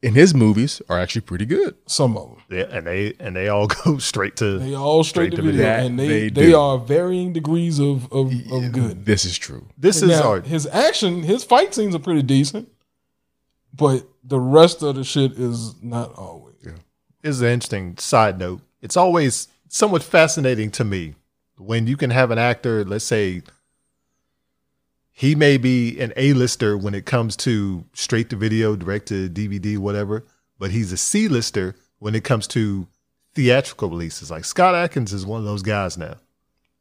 And 0.01 0.15
his 0.15 0.33
movies 0.33 0.81
are 0.87 0.97
actually 0.97 1.21
pretty 1.21 1.45
good. 1.45 1.75
Some 1.85 2.15
of 2.15 2.29
them. 2.29 2.37
Yeah, 2.49 2.65
and 2.77 2.87
they 2.87 3.15
and 3.19 3.35
they 3.35 3.49
all 3.49 3.67
go 3.85 3.97
straight 3.97 4.37
to 4.37 4.57
They 4.59 4.73
all 4.73 5.03
straight, 5.03 5.33
Straight 5.33 5.35
to 5.35 5.35
to 5.37 5.41
video, 5.51 5.61
video. 5.65 5.85
and 5.85 5.99
they 5.99 6.07
They 6.07 6.29
they, 6.29 6.53
are 6.53 6.77
varying 6.77 7.33
degrees 7.33 7.79
of 7.79 8.11
of, 8.11 8.31
of 8.51 8.71
good. 8.71 9.03
This 9.05 9.25
is 9.25 9.37
true. 9.37 9.67
this 9.77 10.01
And 10.01 10.11
is 10.11 10.19
now, 10.19 10.29
our 10.29 10.41
his 10.41 10.65
action, 10.67 11.23
his 11.23 11.43
fight 11.43 11.73
scenes 11.73 11.93
are 11.95 11.99
pretty 11.99 12.21
decent, 12.23 12.69
but 13.73 14.07
the 14.23 14.39
rest 14.39 14.83
of 14.83 14.95
the 14.95 15.03
shit 15.03 15.33
is 15.33 15.75
not 15.81 16.13
always. 16.15 16.55
Yeah. 16.65 16.71
This 17.21 17.35
is 17.35 17.41
an 17.41 17.49
interesting 17.49 17.97
side 17.97 18.39
note. 18.39 18.61
It's 18.81 18.95
always 18.95 19.49
somewhat 19.67 20.01
fascinating 20.03 20.71
to 20.71 20.85
me 20.85 21.15
when 21.57 21.87
you 21.87 21.97
can 21.97 22.11
have 22.11 22.31
an 22.31 22.37
actor, 22.39 22.85
let's 22.85 23.03
say 23.03 23.41
he 25.19 25.35
may 25.35 25.57
be 25.57 25.99
an 25.99 26.13
A-lister 26.15 26.77
when 26.77 26.93
it 26.93 27.05
comes 27.05 27.35
to 27.35 27.83
straight 27.91 28.29
to 28.29 28.37
video, 28.37 28.77
direct 28.77 29.09
to 29.09 29.29
DVD, 29.29 29.77
whatever, 29.77 30.23
but 30.57 30.71
he's 30.71 30.93
a 30.93 30.97
C-lister 30.97 31.75
when 31.97 32.15
it 32.15 32.23
comes 32.23 32.47
to 32.47 32.87
theatrical 33.35 33.89
releases. 33.89 34.31
Like 34.31 34.45
Scott 34.45 34.75
Adkins 34.75 35.11
is 35.11 35.25
one 35.25 35.39
of 35.41 35.45
those 35.45 35.61
guys 35.61 35.97
now. 35.97 36.15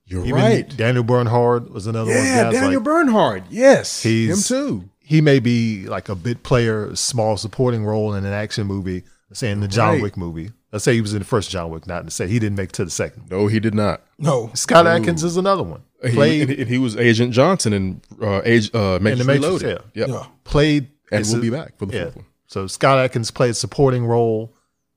You're 0.07 0.25
Even 0.25 0.41
right. 0.41 0.77
Daniel 0.77 1.03
Bernhardt 1.03 1.73
was 1.73 1.89
another 1.89 2.13
one 2.13 2.25
Yeah. 2.25 2.53
Daniel 2.53 2.75
like, 2.75 2.85
Bernhardt. 2.85 3.43
Yes, 3.51 4.05
him 4.05 4.37
too. 4.37 4.89
he 5.01 5.21
may 5.21 5.41
be 5.41 5.87
like 5.89 6.09
a 6.09 6.15
bit 6.15 6.45
player, 6.45 6.95
small 6.95 7.37
supporting 7.37 7.85
role 7.85 8.15
in 8.15 8.25
an 8.25 8.33
action 8.33 8.69
movie, 8.69 9.03
let's 9.29 9.41
say 9.41 9.51
in 9.51 9.59
the 9.59 9.67
John 9.67 9.95
Right. 9.95 10.03
Wick 10.03 10.17
movie. 10.17 10.53
Let's 10.71 10.85
say 10.85 10.95
he 10.95 11.01
was 11.01 11.13
in 11.13 11.19
the 11.19 11.25
first 11.25 11.51
John 11.51 11.71
Wick, 11.71 11.89
not 11.89 12.05
to 12.05 12.11
say 12.13 12.29
he 12.29 12.39
didn't 12.39 12.57
make 12.57 12.69
it 12.69 12.75
to 12.75 12.85
the 12.85 12.91
second. 12.93 13.33
No, 13.33 13.49
he 13.49 13.59
did 13.59 13.75
not. 13.75 14.03
No, 14.17 14.53
Scott 14.55 14.87
Adkins 14.87 15.25
is 15.25 15.37
another 15.37 15.65
one. 15.65 15.83
He, 16.03 16.13
Played 16.13 16.51
and, 16.51 16.59
and 16.61 16.69
he 16.69 16.79
was 16.79 16.97
Agent 16.97 17.33
Johnson 17.33 17.73
in 17.73 18.01
uh, 18.23 18.41
Age 18.45 18.73
uh, 18.75 18.99
Matrix, 19.01 19.13
In 19.13 19.19
the 19.19 19.25
Matrix, 19.25 19.63
Reloaded. 19.65 19.83
yeah. 19.95 20.07
Yeah. 20.07 20.27
played 20.45 20.89
And 21.11 21.27
we'll 21.27 21.39
a- 21.39 21.41
be 21.41 21.51
back 21.51 21.77
for 21.77 21.87
the 21.87 21.97
yeah. 21.97 22.03
fourth 22.05 22.17
one. 22.17 22.25
So 22.47 22.67
Scott 22.69 22.99
Adkins 22.99 23.31
played 23.33 23.57
supporting 23.57 24.07
role, 24.07 24.55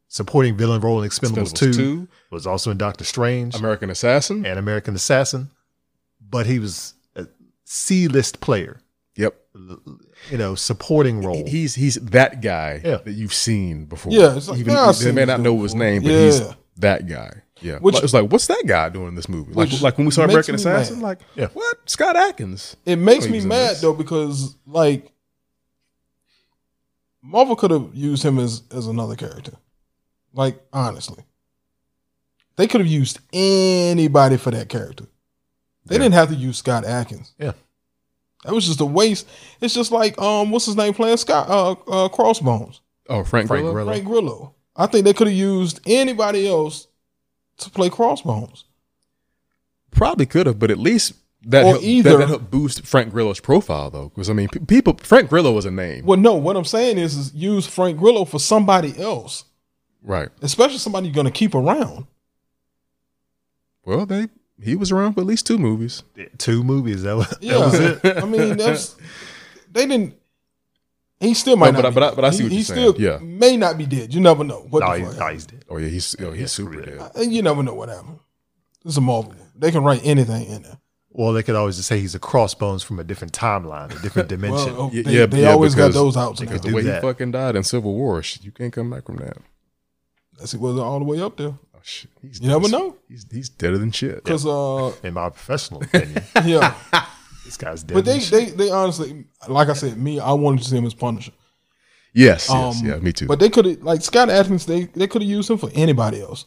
supporting 0.09 0.55
villain 0.55 0.79
role 0.79 1.01
in 1.01 1.09
Expendables, 1.09 1.51
Expendables 1.53 1.73
2, 1.73 1.73
2. 1.73 2.07
Was 2.29 2.45
also 2.47 2.69
in 2.71 2.77
Doctor 2.77 3.03
Strange 3.03 3.55
American 3.55 3.89
Assassin. 3.89 4.45
and 4.45 4.59
American 4.59 4.93
Assassin, 4.95 5.49
but 6.29 6.45
he 6.45 6.59
was 6.59 6.93
a 7.15 7.25
C-list 7.65 8.39
player. 8.39 8.79
Yep. 9.15 9.35
You 10.29 10.37
know, 10.37 10.55
supporting 10.55 11.21
role. 11.23 11.45
He's 11.47 11.75
he's 11.75 11.95
that 11.95 12.41
guy 12.41 12.79
Yeah. 12.85 12.97
that 12.97 13.11
you've 13.13 13.33
seen 13.33 13.85
before. 13.85 14.13
Yeah, 14.13 14.37
it's 14.37 14.47
like, 14.47 14.59
Even 14.59 14.73
yeah, 14.73 14.81
I've 14.87 14.99
they 14.99 15.11
may 15.11 15.25
not 15.25 15.37
dude 15.37 15.43
know 15.45 15.61
his 15.63 15.75
name, 15.75 16.03
but 16.03 16.11
Yeah. 16.11 16.21
he's 16.25 16.41
that 16.77 17.07
guy. 17.07 17.41
Yeah. 17.61 17.77
Which- 17.79 18.01
it's 18.03 18.13
like, 18.13 18.31
what's 18.31 18.47
that 18.47 18.63
guy 18.65 18.89
doing 18.89 19.09
in 19.09 19.15
this 19.15 19.29
movie? 19.29 19.53
Like 19.53 19.81
like 19.81 19.97
when 19.97 20.05
we 20.05 20.11
saw 20.11 20.21
makes 20.21 20.31
American 20.33 20.53
me 20.55 20.61
Assassin, 20.61 20.95
mad. 20.97 21.03
like 21.03 21.19
Yeah. 21.35 21.47
what? 21.53 21.77
Scott 21.89 22.15
Adkins. 22.15 22.75
It 22.85 22.97
makes 22.97 23.27
me 23.27 23.39
mad 23.41 23.71
this. 23.71 23.81
though 23.81 23.93
because 23.93 24.55
like 24.65 25.11
Marvel 27.21 27.55
could 27.55 27.71
have 27.71 27.89
used 27.93 28.23
him 28.23 28.39
as 28.39 28.63
as 28.71 28.87
another 28.87 29.15
character. 29.15 29.53
Like 30.33 30.59
honestly, 30.73 31.23
they 32.55 32.67
could 32.67 32.81
have 32.81 32.87
used 32.89 33.19
anybody 33.33 34.37
for 34.37 34.51
that 34.51 34.69
character. 34.69 35.05
They 35.85 35.97
didn't 35.97 36.13
have 36.13 36.29
to 36.29 36.35
use 36.35 36.57
Scott 36.57 36.85
Adkins. 36.85 37.33
Yeah. 37.37 37.53
That 38.45 38.53
was 38.53 38.65
just 38.65 38.81
a 38.81 38.85
waste. 38.85 39.27
It's 39.59 39.73
just 39.73 39.91
like 39.91 40.19
um, 40.19 40.49
what's 40.51 40.65
his 40.65 40.75
name 40.75 40.93
playing 40.93 41.17
Scott 41.17 41.47
uh, 41.49 41.71
uh 42.05 42.09
Crossbones, 42.09 42.81
Oh, 43.09 43.23
Frank, 43.23 43.47
Frank 43.47 43.61
Grillo? 43.63 43.73
Grillo. 43.73 43.91
Frank 43.91 44.05
Grillo. 44.05 44.55
I 44.75 44.87
think 44.87 45.05
they 45.05 45.13
could 45.13 45.27
have 45.27 45.35
used 45.35 45.79
anybody 45.85 46.47
else 46.47 46.87
to 47.61 47.69
play 47.69 47.89
Crossbones. 47.89 48.65
Probably 49.91 50.25
could 50.25 50.45
have, 50.47 50.59
but 50.59 50.71
at 50.71 50.77
least 50.77 51.13
that 51.43 51.63
Or 51.65 51.69
helped, 51.71 51.83
either- 51.83 52.11
that, 52.11 52.17
that 52.19 52.27
helped 52.29 52.51
boost 52.51 52.85
Frank 52.85 53.11
Grillo's 53.11 53.39
profile 53.39 53.89
though. 53.89 54.09
Because 54.09 54.29
I 54.29 54.33
mean, 54.33 54.47
pe- 54.49 54.59
people 54.59 54.95
Frank 55.01 55.29
Grillo 55.29 55.51
was 55.51 55.65
a 55.65 55.71
name, 55.71 56.05
Well, 56.05 56.19
no, 56.19 56.35
what 56.35 56.55
I'm 56.55 56.65
saying 56.65 56.97
is, 56.97 57.15
is 57.17 57.33
use 57.33 57.65
Frank 57.67 57.97
Grillo 57.97 58.25
for 58.25 58.39
somebody 58.39 58.97
else, 59.01 59.45
right? 60.03 60.29
especially 60.41 60.77
somebody 60.77 61.07
you're 61.07 61.15
gonna 61.15 61.31
keep 61.31 61.55
around. 61.55 62.05
Well, 63.85 64.05
they 64.05 64.27
he 64.61 64.75
was 64.75 64.91
around 64.91 65.13
for 65.13 65.21
at 65.21 65.25
least 65.27 65.47
two 65.47 65.57
movies. 65.57 66.03
Two 66.37 66.63
movies. 66.63 67.01
That 67.03 67.15
was, 67.17 67.35
Yeah, 67.41 67.53
that 67.53 67.59
was 67.65 67.79
it. 67.79 68.17
I 68.23 68.25
mean, 68.27 68.57
that's 68.57 68.95
they 69.71 69.87
didn't. 69.87 70.15
He 71.21 71.33
still 71.35 71.55
might 71.55 71.73
No, 71.73 71.81
not. 71.81 71.81
but 71.81 71.85
I- 71.85 71.89
be 71.89 71.93
but 71.95 72.03
I- 72.03 72.07
dead. 72.09 72.15
but 72.17 72.25
I 72.25 72.29
see 72.31 72.37
he, 72.37 72.43
what 72.43 72.51
you're 72.53 72.63
still 72.63 72.93
saying. 72.95 73.05
Yeah. 73.05 73.17
may 73.21 73.55
not 73.55 73.77
be 73.77 73.85
dead. 73.85 74.13
You 74.13 74.19
never 74.19 74.43
know. 74.43 74.65
What 74.69 74.79
No, 74.81 74.91
the 74.91 74.97
he, 74.99 75.05
fuck 75.05 75.17
no, 75.19 75.27
he's 75.27 75.45
dead. 75.45 75.65
Oh 75.69 75.77
yeah, 75.77 75.87
he's 75.87 76.15
oh, 76.19 76.31
he's 76.31 76.51
super 76.51 76.81
dead. 76.81 77.11
And 77.15 77.33
you 77.33 77.41
never 77.41 77.61
know 77.63 77.73
what 77.75 77.89
happened. 77.89 78.19
It's 78.83 78.97
a 78.97 79.01
Marvel. 79.01 79.33
They 79.55 79.71
can 79.71 79.83
write 79.83 80.01
anything 80.03 80.45
in 80.47 80.63
there. 80.63 80.77
Well, 81.13 81.33
they 81.33 81.43
could 81.43 81.55
always 81.55 81.75
just 81.75 81.87
say 81.89 81.99
he's 81.99 82.15
a 82.15 82.19
crossbones 82.19 82.83
from 82.83 82.97
a 82.97 83.03
different 83.03 83.33
timeline, 83.33 83.95
a 83.95 84.01
different 84.01 84.29
dimension. 84.35 84.73
Well, 84.75 84.83
oh, 84.83 84.91
Yeah, 84.93 85.03
they, 85.03 85.11
yeah, 85.19 85.25
they 85.27 85.41
yeah, 85.41 85.51
always 85.51 85.75
got 85.75 85.91
those 85.93 86.15
out 86.17 86.39
now. 86.39 86.45
Because 86.45 86.61
the 86.61 86.69
do 86.69 86.75
way 86.75 86.81
that. 86.83 87.03
he 87.03 87.07
fucking 87.07 87.31
died 87.31 87.55
in 87.57 87.63
Civil 87.63 87.93
War, 87.93 88.23
shit, 88.23 88.43
you 88.45 88.51
can't 88.51 88.71
come 88.73 88.89
back 88.89 89.05
from 89.05 89.17
that. 89.17 89.37
That's 90.39 90.53
it 90.55 90.59
wasn't 90.59 90.83
all 90.85 90.99
the 90.99 91.05
way 91.05 91.21
up 91.21 91.37
there. 91.37 91.49
Oh, 91.75 91.79
shit. 91.83 92.09
He's 92.21 92.39
You 92.41 92.47
never 92.47 92.67
know. 92.69 92.95
He's 93.07 93.25
he's 93.29 93.49
deader 93.49 93.77
than 93.77 93.91
shit. 93.91 94.23
Cause 94.23 94.45
uh, 94.45 94.93
in 95.03 95.13
my 95.13 95.29
professional 95.29 95.83
opinion, 95.83 96.23
yeah. 96.45 96.75
this 97.45 97.57
guy's 97.57 97.83
dead. 97.83 97.93
But 97.95 98.05
they, 98.05 98.19
they, 98.19 98.45
they 98.51 98.69
honestly, 98.71 99.25
like 99.47 99.69
I 99.69 99.73
said, 99.73 99.97
me, 99.97 100.19
I 100.19 100.31
wanted 100.33 100.63
to 100.63 100.69
see 100.69 100.77
him 100.77 100.85
as 100.85 100.93
Punisher. 100.93 101.31
Yes, 102.13 102.49
yes, 102.49 102.81
Um, 102.81 102.85
yeah, 102.87 102.97
me 102.97 103.13
too. 103.13 103.25
But 103.27 103.39
they 103.39 103.49
could 103.49 103.65
have, 103.65 103.81
like 103.83 104.01
Scott 104.01 104.29
Adkins, 104.29 104.65
they 104.65 104.83
they 104.95 105.07
could 105.07 105.21
have 105.21 105.29
used 105.31 105.49
him 105.49 105.57
for 105.57 105.69
anybody 105.73 106.21
else. 106.21 106.45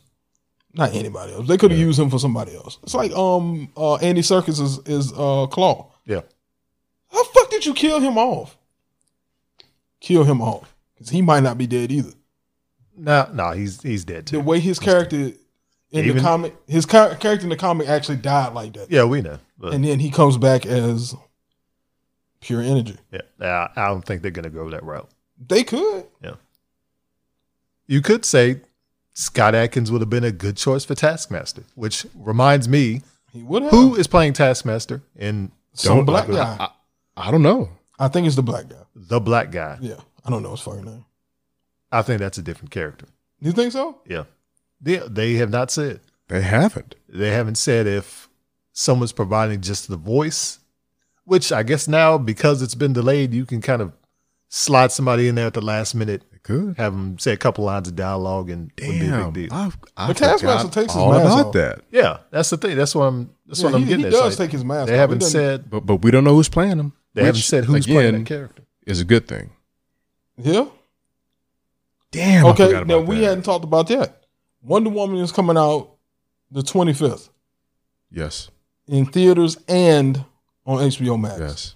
Not 0.75 0.93
anybody 0.95 1.33
else. 1.33 1.47
They 1.49 1.57
could 1.57 1.71
have 1.71 1.81
used 1.81 1.99
him 1.99 2.11
for 2.11 2.19
somebody 2.19 2.55
else. 2.55 2.79
It's 2.83 2.95
like 2.95 3.13
um 3.13 3.71
uh 3.77 3.95
Andy 3.97 4.21
Serkis 4.21 4.61
is 4.61 4.79
is 4.87 5.13
uh 5.13 5.47
Klaue. 5.51 5.87
yeah, 6.05 6.21
How 7.11 7.23
the 7.23 7.29
fuck 7.33 7.51
did 7.51 7.65
you 7.65 7.73
kill 7.75 8.01
him 8.01 8.19
off? 8.19 8.59
Kill 10.01 10.25
him 10.25 10.43
off 10.43 10.75
because 10.95 11.09
he 11.09 11.23
might 11.23 11.43
not 11.43 11.57
be 11.57 11.67
dead 11.67 11.91
either. 11.91 12.13
no, 12.97 13.31
no, 13.33 13.53
he's 13.53 13.81
he's 13.83 14.05
dead 14.05 14.27
too. 14.27 14.37
The 14.37 14.43
way 14.43 14.61
his 14.61 14.79
character 14.79 15.33
in 15.95 16.15
the 16.17 16.21
comic, 16.21 16.55
his 16.67 16.85
char- 16.87 17.15
character 17.17 17.45
in 17.45 17.51
the 17.51 17.57
comic 17.57 17.89
actually 17.89 18.17
died 18.17 18.53
like 18.55 18.73
that, 18.75 18.91
Yeah, 18.91 19.05
we 19.05 19.23
know. 19.23 19.39
But 19.59 19.75
and 19.75 19.85
then 19.85 19.99
he 20.01 20.11
comes 20.11 20.37
back 20.37 20.67
as 20.67 21.15
pure 22.41 22.61
energy. 22.61 22.97
yeah, 23.13 23.21
I, 23.41 23.69
I 23.77 23.89
don't 23.89 24.05
think 24.05 24.23
they're 24.23 24.31
gonna 24.31 24.51
go 24.51 24.69
that 24.71 24.83
route. 24.83 25.09
They 25.47 25.65
could. 25.65 26.07
Yeah. 26.23 26.35
You 27.87 28.01
could 28.03 28.25
say 28.25 28.61
Scott 29.15 29.55
Adkins 29.55 29.91
would 29.93 30.01
have 30.01 30.11
been 30.11 30.25
a 30.25 30.33
good 30.33 30.57
choice 30.57 30.85
for 30.85 30.95
Taskmaster, 30.95 31.65
which 31.75 32.07
reminds 32.15 32.69
me, 32.69 33.03
He 33.33 33.43
would 33.43 33.63
have. 33.63 33.71
who 33.71 33.95
is 33.97 34.07
playing 34.07 34.33
Taskmaster 34.33 35.03
in 35.17 35.53
Some 35.75 36.05
black 36.05 36.29
I- 36.29 36.33
guy. 36.33 36.57
I, 37.17 37.29
I 37.29 37.31
don't 37.31 37.43
know. 37.43 37.71
I 37.99 38.09
think 38.09 38.27
it's 38.27 38.37
the 38.37 38.43
black 38.43 38.69
guy. 38.69 38.83
the 38.97 39.21
black 39.21 39.53
guy? 39.53 39.79
Yeah, 39.81 40.01
I 40.25 40.31
don't 40.31 40.43
know 40.43 40.51
his 40.51 40.61
fucking 40.61 40.85
name. 40.85 41.05
I 41.93 42.03
think 42.03 42.19
that's 42.19 42.39
a 42.39 42.43
different 42.43 42.73
character. 42.73 43.07
You 43.41 43.53
think 43.53 43.71
so? 43.73 43.99
Yeah, 44.07 44.25
they 44.85 44.99
they 45.09 45.35
have 45.35 45.51
not 45.51 45.71
said. 45.71 46.01
They 46.29 46.43
haven't. 46.43 46.95
They 47.09 47.31
haven't 47.31 47.57
said 47.57 47.87
if 47.87 48.29
someone's 48.73 49.13
providing 49.13 49.61
just 49.61 49.89
the 49.89 49.97
voice, 49.97 50.59
which 51.25 51.53
I 51.53 51.63
guess 51.63 51.87
now 51.89 52.19
because 52.19 52.63
it's 52.63 52.75
been 52.75 52.93
delayed, 52.93 53.33
you 53.35 53.45
can 53.47 53.61
kind 53.61 53.83
of 53.83 53.93
slide 54.49 54.93
somebody 54.93 55.29
in 55.29 55.35
there 55.35 55.47
at 55.47 55.55
the 55.55 55.61
last 55.61 55.95
minute, 55.95 56.23
They 56.33 56.39
could. 56.39 56.77
have 56.77 56.93
them 56.93 57.19
say 57.19 57.33
a 57.33 57.37
couple 57.37 57.65
lines 57.65 57.89
of 57.89 57.97
dialogue, 57.97 58.51
and 58.51 58.71
it 58.77 58.83
wouldn't 58.87 59.01
be 59.01 59.07
a 59.07 59.11
Damn, 59.11 59.33
big 59.33 59.51
deal. 59.51 59.59
I, 59.59 59.71
I 59.97 60.07
But 60.09 60.17
Taskmaster 60.17 60.69
forgot 60.69 60.73
takes 60.73 60.93
his 60.93 61.03
all 61.03 61.13
mask 61.13 61.25
about 61.27 61.47
off. 61.47 61.53
that. 61.55 61.81
Yeah, 61.91 62.19
that's 62.31 62.51
the 62.51 62.57
thing. 62.57 62.77
That's 62.77 62.95
what 62.95 63.05
I'm. 63.05 63.31
That's 63.47 63.61
Yeah, 63.61 63.67
what 63.67 63.75
I'm 63.75 63.81
he, 63.83 63.87
getting. 63.89 64.05
he 64.07 64.11
does 64.11 64.39
like, 64.39 64.47
take 64.49 64.53
his 64.53 64.65
mask. 64.65 64.87
they 64.89 64.95
off. 64.95 64.99
haven't 65.01 65.17
He 65.23 65.33
doesn't- 65.33 65.71
But 65.71 65.81
but 65.87 65.97
we 65.97 66.11
don't 66.11 66.25
know 66.25 66.35
who's 66.35 66.49
playing 66.49 66.79
him. 66.79 66.93
They 67.15 67.25
haven't 67.25 67.41
said 67.43 67.65
who's 67.65 67.87
playing 67.87 68.15
that 68.19 68.27
character. 68.27 68.63
Is 68.87 69.01
a 69.01 69.05
good 69.05 69.27
thing. 69.29 69.51
Yeah. 70.37 70.67
Damn. 72.11 72.47
I 72.47 72.51
Okay. 72.51 72.85
Now 72.85 73.01
we 73.01 73.17
that. 73.21 73.25
hadn't 73.25 73.45
talked 73.45 73.65
about 73.65 73.89
that. 73.89 74.24
Wonder 74.65 74.91
Woman 74.91 75.19
is 75.19 75.31
coming 75.31 75.57
out 75.59 75.91
the 76.51 76.63
25th 76.63 77.29
Yes. 78.11 78.51
in 78.89 79.07
theaters 79.07 79.57
and 79.69 80.25
on 80.67 80.79
HBO 80.79 81.21
Max. 81.21 81.39
Yes. 81.39 81.75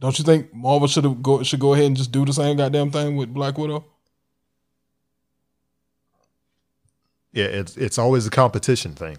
Don't 0.00 0.18
you 0.18 0.24
think 0.24 0.52
Marvel 0.52 0.88
should 0.88 1.04
have 1.04 1.22
go 1.22 1.42
should 1.42 1.60
go 1.60 1.72
ahead 1.72 1.86
and 1.86 1.96
just 1.96 2.12
do 2.12 2.24
the 2.26 2.32
same 2.32 2.56
goddamn 2.56 2.90
thing 2.90 3.16
with 3.16 3.32
Black 3.32 3.56
Widow? 3.56 3.84
Yeah, 7.32 7.44
it's 7.46 7.76
it's 7.76 7.98
always 7.98 8.26
a 8.26 8.30
competition 8.30 8.92
thing. 8.94 9.18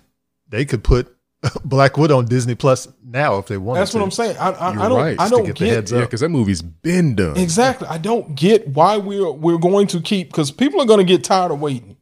They 0.49 0.65
could 0.65 0.83
put 0.83 1.15
Black 1.63 1.97
Widow 1.97 2.17
on 2.17 2.25
Disney 2.25 2.55
Plus 2.55 2.87
now 3.03 3.37
if 3.37 3.47
they 3.47 3.57
want. 3.57 3.77
That's 3.79 3.93
what 3.93 3.99
to. 3.99 4.05
I'm 4.05 4.11
saying. 4.11 4.37
I, 4.37 4.49
I, 4.51 4.73
You're 4.73 4.81
I 4.83 4.89
don't. 4.89 4.97
right. 4.97 5.19
I 5.19 5.29
don't 5.29 5.45
get 5.45 5.57
the 5.57 5.65
get 5.65 5.73
heads 5.75 5.91
Yeah, 5.91 5.99
up. 5.99 6.05
because 6.05 6.21
that 6.21 6.29
movie's 6.29 6.61
been 6.61 7.15
done. 7.15 7.37
exactly. 7.37 7.87
I 7.87 7.97
don't 7.99 8.35
get 8.35 8.67
why 8.69 8.97
we're 8.97 9.31
we're 9.31 9.59
going 9.59 9.87
to 9.87 10.01
keep 10.01 10.29
because 10.29 10.49
people 10.51 10.81
are 10.81 10.85
going 10.85 10.99
to 10.99 11.05
get 11.05 11.23
tired 11.23 11.51
of 11.51 11.59
waiting. 11.61 11.97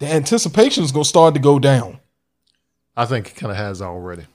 The 0.00 0.06
anticipation 0.12 0.82
is 0.84 0.92
going 0.92 1.04
to 1.04 1.08
start 1.08 1.34
to 1.34 1.40
go 1.40 1.58
down. 1.58 1.98
I 2.96 3.04
think 3.06 3.28
it 3.28 3.36
kind 3.36 3.50
of 3.52 3.56
has 3.56 3.80
already. 3.80 4.26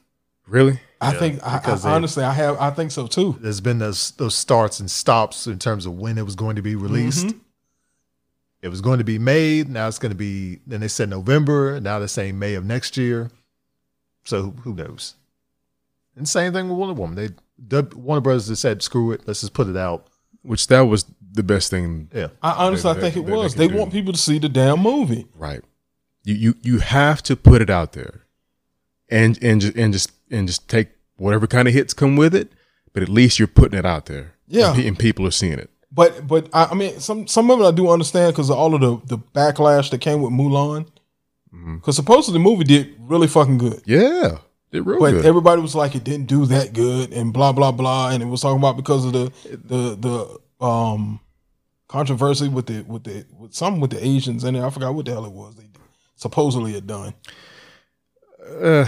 Really? 0.47 0.79
I 1.01 1.11
Yeah, 1.13 1.19
think. 1.19 1.43
I, 1.45 1.57
because 1.59 1.85
I, 1.85 1.89
they- 1.89 1.95
honestly, 1.95 2.23
I 2.23 2.31
have. 2.31 2.57
I 2.61 2.69
think 2.69 2.91
so 2.91 3.07
too. 3.07 3.37
There's 3.41 3.59
been 3.61 3.79
those 3.79 4.11
those 4.11 4.35
starts 4.35 4.79
and 4.79 4.89
stops 4.89 5.47
in 5.47 5.59
terms 5.59 5.85
of 5.85 5.97
when 5.97 6.17
it 6.17 6.23
was 6.23 6.35
going 6.35 6.55
to 6.55 6.61
be 6.61 6.75
released. 6.77 7.27
Mm-hmm. 7.27 7.37
It 8.61 8.69
was 8.69 8.79
going 8.79 8.99
to 8.99 9.03
be 9.03 9.19
made. 9.19 9.67
Now 9.69 9.89
it's 9.89 9.99
going 9.99 10.11
to 10.11 10.17
be. 10.17 10.59
Then 10.65 10.79
they 10.79 10.87
said 10.87 11.09
November. 11.09 11.81
Now 11.81 11.99
they're 11.99 12.07
saying 12.07 12.39
May 12.39 12.53
of 12.55 12.63
next 12.63 12.95
year. 12.95 13.29
So 14.25 14.41
who, 14.41 14.51
who 14.63 14.73
knows? 14.73 15.15
And 16.15 16.27
same 16.27 16.53
thing 16.53 16.69
with 16.69 16.77
Wonder 16.77 16.93
Woman. 16.93 17.15
They 17.15 17.29
the- 17.57 17.95
Warner 17.95 18.21
Brothers 18.21 18.47
just 18.47 18.61
said, 18.61 18.81
"Screw 18.81 19.11
it. 19.11 19.21
Let's 19.25 19.41
just 19.41 19.53
put 19.53 19.67
it 19.67 19.77
out." 19.77 20.07
Which 20.43 20.67
that 20.67 20.81
was 20.81 21.05
the 21.31 21.43
best 21.43 21.69
thing. 21.69 22.09
Yeah. 22.13 22.27
I 22.41 22.65
honestly, 22.67 22.93
They- 22.93 22.99
I 22.99 23.01
think 23.01 23.13
they- 23.15 23.21
it 23.21 23.25
they- 23.25 23.31
they 23.31 23.37
was. 23.37 23.53
can 23.53 23.59
They 23.59 23.67
do. 23.69 23.77
want 23.77 23.91
people 23.91 24.13
to 24.13 24.19
see 24.19 24.39
the 24.39 24.49
damn 24.49 24.79
movie. 24.81 25.27
Right. 25.35 25.61
You 26.23 26.35
you 26.35 26.55
you 26.61 26.79
have 26.79 27.21
to 27.23 27.35
put 27.35 27.61
it 27.61 27.69
out 27.69 27.93
there, 27.93 28.25
and 29.09 29.37
and 29.41 29.61
just 29.61 29.75
and 29.75 29.93
just 29.93 30.11
and 30.31 30.47
just 30.47 30.67
take 30.69 30.89
whatever 31.17 31.47
kind 31.47 31.67
of 31.67 31.73
hits 31.73 31.93
come 31.93 32.15
with 32.15 32.33
it. 32.35 32.51
But 32.93 33.01
at 33.03 33.09
least 33.09 33.39
you're 33.39 33.47
putting 33.47 33.77
it 33.79 33.85
out 33.85 34.05
there. 34.05 34.33
Yeah. 34.47 34.73
And, 34.75 34.83
and 34.85 34.99
people 34.99 35.25
are 35.25 35.31
seeing 35.31 35.53
it. 35.59 35.69
But 35.91 36.27
but 36.27 36.47
I, 36.53 36.65
I 36.65 36.73
mean, 36.75 36.99
some 36.99 37.27
some 37.27 37.49
of 37.51 37.59
it 37.59 37.63
I 37.65 37.71
do 37.71 37.89
understand 37.89 38.33
because 38.33 38.49
of 38.49 38.57
all 38.57 38.75
of 38.75 38.81
the 38.81 39.17
the 39.17 39.17
backlash 39.33 39.89
that 39.91 39.99
came 40.01 40.21
with 40.21 40.31
Mulan. 40.31 40.87
Because 41.75 41.95
supposedly 41.95 42.39
the 42.39 42.43
movie 42.43 42.63
did 42.63 42.95
really 42.99 43.27
fucking 43.27 43.57
good. 43.57 43.81
Yeah, 43.85 44.39
real 44.71 44.99
But 44.99 45.11
good. 45.11 45.25
everybody 45.25 45.61
was 45.61 45.75
like, 45.75 45.95
it 45.95 46.03
didn't 46.03 46.25
do 46.27 46.45
that 46.47 46.73
good, 46.73 47.13
and 47.13 47.31
blah 47.33 47.51
blah 47.51 47.71
blah, 47.71 48.09
and 48.09 48.21
it 48.23 48.25
was 48.25 48.41
talking 48.41 48.57
about 48.59 48.75
because 48.77 49.05
of 49.05 49.13
the 49.13 49.31
the 49.49 49.95
the 50.59 50.65
um 50.65 51.19
controversy 51.87 52.47
with 52.49 52.65
the 52.65 52.81
with 52.87 53.03
the 53.03 53.25
with 53.37 53.53
some 53.53 53.79
with 53.79 53.91
the 53.91 54.05
Asians 54.05 54.43
in 54.43 54.55
it. 54.55 54.63
I 54.63 54.69
forgot 54.69 54.93
what 54.95 55.05
the 55.05 55.11
hell 55.11 55.25
it 55.25 55.31
was. 55.31 55.55
They 55.55 55.65
supposedly 56.15 56.73
had 56.73 56.87
done. 56.87 57.13
I, 58.51 58.87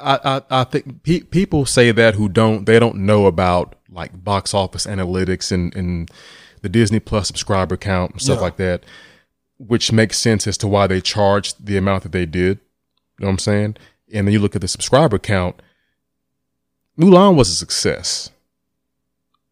I, 0.00 0.42
I 0.60 0.64
think 0.64 1.02
pe- 1.02 1.20
people 1.20 1.64
say 1.66 1.90
that 1.92 2.14
who 2.16 2.28
don't 2.28 2.66
they 2.66 2.78
don't 2.78 2.96
know 2.98 3.26
about 3.26 3.76
like 3.90 4.22
box 4.24 4.52
office 4.52 4.86
analytics 4.86 5.50
and, 5.50 5.74
and 5.74 6.10
the 6.62 6.68
Disney 6.68 7.00
Plus 7.00 7.28
subscriber 7.28 7.76
count 7.76 8.12
and 8.12 8.20
stuff 8.20 8.36
Yeah. 8.36 8.42
like 8.42 8.56
that, 8.58 8.84
which 9.58 9.92
makes 9.92 10.18
sense 10.18 10.46
as 10.46 10.58
to 10.58 10.68
why 10.68 10.86
they 10.86 11.00
charged 11.00 11.66
the 11.66 11.76
amount 11.76 12.02
that 12.02 12.12
they 12.12 12.26
did. 12.26 12.58
You 13.18 13.24
know 13.24 13.26
what 13.26 13.30
I'm 13.32 13.38
saying? 13.38 13.76
And 14.12 14.26
then 14.26 14.32
you 14.32 14.38
look 14.38 14.54
at 14.54 14.60
the 14.60 14.68
subscriber 14.68 15.18
count. 15.18 15.60
Mulan 16.98 17.36
was 17.36 17.48
a 17.48 17.54
success. 17.54 18.30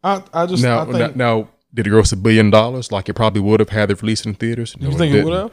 I 0.03 0.23
I 0.33 0.45
just 0.45 0.63
now, 0.63 0.81
I 0.81 0.85
think, 0.85 1.15
now, 1.15 1.37
now, 1.39 1.49
did 1.73 1.87
it 1.87 1.89
gross 1.89 2.11
a 2.11 2.17
billion 2.17 2.49
dollars 2.49 2.91
like 2.91 3.09
it 3.09 3.13
probably 3.13 3.41
would 3.41 3.59
have 3.59 3.69
had 3.69 3.91
it 3.91 4.01
released 4.01 4.25
in 4.25 4.35
theaters? 4.35 4.75
No, 4.79 4.89
you 4.89 4.97
think 4.97 5.11
it 5.11 5.17
didn't. 5.17 5.29
would 5.29 5.39
have? 5.39 5.51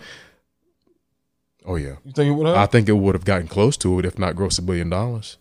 Oh 1.64 1.76
yeah. 1.76 1.96
You 2.04 2.12
think 2.12 2.28
it 2.28 2.32
would 2.32 2.46
have? 2.46 2.56
I 2.56 2.66
think 2.66 2.88
it 2.88 2.92
would 2.92 3.14
have 3.14 3.24
gotten 3.24 3.48
close 3.48 3.76
to 3.78 3.98
it 3.98 4.04
if 4.04 4.18
not 4.18 4.36
gross 4.36 4.58
a 4.58 4.62
billion 4.62 4.90
dollars. 4.90 5.38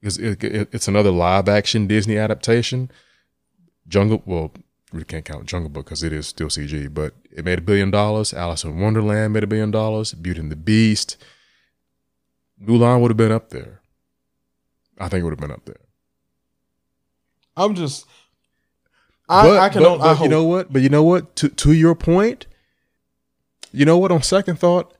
Because 0.00 0.18
it, 0.18 0.42
it, 0.42 0.68
it's 0.72 0.88
another 0.88 1.10
live 1.10 1.48
action 1.48 1.86
Disney 1.86 2.18
adaptation. 2.18 2.90
Jungle, 3.86 4.22
well, 4.26 4.52
we 4.92 5.04
can't 5.04 5.24
count 5.24 5.46
Jungle 5.46 5.70
Book 5.70 5.86
because 5.86 6.02
it 6.02 6.12
is 6.12 6.26
still 6.26 6.48
CG, 6.48 6.92
but 6.92 7.14
it 7.30 7.44
made 7.44 7.58
a 7.58 7.62
billion 7.62 7.90
dollars. 7.90 8.34
Alice 8.34 8.64
in 8.64 8.78
Wonderland 8.78 9.32
made 9.32 9.44
a 9.44 9.46
billion 9.46 9.70
dollars. 9.70 10.12
Beauty 10.12 10.40
and 10.40 10.52
the 10.52 10.56
Beast. 10.56 11.16
Mulan 12.62 13.00
would 13.00 13.10
have 13.10 13.16
been 13.16 13.32
up 13.32 13.50
there. 13.50 13.80
I 14.98 15.08
think 15.08 15.22
it 15.22 15.24
would 15.24 15.32
have 15.32 15.40
been 15.40 15.50
up 15.50 15.64
there. 15.64 15.80
I'm 17.56 17.74
just. 17.74 18.06
I, 19.28 19.48
but, 19.48 19.58
I 19.58 19.68
can. 19.70 19.82
but, 19.82 19.98
but 19.98 20.20
you 20.20 20.28
know 20.28 20.44
what? 20.44 20.72
But 20.72 20.82
you 20.82 20.88
know 20.88 21.02
what? 21.02 21.36
To 21.36 21.48
to 21.48 21.72
your 21.72 21.94
point, 21.94 22.46
you 23.72 23.84
know 23.84 23.98
what? 23.98 24.12
On 24.12 24.22
second 24.22 24.58
thought, 24.58 24.94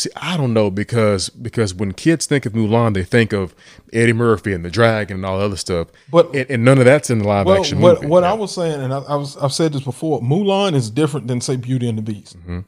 see, 0.00 0.10
I 0.16 0.36
don't 0.36 0.52
know 0.54 0.70
because 0.70 1.28
because 1.30 1.74
when 1.74 1.92
kids 1.92 2.26
think 2.26 2.46
of 2.46 2.52
Mulan, 2.52 2.94
they 2.94 3.04
think 3.04 3.32
of 3.32 3.54
Eddie 3.92 4.12
Murphy 4.12 4.52
and 4.52 4.64
the 4.64 4.70
dragon 4.70 5.18
and 5.18 5.26
all 5.26 5.38
the 5.38 5.44
other 5.44 5.56
stuff, 5.56 5.88
But 6.10 6.34
and, 6.34 6.50
and 6.50 6.64
none 6.64 6.78
of 6.78 6.84
that's 6.84 7.10
in 7.10 7.18
the 7.20 7.26
live 7.28 7.46
well, 7.46 7.58
action 7.60 7.80
what 7.80 7.96
movie. 7.96 8.06
what 8.08 8.24
I 8.24 8.32
was 8.32 8.54
saying, 8.54 8.80
and 8.80 8.92
I, 8.92 8.98
I 8.98 9.16
was 9.16 9.36
I've 9.36 9.52
said 9.52 9.72
this 9.72 9.82
before. 9.82 10.20
Mulan 10.20 10.74
is 10.74 10.90
different 10.90 11.26
than 11.28 11.40
say 11.40 11.56
Beauty 11.56 11.88
and 11.88 11.98
the 11.98 12.02
Beast. 12.02 12.36
Mhm. 12.46 12.64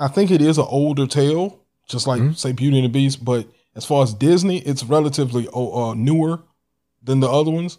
I 0.00 0.08
think 0.08 0.30
it 0.30 0.40
is 0.40 0.58
an 0.58 0.66
older 0.68 1.06
tale, 1.06 1.60
just 1.88 2.06
like 2.06 2.20
Mm-hmm. 2.20 2.32
say 2.32 2.52
Beauty 2.52 2.78
and 2.78 2.84
the 2.84 2.88
Beast. 2.92 3.24
But 3.24 3.46
as 3.74 3.84
far 3.84 4.02
as 4.02 4.14
Disney, 4.14 4.58
it's 4.60 4.84
relatively 4.84 5.48
uh, 5.52 5.94
newer 5.96 6.40
than 7.02 7.20
the 7.20 7.28
other 7.28 7.50
ones. 7.50 7.78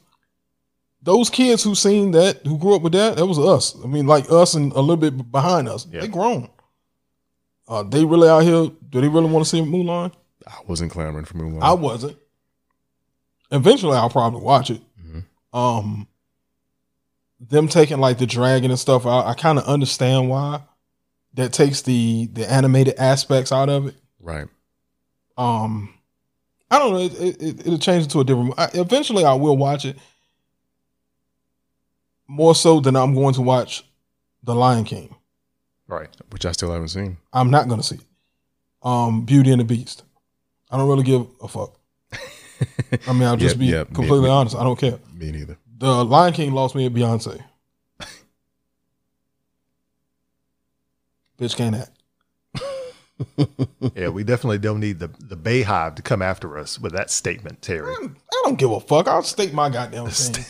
Those 1.01 1.29
kids 1.29 1.63
who 1.63 1.75
seen 1.75 2.11
that, 2.11 2.45
who 2.45 2.57
grew 2.57 2.75
up 2.75 2.81
with 2.81 2.91
that, 2.93 3.15
that 3.15 3.25
was 3.25 3.39
us. 3.39 3.73
I 3.83 3.87
mean, 3.87 4.05
like 4.05 4.29
us 4.29 4.53
and 4.53 4.73
a 4.73 4.81
little 4.81 4.97
bit 4.97 5.31
behind 5.31 5.69
us. 5.69 5.87
Yeah. 5.89 6.01
They 6.01 6.07
grown. 6.09 6.49
Uh, 7.69 7.83
they 7.83 8.03
really 8.03 8.27
out 8.27 8.39
here. 8.39 8.71
Do 8.89 8.99
they 8.99 9.07
really 9.07 9.29
want 9.29 9.45
to 9.45 9.49
see 9.49 9.61
Mulan? 9.61 10.11
I 10.47 10.57
wasn't 10.67 10.91
clamoring 10.91 11.25
for 11.25 11.35
Mulan. 11.35 11.61
I 11.61 11.73
wasn't. 11.73 12.17
Eventually, 13.51 13.95
I'll 13.95 14.09
probably 14.09 14.41
watch 14.41 14.71
it. 14.71 14.81
Mm-hmm. 14.99 15.57
Um, 15.57 16.07
them 17.39 17.67
taking 17.67 17.99
like 17.99 18.17
the 18.17 18.25
dragon 18.25 18.71
and 18.71 18.79
stuff, 18.79 19.05
I, 19.05 19.29
I 19.29 19.33
kind 19.35 19.59
of 19.59 19.65
understand 19.65 20.29
why. 20.29 20.61
That 21.35 21.53
takes 21.53 21.83
the 21.83 22.25
the 22.33 22.51
animated 22.51 22.95
aspects 22.97 23.51
out 23.51 23.69
of 23.69 23.87
it. 23.87 23.95
right. 24.19 24.47
Um, 25.37 25.93
I 26.71 26.79
don't 26.79 26.91
know. 26.91 26.99
It, 26.99 27.67
it, 27.67 27.81
change 27.81 28.05
it 28.05 28.09
to 28.09 28.19
a 28.19 28.23
different. 28.23 28.55
I, 28.57 28.69
eventually, 28.73 29.23
I 29.23 29.33
will 29.33 29.55
watch 29.55 29.85
it. 29.85 29.95
More 32.27 32.55
so 32.55 32.79
than 32.79 32.95
I'm 32.95 33.13
going 33.13 33.35
to 33.35 33.41
watch 33.41 33.83
The 34.43 34.53
Lion 34.53 34.83
King. 34.83 35.15
Right. 35.89 36.09
Which 36.31 36.45
I 36.45 36.51
still 36.53 36.71
haven't 36.71 36.87
seen. 36.89 37.17
I'm 37.33 37.49
not 37.51 37.67
going 37.67 37.81
to 37.81 37.85
see 37.85 37.95
it. 37.95 38.01
Um, 38.83 39.25
Beauty 39.25 39.51
and 39.51 39.59
the 39.59 39.65
Beast. 39.65 40.03
I 40.71 40.77
don't 40.77 40.87
really 40.87 41.03
give 41.03 41.27
a 41.41 41.47
fuck. 41.49 41.75
I 43.07 43.11
mean, 43.13 43.23
I'll 43.23 43.35
just 43.35 43.55
Yep, 43.55 43.59
be 43.59 43.65
yep, 43.65 43.87
completely 43.87 44.21
me- 44.21 44.29
honest. 44.29 44.55
I 44.55 44.63
don't 44.63 44.79
care. 44.79 44.99
Me 45.13 45.31
neither. 45.31 45.57
The 45.77 46.05
Lion 46.05 46.33
King 46.33 46.53
lost 46.53 46.75
me 46.75 46.85
at 46.85 46.93
Beyonce. 46.93 47.43
Bitch 51.39 51.55
can't 51.55 51.75
act. 51.75 51.91
Yeah, 53.95 54.07
we 54.09 54.23
definitely 54.23 54.59
don't 54.59 54.79
need 54.79 54.99
the 54.99 55.09
the 55.19 55.35
Beyhive 55.35 55.95
to 55.95 56.01
come 56.01 56.21
after 56.21 56.57
us 56.57 56.79
with 56.79 56.93
that 56.93 57.11
statement, 57.11 57.61
Terry. 57.61 57.93
I 57.93 58.07
don't 58.43 58.57
give 58.57 58.71
a 58.71 58.79
fuck. 58.79 59.09
I'll 59.09 59.23
state 59.23 59.53
my 59.53 59.69
goddamn 59.69 60.07
thing. 60.09 60.45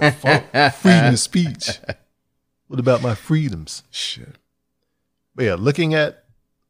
I 0.00 0.10
fuck. 0.10 0.74
Freedom 0.74 1.14
of 1.14 1.18
speech. 1.20 1.78
What 2.68 2.80
about 2.80 3.02
my 3.02 3.14
freedoms? 3.14 3.82
Shit. 3.90 4.36
But 5.34 5.44
yeah, 5.44 5.56
looking 5.58 5.94
at 5.94 6.24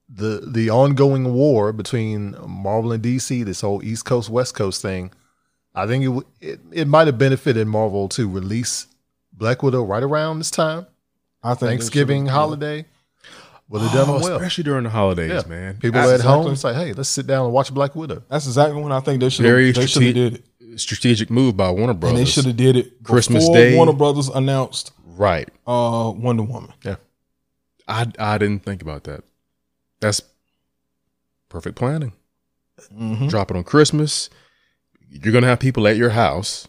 the 0.08 0.42
the 0.46 0.70
ongoing 0.70 1.32
war 1.32 1.72
between 1.72 2.36
Marvel 2.46 2.92
and 2.92 3.02
DC, 3.02 3.44
this 3.44 3.60
whole 3.60 3.82
East 3.82 4.04
Coast 4.04 4.28
West 4.30 4.54
Coast 4.54 4.82
thing, 4.82 5.10
I 5.74 5.86
think 5.86 6.02
it 6.04 6.08
w- 6.08 6.26
it, 6.40 6.60
it 6.72 6.88
might 6.88 7.06
have 7.06 7.18
benefited 7.18 7.66
Marvel 7.66 8.08
to 8.10 8.28
release 8.28 8.86
Black 9.32 9.62
Widow 9.62 9.82
right 9.84 10.02
around 10.02 10.38
this 10.38 10.50
time, 10.50 10.86
I 11.42 11.50
think 11.50 11.60
they 11.60 11.66
Thanksgiving 11.68 12.26
holiday. 12.26 12.86
Would 13.70 13.80
have 13.80 13.92
done 13.92 14.08
Oh, 14.10 14.20
well. 14.20 14.36
especially 14.36 14.64
during 14.64 14.84
the 14.84 14.90
holidays, 14.90 15.30
Yeah. 15.32 15.48
man. 15.48 15.74
People 15.78 16.02
That's 16.02 16.22
at 16.22 16.26
home, 16.28 16.50
exactly- 16.50 16.52
it's 16.52 16.64
like, 16.64 16.76
hey, 16.76 16.92
let's 16.92 17.08
sit 17.08 17.26
down 17.26 17.46
and 17.46 17.54
watch 17.54 17.72
Black 17.72 17.96
Widow. 17.96 18.22
That's 18.28 18.46
exactly 18.46 18.80
when 18.80 18.92
I 18.92 19.00
think 19.00 19.20
they 19.20 19.30
should 19.30 19.42
Very 19.42 19.72
they 19.72 19.86
should 19.86 20.02
have 20.02 20.12
strate- 20.12 20.12
did 20.14 20.44
it. 20.70 20.78
strategic 20.80 21.30
move 21.30 21.56
by 21.56 21.70
Warner 21.70 21.94
Brothers. 21.94 22.18
And 22.18 22.26
they 22.26 22.30
should 22.30 22.44
have 22.44 22.56
did 22.58 22.76
it 22.76 23.02
Christmas 23.02 23.44
before 23.44 23.56
Day. 23.56 23.74
Warner 23.74 23.94
Brothers 23.94 24.28
announced 24.28 24.92
right. 25.16 25.48
uh, 25.66 26.12
Wonder 26.14 26.42
Woman. 26.44 26.72
Yeah. 26.84 26.96
I 27.88 28.06
I 28.18 28.38
didn't 28.38 28.64
think 28.64 28.82
about 28.82 29.04
that. 29.04 29.24
That's 30.00 30.20
perfect 31.48 31.76
planning. 31.76 32.12
Mhm. 32.92 33.28
Drop 33.30 33.50
it 33.50 33.56
on 33.56 33.64
Christmas. 33.64 34.30
You're 35.08 35.32
gonna 35.32 35.46
have 35.46 35.60
people 35.60 35.86
at 35.86 35.96
your 35.96 36.10
house. 36.10 36.66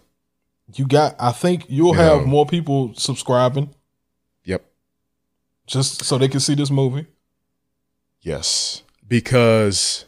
You 0.73 0.85
got. 0.87 1.15
I 1.19 1.31
think 1.31 1.65
you'll 1.69 1.95
Yeah. 1.95 2.17
have 2.17 2.25
more 2.27 2.45
people 2.45 2.93
subscribing 2.95 3.73
Yep. 4.43 4.63
just 5.67 6.03
so 6.03 6.17
they 6.17 6.27
can 6.27 6.39
see 6.39 6.55
this 6.55 6.69
movie. 6.71 7.07
Yes. 8.21 8.83
Because 9.07 10.05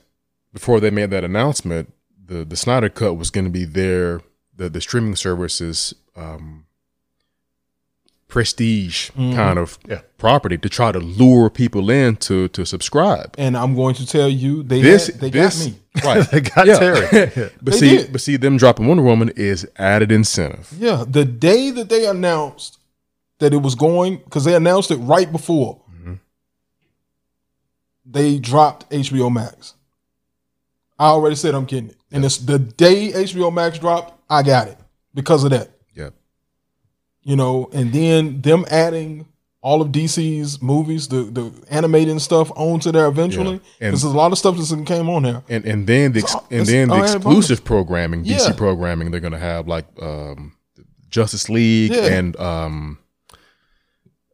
before 0.53 0.80
they 0.80 0.89
made 0.91 1.09
that 1.11 1.23
announcement, 1.23 1.93
the 2.26 2.43
the 2.45 2.55
Snyder 2.57 2.89
Cut 2.89 3.14
was 3.15 3.30
going 3.30 3.45
to 3.45 3.51
be 3.51 3.65
there. 3.65 4.22
the 4.55 4.69
the 4.69 4.81
streaming 4.81 5.15
services 5.15 5.93
um, 6.15 6.65
prestige 8.28 9.10
Mhm. 9.12 9.36
kind 9.36 9.58
of 9.60 9.78
Yeah. 9.88 10.02
property 10.18 10.58
to 10.58 10.68
try 10.70 10.91
to 10.91 10.99
lure 10.99 11.49
people 11.49 11.90
in 11.90 12.16
to 12.18 12.48
to 12.49 12.66
subscribe. 12.66 13.34
And 13.38 13.56
I'm 13.58 13.74
going 13.76 13.95
to 13.95 14.06
tell 14.06 14.28
you, 14.30 14.64
they 14.64 14.82
This 14.82 15.08
had, 15.08 15.20
they 15.22 15.30
this 15.30 15.60
got 15.60 15.66
me. 15.66 15.80
right. 16.04 16.32
they 16.32 16.41
got 16.41 16.68
Yeah. 16.68 16.80
Terry. 16.80 17.08
Yeah. 17.38 17.49
But 17.62 17.74
They 17.74 17.80
see, 17.80 17.98
did. 17.98 18.12
but 18.12 18.22
see, 18.22 18.36
them 18.38 18.58
dropping 18.58 18.88
Wonder 18.88 19.04
Woman 19.04 19.30
is 19.36 19.66
added 19.78 20.12
incentive. 20.12 20.74
Yeah, 20.78 21.06
the 21.10 21.24
day 21.26 21.72
that 21.72 21.88
they 21.90 22.06
announced 22.06 22.80
that 23.40 23.54
it 23.54 23.62
was 23.62 23.76
going, 23.76 24.18
because 24.18 24.44
they 24.44 24.56
announced 24.56 24.91
it 24.91 24.98
right 24.98 25.32
before 25.32 25.82
they 28.10 28.40
dropped 28.40 28.90
HBO 28.90 29.30
Max. 29.30 29.74
I 30.98 31.08
already 31.08 31.36
said 31.36 31.54
I'm 31.54 31.66
kidding, 31.66 31.90
it, 31.90 31.98
and 32.12 32.24
it's 32.26 32.38
the 32.38 32.58
day 32.58 33.12
HBO 33.12 33.52
Max 33.54 33.78
dropped. 33.80 34.14
I 34.30 34.44
got 34.44 34.68
it 34.70 34.78
because 35.14 35.44
of 35.44 35.52
that. 35.52 35.70
You 37.28 37.36
know, 37.36 37.70
and 37.74 37.91
then 37.91 38.41
them 38.41 38.64
adding 38.72 39.26
all 39.62 39.82
of 39.82 39.90
DC's 39.90 40.62
movies, 40.62 41.10
the 41.10 41.24
the 41.24 41.52
animated 41.70 42.22
stuff 42.22 42.49
onto 42.56 42.90
there 42.91 43.08
eventually. 43.08 43.56
Yeah. 43.56 43.60
And- 43.82 43.91
Because 43.91 44.02
there's 44.04 44.14
a 44.14 44.18
lot 44.24 44.32
of 44.32 44.38
stuff 44.38 44.56
that 44.58 44.86
came 44.86 45.10
on 45.10 45.24
there. 45.24 45.44
And 45.49 45.66
and 45.66 45.86
then 45.86 46.14
the 46.14 46.20
ex- 46.20 46.32
So, 46.32 46.44
and 46.49 46.66
then 46.66 46.88
the 46.88 47.02
exclusive 47.04 47.66
programming, 47.66 48.24
DC 48.24 48.48
Yeah. 48.48 48.54
programming, 48.56 49.12
they're 49.12 49.20
gonna 49.20 49.38
have 49.52 49.68
like 49.68 49.86
um, 50.02 50.54
Justice 51.10 51.49
League 51.49 51.91
Yeah. 51.91 52.06
and 52.18 52.40
um, 52.40 52.98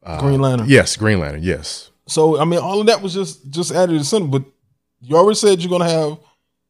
uh, 0.04 0.20
Green 0.20 0.40
Lantern. 0.42 0.68
Yes, 0.70 0.96
Green 0.96 1.20
Lantern. 1.20 1.42
Yes. 1.44 1.90
So 2.08 2.40
I 2.40 2.46
mean, 2.46 2.60
all 2.60 2.80
of 2.80 2.88
that 2.88 3.02
was 3.02 3.14
just 3.16 3.50
just 3.50 3.72
added 3.72 3.98
to 3.98 4.04
center. 4.06 4.28
But 4.28 4.44
you 5.02 5.16
already 5.18 5.36
said 5.36 5.62
you're 5.62 5.70
gonna 5.72 5.90
have 5.90 6.18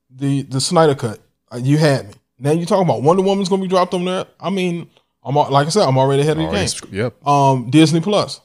the 0.10 0.44
the 0.44 0.62
Snyder 0.62 0.96
cut. 0.96 1.20
Uh, 1.52 1.58
you 1.58 1.78
had 1.78 2.08
me. 2.08 2.14
Now 2.40 2.52
you're 2.52 2.66
talking 2.66 2.88
about 2.88 3.02
Wonder 3.02 3.24
Woman's 3.24 3.50
gonna 3.50 3.62
be 3.62 3.68
dropped 3.68 3.94
on 3.94 4.06
there. 4.06 4.26
I 4.40 4.50
mean, 4.50 4.90
I'm 5.26 5.36
like 5.36 5.68
I 5.68 5.70
said, 5.70 5.88
I'm 5.88 5.98
already 5.98 6.22
ahead 6.22 6.38
of 6.38 6.52
the 6.52 6.56
game. 6.56 6.94
Yep. 6.94 7.28
Um, 7.28 7.70
Disney 7.70 8.02
Plus. 8.02 8.42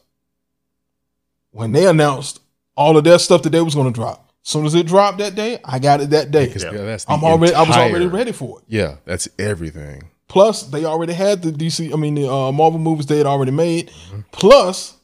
When 1.51 1.73
they 1.73 1.87
announced 1.87 2.41
all 2.77 2.97
of 2.97 3.05
that 3.05 3.21
stuff 3.21 3.43
that 3.43 3.51
they 3.51 3.61
was 3.61 3.75
gonna 3.75 3.91
drop, 3.91 4.33
as 4.45 4.51
soon 4.51 4.65
as 4.67 4.75
it 4.75 4.87
dropped 4.87 5.19
that 5.19 5.35
day, 5.35 5.59
I 5.65 5.79
got 5.79 6.01
it 6.01 6.11
that 6.11 6.31
day. 6.31 6.47
Because 6.47 6.65
Yeah. 6.65 6.71
that's 6.73 7.05
I'm 7.09 7.25
already 7.25 7.55
I 7.55 7.63
was 7.63 7.77
already 7.77 8.07
ready 8.07 8.33
for 8.33 8.61
it. 8.61 8.65
Yeah, 8.69 8.97
that's 9.05 9.29
everything. 9.39 10.11
Plus, 10.29 10.63
they 10.65 10.85
already 10.85 11.15
had 11.15 11.43
the 11.43 11.51
DC. 11.51 11.93
I 11.93 11.97
mean, 11.97 12.15
the 12.15 12.31
uh, 12.31 12.53
Marvel 12.53 12.79
movies 12.79 13.07
they 13.07 13.17
had 13.17 13.27
already 13.27 13.51
made. 13.51 13.89
Mm-hmm. 13.89 14.21
Plus, 14.31 14.95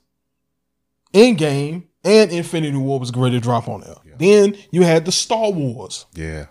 Endgame 1.14 1.84
and 2.04 2.30
Infinity 2.30 2.76
War 2.76 3.00
was 3.00 3.10
ready 3.16 3.36
to 3.36 3.40
drop 3.40 3.68
on 3.68 3.80
there. 3.80 3.94
Then 4.18 4.56
you 4.70 4.82
had 4.82 5.04
the 5.06 5.12
Star 5.12 5.50
Wars. 5.50 6.06
Yeah. 6.14 6.46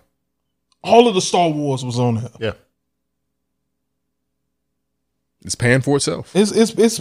All 0.82 1.08
of 1.08 1.14
the 1.14 1.20
Star 1.20 1.48
Wars 1.48 1.84
was 1.84 1.98
on 1.98 2.16
there. 2.16 2.30
Yeah. 2.40 2.52
It's 5.44 5.54
paying 5.54 5.80
for 5.82 5.96
itself. 5.96 6.34
It's 6.34 6.50
it's 6.52 6.72
it's 6.72 7.00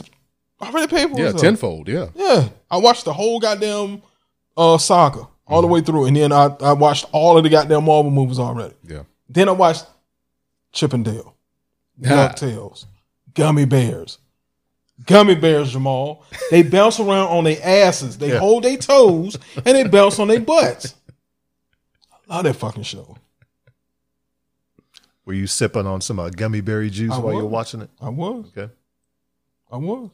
already 0.61 0.87
paid 0.87 1.09
for 1.09 1.17
Yeah, 1.19 1.25
itself. 1.27 1.41
tenfold. 1.41 1.87
Yeah. 1.87 2.07
Yeah, 2.15 2.49
I 2.69 2.77
watched 2.77 3.05
the 3.05 3.13
whole 3.13 3.39
goddamn 3.39 4.01
uh 4.57 4.77
saga 4.77 5.27
all 5.47 5.61
the 5.61 5.67
Mm-hmm. 5.67 5.73
way 5.73 5.81
through, 5.81 6.05
and 6.05 6.15
then 6.15 6.31
I, 6.31 6.45
I 6.61 6.73
watched 6.73 7.05
all 7.11 7.37
of 7.37 7.43
the 7.43 7.49
goddamn 7.49 7.85
Marvel 7.85 8.11
movies 8.11 8.39
already. 8.39 8.73
Yeah. 8.87 9.03
Then 9.29 9.49
I 9.49 9.51
watched 9.53 9.85
Chip 10.71 10.93
and 10.93 11.03
Dale, 11.05 11.35
DuckTales, 12.01 12.85
Gummy 13.33 13.65
Bears, 13.65 14.19
Gummy 15.05 15.35
Bears. 15.35 15.71
Jamal, 15.71 16.23
they 16.51 16.63
bounce 16.63 16.99
around 16.99 17.27
on 17.29 17.43
their 17.45 17.59
asses, 17.63 18.17
they 18.17 18.29
Yeah. 18.33 18.39
hold 18.39 18.63
their 18.63 18.77
toes, 18.77 19.37
and 19.57 19.65
they 19.75 19.83
bounce 19.87 20.19
on 20.19 20.27
their 20.29 20.39
butts. 20.39 20.95
I 22.29 22.35
love 22.35 22.43
that 22.45 22.53
fucking 22.55 22.83
show. 22.83 23.17
Were 25.25 25.33
you 25.33 25.47
sipping 25.47 25.87
on 25.87 26.01
some 26.01 26.19
uh, 26.19 26.29
gummy 26.29 26.61
berry 26.61 26.89
juice 26.89 27.13
I 27.13 27.19
while 27.19 27.33
you're 27.33 27.43
was. 27.43 27.51
watching 27.51 27.81
it? 27.81 27.89
I 28.01 28.09
was, 28.09 28.45
Okay. 28.57 28.71
I 29.71 29.77
was. 29.77 30.09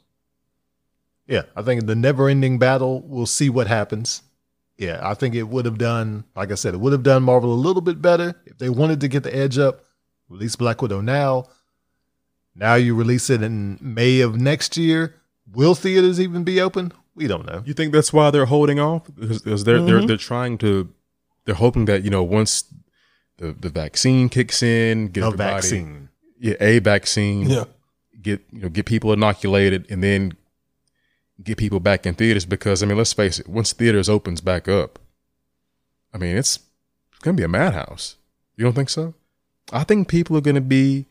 Yeah, 1.27 1.43
I 1.55 1.61
think 1.61 1.85
the 1.85 1.95
never-ending 1.95 2.57
battle. 2.59 3.01
We'll 3.01 3.25
see 3.27 3.49
what 3.49 3.67
happens. 3.67 4.23
Yeah, 4.77 4.99
I 5.03 5.13
think 5.13 5.35
it 5.35 5.43
would 5.43 5.65
have 5.65 5.77
done, 5.77 6.23
like 6.35 6.51
I 6.51 6.55
said, 6.55 6.73
it 6.73 6.79
would 6.79 6.93
have 6.93 7.03
done 7.03 7.21
Marvel 7.23 7.53
a 7.53 7.55
little 7.55 7.81
bit 7.81 8.01
better 8.01 8.33
if 8.45 8.57
they 8.57 8.69
wanted 8.69 9.01
to 9.01 9.07
get 9.07 9.23
the 9.23 9.35
edge 9.35 9.57
up. 9.57 9.83
Release 10.29 10.55
Black 10.55 10.81
Widow 10.81 11.01
now. 11.01 11.49
Now 12.55 12.75
you 12.75 12.95
release 12.95 13.29
it 13.29 13.41
in 13.43 13.77
May 13.81 14.21
of 14.21 14.35
next 14.39 14.77
year. 14.77 15.15
Will 15.51 15.75
theaters 15.75 16.19
even 16.19 16.43
be 16.43 16.61
open? 16.61 16.93
We 17.15 17.27
don't 17.27 17.45
know. 17.45 17.61
You 17.65 17.73
think 17.73 17.93
that's 17.93 18.13
why 18.13 18.31
they're 18.31 18.45
holding 18.45 18.79
off? 18.79 19.03
Because, 19.13 19.41
because 19.41 19.63
they're 19.65 19.77
Mm-hmm. 19.79 19.85
they're 19.87 20.05
they're 20.07 20.17
trying 20.17 20.57
to 20.59 20.89
they're 21.45 21.55
hoping 21.55 21.85
that 21.85 22.03
you 22.03 22.09
know 22.09 22.23
once 22.23 22.63
the 23.39 23.51
the 23.59 23.69
vaccine 23.69 24.29
kicks 24.29 24.61
in, 24.63 25.07
get 25.09 25.23
A 25.23 25.31
vaccine. 25.31 26.09
yeah 26.39 26.55
a 26.61 26.79
vaccine, 26.79 27.49
Yeah, 27.49 27.63
get 28.21 28.41
you 28.51 28.61
know 28.61 28.69
get 28.69 28.85
people 28.85 29.11
inoculated, 29.11 29.89
and 29.91 30.03
then 30.03 30.33
get 31.43 31.57
people 31.57 31.79
back 31.79 32.05
in 32.05 32.13
theaters. 32.15 32.45
Because 32.45 32.83
I 32.83 32.85
mean, 32.85 32.97
let's 32.97 33.13
face 33.13 33.39
it, 33.39 33.47
once 33.49 33.73
theaters 33.73 34.07
opens 34.09 34.41
back 34.41 34.67
up, 34.67 34.99
I 36.13 36.17
mean 36.17 36.37
it's 36.37 36.59
it's 37.11 37.19
gonna 37.23 37.35
be 37.37 37.43
a 37.43 37.47
madhouse. 37.47 38.15
You 38.55 38.63
don't 38.65 38.73
think 38.75 38.89
so? 38.89 39.13
I 39.71 39.83
think 39.83 40.07
people 40.07 40.35
are 40.37 40.41
gonna 40.41 40.61
be 40.61 41.05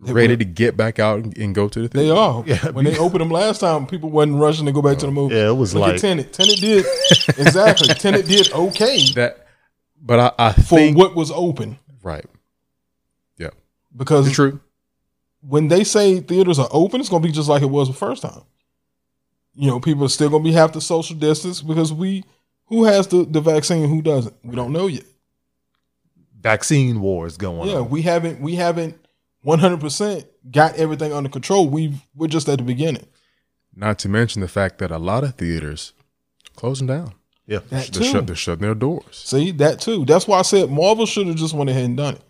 They 0.00 0.12
ready 0.12 0.32
will. 0.34 0.38
to 0.38 0.44
get 0.44 0.76
back 0.76 0.98
out 0.98 1.18
and, 1.20 1.36
and 1.36 1.54
go 1.54 1.68
to 1.68 1.80
the 1.82 1.88
theater. 1.88 2.06
they 2.06 2.10
are. 2.10 2.44
Yeah, 2.46 2.70
when 2.70 2.84
they 2.84 2.96
opened 2.96 3.20
them 3.22 3.30
last 3.30 3.60
time, 3.60 3.86
people 3.86 4.08
wasn't 4.10 4.38
rushing 4.38 4.66
to 4.66 4.72
go 4.72 4.80
back 4.82 4.98
to 4.98 5.06
the 5.06 5.12
movie. 5.12 5.34
Yeah, 5.34 5.48
it 5.48 5.56
was 5.56 5.74
Look 5.74 5.82
like 5.82 5.94
at 5.94 6.00
Tenet. 6.00 6.32
Tenet 6.32 6.60
did 6.60 6.86
exactly. 7.36 7.88
Tenet 7.94 8.26
did 8.26 8.52
okay 8.52 9.12
That, 9.16 9.47
but 10.00 10.34
I, 10.38 10.48
I 10.48 10.52
for 10.52 10.76
think 10.78 10.96
what 10.96 11.14
was 11.14 11.30
open 11.30 11.78
right. 12.02 12.24
Yeah, 13.36 13.50
because 13.96 14.26
it's 14.26 14.34
true. 14.36 14.60
when 15.40 15.68
they 15.68 15.84
say 15.84 16.20
theaters 16.20 16.58
are 16.58 16.68
open, 16.70 17.00
it's 17.00 17.08
gonna 17.08 17.22
be 17.24 17.32
just 17.32 17.48
like 17.48 17.62
it 17.62 17.66
was 17.70 17.88
the 17.88 17.94
first 17.94 18.22
time. 18.22 18.42
You 19.54 19.66
know, 19.68 19.80
people 19.80 20.04
are 20.04 20.08
still 20.08 20.30
gonna 20.30 20.44
be 20.44 20.52
have 20.52 20.72
to 20.72 20.80
social 20.80 21.16
distance 21.16 21.60
because 21.62 21.92
we 21.92 22.24
who 22.66 22.84
has 22.84 23.06
the, 23.08 23.24
the 23.24 23.40
vaccine, 23.40 23.82
and 23.84 23.90
who 23.92 24.02
doesn't? 24.02 24.34
We 24.44 24.54
don't 24.54 24.72
know 24.72 24.86
yet. 24.88 25.04
vaccine 26.40 27.00
wars 27.00 27.36
going 27.36 27.68
Yeah, 27.70 27.76
on. 27.78 27.90
we 27.90 28.02
haven't 28.02 28.40
we 28.40 28.54
haven't 28.56 28.98
one 29.42 29.58
hundred 29.58 29.80
percent 29.80 30.26
got 30.50 30.76
everything 30.76 31.12
under 31.12 31.28
control. 31.30 31.68
We 31.68 31.94
we're 32.14 32.28
just 32.28 32.48
at 32.48 32.58
the 32.58 32.64
beginning. 32.64 33.06
Not 33.74 33.98
to 34.00 34.08
mention 34.08 34.40
the 34.40 34.48
fact 34.48 34.78
that 34.78 34.90
a 34.90 34.98
lot 34.98 35.24
of 35.24 35.34
theaters 35.36 35.92
closing 36.56 36.86
down. 36.86 37.14
Yeah. 37.48 37.58
That 37.70 37.70
They're, 37.70 38.02
too. 38.02 38.04
shut, 38.04 38.26
they're 38.28 38.36
shutting 38.36 38.62
their 38.62 38.74
doors. 38.76 39.04
See 39.16 39.50
that 39.52 39.80
too. 39.80 40.04
That's 40.04 40.28
why 40.28 40.38
I 40.38 40.42
said 40.42 40.70
Marvel 40.70 41.06
should 41.06 41.26
have 41.26 41.36
just 41.36 41.54
went 41.54 41.70
ahead 41.70 41.84
and 41.86 41.96
done 41.96 42.14
it. 42.14 42.22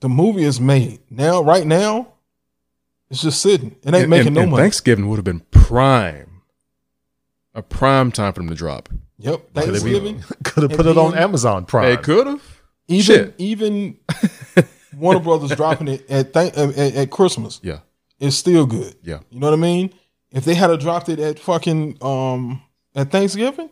The 0.00 0.08
movie 0.10 0.42
is 0.42 0.60
made 0.60 0.98
now. 1.08 1.42
Right 1.42 1.66
now, 1.66 2.08
it's 3.08 3.22
just 3.22 3.40
sitting. 3.40 3.70
It 3.82 3.86
ain't 3.86 3.96
And- 3.96 4.10
making 4.10 4.26
and- 4.28 4.34
no 4.34 4.42
and 4.42 4.50
money. 4.50 4.62
Thanksgiving 4.64 5.08
would 5.08 5.16
have 5.16 5.24
been 5.24 5.40
prime, 5.52 6.42
a 7.54 7.62
prime 7.62 8.10
time 8.12 8.32
for 8.32 8.40
them 8.40 8.48
to 8.48 8.54
drop. 8.54 8.88
Yep, 9.18 9.54
Could 9.54 9.64
Thanksgiving. 9.64 10.24
Could 10.44 10.64
have 10.64 10.72
put 10.72 10.86
it 10.86 10.98
on 10.98 11.16
Amazon 11.16 11.64
Prime. 11.64 11.84
They 11.94 11.96
could 12.02 12.26
have. 12.26 12.60
Even 12.88 13.04
Shit. 13.04 13.34
even 13.38 13.96
Warner 14.96 15.20
Brothers 15.20 15.52
dropping 15.54 15.86
it 15.88 16.10
at, 16.10 16.34
th- 16.34 16.52
at 16.54 16.76
at 16.76 17.10
Christmas 17.10 17.60
Yeah, 17.62 17.78
it's 18.18 18.34
still 18.36 18.66
good. 18.66 18.96
yeah. 19.04 19.20
You 19.30 19.38
know 19.38 19.46
what 19.46 19.54
I 19.56 19.62
mean? 19.62 19.92
If 20.32 20.44
they 20.44 20.54
had 20.54 20.70
a 20.70 20.76
dropped 20.76 21.08
it 21.08 21.20
at 21.20 21.38
fucking 21.38 21.98
um 22.02 22.60
at 22.96 23.12
Thanksgiving, 23.12 23.70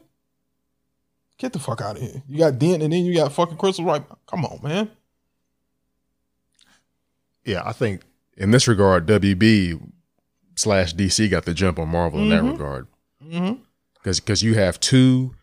get 1.41 1.53
the 1.53 1.59
fuck 1.59 1.81
out 1.81 1.97
of 1.97 2.03
here. 2.03 2.23
You 2.29 2.39
got 2.39 2.59
Dent 2.59 2.83
and 2.83 2.93
then 2.93 3.05
you 3.05 3.15
got 3.17 3.33
fucking 3.33 3.57
Crystal 3.57 3.85
right. 3.85 4.05
Come 4.27 4.45
on, 4.45 4.61
man. 4.63 4.91
Yeah, 7.45 7.63
I 7.65 7.73
think 7.73 8.03
In 8.37 8.51
this 8.53 8.69
regard, 8.69 9.07
WB 9.07 9.81
slash 10.55 10.95
DC 10.95 11.31
got 11.31 11.45
the 11.47 11.55
jump 11.55 11.79
on 11.79 11.89
Marvel 11.89 12.21
in 12.21 12.29
that 12.29 12.43
regard 12.45 12.87
Mm-hmm. 13.25 13.63
because 14.03 14.43
you 14.43 14.55
have 14.55 14.81
two 14.81 15.35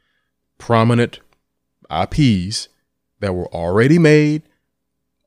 prominent 0.57 1.19
IPs 1.91 2.67
that 3.19 3.33
were 3.33 3.47
already 3.53 3.97
made, 3.99 4.41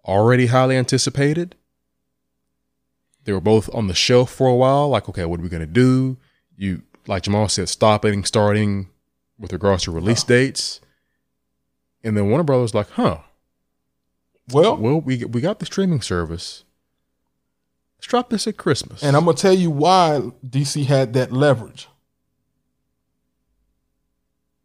already 0.05 0.47
highly 0.47 0.77
anticipated. 0.77 1.55
They 3.25 3.33
were 3.33 3.41
both 3.41 3.73
on 3.75 3.87
the 3.87 3.95
shelf 3.95 4.31
for 4.31 4.47
a 4.49 4.55
while. 4.55 4.89
Like, 4.89 5.09
okay, 5.09 5.25
what 5.25 5.41
are 5.41 5.43
we 5.43 5.49
gonna 5.49 5.67
do? 5.67 6.17
You, 6.57 6.83
like 7.07 7.23
Jamal 7.23 7.49
said, 7.49 7.69
stopping, 7.69 8.25
starting 8.25 8.89
with 9.41 9.53
regards 9.53 9.85
to 9.85 9.91
release 9.91 10.23
oh. 10.25 10.29
dates, 10.29 10.81
and 12.05 12.17
then 12.17 12.29
Warner 12.29 12.45
Brothers 12.45 12.75
like, 12.75 12.91
huh? 12.91 13.19
Well, 14.53 14.77
Well, 14.77 15.01
we 15.01 15.25
we 15.25 15.41
got 15.41 15.59
the 15.59 15.67
streaming 15.67 16.03
service. 16.03 16.65
Let's 17.97 18.07
drop 18.07 18.31
this 18.31 18.47
at 18.47 18.57
Christmas. 18.57 19.03
and 19.03 19.17
I'm 19.17 19.25
gonna 19.25 19.37
tell 19.37 19.53
you 19.53 19.71
why 19.71 20.23
DC 20.47 20.87
had 20.87 21.13
that 21.15 21.33
leverage. 21.33 21.89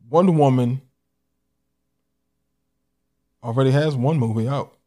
Wonder 0.10 0.32
Woman 0.32 0.82
already 3.44 3.72
has 3.72 3.96
one 3.96 4.18
movie 4.18 4.48
out. 4.48 4.78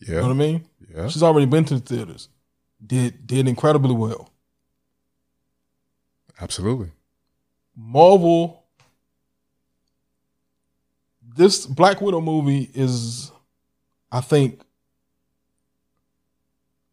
You 0.00 0.14
know 0.14 0.22
what 0.22 0.30
I 0.30 0.34
mean? 0.34 0.64
yeah. 0.94 1.08
She's 1.08 1.22
already 1.22 1.46
been 1.46 1.64
to 1.66 1.74
the 1.74 1.80
theaters. 1.80 2.28
Did 2.84 3.26
did 3.26 3.48
incredibly 3.48 3.94
well. 3.94 4.30
Absolutely. 6.40 6.92
Marvel. 7.78 8.64
This 11.36 11.66
Black 11.66 12.00
Widow 12.00 12.20
movie 12.20 12.68
is, 12.74 13.30
I 14.10 14.20
think, 14.20 14.60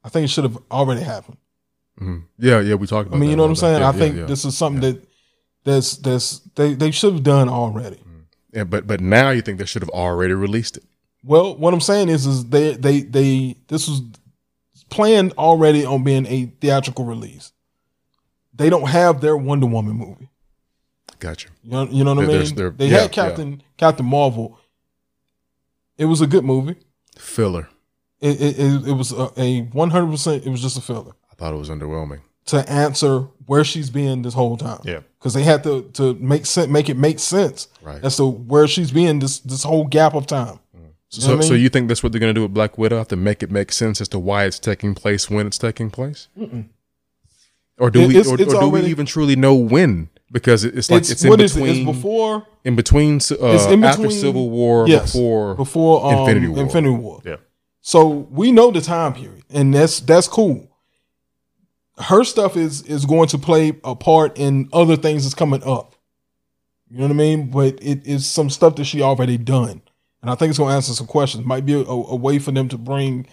I 0.03 0.09
think 0.09 0.25
it 0.25 0.27
should 0.27 0.43
have 0.43 0.57
already 0.69 1.01
happened. 1.01 1.37
Mhm. 1.99 2.23
Yeah, 2.37 2.59
yeah. 2.59 2.75
We 2.75 2.85
talked 2.85 3.07
about. 3.07 3.17
I 3.17 3.19
mean, 3.19 3.31
you 3.31 3.35
know 3.35 3.43
what 3.43 3.49
I'm 3.49 3.55
saying? 3.55 3.79
Yeah, 3.81 3.89
I 3.89 3.91
think 3.93 4.15
yeah, 4.15 4.21
yeah. 4.21 4.27
this 4.27 4.45
is 4.45 4.55
something 4.55 4.81
that 4.81 5.07
that's 5.63 5.97
that's 5.97 6.39
they 6.55 6.75
they 6.75 6.91
should 6.91 7.13
have 7.13 7.23
done 7.23 7.49
already. 7.49 7.99
Yeah, 8.53 8.65
but 8.65 8.85
but 8.85 9.01
now 9.01 9.31
you 9.31 9.41
think 9.41 9.57
they 9.57 9.65
should 9.65 9.81
have 9.81 9.89
already 9.89 10.33
released 10.33 10.77
it. 10.77 10.83
Well, 11.23 11.55
what 11.57 11.73
I'm 11.73 11.81
saying 11.81 12.09
is, 12.09 12.25
is 12.25 12.45
they 12.45 12.75
they 12.75 13.01
they 13.01 13.55
this 13.67 13.87
was 13.87 14.01
planned 14.89 15.33
already 15.37 15.85
on 15.85 16.03
being 16.03 16.25
a 16.27 16.45
theatrical 16.61 17.05
release. 17.05 17.51
They 18.53 18.69
don't 18.69 18.87
have 18.87 19.21
their 19.21 19.35
Wonder 19.35 19.65
Woman 19.65 19.95
movie. 19.95 20.29
Gotcha. 21.19 21.49
You 21.63 21.71
know, 21.71 21.83
you 21.89 22.03
know 22.03 22.13
what 22.15 22.23
I 22.23 22.25
There- 22.27 22.35
there's- 22.35 22.49
mean? 22.51 22.55
there- 22.57 22.69
They 22.71 22.87
yeah, 22.89 23.01
had 23.01 23.11
Captain 23.11 23.63
Captain 23.77 24.05
Marvel. 24.05 24.59
It 25.97 26.05
was 26.05 26.21
a 26.21 26.27
good 26.27 26.43
movie. 26.43 26.75
Filler. 27.17 27.69
It 28.21 28.41
it, 28.41 28.87
it, 28.87 28.91
was 28.93 29.11
a 29.13 29.61
one 29.73 29.89
hundred 29.91 30.11
percent. 30.11 30.45
It 30.45 30.49
was 30.49 30.61
just 30.61 30.77
a 30.77 30.81
filler 30.81 31.13
I 31.31 31.35
thought 31.35 31.53
it 31.53 31.57
was 31.57 31.69
underwhelming. 31.69 32.21
to 32.47 32.69
answer 32.69 33.27
where 33.45 33.63
she's 33.63 33.89
been 33.89 34.21
this 34.21 34.33
whole 34.33 34.57
time. 34.57 34.79
Yeah. 34.83 35.01
because 35.19 35.33
they 35.33 35.43
had 35.43 35.63
to 35.63 35.83
to 35.93 36.13
make 36.15 36.45
sense, 36.45 36.69
make 36.69 36.89
it 36.89 36.97
make 36.97 37.19
sense 37.19 37.67
Right. 37.81 38.03
as 38.03 38.17
to 38.17 38.25
where 38.25 38.67
she's 38.67 38.91
been 38.91 39.19
this 39.19 39.39
this 39.39 39.63
whole 39.63 39.85
gap 39.85 40.13
of 40.15 40.27
time. 40.27 40.59
So, 41.09 41.21
You 41.21 41.27
know 41.27 41.35
what 41.37 41.45
I 41.45 41.47
so 41.49 41.53
you 41.53 41.69
think 41.69 41.87
that's 41.87 42.03
what 42.03 42.11
they're 42.11 42.19
going 42.19 42.33
to 42.33 42.37
do 42.37 42.41
with 42.41 42.53
Black 42.53 42.77
Widow? 42.77 42.97
Have 42.97 43.07
to 43.09 43.15
make 43.15 43.41
it 43.43 43.51
make 43.51 43.71
sense 43.71 44.01
as 44.01 44.07
to 44.09 44.19
why 44.19 44.45
it's 44.45 44.59
taking 44.59 44.93
place 44.95 45.29
when 45.29 45.45
it's 45.47 45.57
taking 45.57 45.89
place, 45.91 46.27
or 47.77 47.89
do 47.91 48.07
we, 48.07 48.17
or, 48.19 48.27
or 48.33 48.37
do 48.37 48.45
already- 48.57 48.85
we 48.85 48.91
even 48.91 49.05
truly 49.05 49.35
know 49.35 49.53
when? 49.55 50.09
Because 50.31 50.63
it's 50.65 50.89
like 50.89 51.01
It's, 51.01 51.11
it's, 51.11 51.23
in 51.23 51.29
what 51.29 51.39
is 51.41 51.53
between, 51.53 51.69
it? 51.69 51.77
It's 51.77 51.85
before 51.97 52.47
in 52.63 52.75
between, 52.75 53.15
uh, 53.17 53.53
It's 53.53 53.65
in 53.67 53.83
after 53.83 54.01
between- 54.03 54.19
Civil 54.19 54.49
War, 54.49 54.87
yes, 54.87 55.13
before, 55.13 55.55
before 55.55 56.05
um, 56.05 56.19
Infinity 56.19 56.47
War. 56.47 56.59
Infinity 56.59 56.95
War. 56.95 57.21
Yeah. 57.23 57.35
So 57.81 58.07
we 58.31 58.51
know 58.51 58.71
the 58.71 58.81
time 58.81 59.13
period, 59.13 59.43
and 59.51 59.73
that's 59.73 59.99
that's 59.99 60.27
cool. 60.27 60.67
Her 61.99 62.23
stuff 62.23 62.57
is 62.57 62.81
is 62.83 63.05
going 63.05 63.27
to 63.29 63.37
play 63.37 63.73
a 63.83 63.95
part 63.95 64.37
in 64.37 64.67
other 64.73 64.95
things 64.97 65.23
that's 65.23 65.35
coming 65.35 65.63
up. 65.63 65.95
You 66.89 66.97
know 66.97 67.03
what 67.05 67.11
I 67.11 67.15
mean? 67.17 67.49
But 67.51 67.77
it 67.81 68.05
is 68.05 68.25
some 68.25 68.49
stuff 68.49 68.75
that 68.77 68.85
she 68.85 69.01
already 69.03 69.37
done, 69.37 69.81
and 70.21 70.31
I 70.31 70.35
think 70.35 70.49
it's 70.49 70.57
going 70.57 70.71
to 70.71 70.75
answer 70.75 70.93
some 70.93 71.07
questions. 71.07 71.45
Might 71.45 71.65
be 71.65 71.73
a, 71.73 71.83
a 71.85 72.15
way 72.15 72.39
for 72.39 72.51
them 72.51 72.67
to 72.69 72.77
bring 72.77 73.27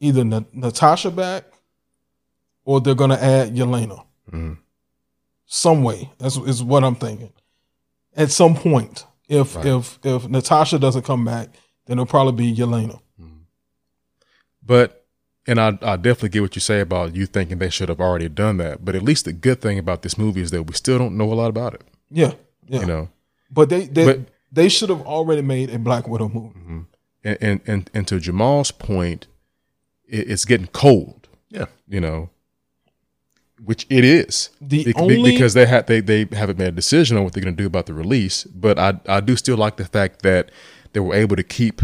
either 0.00 0.24
Na- 0.24 0.40
Natasha 0.52 1.10
back, 1.10 1.44
or 2.64 2.80
they're 2.80 2.94
going 2.94 3.10
to 3.10 3.22
add 3.22 3.54
Yelena. 3.54 4.02
Mhm. 4.32 4.58
Some 5.54 5.84
way. 5.84 6.10
That's 6.18 6.36
is 6.36 6.62
what 6.62 6.82
I'm 6.84 6.96
thinking. 6.96 7.32
At 8.16 8.30
some 8.30 8.54
point, 8.54 9.06
if 9.28 9.56
if 9.64 9.98
if 10.02 10.28
Natasha 10.28 10.78
doesn't 10.78 11.02
come 11.04 11.24
back, 11.24 11.48
then 11.86 11.98
it'll 11.98 12.06
probably 12.06 12.52
be 12.52 12.56
Yelena. 12.60 13.00
Mm-hmm. 13.20 13.42
But 14.64 15.04
and 15.46 15.60
I 15.60 15.78
I 15.82 15.96
definitely 15.96 16.30
get 16.30 16.42
what 16.42 16.56
you 16.56 16.60
say 16.60 16.80
about 16.80 17.14
you 17.14 17.26
thinking 17.26 17.58
they 17.58 17.70
should 17.70 17.88
have 17.88 18.00
already 18.00 18.28
done 18.28 18.56
that. 18.58 18.84
But 18.84 18.94
at 18.96 19.02
least 19.02 19.24
the 19.26 19.32
good 19.32 19.60
thing 19.60 19.78
about 19.78 20.02
this 20.02 20.18
movie 20.18 20.40
is 20.40 20.50
that 20.50 20.64
we 20.64 20.74
still 20.74 20.98
don't 20.98 21.16
know 21.16 21.32
a 21.32 21.34
lot 21.34 21.48
about 21.50 21.74
it. 21.74 21.82
Yeah, 22.10 22.32
yeah. 22.66 22.80
You 22.80 22.86
know, 22.86 23.08
but 23.50 23.68
they 23.68 23.86
they 23.86 24.04
But- 24.04 24.20
they 24.52 24.68
should 24.68 24.88
have 24.88 25.02
already 25.02 25.42
made 25.42 25.70
a 25.70 25.78
Black 25.78 26.06
Widow 26.08 26.28
movie. 26.28 26.58
Mm-hmm. 26.58 26.80
and 27.24 27.38
and 27.40 27.60
and, 27.66 27.90
and 27.94 28.08
to 28.08 28.20
Jamal's 28.20 28.70
point, 28.70 29.26
it, 30.08 30.30
it's 30.30 30.44
getting 30.44 30.68
cold. 30.68 31.28
Yeah. 31.48 31.66
You 31.88 32.00
know, 32.00 32.30
which 33.62 33.86
it 33.90 34.04
is. 34.04 34.50
The 34.60 34.84
Be- 34.84 34.94
only- 34.96 35.32
because 35.32 35.54
they 35.54 35.66
had 35.66 35.86
they 35.86 36.00
they 36.00 36.26
haven't 36.32 36.58
made 36.58 36.68
a 36.68 36.72
decision 36.72 37.16
on 37.16 37.24
what 37.24 37.32
they're 37.32 37.42
going 37.42 37.56
to 37.56 37.62
do 37.62 37.66
about 37.66 37.86
the 37.86 37.94
release. 37.94 38.44
But 38.44 38.78
I 38.78 38.98
I 39.06 39.20
do 39.20 39.36
still 39.36 39.56
like 39.56 39.76
the 39.76 39.84
fact 39.84 40.22
that 40.22 40.50
they 40.92 41.00
were 41.00 41.14
able 41.14 41.36
to 41.36 41.42
keep 41.42 41.82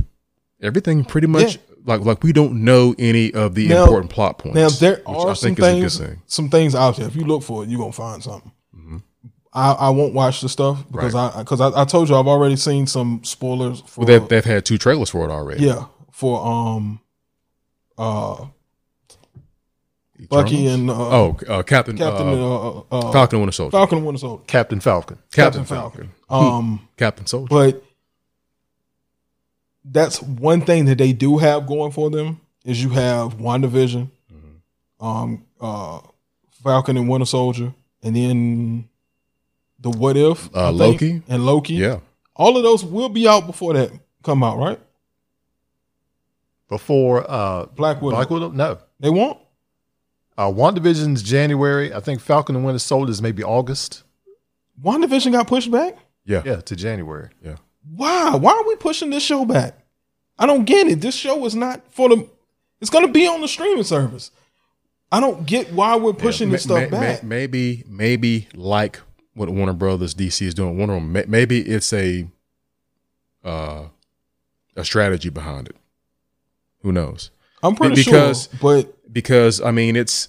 everything 0.62 1.04
pretty 1.04 1.26
much. 1.26 1.54
Yeah. 1.56 1.60
Like, 1.86 2.02
like 2.02 2.22
we 2.22 2.32
don't 2.34 2.62
know 2.62 2.94
any 2.98 3.32
of 3.32 3.54
the 3.54 3.68
Now- 3.68 3.84
important 3.84 4.10
plot 4.12 4.38
points. 4.38 4.54
Now 4.56 4.68
there 4.68 5.00
are 5.06 5.34
some 5.34 5.54
think 5.54 5.58
is 5.58 5.64
a 5.64 5.70
good 5.70 5.80
things, 5.80 5.98
thing. 5.98 6.22
some 6.26 6.48
things 6.50 6.74
out 6.74 6.96
there. 6.96 7.06
If 7.08 7.16
you 7.16 7.24
look 7.24 7.42
for 7.42 7.62
it, 7.64 7.70
you're 7.70 7.80
gonna 7.80 7.92
find 7.92 8.22
something. 8.22 8.52
I, 9.52 9.72
I 9.72 9.90
won't 9.90 10.14
watch 10.14 10.42
the 10.42 10.48
stuff 10.48 10.84
because 10.92 11.12
I 11.14 11.38
because 11.42 11.60
I, 11.60 11.70
I 11.80 11.84
told 11.84 12.08
you 12.08 12.14
I've 12.14 12.28
already 12.28 12.54
seen 12.54 12.86
some 12.86 13.22
spoilers 13.24 13.80
for 13.80 14.00
Well, 14.02 14.06
they've 14.06 14.28
they've 14.28 14.44
had 14.44 14.64
two 14.64 14.78
trailers 14.78 15.10
for 15.10 15.24
it 15.24 15.30
already. 15.32 15.64
yeah 15.64 15.86
for 16.12 16.40
um 16.46 17.00
uh 17.98 18.44
Bucky 20.28 20.66
and 20.66 20.90
uh, 20.90 20.94
oh 20.94 21.38
uh, 21.48 21.62
Captain 21.62 21.96
Captain 21.96 22.28
uh, 22.28 22.32
uh, 22.32 22.82
uh, 22.90 23.12
Falcon 23.12 23.36
and 23.36 23.42
Winter 23.42 23.52
Soldier. 23.52 23.70
Falcon 23.72 23.98
and 23.98 24.06
Winter 24.06 24.18
Soldier 24.20 24.42
Captain 24.46 24.80
Falcon. 24.80 25.18
Captain, 25.32 25.60
Captain 25.60 25.64
Falcon. 25.64 26.10
Falcon. 26.28 26.46
Um, 26.56 26.88
Captain 26.96 27.26
Soldier. 27.26 27.48
but 27.50 27.82
that's 29.84 30.22
one 30.22 30.60
thing 30.60 30.84
that 30.84 30.98
they 30.98 31.12
do 31.12 31.38
have 31.38 31.66
going 31.66 31.90
for 31.92 32.08
them 32.10 32.40
is 32.64 32.82
you 32.82 32.90
have 32.90 33.38
WandaVision, 33.38 34.10
Mm-hmm. 34.32 35.04
um, 35.06 35.44
uh, 35.60 36.00
Falcon 36.62 36.96
and 36.96 37.08
Winter 37.08 37.24
Soldier, 37.26 37.72
and 38.02 38.14
then 38.14 38.88
the 39.80 39.90
What 39.90 40.16
If 40.16 40.54
Uh, 40.54 40.68
think, 40.68 40.78
Loki? 40.78 41.22
and 41.28 41.44
Loki. 41.46 41.74
yeah. 41.74 41.98
all 42.36 42.56
of 42.56 42.62
those 42.62 42.84
will 42.84 43.08
be 43.08 43.26
out 43.26 43.46
before 43.46 43.72
that 43.74 43.90
come 44.22 44.44
out, 44.44 44.58
right? 44.58 44.78
Before 46.68 47.28
uh, 47.28 47.66
Black 47.66 48.00
Widow. 48.00 48.16
Black 48.16 48.30
Widow? 48.30 48.50
No. 48.50 48.78
They 49.00 49.10
won't. 49.10 49.38
Uh, 50.40 50.50
WandaVision's 50.50 51.22
January. 51.22 51.92
I 51.92 52.00
think 52.00 52.20
Falcon 52.22 52.56
and 52.56 52.64
Winter 52.64 52.78
Soldier 52.78 53.10
is 53.10 53.20
maybe 53.20 53.44
August. 53.44 54.04
WandaVision 54.82 55.32
got 55.32 55.46
pushed 55.46 55.70
back. 55.70 55.98
Yeah. 56.24 56.40
Yeah, 56.46 56.56
to 56.62 56.74
January. 56.76 57.28
Yeah. 57.44 57.56
Why? 57.94 58.34
Why 58.36 58.52
are 58.52 58.66
we 58.66 58.74
pushing 58.76 59.10
this 59.10 59.22
show 59.22 59.44
back? 59.44 59.74
I 60.38 60.46
don't 60.46 60.64
get 60.64 60.86
it. 60.86 61.02
This 61.02 61.14
show 61.14 61.44
is 61.44 61.54
not 61.54 61.82
for 61.92 62.08
the. 62.08 62.26
It's 62.80 62.88
going 62.88 63.06
to 63.06 63.12
be 63.12 63.26
on 63.26 63.42
the 63.42 63.48
streaming 63.48 63.84
service. 63.84 64.30
I 65.12 65.20
don't 65.20 65.44
get 65.44 65.74
why 65.74 65.96
we're 65.96 66.14
pushing 66.14 66.50
this 66.50 66.66
Ma- 66.66 66.76
stuff 66.76 66.90
ma- 66.90 66.96
ma- 66.96 67.02
back. 67.04 67.22
maybe, 67.22 67.84
maybe 67.86 68.48
like 68.54 68.98
what 69.34 69.50
Warner 69.50 69.74
Brothers 69.74 70.14
DC 70.14 70.40
is 70.46 70.54
doing. 70.54 70.78
Wonder 70.78 70.94
Woman. 70.94 71.12
ma- 71.12 71.22
Maybe 71.28 71.60
it's 71.60 71.92
a 71.92 72.26
uh, 73.44 73.88
a 74.74 74.84
strategy 74.86 75.28
behind 75.28 75.68
it. 75.68 75.76
Who 76.80 76.92
knows? 76.92 77.30
I'm 77.62 77.74
pretty 77.74 77.96
because- 77.96 78.48
sure, 78.50 78.58
but 78.62 78.96
Because 79.10 79.60
I 79.60 79.70
mean, 79.70 79.96
it's 79.96 80.28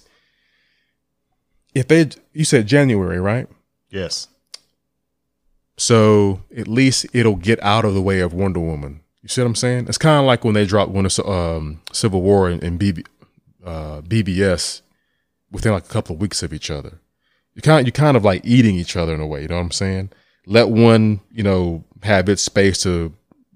if 1.74 1.88
they 1.88 2.10
you 2.32 2.44
said 2.44 2.66
January, 2.66 3.20
right? 3.20 3.48
Yes. 3.90 4.28
So 5.76 6.42
at 6.56 6.68
least 6.68 7.06
it'll 7.12 7.36
get 7.36 7.62
out 7.62 7.84
of 7.84 7.94
the 7.94 8.02
way 8.02 8.20
of 8.20 8.32
Wonder 8.32 8.60
Woman. 8.60 9.00
You 9.22 9.28
see 9.28 9.40
what 9.40 9.46
I'm 9.46 9.54
saying? 9.54 9.86
It's 9.88 9.98
kind 9.98 10.18
of 10.18 10.26
like 10.26 10.44
when 10.44 10.54
they 10.54 10.66
dropped 10.66 10.90
Winter, 10.90 11.26
um, 11.28 11.80
Civil 11.92 12.22
War 12.22 12.48
and, 12.48 12.62
and 12.62 12.78
BB, 12.78 13.06
uh, 13.64 14.00
BvS 14.02 14.82
within 15.50 15.72
like 15.72 15.84
a 15.84 15.88
couple 15.88 16.16
of 16.16 16.20
weeks 16.20 16.42
of 16.42 16.52
each 16.52 16.70
other. 16.70 16.98
You 17.54 17.62
kind 17.62 17.86
you 17.86 17.92
kind 17.92 18.16
of 18.16 18.24
like 18.24 18.44
eating 18.44 18.74
each 18.76 18.96
other 18.96 19.14
in 19.14 19.20
a 19.20 19.26
way. 19.26 19.42
You 19.42 19.48
know 19.48 19.56
what 19.56 19.62
I'm 19.62 19.70
saying? 19.70 20.10
Let 20.46 20.70
one 20.70 21.20
you 21.30 21.42
know 21.42 21.84
have 22.02 22.28
its 22.28 22.42
space 22.42 22.82
to 22.82 23.14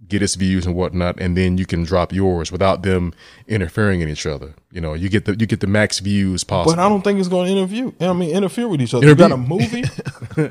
get 0.08 0.22
its 0.22 0.34
views 0.36 0.66
and 0.66 0.74
whatnot, 0.74 1.18
and 1.20 1.36
then 1.36 1.58
you 1.58 1.66
can 1.66 1.82
drop 1.84 2.12
yours 2.12 2.52
without 2.52 2.82
them 2.82 3.12
interfering 3.48 4.00
in 4.00 4.08
each 4.08 4.26
other. 4.26 4.54
You 4.70 4.80
know, 4.80 4.94
you 4.94 5.08
get 5.08 5.24
the 5.24 5.32
you 5.36 5.46
get 5.46 5.60
the 5.60 5.66
max 5.66 5.98
views 6.00 6.44
possible. 6.44 6.76
but 6.76 6.78
I 6.84 6.88
don't 6.88 7.02
think 7.02 7.18
it's 7.18 7.28
going 7.28 7.46
to 7.46 7.52
interview. 7.52 7.92
I 8.00 8.12
mean, 8.12 8.30
interfere 8.34 8.68
with 8.68 8.80
each 8.80 8.94
other. 8.94 9.06
You 9.06 9.14
got 9.14 9.32
a 9.32 9.36
movie. 9.36 9.84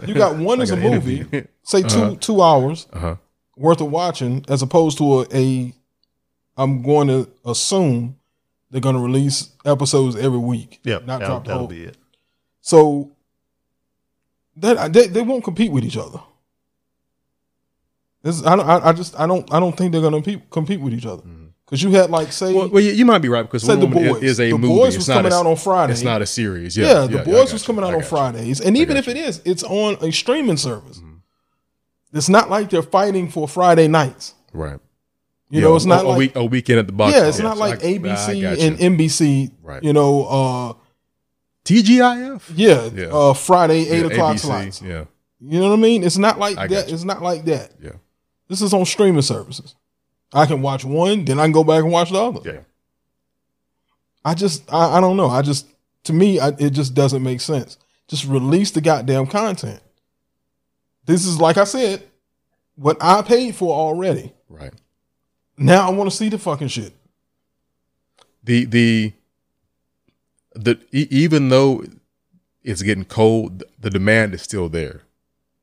you 0.07 0.13
got 0.13 0.35
one 0.49 0.61
as 0.61 0.71
a 0.71 0.75
movie. 0.77 1.19
interview. 1.21 1.43
Say 1.63 1.81
2 1.83 2.17
two 2.17 2.41
hours 2.41 2.87
Uh-huh. 2.93 3.15
worth 3.55 3.81
of 3.81 3.89
watching, 3.91 4.43
as 4.49 4.61
opposed 4.61 4.97
to 4.99 5.21
a, 5.21 5.25
a. 5.33 5.73
I'm 6.57 6.81
going 6.81 7.07
to 7.09 7.29
assume 7.45 8.17
they're 8.71 8.81
going 8.81 8.95
to 8.95 9.01
release 9.01 9.49
episodes 9.65 10.15
every 10.15 10.39
week. 10.39 10.79
Yeah. 10.83 10.95
not 10.99 11.19
that'll, 11.19 11.27
drop 11.27 11.45
that'll 11.45 11.67
be 11.67 11.83
it. 11.83 11.97
So 12.61 13.11
that 14.57 14.93
they, 14.93 15.07
they 15.07 15.21
won't 15.21 15.43
compete 15.43 15.71
with 15.71 15.83
each 15.83 15.97
other. 15.97 16.19
This 18.25 18.43
I, 18.43 18.55
don't- 18.55 18.67
I 18.67 18.87
I 18.89 18.91
just 18.93 19.19
I 19.19 19.27
don't 19.27 19.45
I 19.53 19.59
don't 19.59 19.77
think 19.77 19.91
they're 19.91 20.01
gonna 20.01 20.17
compete, 20.21 20.49
compete 20.49 20.81
with 20.81 20.93
each 20.93 21.05
other 21.05 21.21
because 21.65 21.83
you 21.83 21.91
had 21.91 22.09
like 22.09 22.31
say 22.31 22.53
Well, 22.53 22.69
well, 22.69 22.81
you, 22.83 22.91
you 22.91 23.05
might 23.05 23.19
be 23.19 23.29
right 23.29 23.43
because 23.43 23.61
Say 23.63 23.75
The 23.75 23.85
Boys. 23.85 24.23
is, 24.23 24.39
a 24.39 24.49
The 24.51 24.57
movie. 24.57 24.73
Boys 24.73 24.95
was 24.97 25.05
coming 25.07 25.31
a- 25.31 25.35
out 25.35 25.45
on 25.45 25.55
Friday. 25.55 25.93
It's 25.93 26.01
not 26.01 26.21
a 26.23 26.25
series. 26.25 26.75
yeah, 26.75 26.87
Yeah, 26.87 27.07
the 27.07 27.17
yeah, 27.17 27.23
boys 27.23 27.53
was 27.53 27.61
you. 27.61 27.67
coming 27.67 27.83
out 27.85 27.93
on 27.93 27.99
you. 27.99 28.05
Fridays, 28.05 28.61
and 28.61 28.75
even 28.75 28.97
if 28.97 29.07
it 29.07 29.15
is, 29.17 29.41
it's 29.45 29.61
on 29.63 29.97
a 30.01 30.11
streaming 30.11 30.57
service. 30.57 30.99
It's 32.13 32.29
not 32.29 32.49
like 32.49 32.69
they're 32.71 32.81
fighting 32.81 33.29
for 33.29 33.47
Friday 33.47 33.87
nights. 33.87 34.33
Right. 34.53 34.79
You 35.51 35.59
Yeah, 35.61 35.67
know, 35.67 35.75
it's 35.75 35.85
a- 35.85 35.89
not 35.89 36.05
a, 36.05 36.07
like 36.09 36.17
week, 36.17 36.35
a 36.35 36.45
weekend 36.45 36.79
at 36.79 36.87
the 36.87 36.93
box. 36.93 37.13
yeah, 37.13 37.27
it's 37.27 37.39
not 37.39 37.57
like 37.59 37.83
I- 37.83 37.93
ABC 37.99 38.43
and. 38.65 38.77
NBC. 38.79 39.51
Right. 39.61 39.83
You 39.83 39.93
know, 39.93 40.25
uh, 40.25 40.73
TGIF. 41.65 42.41
yeah, 42.55 42.89
Yeah. 42.93 43.05
uh, 43.07 43.33
Friday 43.33 43.87
eight 43.89 44.05
o'clock 44.05 44.35
ABC, 44.35 44.39
slots. 44.39 44.81
Yeah, 44.81 45.05
You 45.41 45.59
know 45.59 45.69
what 45.69 45.79
I 45.79 45.81
mean? 45.81 46.03
It's 46.03 46.17
not 46.17 46.39
like 46.39 46.55
that. 46.55 46.91
It's 46.91 47.03
not 47.03 47.21
like 47.21 47.45
that. 47.45 47.71
yeah, 47.81 47.91
This 48.47 48.61
is 48.61 48.73
on 48.73 48.85
streaming 48.85 49.21
services. 49.21 49.75
I 50.33 50.45
can 50.45 50.61
watch 50.61 50.83
one, 50.85 51.25
then 51.25 51.39
I 51.39 51.43
can 51.43 51.51
go 51.51 51.63
back 51.63 51.83
and 51.83 51.91
watch 51.91 52.11
the 52.11 52.19
other. 52.21 52.41
yeah. 52.49 52.59
I 54.23 54.33
just, 54.33 54.71
I, 54.73 54.97
I 54.97 55.01
don't 55.01 55.17
know. 55.17 55.27
I 55.29 55.41
just, 55.43 55.67
to 56.05 56.13
me, 56.13 56.39
I, 56.39 56.49
it 56.59 56.71
just 56.71 56.93
doesn't 56.95 57.21
make 57.21 57.41
sense. 57.41 57.77
Just 58.07 58.25
release 58.25 58.71
the 58.71 58.81
goddamn 58.81 59.27
content. 59.27 59.79
This 61.05 61.25
is 61.25 61.39
like 61.39 61.57
I 61.57 61.63
said, 61.63 62.03
what 62.75 62.97
I 62.99 63.21
paid 63.21 63.55
for 63.55 63.73
already. 63.73 64.33
Right. 64.49 64.73
Now 65.57 65.87
I 65.87 65.91
want 65.91 66.09
to 66.09 66.15
see 66.15 66.29
the 66.29 66.37
fucking 66.39 66.67
shit. 66.69 66.93
The 68.43 68.65
the 68.65 69.13
the 70.53 70.79
e- 70.91 71.07
even 71.09 71.49
though 71.49 71.83
it's 72.63 72.81
getting 72.81 73.05
cold, 73.05 73.63
the 73.79 73.89
demand 73.89 74.33
is 74.33 74.41
still 74.41 74.69
there. 74.69 75.01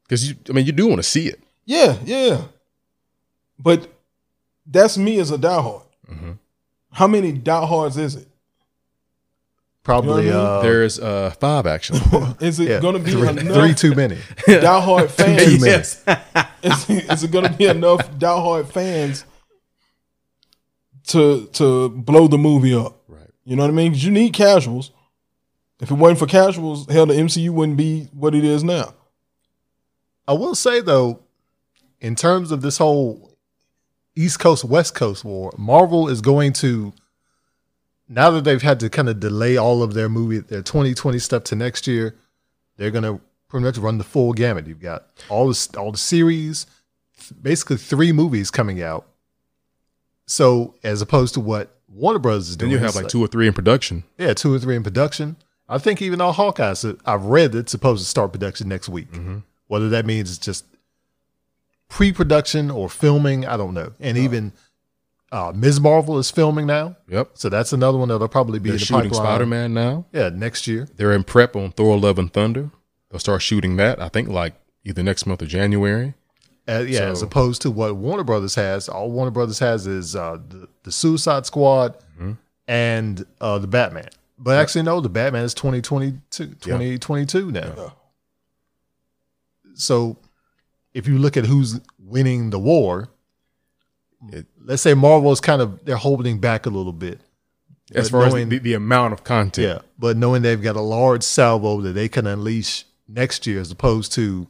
Because 0.05 0.29
you, 0.29 0.37
I 0.49 0.53
mean, 0.53 0.67
you 0.67 0.73
do 0.73 0.87
want 0.87 0.99
to 1.01 1.03
see 1.05 1.27
it. 1.29 1.43
Yeah, 1.65 1.99
yeah. 2.05 2.43
But 3.63 3.89
that's 4.67 4.99
me 4.99 5.19
as 5.19 5.31
a 5.31 5.39
diehard. 5.39 5.85
Mm-hmm. 6.11 6.33
How 6.93 7.07
many 7.07 7.33
diehards 7.33 7.97
is 7.97 8.17
it? 8.17 8.29
Probably 9.83 10.27
You 10.27 10.31
know 10.31 10.43
what 10.43 10.51
I 10.51 10.57
uh, 10.59 10.63
There's 10.63 11.01
uh 11.01 11.31
five 11.41 11.67
actually. 11.67 12.01
Is 12.41 12.61
it 12.61 12.69
yeah, 12.69 12.81
going 12.81 12.95
to 12.95 13.01
be 13.01 13.11
three, 13.11 13.29
enough 13.29 13.55
three 13.57 13.75
too 13.75 13.95
many. 13.97 14.17
diehard 14.47 15.11
fans? 15.19 15.45
Too 15.45 15.59
many. 15.59 16.23
is, 16.63 16.91
is 17.11 17.25
it 17.25 17.31
going 17.33 17.47
to 17.47 17.53
be 17.53 17.67
enough 17.67 18.09
diehard 18.13 18.71
fans 18.71 19.25
to 21.09 21.47
to 21.55 21.89
blow 21.89 22.29
the 22.29 22.39
movie 22.39 22.75
up? 22.75 23.01
right. 23.09 23.29
You 23.45 23.57
know 23.57 23.63
what 23.65 23.71
I 23.71 23.75
mean? 23.75 23.93
'Cause 23.93 24.05
you 24.05 24.11
need 24.13 24.33
casuals. 24.35 24.93
If 25.81 25.91
it 25.91 25.95
wasn't 25.95 26.21
for 26.21 26.27
casuals, 26.27 26.87
hell, 26.89 27.07
the 27.07 27.15
MCU 27.15 27.51
wouldn't 27.51 27.77
be 27.77 28.09
what 28.13 28.37
it 28.37 28.45
is 28.45 28.63
now. 28.63 28.95
I 30.29 30.35
will 30.35 30.55
say 30.55 30.81
though, 30.81 31.21
in 32.01 32.15
terms 32.15 32.53
of 32.53 32.63
this 32.63 32.79
whole 32.79 33.32
East 34.15 34.39
Coast 34.39 34.65
West 34.65 34.95
Coast 34.95 35.25
war, 35.25 35.53
Marvel 35.57 36.09
is 36.09 36.21
going 36.21 36.53
to 36.55 36.93
now 38.09 38.31
that 38.31 38.45
they've 38.45 38.63
had 38.63 38.79
to 38.81 38.91
kind 38.91 39.09
of 39.09 39.21
delay 39.21 39.57
all 39.57 39.83
of 39.83 39.95
their 39.95 40.09
movie, 40.09 40.39
their 40.39 40.63
2020 40.63 41.19
stuff 41.19 41.45
to 41.45 41.57
next 41.57 41.87
year, 41.87 42.15
they're 42.77 42.91
gonna 42.91 43.21
pretty 43.49 43.65
much 43.65 43.79
run 43.79 43.99
the 43.99 44.05
full 44.05 44.33
gamut. 44.33 44.67
You've 44.67 44.81
got 44.81 45.07
all 45.29 45.49
the 45.49 45.69
all 45.79 45.93
the 45.93 45.99
series, 45.99 46.67
basically 47.41 47.77
three 47.77 48.13
movies 48.13 48.51
coming 48.51 48.83
out. 48.83 49.07
So 50.27 50.75
as 50.83 51.03
opposed 51.03 51.35
to 51.35 51.41
what 51.41 51.79
Warner 51.89 52.19
Brothers 52.19 52.51
is 52.51 52.57
Then 52.57 52.69
doing, 52.69 52.73
you 52.73 52.79
have 52.79 52.95
it's 52.95 53.03
like 53.03 53.09
two 53.09 53.23
or 53.23 53.29
three 53.29 53.47
in 53.47 53.53
production. 53.53 54.05
yeah, 54.19 54.35
two 54.35 54.53
or 54.55 54.59
three 54.59 54.77
in 54.77 54.83
production. 54.83 55.37
I 55.69 55.79
think 55.79 56.03
even 56.03 56.21
on 56.21 56.35
Hawkeye, 56.35 56.75
so 56.75 56.97
I've 57.07 57.25
read 57.25 57.53
that 57.53 57.61
it's 57.61 57.73
supposed 57.73 58.03
to 58.03 58.09
start 58.09 58.33
production 58.33 58.69
next 58.69 58.89
week. 58.89 59.11
Mm-hmm. 59.13 59.39
Whether 59.69 59.89
that 59.91 60.05
means 60.05 60.31
it's 60.31 60.39
just 60.39 60.67
pre-production 61.93 62.71
or 62.71 62.89
filming, 62.89 63.45
I 63.47 63.57
don't 63.59 63.75
know. 63.75 63.93
And 64.01 64.17
even 64.17 64.53
uh, 65.31 65.53
Ms. 65.55 65.79
Marvel 65.81 66.19
is 66.19 66.31
filming 66.31 66.67
now, 66.67 66.97
Yep. 67.09 67.33
so 67.35 67.49
that's 67.51 67.73
another 67.75 67.99
one 67.99 68.09
that'll 68.09 68.29
probably 68.29 68.59
be 68.59 68.71
They're 68.71 68.75
in 68.77 68.79
the 68.81 68.85
shooting. 68.85 69.13
Spider 69.15 69.45
Man 69.47 69.75
now. 69.75 70.07
Yeah, 70.13 70.31
next 70.31 70.67
year. 70.67 70.89
They're 70.97 71.13
in 71.13 71.23
prep 71.25 71.55
on 71.55 71.71
Thor: 71.73 71.99
Love 71.99 72.19
and 72.19 72.33
Thunder. 72.33 72.71
They'll 73.11 73.21
start 73.21 73.43
shooting 73.43 73.77
that. 73.77 74.01
I 74.01 74.09
think 74.09 74.29
like 74.29 74.55
either 74.85 75.03
next 75.03 75.27
month 75.27 75.43
or 75.43 75.47
January. 75.47 76.15
Uh, 76.69 76.85
yeah, 76.87 77.11
as 77.11 77.21
opposed 77.23 77.61
to 77.63 77.71
what 77.71 77.97
Warner 77.97 78.25
Brothers 78.25 78.55
has. 78.55 78.89
All 78.89 79.11
Warner 79.11 79.31
Brothers 79.33 79.59
has 79.59 79.87
is 79.87 80.15
uh, 80.17 80.39
the, 80.49 80.69
the 80.85 80.93
Suicide 80.93 81.45
Squad 81.47 81.97
Mm-hmm. 82.19 82.33
and 82.69 83.27
uh, 83.41 83.59
the 83.59 83.67
Batman. 83.67 84.09
But 84.39 84.59
actually, 84.59 84.83
no, 84.85 85.01
the 85.01 85.09
Batman 85.09 85.45
is 85.45 85.55
2022, 85.55 86.47
2022 86.61 87.51
now. 87.53 87.95
So 89.75 90.17
if 90.95 91.07
you 91.09 91.19
look 91.19 91.37
at 91.37 91.47
who's 91.47 91.81
winning 91.99 92.51
the 92.51 92.59
war, 92.59 93.09
It- 94.33 94.47
let's 94.65 94.83
say 94.83 94.95
Marvel 94.95 95.33
is 95.33 95.41
kind 95.41 95.61
of 95.61 95.85
they're 95.85 95.97
holding 95.97 96.39
back 96.39 96.67
a 96.67 96.71
little 96.71 96.93
bit. 96.93 97.21
As 97.95 98.09
far 98.09 98.29
knowing- 98.29 98.45
as 98.45 98.49
the, 98.51 98.59
the 98.59 98.75
amount 98.75 99.13
of 99.13 99.25
content. 99.25 99.67
Yeah, 99.67 99.79
but 99.99 100.17
knowing 100.17 100.43
they've 100.43 100.63
got 100.63 100.77
a 100.77 100.81
large 100.81 101.23
salvo 101.25 101.81
that 101.81 101.93
they 101.95 102.09
can 102.09 102.27
unleash 102.27 102.85
next 103.09 103.47
year, 103.47 103.61
as 103.61 103.71
opposed 103.73 104.13
to 104.13 104.47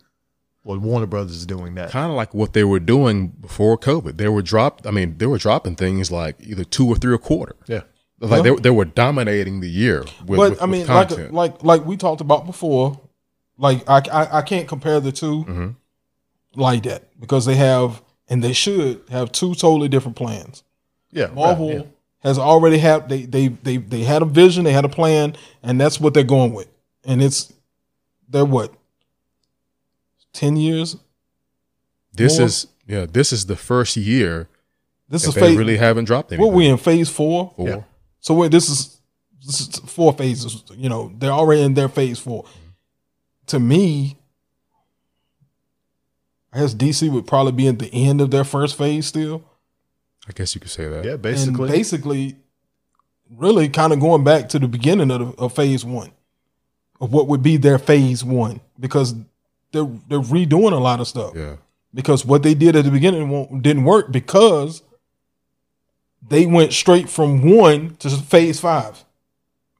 what 0.63 0.81
Warner 0.81 1.07
Brothers 1.07 1.37
is 1.37 1.47
doing 1.47 1.75
now. 1.75 1.89
Kind 1.89 2.11
of 2.11 2.17
like 2.17 2.35
what 2.35 2.53
they 2.53 2.63
were 2.65 2.79
doing 2.79 3.29
before 3.29 3.77
COVID. 3.79 4.17
They 4.19 4.29
were 4.29 4.43
drop. 4.43 4.87
I 4.87 4.91
mean, 4.93 5.17
they 5.19 5.27
were 5.27 5.39
dropping 5.39 5.75
things 5.77 6.13
like 6.13 6.37
either 6.41 6.65
two 6.65 6.87
or 6.87 6.95
three 6.97 7.15
a 7.15 7.19
quarter. 7.19 7.57
Yeah, 7.67 7.81
Like 8.21 8.45
they, 8.45 8.55
they 8.57 8.71
were 8.71 8.85
dominating 8.85 9.61
the 9.61 9.71
year 9.71 10.03
with, 10.27 10.39
but 10.39 10.51
with- 10.51 10.63
I 10.63 10.67
with 10.67 10.71
mean, 10.71 10.87
like 10.87 11.33
like 11.33 11.65
like 11.65 11.87
we 11.87 11.97
talked 11.97 12.21
about 12.21 12.45
before, 12.47 13.01
like 13.59 13.89
I 13.89 14.03
I, 14.13 14.39
I 14.39 14.43
can't 14.43 14.69
compare 14.69 15.01
the 15.01 15.11
2 15.13 15.45
Mm-hmm. 15.45 15.69
Like 16.55 16.83
that 16.85 17.19
because 17.21 17.47
they 17.47 17.55
have 17.57 18.03
and 18.29 18.43
they 18.43 18.53
should 18.53 19.03
have 19.11 19.33
two 19.33 19.55
totally 19.55 19.89
different 19.89 20.17
plans. 20.17 20.63
yeah. 21.11 21.25
right, 21.25 21.35
Marvel 21.35 21.73
yeah. 21.73 21.83
has 22.21 22.39
already 22.39 22.79
had 22.79 23.09
they 23.09 23.25
they 23.25 23.49
they 23.49 23.77
they 23.79 24.03
had 24.05 24.23
a 24.23 24.27
vision, 24.27 24.65
they 24.65 24.73
had 24.73 24.85
a 24.85 24.89
plan, 24.89 25.37
and 25.63 25.81
that's 25.81 25.99
what 26.01 26.15
they're 26.15 26.23
going 26.25 26.53
with. 26.55 26.69
And 27.05 27.23
it's 27.23 27.53
they're 28.29 28.45
what 28.45 28.73
ten 30.33 30.57
years. 30.57 30.97
this 32.15 32.39
more- 32.39 32.47
is 32.47 32.67
yeah. 32.87 33.07
This 33.07 33.33
is 33.33 33.47
the 33.47 33.57
first 33.57 33.97
year 33.97 34.49
This 35.09 35.27
is 35.27 35.35
they 35.35 35.41
phase. 35.41 35.57
really 35.57 35.77
haven't 35.77 36.05
dropped 36.07 36.33
anything. 36.33 36.47
what 36.47 36.55
we 36.57 36.67
in 36.67 36.77
phase 36.77 37.09
four? 37.09 37.53
for. 37.57 37.69
Yeah. 37.69 37.83
So 38.21 38.35
wait, 38.35 38.51
this 38.51 38.69
is 38.69 39.01
this 39.45 39.61
is 39.61 39.69
four 39.91 40.13
phases. 40.13 40.63
You 40.77 40.89
know, 40.89 41.13
they're 41.19 41.31
already 41.33 41.63
in 41.63 41.75
their 41.75 41.89
phase 41.89 42.19
four. 42.19 42.45
To 43.49 43.59
me, 43.59 44.17
I 46.53 46.61
guess 46.61 46.75
DC 46.75 47.11
would 47.11 47.27
probably 47.27 47.53
be 47.53 47.69
at 47.69 47.79
the 47.79 47.93
end 47.93 48.21
of 48.21 48.31
their 48.31 48.45
first 48.45 48.77
phase 48.77 49.07
still. 49.07 49.43
I 50.29 50.33
guess 50.33 50.55
you 50.55 50.61
could 50.61 50.71
say 50.71 50.87
that. 50.89 51.05
Yeah, 51.05 51.13
and 51.13 51.23
basically. 51.23 51.69
basically, 51.69 52.37
really 53.31 53.69
kind 53.69 53.93
of 53.93 54.01
going 54.01 54.23
back 54.23 54.49
to 54.51 54.59
the 54.59 54.69
beginning 54.69 55.11
of, 55.11 55.37
the, 55.37 55.43
of 55.43 55.55
phase 55.55 55.85
one, 55.85 56.13
of 57.01 57.13
what 57.13 57.27
would 57.27 57.43
be 57.43 57.57
their 57.57 57.79
phase 57.79 58.23
one, 58.23 58.61
because 58.79 59.15
they're 59.73 59.89
they're 60.09 60.21
redoing 60.21 60.73
a 60.73 60.77
lot 60.77 61.01
of 61.01 61.09
stuff. 61.09 61.33
Yeah. 61.35 61.57
Because 61.95 62.25
what 62.25 62.43
they 62.43 62.55
did 62.55 62.77
at 62.77 62.85
the 62.85 62.91
beginning 62.91 63.29
won't, 63.29 63.63
didn't 63.63 63.85
work 63.85 64.11
because 64.11 64.83
they 66.27 66.47
went 66.47 66.73
straight 66.73 67.11
from 67.11 67.43
one 67.43 67.97
to 67.97 68.09
phase 68.09 68.61
five, 68.61 69.05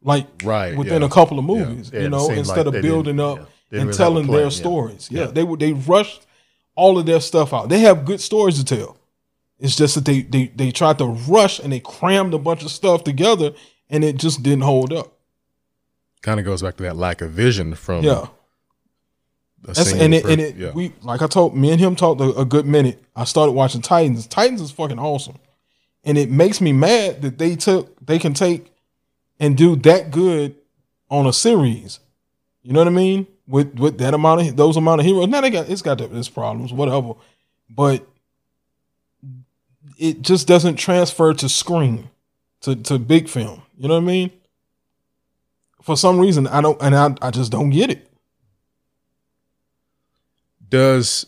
like 0.03 0.27
Right, 0.43 0.77
within 0.77 1.01
yeah. 1.03 1.07
a 1.07 1.11
couple 1.11 1.39
of 1.39 1.45
movies. 1.45 1.91
Yeah, 1.93 2.01
you 2.01 2.09
know, 2.11 2.29
instead 2.31 2.67
like 2.67 2.75
of 2.75 2.83
building 2.83 3.21
up 3.21 3.39
yeah, 3.71 3.81
and 3.81 3.87
really 3.87 3.97
telling 3.97 4.27
their 4.27 4.45
yeah. 4.45 4.49
stories. 4.49 5.09
Yeah. 5.11 5.21
Yeah. 5.21 5.27
they 5.29 5.45
would 5.45 5.61
they 5.61 5.73
rushed 5.73 6.27
all 6.75 6.99
of 6.99 7.07
their 7.07 7.21
stuff 7.21 7.53
out. 7.53 7.69
They 7.69 7.81
have 7.81 8.05
good 8.05 8.21
stories 8.21 8.63
to 8.63 8.65
tell. 8.65 8.99
It's 9.59 9.77
just 9.77 9.95
that 9.95 10.05
they 10.05 10.23
they 10.23 10.47
they 10.49 10.71
tried 10.71 10.99
to 10.99 11.07
rush 11.07 11.59
and 11.61 11.73
they 11.73 11.81
crammed 11.81 12.35
a 12.35 12.39
bunch 12.39 12.65
of 12.65 12.71
stuff 12.71 13.05
together, 13.05 13.53
and 13.89 14.03
it 14.03 14.17
just 14.17 14.43
didn't 14.43 14.63
hold 14.65 14.93
up. 14.93 15.13
Kind 16.23 16.41
of 16.41 16.47
goes 16.47 16.63
back 16.63 16.77
to 16.77 16.83
that 16.85 16.97
lack 16.97 17.21
of 17.21 17.31
vision 17.31 17.75
from 17.75 18.05
Yeah. 18.05 18.27
That's 19.63 19.93
and 19.93 20.13
it, 20.13 20.25
per- 20.25 20.31
and 20.31 20.41
it 20.41 20.57
yeah. 20.57 20.73
we 20.73 20.93
like 21.03 21.23
I 21.23 21.29
told 21.29 21.57
me 21.57 21.71
and 21.71 21.81
him 21.81 21.95
talked 21.95 22.21
a, 22.21 22.35
a 22.35 22.45
good 22.45 22.67
minute. 22.67 23.03
I 23.15 23.25
started 23.25 23.53
watching 23.53 23.81
Titans. 23.81 24.27
Titans 24.27 24.61
is 24.61 24.73
fucking 24.73 24.99
awesome, 24.99 25.39
and 26.03 26.19
it 26.19 26.31
makes 26.31 26.61
me 26.61 26.73
mad 26.73 27.23
that 27.23 27.39
they 27.39 27.55
took 27.55 28.05
they 28.05 28.19
can 28.19 28.35
take 28.35 28.73
and 29.39 29.57
do 29.57 29.77
that 29.77 30.11
good 30.11 30.57
on 31.09 31.27
a 31.27 31.33
series. 31.33 32.01
You 32.63 32.73
know 32.73 32.81
what 32.81 32.89
I 32.89 32.91
mean? 32.91 33.29
With 33.53 33.79
with 33.79 33.99
that 33.99 34.15
amount 34.15 34.41
of 34.41 34.57
those 34.57 34.77
amount 34.77 35.01
of 35.01 35.07
heroes. 35.07 35.29
Now 35.29 35.43
they 35.43 35.51
got 35.51 35.69
it's 35.69 35.83
got 35.83 36.01
its 36.01 36.29
problems, 36.29 36.73
whatever, 36.73 37.13
but 37.69 38.07
it 39.99 40.23
just 40.23 40.49
doesn't 40.49 40.77
transfer 40.77 41.35
to 41.35 41.49
screen 41.49 42.09
to 42.63 42.75
to 42.75 42.99
big 42.99 43.29
film. 43.29 43.63
You 43.77 43.89
know 43.89 43.95
what 43.95 44.05
I 44.05 44.07
mean? 44.07 44.31
For 45.83 45.97
some 45.97 46.19
reason, 46.19 46.47
I 46.47 46.61
don't, 46.63 46.81
and 46.81 46.95
I 46.95 47.15
I 47.21 47.31
just 47.31 47.53
don't 47.53 47.71
get 47.71 47.91
it. 47.91 48.09
does 50.73 51.27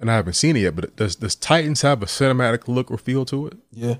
and 0.00 0.10
I 0.10 0.16
haven't 0.16 0.34
seen 0.34 0.56
it 0.56 0.60
yet, 0.60 0.74
but 0.74 0.96
does 0.96 1.16
does 1.16 1.36
Titans 1.36 1.82
have 1.82 2.02
a 2.02 2.06
cinematic 2.06 2.66
look 2.66 2.90
or 2.90 2.98
feel 2.98 3.24
to 3.26 3.46
it? 3.46 3.56
Yeah. 3.70 3.96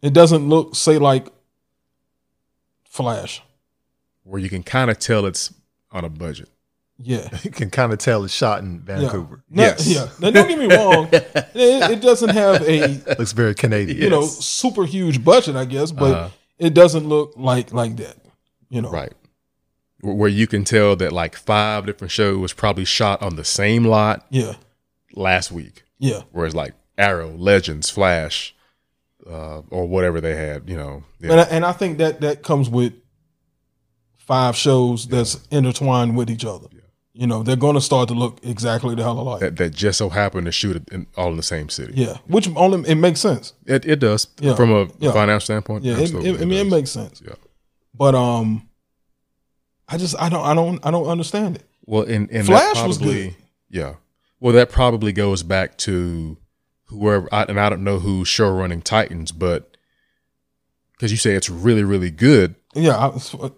It 0.00 0.12
doesn't 0.12 0.48
look, 0.48 0.76
say, 0.76 0.96
like 0.96 1.26
Flash. 2.84 3.42
Where 4.28 4.40
you 4.40 4.48
can 4.50 4.62
kind 4.62 4.90
of 4.90 4.98
tell 4.98 5.24
it's 5.26 5.52
on 5.90 6.04
a 6.04 6.08
budget. 6.08 6.48
Yeah. 6.98 7.28
you 7.42 7.50
can 7.50 7.70
kind 7.70 7.92
of 7.92 7.98
tell 7.98 8.24
it's 8.24 8.34
shot 8.34 8.60
in 8.62 8.80
Vancouver. 8.80 9.42
No, 9.48 9.62
Yes. 9.62 9.86
Yeah. 9.86 10.08
Now, 10.20 10.30
don't 10.30 10.48
get 10.48 10.58
me 10.58 10.66
wrong. 10.74 11.08
it, 11.12 11.90
it 11.92 12.00
doesn't 12.02 12.30
have 12.30 12.60
a 12.68 13.00
Looks 13.18 13.32
very 13.32 13.54
Canadian. 13.54 13.98
you 14.02 14.10
know 14.10 14.20
Yes. 14.22 14.44
super 14.44 14.84
huge 14.84 15.24
budget, 15.24 15.56
I 15.56 15.64
guess, 15.64 15.92
but 15.92 16.12
Uh-huh. 16.14 16.28
it 16.58 16.74
doesn't 16.74 17.08
look 17.08 17.32
like 17.36 17.72
like 17.72 17.96
that. 17.96 18.16
You 18.68 18.82
know. 18.82 18.90
Right. 18.90 19.12
Where 20.00 20.14
where 20.14 20.28
you 20.28 20.46
can 20.46 20.64
tell 20.64 20.94
that 20.96 21.12
like 21.12 21.34
five 21.36 21.86
different 21.86 22.10
shows 22.10 22.36
was 22.38 22.52
probably 22.52 22.84
shot 22.84 23.22
on 23.22 23.36
the 23.36 23.44
same 23.44 23.84
lot 23.84 24.26
Yeah. 24.30 24.54
last 25.14 25.50
week. 25.52 25.84
Yeah. 25.98 26.22
Whereas 26.32 26.54
like 26.54 26.74
Arrow, 26.98 27.30
Legends, 27.36 27.88
Flash, 27.90 28.54
uh, 29.26 29.62
or 29.70 29.86
whatever 29.88 30.20
they 30.20 30.34
had, 30.36 30.68
you 30.68 30.76
know. 30.76 31.04
yeah. 31.20 31.30
And 31.32 31.40
I, 31.40 31.44
and 31.44 31.64
I 31.64 31.72
think 31.72 31.98
that 31.98 32.20
that 32.22 32.42
comes 32.42 32.68
with 32.68 32.92
five 34.28 34.54
shows 34.54 35.08
that's 35.08 35.40
intertwined 35.50 36.16
with 36.16 36.30
each 36.30 36.44
other. 36.44 36.68
You 37.14 37.26
know, 37.26 37.42
they're 37.42 37.56
going 37.56 37.74
to 37.74 37.80
start 37.80 38.06
to 38.10 38.14
look 38.14 38.38
exactly 38.44 38.94
the 38.94 39.02
hell 39.02 39.18
alike. 39.18 39.40
that, 39.40 39.56
that 39.56 39.74
just 39.74 39.98
so 39.98 40.08
happened 40.08 40.44
to 40.46 40.52
shoot 40.52 40.76
it 40.76 40.88
in, 40.92 41.06
all 41.16 41.30
in 41.30 41.36
the 41.36 41.42
same 41.42 41.68
city. 41.68 41.94
yeah, 41.96 42.18
which 42.28 42.48
only 42.54 42.88
it 42.88 42.94
makes 42.94 43.18
sense. 43.20 43.54
It, 43.66 43.84
it 43.86 43.98
does 43.98 44.28
Yeah. 44.38 44.54
from 44.54 44.70
a 44.70 44.86
Yeah. 45.00 45.10
financial 45.10 45.40
standpoint. 45.40 45.82
Yeah, 45.82 45.98
it, 45.98 46.14
it, 46.14 46.40
I 46.40 46.44
mean, 46.44 46.66
it 46.66 46.70
makes 46.70 46.90
sense. 46.90 47.20
Yeah. 47.26 47.34
But 47.94 48.14
um, 48.14 48.68
I 49.88 49.96
just 49.96 50.14
I 50.20 50.28
don't 50.28 50.44
I 50.44 50.54
don't 50.54 50.78
I 50.86 50.90
don't 50.92 51.06
understand 51.08 51.56
it. 51.56 51.64
Well, 51.86 52.02
and, 52.02 52.30
and 52.30 52.46
Flash 52.46 52.74
that 52.76 52.86
was 52.86 52.98
probably, 52.98 53.28
good. 53.30 53.36
Yeah. 53.70 53.94
Well, 54.38 54.54
that 54.54 54.70
probably 54.70 55.12
goes 55.12 55.42
back 55.42 55.76
to 55.78 56.36
whoever, 56.84 57.28
I, 57.32 57.42
and 57.44 57.58
I 57.58 57.68
don't 57.70 57.82
know 57.82 57.98
who's 57.98 58.28
show 58.28 58.48
running 58.50 58.82
Titans, 58.82 59.32
but 59.32 59.76
because 60.92 61.10
you 61.10 61.16
say 61.18 61.32
it's 61.34 61.50
really, 61.50 61.82
really 61.82 62.10
good, 62.12 62.54
Yeah, 62.74 62.96
I, 62.96 63.50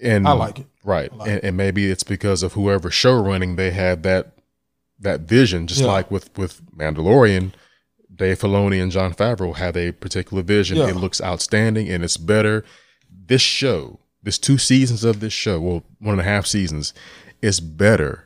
and 0.00 0.26
I 0.28 0.32
like 0.32 0.60
it. 0.60 0.66
right, 0.84 1.12
like 1.16 1.28
and, 1.28 1.44
and 1.44 1.56
maybe 1.56 1.90
it's 1.90 2.02
because 2.02 2.42
of 2.42 2.52
whoever 2.54 2.90
show 2.90 3.20
running 3.20 3.56
they 3.56 3.70
had 3.70 4.02
that 4.04 4.32
that 5.00 5.20
vision, 5.20 5.66
just 5.66 5.80
Yeah. 5.80 5.86
like 5.88 6.10
with 6.10 6.36
with 6.38 6.60
Mandalorian. 6.76 7.52
Dave 8.14 8.40
Filoni 8.40 8.82
and 8.82 8.90
Jon 8.90 9.14
Favreau 9.14 9.54
have 9.56 9.76
a 9.76 9.92
particular 9.92 10.42
vision. 10.42 10.76
Yeah. 10.76 10.88
It 10.88 10.96
looks 10.96 11.20
outstanding, 11.20 11.88
and 11.88 12.02
it's 12.02 12.16
better. 12.16 12.64
This 13.26 13.42
show, 13.42 14.00
this 14.24 14.38
two 14.38 14.58
seasons 14.58 15.04
of 15.04 15.20
this 15.20 15.32
show, 15.32 15.60
well, 15.60 15.84
one 16.00 16.14
and 16.18 16.20
a 16.20 16.24
half 16.24 16.44
seasons, 16.44 16.92
is 17.42 17.60
better 17.60 18.24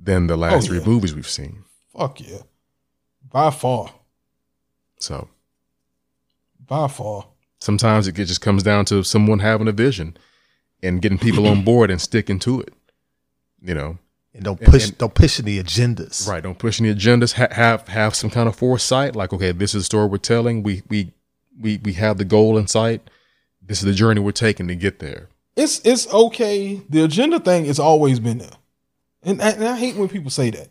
than 0.00 0.28
the 0.28 0.36
last 0.38 0.54
Oh, 0.64 0.66
three 0.68 0.78
yeah. 0.78 0.86
movies 0.86 1.14
we've 1.14 1.28
seen. 1.28 1.64
Fuck 1.94 2.20
yeah, 2.22 2.38
by 3.30 3.50
far, 3.50 3.90
So 4.98 5.28
by 6.66 6.88
far. 6.88 7.26
sometimes 7.60 8.08
it 8.08 8.12
just 8.14 8.40
comes 8.40 8.62
down 8.62 8.84
to 8.86 9.02
someone 9.02 9.40
having 9.40 9.68
a 9.68 9.72
vision 9.72 10.16
and 10.82 11.00
getting 11.02 11.18
people 11.18 11.46
on 11.46 11.62
board 11.70 11.90
and 11.90 12.00
sticking 12.00 12.38
to 12.40 12.60
it. 12.60 12.72
You 13.60 13.74
know, 13.74 13.98
And 14.34 14.44
don't 14.44 14.60
push 14.60 14.88
and- 14.88 14.98
don't 14.98 15.14
push 15.14 15.40
any 15.40 15.58
agendas. 15.62 16.28
right? 16.28 16.42
Don't 16.42 16.58
push 16.58 16.80
any 16.80 16.94
agendas. 16.94 17.32
Ha- 17.34 17.48
have 17.54 17.88
have 17.88 18.14
some 18.14 18.30
kind 18.30 18.48
of 18.48 18.56
foresight. 18.56 19.16
Like, 19.16 19.32
okay, 19.32 19.52
this 19.52 19.74
is 19.74 19.82
the 19.82 19.84
story 19.86 20.06
we're 20.06 20.18
telling. 20.18 20.62
We 20.62 20.82
we 20.88 21.12
we 21.60 21.78
we 21.82 21.92
have 21.94 22.18
the 22.18 22.24
goal 22.24 22.56
in 22.58 22.66
sight. 22.68 23.10
This 23.60 23.78
is 23.80 23.84
the 23.84 23.92
journey 23.92 24.20
we're 24.20 24.32
taking 24.32 24.68
to 24.68 24.74
get 24.76 25.00
there. 25.00 25.28
It's 25.56 25.80
it's 25.84 26.06
okay. 26.12 26.80
The 26.88 27.02
agenda 27.02 27.40
thing 27.40 27.64
has 27.66 27.80
always 27.80 28.20
been 28.20 28.38
there, 28.38 28.56
and, 29.24 29.42
I- 29.42 29.50
and 29.50 29.64
I 29.64 29.76
hate 29.76 29.96
when 29.96 30.08
people 30.08 30.30
say 30.30 30.50
that. 30.50 30.68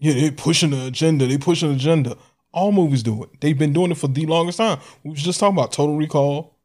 Yeah, 0.00 0.14
they 0.14 0.30
pushing 0.30 0.70
the 0.70 0.86
agenda. 0.86 1.26
They 1.26 1.38
pushing 1.38 1.68
the 1.68 1.74
agenda. 1.76 2.16
All 2.52 2.72
movies 2.72 3.04
do 3.04 3.22
it. 3.22 3.40
They've 3.40 3.56
been 3.56 3.72
doing 3.72 3.92
it 3.92 3.98
for 3.98 4.08
the 4.08 4.26
longest 4.26 4.58
time. 4.58 4.80
We 5.04 5.10
was 5.12 5.22
just 5.22 5.38
talking 5.38 5.56
about 5.56 5.72
Total 5.72 5.94
Recall, 5.96 6.56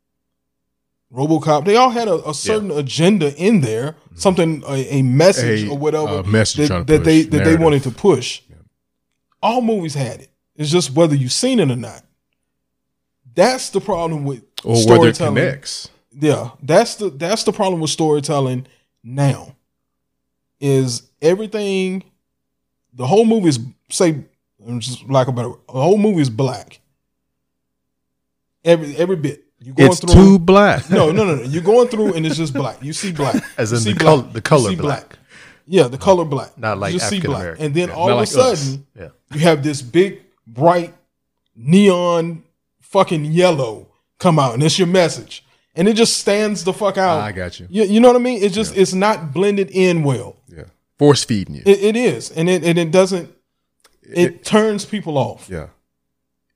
RoboCop. 1.15 1.63
They 1.65 1.77
all 1.77 1.89
had 1.91 2.07
a, 2.07 2.27
a 2.29 2.33
certain 2.33 2.71
agenda 2.71 3.33
in 3.35 3.61
there, 3.61 3.95
something 4.15 4.63
a, 4.67 4.97
a 4.97 5.01
message. 5.01 5.63
A, 5.63 5.69
or 5.71 5.77
whatever 5.77 6.23
message 6.23 6.69
that, 6.69 6.87
that 6.87 7.03
they 7.05 7.21
that 7.23 7.45
they 7.45 7.55
wanted 7.55 7.83
to 7.83 7.91
push. 7.91 8.41
All 9.41 9.61
movies 9.61 9.93
had 9.93 10.21
it. 10.21 10.29
It's 10.55 10.69
just 10.71 10.91
whether 10.91 11.15
you've 11.15 11.31
seen 11.31 11.59
it 11.59 11.71
or 11.71 11.75
not. 11.75 12.03
That's 13.33 13.69
the 13.69 13.81
problem 13.81 14.23
with 14.25 14.43
Or 14.63 14.75
whether 14.75 15.07
it 15.09 15.15
storytelling. 15.15 15.35
connects. 15.35 15.89
Yeah, 16.17 16.51
that's 16.61 16.95
the 16.95 17.09
that's 17.09 17.43
the 17.43 17.51
problem 17.53 17.79
with 17.81 17.91
storytelling 17.91 18.67
now. 19.03 19.55
is 20.59 21.03
everything. 21.21 22.03
The 22.93 23.05
whole 23.05 23.25
movie 23.25 23.49
is 23.49 23.59
say, 23.89 24.23
just 24.77 25.09
lack 25.09 25.27
of 25.27 25.33
a 25.33 25.37
better. 25.37 25.49
The 25.67 25.81
whole 25.81 25.97
movie 25.97 26.21
is 26.21 26.29
black. 26.29 26.79
Every 28.63 28.95
every 28.95 29.15
bit 29.17 29.44
you 29.65 29.73
going 29.73 29.91
It's 29.91 29.99
through. 29.99 30.13
too 30.13 30.39
black. 30.39 30.89
no, 30.89 31.11
no, 31.11 31.25
no, 31.25 31.35
no. 31.35 31.43
You're 31.43 31.63
going 31.63 31.87
through 31.87 32.13
and 32.13 32.25
it's 32.25 32.37
just 32.37 32.53
black. 32.53 32.81
You 32.83 32.93
see 32.93 33.11
black. 33.11 33.43
As 33.57 33.71
You 33.71 33.77
in 33.77 33.83
see 33.83 33.93
the 33.93 33.99
black. 33.99 34.05
color, 34.15 34.21
the 34.31 34.37
You 34.37 34.41
color 34.41 34.69
see 34.69 34.75
black. 34.75 35.17
Yeah, 35.67 35.87
the 35.87 35.97
color 35.97 36.25
black. 36.25 36.57
Not 36.57 36.77
like 36.77 36.93
you 36.93 36.99
just 36.99 37.09
see 37.09 37.17
African 37.17 37.31
black. 37.31 37.41
American. 37.41 37.65
And 37.65 37.75
then 37.75 37.87
Yeah. 37.89 37.95
all 37.95 38.07
Not 38.09 38.13
of 38.13 38.17
a 38.17 38.37
like 38.37 38.51
us. 38.53 38.59
sudden, 38.59 38.85
Yeah. 38.99 39.07
you 39.33 39.39
have 39.39 39.63
this 39.63 39.81
big, 39.81 40.21
bright, 40.45 40.93
neon, 41.55 42.43
fucking 42.81 43.25
yellow 43.25 43.87
come 44.19 44.39
out, 44.39 44.53
and 44.53 44.63
it's 44.63 44.77
your 44.77 44.87
message, 44.87 45.43
and 45.75 45.87
it 45.87 45.95
just 45.95 46.17
stands 46.17 46.63
the 46.63 46.73
fuck 46.73 46.97
out. 46.97 47.19
I 47.21 47.31
got 47.31 47.59
you. 47.59 47.67
You, 47.69 47.83
you 47.83 47.99
know 47.99 48.09
what 48.09 48.15
I 48.15 48.19
mean? 48.19 48.43
It's 48.43 48.55
just 48.55 48.75
it's 48.77 48.93
not 48.93 49.33
blended 49.33 49.69
in 49.71 50.03
well. 50.03 50.35
Yeah. 50.47 50.63
Force 50.97 51.23
feeding 51.23 51.55
you. 51.55 51.63
It, 51.65 51.79
it 51.83 51.95
is, 51.95 52.31
and 52.31 52.49
it 52.49 52.63
and 52.63 52.77
it 52.77 52.91
doesn't. 52.91 53.31
It, 54.03 54.45
turns 54.45 54.85
people 54.85 55.17
off. 55.17 55.47
yeah. 55.49 55.67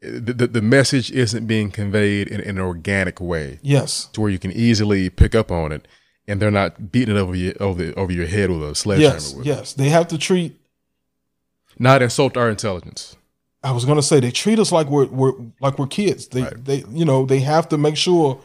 The, 0.01 0.33
the, 0.33 0.47
the 0.47 0.61
message 0.61 1.11
isn't 1.11 1.45
being 1.45 1.71
conveyed 1.71 2.29
in, 2.29 2.39
in 2.39 2.51
an 2.51 2.59
organic 2.59 3.19
way 3.19 3.59
Yes. 3.61 4.05
to 4.13 4.21
where 4.21 4.29
you 4.29 4.39
can 4.39 4.51
easily 4.51 5.09
pick 5.09 5.35
up 5.35 5.51
on 5.51 5.71
it 5.73 5.87
and 6.27 6.41
they're 6.41 6.49
not 6.51 6.91
beating 6.91 7.15
it 7.15 7.19
over 7.19 7.35
your 7.35 7.53
over, 7.59 7.91
over 7.97 8.11
your 8.11 8.27
head 8.27 8.49
with 8.49 8.63
a 8.63 8.75
sledgehammer. 8.75 9.13
Yes. 9.15 9.33
with 9.33 9.45
it. 9.45 9.49
Yes. 9.49 9.73
They 9.73 9.89
have 9.89 10.07
to 10.09 10.17
treat. 10.17 10.55
Not 11.77 12.01
insult 12.01 12.37
our 12.37 12.49
intelligence. 12.49 13.15
I 13.63 13.71
was 13.71 13.83
gonna 13.85 14.01
say 14.01 14.19
they 14.21 14.31
treat 14.31 14.57
us 14.59 14.71
like 14.71 14.87
we're, 14.87 15.07
we're 15.07 15.33
like 15.59 15.77
we're 15.77 15.87
kids. 15.87 16.27
They 16.27 16.43
Right. 16.43 16.63
they 16.65 16.83
you 16.91 17.03
know 17.05 17.25
they 17.25 17.39
have 17.39 17.67
to 17.69 17.77
make 17.77 17.97
sure 17.97 18.39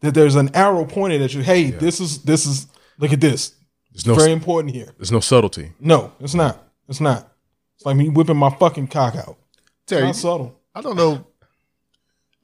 that 0.00 0.14
there's 0.14 0.34
an 0.34 0.50
arrow 0.54 0.84
pointed 0.86 1.20
at 1.22 1.34
you. 1.34 1.42
Hey, 1.42 1.70
this 1.70 2.00
is 2.00 2.22
this 2.22 2.46
is 2.46 2.66
look 2.98 3.12
at 3.12 3.20
this. 3.20 3.54
There's 3.92 4.06
no 4.06 4.14
Very 4.14 4.32
important 4.32 4.74
here. 4.74 4.94
there's 4.98 5.12
no 5.12 5.20
subtlety. 5.20 5.72
No, 5.80 6.12
it's 6.20 6.34
not. 6.34 6.62
It's 6.88 7.00
not. 7.00 7.32
It's 7.76 7.84
like 7.84 7.96
me 7.96 8.08
whipping 8.08 8.36
my 8.36 8.50
fucking 8.50 8.88
cock 8.88 9.14
out. 9.16 9.36
It's 9.82 9.90
Terry, 9.90 10.04
not 10.04 10.16
subtle. 10.16 10.58
I 10.76 10.82
don't 10.82 10.96
know. 10.96 11.26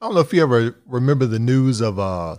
I 0.01 0.05
don't 0.07 0.15
know 0.15 0.21
if 0.21 0.33
you 0.33 0.41
ever 0.41 0.75
remember 0.87 1.27
the 1.27 1.37
news 1.39 1.81
of 1.81 1.99
uh 1.99 2.37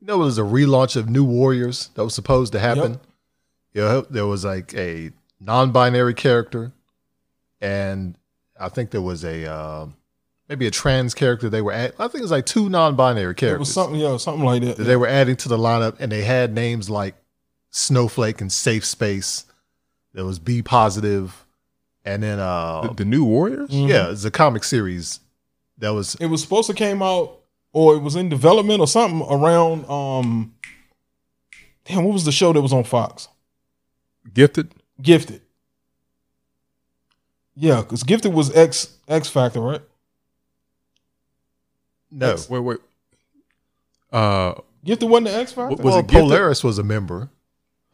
you 0.00 0.06
know, 0.06 0.14
it 0.14 0.24
was 0.24 0.38
a 0.38 0.42
relaunch 0.42 0.96
of 0.96 1.08
New 1.08 1.24
Warriors 1.24 1.90
that 1.94 2.04
was 2.04 2.14
supposed 2.14 2.52
to 2.52 2.58
happen. 2.58 3.00
Yeah, 3.72 4.02
there 4.10 4.26
was 4.26 4.44
like 4.44 4.74
a 4.74 5.10
non-binary 5.40 6.14
character, 6.14 6.72
and 7.60 8.16
I 8.58 8.68
think 8.68 8.90
there 8.90 9.02
was 9.02 9.24
a 9.24 9.50
uh, 9.50 9.86
maybe 10.48 10.66
a 10.66 10.70
trans 10.70 11.14
character. 11.14 11.48
They 11.48 11.62
were 11.62 11.72
at. 11.72 11.94
I 11.98 12.06
think 12.08 12.16
it 12.20 12.22
was 12.22 12.30
like 12.30 12.46
two 12.46 12.68
non-binary 12.68 13.22
It 13.22 13.28
was 13.28 13.36
characters 13.40 13.72
something, 13.72 13.98
yeah, 14.00 14.16
something 14.16 14.44
like 14.44 14.62
that. 14.62 14.76
that 14.76 14.84
they 14.84 14.96
were 14.96 15.08
adding 15.08 15.36
to 15.36 15.48
the 15.48 15.58
lineup, 15.58 15.96
and 16.00 16.10
they 16.10 16.22
had 16.22 16.52
names 16.52 16.88
like 16.88 17.14
Snowflake 17.70 18.40
and 18.40 18.52
Safe 18.52 18.84
Space. 18.84 19.44
There 20.14 20.24
was 20.24 20.38
B 20.38 20.62
positive, 20.62 21.44
and 22.04 22.22
then 22.22 22.38
uh, 22.38 22.82
The, 22.82 22.94
the 22.94 23.04
new 23.04 23.24
Warriors? 23.24 23.70
Yeah, 23.70 24.10
it's 24.10 24.24
a 24.24 24.30
comic 24.30 24.64
series 24.64 25.20
that 25.78 25.90
was 25.90 26.14
It 26.16 26.26
was 26.26 26.42
supposed 26.42 26.68
to 26.68 26.74
came 26.74 27.02
out, 27.02 27.38
or 27.72 27.94
it 27.94 28.00
was 28.00 28.16
in 28.16 28.28
development, 28.28 28.80
or 28.80 28.86
something 28.86 29.26
around. 29.28 29.88
um 29.90 30.54
Damn, 31.84 32.04
what 32.04 32.12
was 32.12 32.24
the 32.24 32.32
show 32.32 32.52
that 32.52 32.60
was 32.60 32.72
on 32.72 32.84
Fox? 32.84 33.28
Gifted? 34.34 34.74
Gifted. 35.00 35.40
Yeah, 37.54 37.80
because 37.80 38.02
Gifted 38.02 38.34
was 38.34 38.54
X 38.54 38.96
X 39.08 39.28
Factor, 39.28 39.60
right? 39.60 39.82
no. 42.10 42.36
Wait, 42.48 42.60
wait. 42.60 42.78
Uh, 44.12 44.54
Gifted 44.84 45.08
wasn't 45.08 45.28
the 45.28 45.34
X 45.34 45.52
Factor. 45.52 45.76
Was 45.76 45.84
well, 45.84 45.98
it 45.98 46.02
Gifted? 46.02 46.20
Polaris 46.20 46.62
was 46.62 46.78
a 46.78 46.82
member 46.82 47.30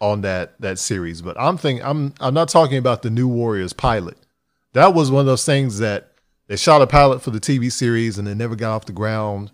on 0.00 0.20
that 0.22 0.60
that 0.60 0.78
series, 0.78 1.22
but 1.22 1.38
I'm 1.40 1.56
thinking 1.56 1.84
I'm 1.84 2.14
I'm 2.20 2.34
not 2.34 2.48
talking 2.48 2.78
about 2.78 3.02
the 3.02 3.10
New 3.10 3.28
Warriors 3.28 3.72
pilot. 3.72 4.18
That 4.72 4.92
was 4.92 5.10
one 5.10 5.20
of 5.20 5.26
those 5.26 5.44
things 5.44 5.78
that 5.78 6.12
they 6.46 6.56
shot 6.56 6.82
a 6.82 6.86
pilot 6.86 7.22
for 7.22 7.30
the 7.30 7.40
TV 7.40 7.70
series 7.72 8.18
and 8.18 8.28
it 8.28 8.34
never 8.34 8.56
got 8.56 8.74
off 8.74 8.84
the 8.86 8.92
ground, 8.92 9.50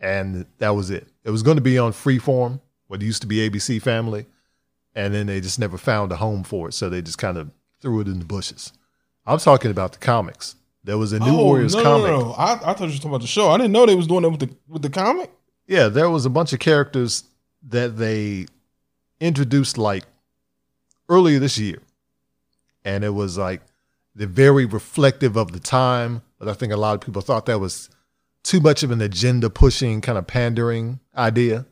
and 0.00 0.46
that 0.58 0.70
was 0.70 0.90
it. 0.90 1.08
It 1.24 1.30
was 1.30 1.42
going 1.42 1.56
to 1.56 1.62
be 1.62 1.78
on 1.78 1.92
Freeform, 1.92 2.60
what 2.86 3.02
used 3.02 3.22
to 3.22 3.28
be 3.28 3.48
ABC 3.48 3.80
Family, 3.82 4.26
and 4.94 5.12
then 5.14 5.26
they 5.26 5.40
just 5.40 5.58
never 5.58 5.76
found 5.78 6.12
a 6.12 6.16
home 6.16 6.42
for 6.44 6.68
it, 6.68 6.72
so 6.72 6.88
they 6.88 7.02
just 7.02 7.18
kind 7.18 7.36
of 7.38 7.50
threw 7.80 8.00
it 8.00 8.06
in 8.08 8.18
the 8.18 8.24
bushes. 8.24 8.72
I'm 9.26 9.38
talking 9.38 9.70
about 9.70 9.92
the 9.92 9.98
comics. 9.98 10.56
There 10.82 10.96
was 10.98 11.12
a 11.12 11.18
New 11.18 11.36
Oh, 11.38 11.44
Warriors 11.44 11.74
no, 11.74 11.82
comic. 11.82 12.06
No, 12.10 12.18
no, 12.20 12.24
no. 12.28 12.32
I, 12.32 12.52
I 12.54 12.56
thought 12.72 12.80
you 12.80 12.86
were 12.86 12.92
talking 12.92 13.10
about 13.10 13.20
the 13.20 13.26
show. 13.26 13.50
I 13.50 13.58
didn't 13.58 13.72
know 13.72 13.84
they 13.84 13.94
was 13.94 14.06
doing 14.06 14.22
that 14.22 14.30
with 14.30 14.40
the 14.40 14.50
with 14.66 14.82
the 14.82 14.88
comic. 14.90 15.30
Yeah, 15.66 15.88
there 15.88 16.08
was 16.08 16.24
a 16.24 16.30
bunch 16.30 16.52
of 16.54 16.58
characters 16.58 17.24
that 17.68 17.98
they 17.98 18.46
introduced 19.20 19.76
like 19.76 20.04
earlier 21.08 21.38
this 21.38 21.58
year. 21.58 21.78
And 22.84 23.04
it 23.04 23.10
was 23.10 23.36
like 23.36 23.60
they're 24.14 24.26
very 24.26 24.66
reflective 24.66 25.36
of 25.36 25.52
the 25.52 25.60
time, 25.60 26.22
but 26.38 26.48
I 26.48 26.52
think 26.54 26.72
a 26.72 26.76
lot 26.76 26.94
of 26.94 27.00
people 27.00 27.22
thought 27.22 27.46
that 27.46 27.60
was 27.60 27.88
too 28.42 28.60
much 28.60 28.82
of 28.82 28.90
an 28.90 29.00
agenda 29.00 29.50
pushing 29.50 30.00
kind 30.00 30.18
of 30.18 30.26
pandering 30.26 31.00
idea. 31.16 31.66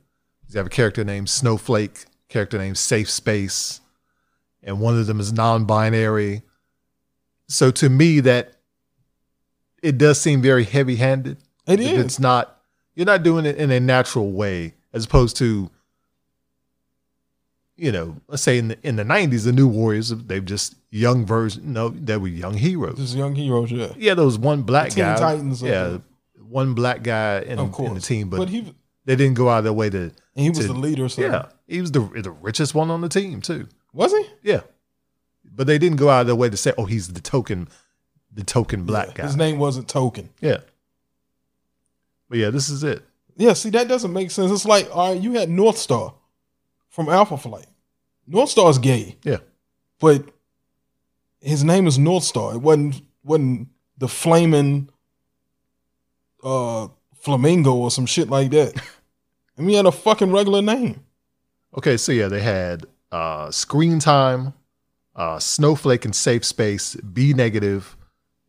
You 0.48 0.58
have 0.58 0.66
a 0.66 0.70
character 0.70 1.04
named 1.04 1.28
Snowflake, 1.28 2.04
character 2.28 2.58
named 2.58 2.78
Safe 2.78 3.10
Space, 3.10 3.80
and 4.62 4.80
one 4.80 4.98
of 4.98 5.06
them 5.06 5.20
is 5.20 5.32
non-binary. 5.32 6.42
So 7.48 7.70
to 7.72 7.88
me 7.88 8.20
that 8.20 8.54
it 9.82 9.98
does 9.98 10.20
seem 10.20 10.42
very 10.42 10.64
heavy-handed. 10.64 11.38
It 11.66 11.80
If 11.80 11.92
is. 11.92 12.04
It's 12.04 12.18
not. 12.18 12.60
You're 12.94 13.06
not 13.06 13.22
doing 13.22 13.46
it 13.46 13.56
in 13.56 13.70
a 13.70 13.78
natural 13.78 14.32
way, 14.32 14.74
as 14.92 15.04
opposed 15.04 15.36
to, 15.36 15.70
you 17.78 17.92
know, 17.92 18.16
let's 18.26 18.42
say 18.42 18.58
in 18.58 18.68
the 18.68 18.78
in 18.86 18.96
the 18.96 19.04
'90s, 19.04 19.44
the 19.44 19.52
New 19.52 19.68
Warriors, 19.68 20.10
they've 20.10 20.44
just 20.44 20.74
young 20.90 21.24
version. 21.24 21.72
No, 21.72 21.88
they 21.90 22.16
were 22.16 22.28
young 22.28 22.54
heroes. 22.54 22.96
Just 22.98 23.16
young 23.16 23.34
heroes, 23.34 23.70
yeah. 23.70 23.92
Yeah, 23.96 24.14
there 24.14 24.24
was 24.24 24.38
one 24.38 24.62
black 24.62 24.94
guy. 24.94 25.16
Titans 25.16 25.62
uh, 25.62 25.66
yeah, 25.66 25.84
the- 25.88 26.02
one 26.44 26.74
black 26.74 27.02
guy 27.02 27.40
in, 27.40 27.58
in 27.58 27.94
the 27.94 28.00
team, 28.00 28.28
but, 28.30 28.38
but 28.38 28.48
he 28.48 28.74
they 29.04 29.14
didn't 29.16 29.34
go 29.36 29.48
out 29.48 29.58
of 29.58 29.64
their 29.64 29.72
way 29.72 29.88
to. 29.90 29.98
and 30.00 30.12
he 30.34 30.48
was 30.50 30.58
to- 30.60 30.66
the 30.68 30.72
leader. 30.74 31.08
So 31.08 31.22
Yeah, 31.22 31.46
he 31.66 31.80
was 31.80 31.92
the 31.92 32.00
the 32.00 32.30
richest 32.30 32.74
one 32.74 32.90
on 32.90 33.00
the 33.00 33.08
team 33.08 33.40
too. 33.40 33.68
was 33.92 34.12
he? 34.12 34.26
Yeah, 34.42 34.62
but 35.44 35.66
they 35.68 35.78
didn't 35.78 35.98
go 35.98 36.08
out 36.08 36.22
of 36.22 36.26
their 36.26 36.36
way 36.36 36.50
to 36.50 36.56
say, 36.56 36.72
"Oh, 36.76 36.84
he's 36.86 37.08
the 37.12 37.20
token, 37.20 37.68
the 38.32 38.42
token 38.44 38.84
black 38.84 39.08
Yeah, 39.08 39.14
guy." 39.14 39.22
His 39.26 39.36
name 39.36 39.58
wasn't 39.58 39.88
Token. 39.88 40.30
Yeah, 40.40 40.58
but 42.28 42.38
yeah, 42.38 42.50
this 42.50 42.68
is 42.68 42.82
it. 42.82 43.02
Yeah, 43.36 43.52
see 43.52 43.70
that 43.70 43.86
doesn't 43.86 44.12
make 44.12 44.30
sense. 44.32 44.50
It's 44.50 44.64
like 44.66 44.88
all 44.92 45.12
right, 45.12 45.22
you 45.22 45.34
had 45.34 45.48
North 45.48 45.78
Star 45.78 46.14
from 46.88 47.08
Alpha 47.08 47.36
Flight. 47.36 47.66
North 48.28 48.50
Star's 48.50 48.78
gay, 48.78 49.16
Yeah. 49.24 49.38
but 49.98 50.24
his 51.40 51.64
name 51.64 51.86
is 51.86 51.98
North 51.98 52.24
Star. 52.24 52.54
It 52.54 52.58
wasn't 52.62 53.02
wasn't 53.24 53.68
the 53.96 54.08
flaming 54.08 54.90
uh 56.42 56.88
flamingo 57.16 57.74
or 57.74 57.90
some 57.90 58.06
shit 58.06 58.28
like 58.28 58.50
that. 58.50 58.74
I 59.56 59.60
mean, 59.60 59.70
he 59.70 59.74
had 59.74 59.86
a 59.86 59.92
fucking 59.92 60.30
regular 60.30 60.62
name. 60.62 61.00
Okay, 61.76 61.96
so 61.96 62.12
yeah, 62.12 62.28
they 62.28 62.40
had 62.40 62.86
uh, 63.10 63.50
Screen 63.50 63.98
Time, 63.98 64.54
uh, 65.16 65.38
Snowflake 65.40 66.04
and 66.04 66.14
Safe 66.14 66.44
Space, 66.44 66.94
B 66.96 67.32
Negative, 67.34 67.96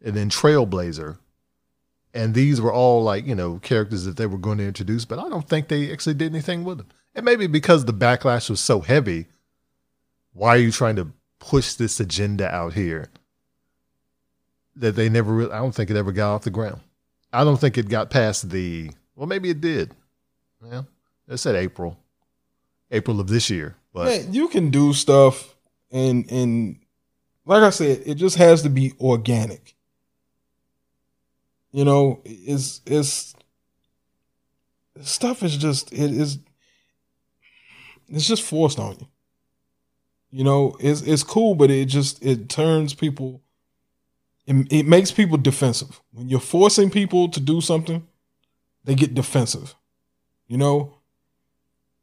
and 0.05 0.13
then 0.15 0.29
Trailblazer. 0.29 1.17
And 2.13 2.33
these 2.35 2.61
were 2.61 2.71
all 2.71 3.03
like, 3.03 3.25
you 3.25 3.33
know, 3.35 3.57
characters 3.59 4.05
that 4.05 4.17
they 4.17 4.25
were 4.27 4.37
going 4.37 4.59
to 4.59 4.67
introduce, 4.67 5.03
but 5.05 5.17
I 5.19 5.29
don't 5.29 5.47
think 5.49 5.67
they 5.67 5.91
actually 5.91 6.13
did 6.13 6.31
anything 6.31 6.63
with 6.63 6.77
them. 6.77 6.87
And 7.15 7.25
maybe 7.25 7.47
because 7.47 7.85
the 7.85 7.93
backlash 7.93 8.49
was 8.49 8.59
so 8.59 8.81
heavy, 8.81 9.25
why 10.39 10.55
are 10.55 10.59
you 10.59 10.71
trying 10.71 10.95
to 10.95 11.11
push 11.39 11.73
this 11.73 11.99
agenda 11.99 12.49
out 12.49 12.73
here 12.73 13.09
that 14.77 14.95
they 14.95 15.09
never 15.09 15.33
really, 15.33 15.51
I 15.51 15.57
don't 15.57 15.75
think 15.75 15.89
it 15.89 15.97
ever 15.97 16.13
got 16.13 16.33
off 16.33 16.43
the 16.43 16.49
ground. 16.49 16.79
I 17.33 17.43
don't 17.43 17.59
think 17.59 17.77
it 17.77 17.89
got 17.89 18.09
past 18.09 18.49
the, 18.49 18.89
well, 19.17 19.27
maybe 19.27 19.49
it 19.49 19.59
did. 19.59 19.93
Yeah, 20.65 20.83
they 21.27 21.35
said 21.35 21.55
April. 21.55 21.97
April 22.89 23.19
of 23.19 23.27
this 23.27 23.49
year. 23.49 23.75
But 23.93 24.05
Man, 24.05 24.33
you 24.33 24.47
can 24.47 24.69
do 24.69 24.93
stuff 24.93 25.55
and 25.91 26.29
and 26.31 26.79
like 27.45 27.63
I 27.63 27.69
said, 27.71 28.03
it 28.05 28.15
just 28.15 28.37
has 28.37 28.61
to 28.61 28.69
be 28.69 28.93
organic. 28.97 29.75
You 31.73 31.83
know, 31.83 32.21
it's 32.23 32.79
it's 32.85 33.35
stuff 35.01 35.43
is 35.43 35.57
just 35.57 35.91
it 35.91 36.11
is 36.11 36.39
it's 38.07 38.27
just 38.27 38.43
forced 38.43 38.79
on 38.79 38.95
you. 38.99 39.07
You 40.31 40.43
know, 40.43 40.75
it's 40.79 41.01
it's 41.01 41.23
cool, 41.23 41.55
but 41.55 41.71
it 41.71 41.85
just 41.85 42.23
it 42.23 42.49
turns 42.49 42.93
people 42.93 43.41
it, 44.45 44.67
it 44.71 44.85
makes 44.87 45.11
people 45.11 45.37
defensive. 45.37 46.01
When 46.11 46.27
you're 46.27 46.39
forcing 46.39 46.89
people 46.89 47.29
to 47.29 47.39
do 47.39 47.61
something, 47.61 48.07
they 48.83 48.95
get 48.95 49.13
defensive. 49.13 49.75
You 50.47 50.57
know, 50.57 50.95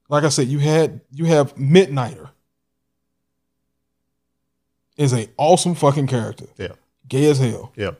like 0.08 0.22
I 0.24 0.28
said, 0.28 0.46
you 0.48 0.60
had 0.60 1.00
you 1.12 1.24
have 1.24 1.54
Midnighter 1.56 2.30
is 4.96 5.12
a 5.12 5.28
awesome 5.36 5.74
fucking 5.74 6.06
character. 6.06 6.46
Yeah. 6.56 6.72
Gay 7.08 7.28
as 7.30 7.38
hell. 7.38 7.72
yeah. 7.76 7.92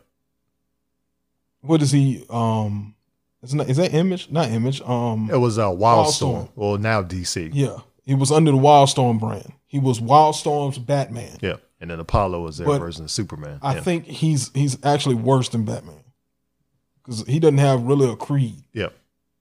What 1.61 1.83
is 1.83 1.91
he? 1.91 2.25
Um 2.31 2.95
is 3.43 3.55
not 3.55 3.69
is 3.69 3.77
that 3.79 3.93
image? 3.95 4.31
Not 4.31 4.51
image. 4.51 4.81
Um 4.83 5.29
It 5.31 5.37
was 5.37 5.59
uh, 5.59 5.67
Wildstorm. 5.67 5.79
Wildstorm. 5.79 6.49
Well, 6.55 6.79
now 6.79 7.03
DC. 7.03 7.51
yeah. 7.53 7.79
He 8.07 8.15
was 8.15 8.31
under 8.31 8.53
the 8.53 8.57
Wildstorm 8.57 9.19
brand. 9.19 9.53
He 9.67 9.81
was 9.81 10.01
Wildstorm's 10.01 10.79
Batman. 10.79 11.39
Yeah. 11.43 11.57
And 11.81 11.91
then 11.91 11.99
Apollo 12.01 12.41
was 12.41 12.57
their 12.57 12.67
But 12.67 12.79
version 12.79 13.05
of 13.05 13.11
Superman. 13.11 13.59
I 13.61 13.75
yeah. 13.75 13.81
think 13.81 14.07
he's 14.07 14.51
he's 14.55 14.79
actually 14.85 15.17
worse 15.17 15.49
than 15.51 15.65
Batman 15.65 16.05
because 17.03 17.23
he 17.27 17.39
doesn't 17.41 17.59
have 17.59 17.83
really 17.83 18.09
a 18.09 18.17
creed. 18.17 18.63
Yeah. 18.73 18.89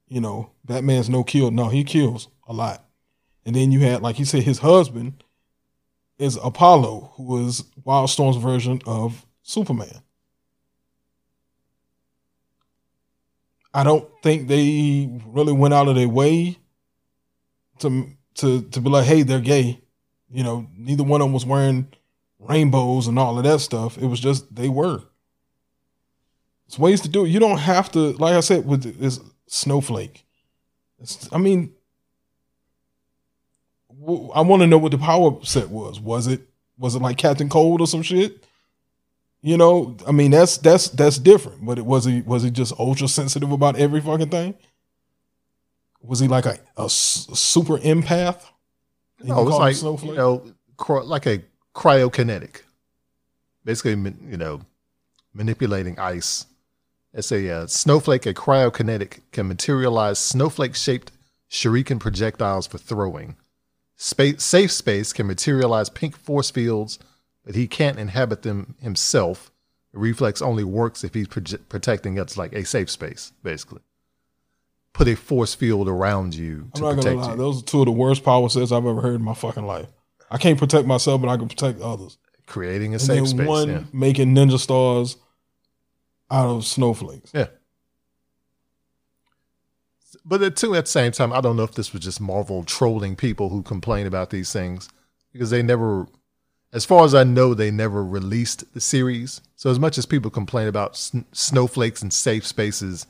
You 0.08 0.20
know, 0.20 0.52
Batman's 0.66 1.10
no 1.10 1.24
kill. 1.24 1.52
No, 1.52 1.70
he 1.70 1.84
kills 1.84 2.28
a 2.48 2.54
lot. 2.54 2.84
And 3.46 3.56
then 3.56 3.72
you 3.72 3.82
had, 3.82 4.02
like 4.02 4.16
he 4.16 4.26
said, 4.26 4.44
his 4.44 4.60
husband 4.60 5.24
is 6.18 6.38
Apollo, 6.44 7.12
who 7.16 7.24
was 7.24 7.64
Wildstorm's 7.86 8.38
version 8.38 8.82
of 8.88 9.26
Superman. 9.44 10.02
I 13.74 13.84
don't 13.84 14.08
think 14.24 14.48
they 14.48 15.10
really 15.28 15.54
went 15.54 15.74
out 15.74 15.88
of 15.88 15.96
their 15.96 16.10
way 16.10 16.58
to 17.80 18.15
to 18.36 18.62
to 18.62 18.82
be 18.82 18.90
like, 18.90 19.06
hey, 19.06 19.24
they're 19.24 19.40
gay. 19.40 19.82
You 20.32 20.44
know, 20.44 20.68
neither 20.76 21.04
one 21.04 21.22
of 21.22 21.26
them 21.26 21.34
was 21.34 21.46
wearing 21.46 21.88
rainbows 22.40 23.08
and 23.08 23.18
all 23.18 23.38
of 23.38 23.44
that 23.44 23.60
stuff. 23.60 23.98
It 23.98 24.08
was 24.08 24.20
just 24.20 24.54
they 24.54 24.70
were. 24.70 25.04
It's 26.68 26.80
ways 26.80 27.02
to 27.02 27.10
do 27.10 27.26
it. 27.26 27.30
You 27.30 27.40
don't 27.40 27.60
have 27.60 27.92
to, 27.92 28.14
like 28.14 28.34
I 28.34 28.40
said, 28.40 28.66
with 28.66 29.00
this 29.00 29.20
snowflake. 29.48 30.26
It's, 31.00 31.30
I 31.32 31.38
mean, 31.38 31.74
I 34.36 34.42
want 34.42 34.62
to 34.62 34.68
know 34.68 34.78
what 34.78 34.92
the 34.92 34.98
power 34.98 35.38
set 35.44 35.70
was. 35.70 36.00
Was 36.00 36.28
it 36.28 36.42
was 36.78 36.96
it 36.96 37.02
like 37.02 37.18
Captain 37.18 37.50
Cold 37.50 37.82
or 37.82 37.88
some 37.88 38.02
shit? 38.02 38.46
You 39.42 39.58
know, 39.58 39.96
I 40.08 40.12
mean 40.12 40.32
that's 40.32 40.58
that's 40.58 40.90
that's 40.90 41.18
different. 41.18 41.66
But 41.66 41.78
it 41.78 41.86
was 41.86 42.06
he 42.06 42.22
was 42.22 42.44
he 42.44 42.52
just 42.52 42.74
ultra 42.80 43.08
sensitive 43.08 43.52
about 43.52 43.78
every 43.78 44.02
fucking 44.02 44.30
thing? 44.30 44.56
Was 46.08 46.20
he 46.20 46.28
like 46.28 46.46
a, 46.46 46.58
a 46.78 46.90
super 46.90 47.78
empath? 47.80 48.42
And 49.20 49.30
No, 49.30 49.48
it's 49.48 49.58
like 49.58 49.76
Snowflake? 49.76 50.12
you 50.12 50.18
know, 50.18 50.44
like 50.88 51.26
a 51.26 51.42
cryokinetic. 51.74 52.62
Basically, 53.64 53.92
you 54.30 54.38
know, 54.38 54.62
manipulating 55.34 55.98
ice. 56.00 56.46
It's 57.14 57.32
a 57.32 57.50
uh, 57.50 57.68
snowflake. 57.68 58.26
A 58.26 58.34
cryokinetic 58.34 59.22
can 59.32 59.48
materialize 59.48 60.20
snowflake-shaped 60.20 61.12
shuriken 61.50 62.00
projectiles 62.00 62.68
for 62.68 62.78
throwing. 62.78 63.38
Space, 63.96 64.44
safe 64.44 64.72
space 64.72 65.14
can 65.14 65.26
materialize 65.26 65.90
pink 65.90 66.18
force 66.18 66.52
fields, 66.52 67.00
but 67.46 67.56
he 67.56 67.68
can't 67.68 67.98
inhabit 67.98 68.42
them 68.42 68.76
himself. 68.82 69.52
The 69.94 70.00
reflex 70.00 70.42
only 70.42 70.66
works 70.66 71.04
if 71.06 71.14
he's 71.14 71.28
proje- 71.30 71.62
protecting 71.70 72.20
us, 72.20 72.36
like 72.36 72.52
a 72.52 72.66
safe 72.66 72.90
space, 72.90 73.32
basically. 73.42 73.82
Put 74.96 75.08
a 75.10 75.16
force 75.16 75.54
field 75.54 75.88
around 75.90 76.34
you 76.34 76.62
I'm 76.64 76.72
to 76.72 76.82
not 76.82 76.90
gonna 76.92 77.02
protect 77.02 77.18
lie. 77.18 77.32
you. 77.32 77.38
Those 77.38 77.62
are 77.62 77.66
two 77.66 77.80
of 77.82 77.86
the 77.86 77.92
worst 77.92 78.24
power 78.24 78.48
sets 78.50 78.72
I've 78.72 78.86
ever 78.86 79.02
heard 79.02 79.16
in 79.16 79.24
my 79.24 79.34
fucking 79.34 79.66
life. 79.68 79.88
I 80.32 80.38
can't 80.38 80.58
protect 80.58 80.88
myself, 80.88 81.20
but 81.22 81.30
I 81.30 81.36
can 81.38 81.50
protect 81.50 81.82
others. 81.82 82.18
Creating 82.48 82.94
a 82.94 82.96
And 82.96 83.02
safe 83.02 83.18
then 83.18 83.26
space. 83.28 83.48
one 83.48 83.70
yeah. 83.70 83.84
making 83.92 84.34
ninja 84.34 84.58
stars 84.58 85.18
out 86.32 86.48
of 86.48 86.66
snowflakes. 86.66 87.30
Yeah. 87.34 87.48
But 90.24 90.42
at, 90.42 90.56
too, 90.56 90.76
at 90.76 90.86
the 90.86 90.92
same 90.92 91.12
time, 91.12 91.32
I 91.34 91.42
don't 91.42 91.56
know 91.58 91.64
if 91.64 91.74
this 91.74 91.94
was 91.94 92.02
just 92.02 92.20
Marvel 92.22 92.64
trolling 92.64 93.16
people 93.16 93.50
who 93.50 93.62
complain 93.62 94.08
about 94.08 94.30
these 94.32 94.52
things 94.52 94.90
because 95.34 95.50
they 95.52 95.62
never, 95.62 96.08
as 96.74 96.86
far 96.86 97.04
as 97.06 97.14
I 97.14 97.24
know, 97.24 97.54
they 97.54 97.70
never 97.70 98.04
released 98.04 98.74
the 98.74 98.82
series. 98.82 99.42
So 99.56 99.70
as 99.70 99.78
much 99.78 99.98
as 99.98 100.06
people 100.06 100.32
complain 100.32 100.68
about 100.68 100.96
sn- 100.98 101.26
snowflakes 101.32 102.02
and 102.02 102.12
safe 102.12 102.46
spaces, 102.48 103.06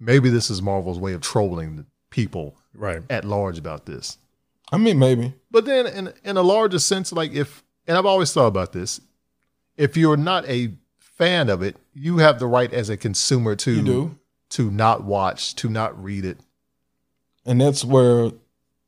maybe 0.00 0.30
this 0.30 0.50
is 0.50 0.60
Marvel's 0.62 0.98
way 0.98 1.12
of 1.12 1.20
trolling 1.20 1.76
the 1.76 1.86
people 2.10 2.56
Right. 2.74 3.02
at 3.10 3.24
large 3.24 3.58
about 3.58 3.86
this. 3.86 4.18
I 4.72 4.78
mean, 4.78 4.98
maybe. 4.98 5.34
But 5.50 5.64
then, 5.66 5.86
in 5.86 6.12
in 6.24 6.36
a 6.36 6.42
larger 6.42 6.78
sense, 6.78 7.12
like 7.12 7.32
if, 7.32 7.62
and 7.86 7.96
I've 7.96 8.06
always 8.06 8.32
thought 8.32 8.46
about 8.46 8.72
this, 8.72 9.00
if 9.76 9.96
you're 9.96 10.16
not 10.16 10.48
a 10.48 10.72
fan 10.98 11.48
of 11.50 11.62
it, 11.62 11.76
you 11.92 12.18
have 12.18 12.38
the 12.38 12.46
right 12.46 12.72
as 12.72 12.88
a 12.90 12.96
consumer 12.96 13.54
to 13.56 14.16
to 14.50 14.70
not 14.70 15.04
watch, 15.04 15.54
to 15.56 15.68
not 15.68 16.02
read 16.02 16.24
it. 16.24 16.38
And 17.46 17.60
that's 17.60 17.84
where 17.84 18.30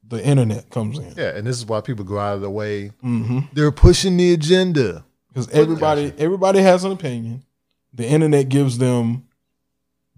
the 0.09 0.25
internet 0.25 0.71
comes 0.71 0.99
in. 0.99 1.15
Yeah, 1.17 1.37
and 1.37 1.47
this 1.47 1.57
is 1.57 1.67
why 1.67 1.81
people 1.81 2.05
go 2.05 2.19
out 2.19 2.35
of 2.37 2.41
the 2.41 2.51
way. 2.51 2.91
Mm-hmm. 3.05 3.41
They're 3.53 3.73
pushing 3.73 4.17
the 4.17 4.33
agenda. 4.33 5.05
Because 5.29 5.49
everybody, 5.51 6.13
everybody 6.17 6.61
has 6.61 6.85
an 6.85 6.93
opinion. 6.93 7.45
The 7.93 8.07
internet 8.09 8.49
gives 8.49 8.79
them 8.79 9.26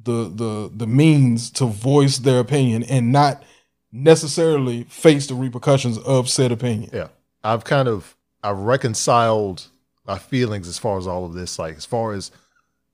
the 0.03 0.29
the 0.29 0.71
the 0.75 0.87
means 0.87 1.51
to 1.51 1.67
voice 1.67 2.19
their 2.19 2.41
opinion 2.41 2.83
and 2.85 3.13
not 3.13 3.43
necessarily 3.91 4.85
face 4.85 5.27
the 5.27 5.35
repercussions 5.35 5.99
of 5.99 6.29
said 6.29 6.53
opinion. 6.53 6.91
Yeah, 6.93 7.09
I've 7.43 7.65
kind 7.65 7.89
of 7.89 8.17
I've 8.43 8.59
reconciled 8.59 9.67
my 10.07 10.19
feelings 10.19 10.69
as 10.69 10.79
far 10.79 10.99
as 10.99 11.07
all 11.07 11.25
of 11.25 11.35
this. 11.35 11.59
Like 11.59 11.77
as 11.77 11.85
far 11.85 12.13
as 12.13 12.31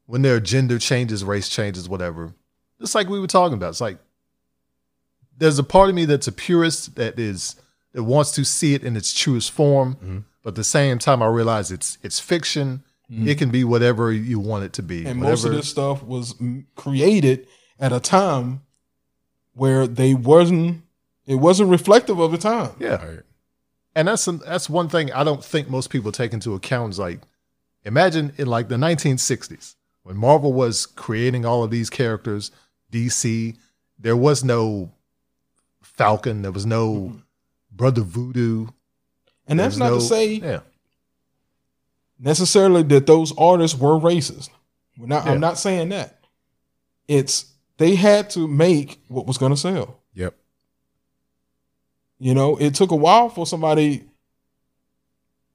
when 0.07 0.23
their 0.23 0.41
gender 0.41 0.79
changes, 0.79 1.25
race 1.25 1.49
changes, 1.49 1.89
whatever. 1.89 2.35
Just 2.81 2.95
like 2.95 3.09
we 3.09 3.21
were 3.21 3.27
talking 3.27 3.55
about. 3.55 3.71
It's 3.71 3.81
like 3.81 3.99
there's 5.37 5.59
a 5.59 5.65
part 5.65 5.89
of 5.89 5.95
me 5.95 6.05
that's 6.05 6.29
a 6.29 6.33
purist 6.33 6.97
that 6.97 7.19
is 7.19 7.57
that 7.93 8.03
wants 8.03 8.33
to 8.33 8.45
see 8.45 8.75
it 8.75 8.83
in 8.83 8.97
its 8.97 9.13
truest 9.13 9.51
form. 9.51 9.95
Mm-hmm. 9.95 10.19
But 10.43 10.51
at 10.51 10.55
the 10.57 10.65
same 10.65 10.99
time, 10.99 11.23
I 11.23 11.27
realize 11.27 11.71
it's 11.71 11.99
it's 12.03 12.21
fiction. 12.21 12.85
Mm-hmm. 13.15 13.29
It 13.29 13.39
can 13.39 13.51
be 13.51 13.65
whatever 13.65 14.13
you 14.13 14.41
want 14.41 14.65
it 14.65 14.73
to 14.75 14.83
be. 14.83 15.07
And 15.07 15.21
whatever, 15.21 15.31
most 15.31 15.45
of 15.45 15.53
this 15.53 15.69
stuff 15.69 16.03
was 16.03 16.35
created 16.75 17.47
at 17.79 17.93
a 17.93 18.01
time 18.01 18.63
where 19.53 19.87
they 19.87 20.15
wasn't 20.15 20.83
it 21.27 21.37
wasn't 21.37 21.71
reflective 21.71 22.19
of 22.19 22.33
the 22.33 22.39
time. 22.39 22.73
yeah. 22.79 23.05
Right. 23.05 23.21
And 23.95 24.09
that's 24.09 24.25
that's 24.25 24.69
one 24.69 24.89
thing 24.89 25.13
I 25.13 25.23
don't 25.23 25.45
think 25.45 25.71
most 25.71 25.91
people 25.91 26.11
take 26.11 26.33
into 26.33 26.55
account. 26.55 26.95
Is 26.95 26.99
like, 26.99 27.21
imagine 27.85 28.33
in 28.37 28.49
like 28.49 28.69
the 28.69 28.75
1960s 28.75 29.77
when 30.03 30.17
Marvel 30.17 30.53
was 30.53 30.85
creating 30.85 31.47
all 31.47 31.63
of 31.63 31.71
these 31.71 31.91
characters, 31.91 32.51
DC, 32.93 33.57
there 33.99 34.17
was 34.17 34.43
no 34.43 34.91
Falcon, 35.83 36.43
there 36.43 36.53
was 36.53 36.67
no 36.67 36.93
mm-hmm. 36.93 37.17
Brother 37.71 38.03
Voodoo. 38.03 38.67
And 39.47 39.61
that's 39.61 39.77
not 39.77 39.93
was 39.93 40.09
to 40.09 40.15
say 40.15 40.27
yeah, 40.35 40.61
necessarily 42.19 42.83
that 42.85 43.07
those 43.07 43.33
artists 43.37 43.79
were 43.79 43.99
racist. 43.99 44.51
We're 44.99 45.07
not, 45.07 45.25
Yeah. 45.27 45.33
I'm 45.33 45.41
not 45.41 45.59
saying 45.59 45.89
that. 45.91 46.19
It's 47.09 47.47
they 47.77 47.97
had 47.97 48.31
to 48.31 48.47
make 48.47 49.01
what 49.09 49.27
was 49.27 49.37
going 49.39 49.53
to 49.53 49.57
sell. 49.59 50.01
Yep. 50.15 50.35
You 52.19 52.35
know, 52.35 52.57
it 52.57 52.75
took 52.75 52.91
a 52.93 52.97
while 52.97 53.29
for 53.29 53.47
somebody 53.47 54.05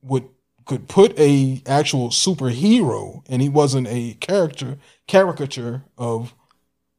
would 0.02 0.28
could 0.66 0.88
put 0.88 1.18
a 1.18 1.64
actual 1.66 2.10
superhero 2.10 3.24
and 3.28 3.42
he 3.42 3.50
wasn't 3.50 3.88
a 3.88 4.14
character 4.20 4.78
caricature 5.08 5.84
of 5.98 6.36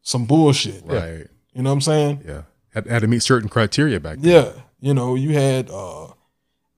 some 0.02 0.24
bullshit. 0.24 0.82
Right. 0.84 1.28
You 1.52 1.62
know 1.62 1.70
what 1.70 1.74
I'm 1.74 1.80
saying? 1.82 2.24
Yeah. 2.26 2.42
Had, 2.70 2.86
had 2.88 3.02
to 3.02 3.08
meet 3.08 3.22
certain 3.22 3.48
criteria 3.48 4.00
back 4.00 4.18
then. 4.18 4.32
Yeah. 4.32 4.52
You 4.80 4.94
know, 4.94 5.14
you 5.14 5.34
had 5.34 5.70
uh 5.70 6.06
I 6.06 6.12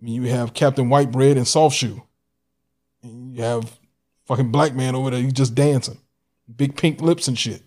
mean 0.02 0.22
you 0.22 0.28
have 0.30 0.52
Captain 0.52 0.88
Whitebread 0.90 1.36
and 1.36 1.48
Soft 1.48 1.76
Shoe. 1.76 2.02
And 3.02 3.34
you 3.36 3.42
have 3.42 3.78
fucking 4.26 4.50
black 4.52 4.74
man 4.74 4.94
over 4.94 5.10
there, 5.10 5.20
he's 5.20 5.32
just 5.32 5.54
dancing. 5.54 5.98
Big 6.54 6.76
pink 6.76 7.00
lips 7.00 7.28
and 7.28 7.38
shit. 7.38 7.62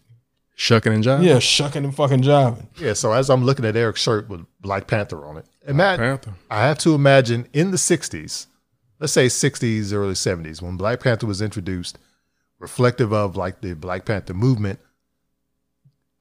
Shucking 0.58 0.94
and 0.94 1.04
jiving. 1.04 1.26
Yeah, 1.26 1.40
shucking 1.40 1.84
and 1.84 1.94
fucking 1.94 2.22
jiving. 2.22 2.68
yeah. 2.80 2.94
So 2.94 3.12
as 3.12 3.30
I'm 3.30 3.44
looking 3.44 3.66
at 3.66 3.76
Eric's 3.76 4.02
shirt 4.02 4.30
with 4.30 4.46
Black 4.62 4.88
Panther 4.88 5.26
on 5.26 5.38
it, 5.38 5.46
imagine 5.68 6.06
Panther. 6.06 6.34
I 6.50 6.62
have 6.66 6.78
to 6.80 6.96
imagine 6.96 7.48
in 7.52 7.72
the 7.72 7.78
60s, 7.78 8.46
let's 9.00 9.12
say 9.12 9.26
60s, 9.26 9.92
early 9.92 10.14
70s, 10.14 10.62
when 10.62 10.78
Black 10.78 11.02
Panther 11.02 11.28
was 11.28 11.42
introduced, 11.42 11.98
reflective 12.60 13.12
of 13.12 13.36
like 13.36 13.60
the 13.60 13.74
Black 13.76 14.06
Panther 14.06 14.34
movement, 14.34 14.80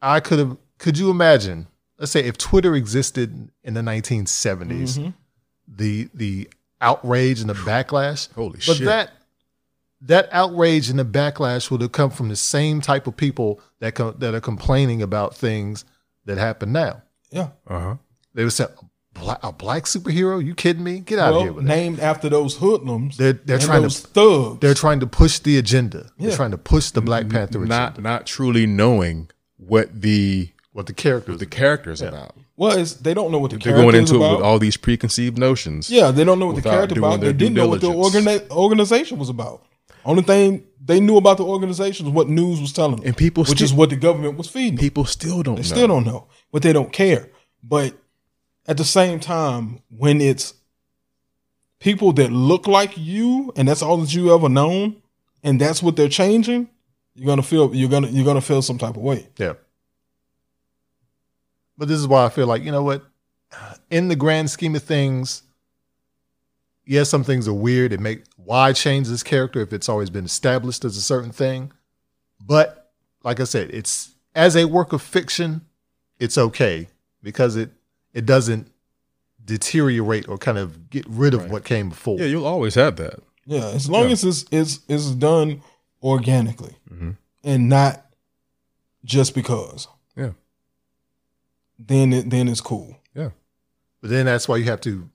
I 0.02 0.18
could 0.18 0.40
have, 0.40 0.56
could 0.78 0.98
you 0.98 1.10
imagine, 1.10 1.68
let's 1.98 2.10
say 2.12 2.24
if 2.24 2.36
Twitter 2.36 2.74
existed 2.74 3.50
in 3.62 3.74
the 3.74 3.82
1970s, 3.82 4.98
Mm-hmm. 4.98 5.10
the, 5.68 6.08
the 6.12 6.48
outrage 6.84 7.40
and 7.40 7.48
the 7.50 7.54
backlash. 7.54 8.32
Holy 8.34 8.52
but 8.52 8.62
shit. 8.62 8.78
But 8.80 8.84
that, 8.86 9.10
that 10.02 10.28
outrage 10.32 10.90
and 10.90 10.98
the 10.98 11.04
backlash 11.04 11.70
would 11.70 11.80
have 11.80 11.92
come 11.92 12.10
from 12.10 12.28
the 12.28 12.36
same 12.36 12.80
type 12.80 13.06
of 13.06 13.16
people 13.16 13.60
that, 13.80 13.94
co- 13.94 14.12
that 14.12 14.34
are 14.34 14.40
complaining 14.40 15.00
about 15.02 15.34
things 15.36 15.84
that 16.26 16.38
happen 16.38 16.72
now. 16.72 17.02
Yeah. 17.30 17.48
Uh 17.66 17.80
huh. 17.80 17.94
They 18.34 18.44
would 18.44 18.52
say, 18.52 18.64
a 18.64 19.18
black, 19.18 19.38
a 19.42 19.52
black 19.52 19.84
superhero? 19.84 20.44
You 20.44 20.54
kidding 20.54 20.82
me? 20.84 21.00
Get 21.00 21.18
out 21.18 21.34
of 21.34 21.42
here 21.42 21.52
with 21.52 21.64
that. 21.64 21.68
named 21.68 22.00
after 22.00 22.28
those 22.28 22.56
hoodlums. 22.56 23.16
They're- 23.16 23.32
they're 23.32 23.56
and 23.56 23.64
trying 23.64 23.78
to- 23.82 23.88
those 23.88 24.00
thugs. 24.00 24.60
They're 24.60 24.74
trying 24.74 25.00
to 25.00 25.06
push 25.06 25.38
the 25.38 25.56
agenda. 25.58 26.10
Yeah. 26.18 26.28
They're 26.28 26.36
trying 26.36 26.50
to 26.50 26.58
push 26.58 26.90
the 26.90 27.00
Black 27.00 27.28
Panther 27.28 27.60
Not 27.60 27.92
agenda. 27.92 28.00
not 28.08 28.26
truly 28.26 28.66
knowing 28.66 29.30
what 29.56 30.00
the 30.02 30.50
What 30.72 30.86
the 30.86 30.92
characters. 30.92 31.38
the 31.38 31.46
character's 31.46 32.02
about. 32.02 32.34
Well, 32.56 32.78
it's, 32.78 32.94
they 32.94 33.14
don't 33.14 33.30
know 33.32 33.38
what 33.38 33.50
the 33.50 33.58
They're 33.58 33.74
going 33.76 33.94
into 33.96 34.14
it 34.16 34.18
with 34.18 34.42
all 34.42 34.58
these 34.58 34.76
preconceived 34.76 35.38
notions. 35.38 35.90
yeah, 35.90 36.10
they 36.10 36.24
don't 36.24 36.38
know 36.38 36.46
what 36.46 36.56
the 36.56 36.62
character 36.62 36.98
about. 36.98 37.20
They 37.20 37.32
didn't 37.32 37.54
know 37.54 37.68
what 37.68 37.80
the 37.80 37.88
organi- 37.90 38.48
organization 38.50 39.18
was 39.18 39.28
about. 39.28 39.64
Only 40.04 40.22
thing 40.22 40.64
they 40.84 41.00
knew 41.00 41.16
about 41.16 41.38
the 41.38 41.44
organization 41.44 42.04
was 42.06 42.14
what 42.14 42.28
news 42.28 42.60
was 42.60 42.72
telling 42.72 42.96
them, 42.96 43.06
And 43.06 43.16
people 43.16 43.44
which 43.44 43.62
is 43.62 43.72
what 43.72 43.88
the 43.90 43.96
government 43.96 44.36
was 44.36 44.48
feeding. 44.48 44.76
them. 44.76 44.82
People 44.82 45.04
still 45.06 45.42
don't 45.42 45.54
They 45.56 45.62
know. 45.62 45.66
still 45.68 45.88
don't 45.88 46.04
know, 46.04 46.28
but 46.52 46.62
they 46.62 46.72
don't 46.74 46.92
care. 46.92 47.30
But 47.62 47.94
at 48.68 48.76
the 48.76 48.84
same 48.84 49.18
time, 49.18 49.80
when 49.88 50.20
it's 50.20 50.52
people 51.80 52.12
that 52.14 52.30
look 52.32 52.66
like 52.66 52.92
you 52.96 53.52
and 53.56 53.66
that's 53.68 53.82
all 53.82 53.96
that 53.98 54.14
you 54.14 54.34
ever 54.34 54.48
known, 54.48 54.96
and 55.42 55.60
that's 55.60 55.82
what 55.82 55.96
they're 55.96 56.08
changing, 56.08 56.68
you're 57.14 57.26
gonna 57.26 57.42
feel 57.42 57.74
you're 57.74 57.88
gonna 57.90 58.08
you're 58.08 58.24
gonna 58.24 58.40
feel 58.40 58.62
some 58.62 58.78
type 58.78 58.96
of 58.96 59.02
way. 59.02 59.28
Yeah. 59.38 59.54
But 61.76 61.88
this 61.88 61.98
is 61.98 62.06
why 62.06 62.24
I 62.24 62.28
feel 62.28 62.46
like, 62.46 62.62
you 62.62 62.70
know 62.72 62.82
what? 62.82 63.02
In 63.90 64.08
the 64.08 64.16
grand 64.16 64.50
scheme 64.50 64.74
of 64.76 64.82
things, 64.82 65.42
yes, 66.84 67.08
some 67.08 67.24
things 67.24 67.46
are 67.48 67.52
weird. 67.54 67.92
It 67.92 68.00
make 68.00 68.22
why 68.36 68.72
change 68.72 69.08
this 69.08 69.22
character 69.22 69.60
if 69.60 69.72
it's 69.72 69.88
always 69.88 70.10
been 70.10 70.24
established 70.24 70.84
as 70.84 70.96
a 70.96 71.00
certain 71.02 71.30
thing. 71.32 71.72
But 72.40 72.90
like 73.22 73.40
I 73.40 73.44
said, 73.44 73.70
it's 73.70 74.14
as 74.34 74.56
a 74.56 74.66
work 74.66 74.92
of 74.92 75.02
fiction, 75.02 75.62
it's 76.18 76.36
okay 76.38 76.88
because 77.22 77.56
it 77.56 77.70
it 78.12 78.26
doesn't 78.26 78.70
deteriorate 79.44 80.28
or 80.28 80.38
kind 80.38 80.58
of 80.58 80.88
get 80.90 81.04
rid 81.08 81.34
of 81.34 81.42
Right. 81.42 81.50
what 81.50 81.64
came 81.64 81.88
before. 81.90 82.18
Yeah, 82.18 82.26
you'll 82.26 82.46
always 82.46 82.74
have 82.76 82.96
that. 82.96 83.20
Yeah, 83.46 83.66
as 83.68 83.90
long 83.90 84.06
Yeah. 84.06 84.12
as 84.12 84.24
it's, 84.24 84.44
it's 84.50 84.80
it's 84.88 85.10
done 85.10 85.62
organically 86.02 86.76
Mhm. 86.92 87.16
and 87.42 87.68
not 87.68 88.04
just 89.04 89.34
because. 89.34 89.86
Yeah. 91.78 91.84
Then 91.86 92.12
it 92.12 92.30
then 92.30 92.48
it's 92.48 92.60
cool. 92.60 92.96
Yeah. 93.14 93.30
But 94.00 94.10
then 94.10 94.26
that's 94.26 94.46
why 94.46 94.56
you 94.56 94.64
have 94.64 94.82
to, 94.82 95.08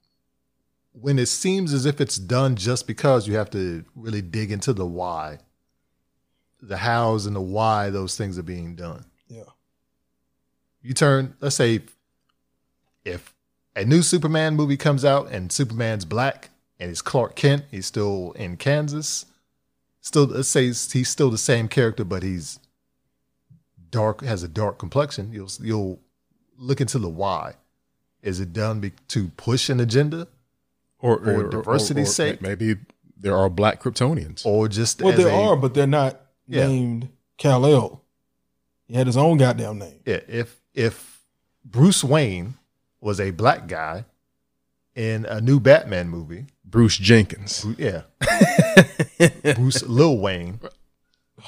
when 0.93 1.19
it 1.19 1.27
seems 1.27 1.73
as 1.73 1.85
if 1.85 2.01
it's 2.01 2.17
done 2.17 2.55
just 2.55 2.87
because, 2.87 3.27
you 3.27 3.35
have 3.35 3.51
to 3.51 3.85
really 3.95 4.21
dig 4.21 4.51
into 4.51 4.73
the 4.73 4.85
why, 4.85 5.37
the 6.59 6.77
hows 6.77 7.27
and 7.27 7.35
the 7.35 7.41
why 7.41 7.91
those 7.91 8.17
things 8.17 8.39
are 8.39 8.43
being 8.43 8.75
done. 8.75 9.05
Yeah. 9.27 9.43
You 10.81 10.95
turn, 10.95 11.35
let's 11.39 11.55
say, 11.55 11.81
if 13.05 13.33
a 13.75 13.85
new 13.85 14.01
Superman 14.01 14.55
movie 14.55 14.75
comes 14.75 15.05
out 15.05 15.29
and 15.29 15.51
Superman's 15.51 16.03
black 16.05 16.49
and 16.79 16.89
it's 16.89 17.03
Clark 17.03 17.35
Kent, 17.35 17.65
he's 17.69 17.85
still 17.85 18.31
in 18.31 18.57
Kansas, 18.57 19.27
still, 20.01 20.25
let's 20.25 20.47
say 20.47 20.65
he's 20.65 20.91
he's 20.91 21.09
still 21.09 21.29
the 21.29 21.37
same 21.37 21.67
character, 21.67 22.03
but 22.03 22.23
he's 22.23 22.59
dark, 23.91 24.21
has 24.23 24.41
a 24.41 24.47
dark 24.47 24.79
complexion, 24.79 25.31
you'll, 25.31 25.51
you'll 25.61 25.99
look 26.59 26.81
into 26.81 26.99
the 26.99 27.09
why. 27.09 27.55
Is 28.21 28.39
it 28.39 28.51
done 28.53 28.79
be, 28.81 28.91
to 29.09 29.29
push 29.37 29.69
an 29.69 29.79
agenda 29.79 30.27
Or, 30.99 31.17
For 31.23 31.49
diversity's 31.49 32.13
sake? 32.13 32.41
maybe 32.41 32.75
there 33.17 33.35
are 33.35 33.49
black 33.49 33.81
Kryptonians. 33.81 34.45
or 34.45 34.67
just 34.67 35.01
Well, 35.01 35.13
as 35.13 35.17
there 35.19 35.29
a- 35.29 35.35
are, 35.35 35.55
but 35.55 35.73
they're 35.73 35.87
not 35.87 36.19
Yeah. 36.47 36.67
named 36.67 37.09
Kal 37.37 37.65
El. 37.65 38.01
He 38.87 38.95
had 38.95 39.07
his 39.07 39.15
own 39.17 39.37
goddamn 39.37 39.77
name. 39.79 39.99
Yeah, 40.05 40.19
if 40.27 40.59
if 40.73 41.21
Bruce 41.63 42.03
Wayne 42.03 42.55
was 43.01 43.19
a 43.19 43.31
black 43.31 43.67
guy 43.67 44.05
in 44.95 45.25
a 45.25 45.39
new 45.39 45.59
Batman 45.59 46.09
movie, 46.09 46.47
Bruce 46.65 46.97
Jenkins. 46.97 47.61
Bru- 47.61 47.75
yeah, 47.77 48.01
Bruce 49.55 49.83
Lil 49.83 50.17
Wayne 50.17 50.59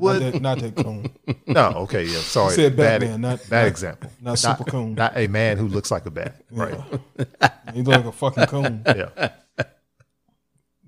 Not 0.00 0.18
that, 0.20 0.40
not 0.42 0.58
that 0.60 0.76
coon. 0.76 1.10
no 1.46 1.68
okay 1.84 2.04
yeah 2.04 2.18
sorry. 2.18 2.50
You 2.50 2.54
said 2.56 2.76
bad, 2.76 3.00
Batman, 3.00 3.20
not- 3.20 3.48
bad 3.48 3.62
not- 3.62 3.68
example. 3.68 4.10
not 4.20 4.38
Super 4.38 4.64
Coon. 4.64 4.94
not 4.94 5.16
a 5.16 5.26
man 5.28 5.56
who 5.58 5.68
looks 5.68 5.90
like 5.90 6.06
a 6.06 6.10
bat 6.10 6.42
right. 6.50 6.78
He 7.74 7.82
look 7.82 7.96
like 7.96 8.04
a 8.06 8.12
fucking 8.12 8.46
coon. 8.46 8.82
yeah. 8.86 9.30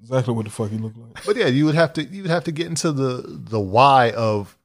Exactly 0.03 0.35
what 0.35 0.45
the 0.47 0.51
fuck 0.51 0.71
he 0.71 0.79
looked 0.79 0.97
like. 0.97 1.25
but 1.27 1.37
yeah 1.37 1.47
you 1.47 1.67
would 1.67 1.75
have 1.75 1.93
to 1.95 2.05
you 2.05 2.23
would 2.23 2.31
have 2.31 2.45
to 2.45 2.53
get 2.53 2.67
into 2.67 2.91
the 2.93 3.23
the 3.27 3.61
why 3.61 4.11
of 4.13 4.57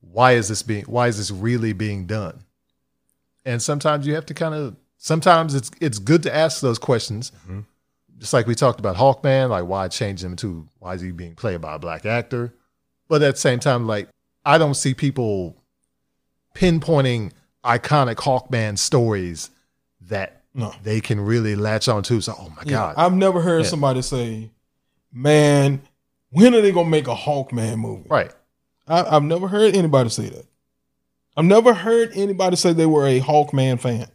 why 0.00 0.32
is 0.32 0.48
this 0.48 0.62
being 0.62 0.84
why 0.84 1.08
is 1.08 1.18
this 1.18 1.30
really 1.30 1.72
being 1.72 2.06
done? 2.06 2.44
And 3.44 3.60
sometimes 3.60 4.06
you 4.06 4.14
have 4.14 4.26
to 4.26 4.34
kind 4.34 4.54
of 4.54 4.76
sometimes 4.96 5.54
it's 5.54 5.70
it's 5.80 5.98
good 5.98 6.22
to 6.24 6.34
ask 6.34 6.60
those 6.60 6.78
questions. 6.78 7.32
Mm-hmm. 7.44 7.60
Just 8.18 8.32
like 8.32 8.46
we 8.46 8.54
talked 8.54 8.78
about 8.80 8.96
hawkman 8.96 9.50
like 9.50 9.64
why 9.64 9.88
change 9.88 10.22
him 10.22 10.36
to 10.36 10.66
why 10.78 10.94
is 10.94 11.00
he 11.00 11.10
being 11.10 11.34
played 11.34 11.60
by 11.60 11.74
a 11.74 11.78
black 11.78 12.06
actor 12.06 12.54
but 13.08 13.22
at 13.22 13.34
the 13.34 13.40
same 13.40 13.58
time 13.58 13.86
like 13.86 14.08
i 14.44 14.58
don't 14.58 14.74
see 14.74 14.94
people 14.94 15.56
pinpointing 16.54 17.32
iconic 17.64 18.16
hawkman 18.16 18.78
stories 18.78 19.50
that 20.00 20.42
No. 20.54 20.72
they 20.82 21.00
can 21.00 21.20
really 21.20 21.56
latch 21.56 21.88
on 21.88 22.02
to 22.04 22.20
so 22.20 22.34
oh 22.38 22.48
my 22.50 22.62
Yeah, 22.64 22.70
god 22.72 22.94
I've 22.96 23.14
never 23.14 23.40
heard 23.40 23.64
Yeah. 23.64 23.68
somebody 23.70 24.02
say, 24.02 24.50
"Man, 25.12 25.82
when 26.30 26.54
are 26.54 26.60
they 26.60 26.72
gonna 26.72 26.88
make 26.88 27.06
a 27.08 27.14
Hawkman 27.14 27.78
movie?" 27.78 28.08
right 28.08 28.32
I, 28.86 29.16
I've 29.16 29.22
never 29.22 29.48
heard 29.48 29.74
anybody 29.76 30.08
say 30.10 30.28
that. 30.30 30.46
I've 31.36 31.44
never 31.44 31.74
heard 31.74 32.10
anybody 32.14 32.56
say 32.56 32.72
they 32.72 32.86
were 32.86 33.06
a 33.06 33.20
Hawkman 33.20 33.78
fan. 33.78 34.06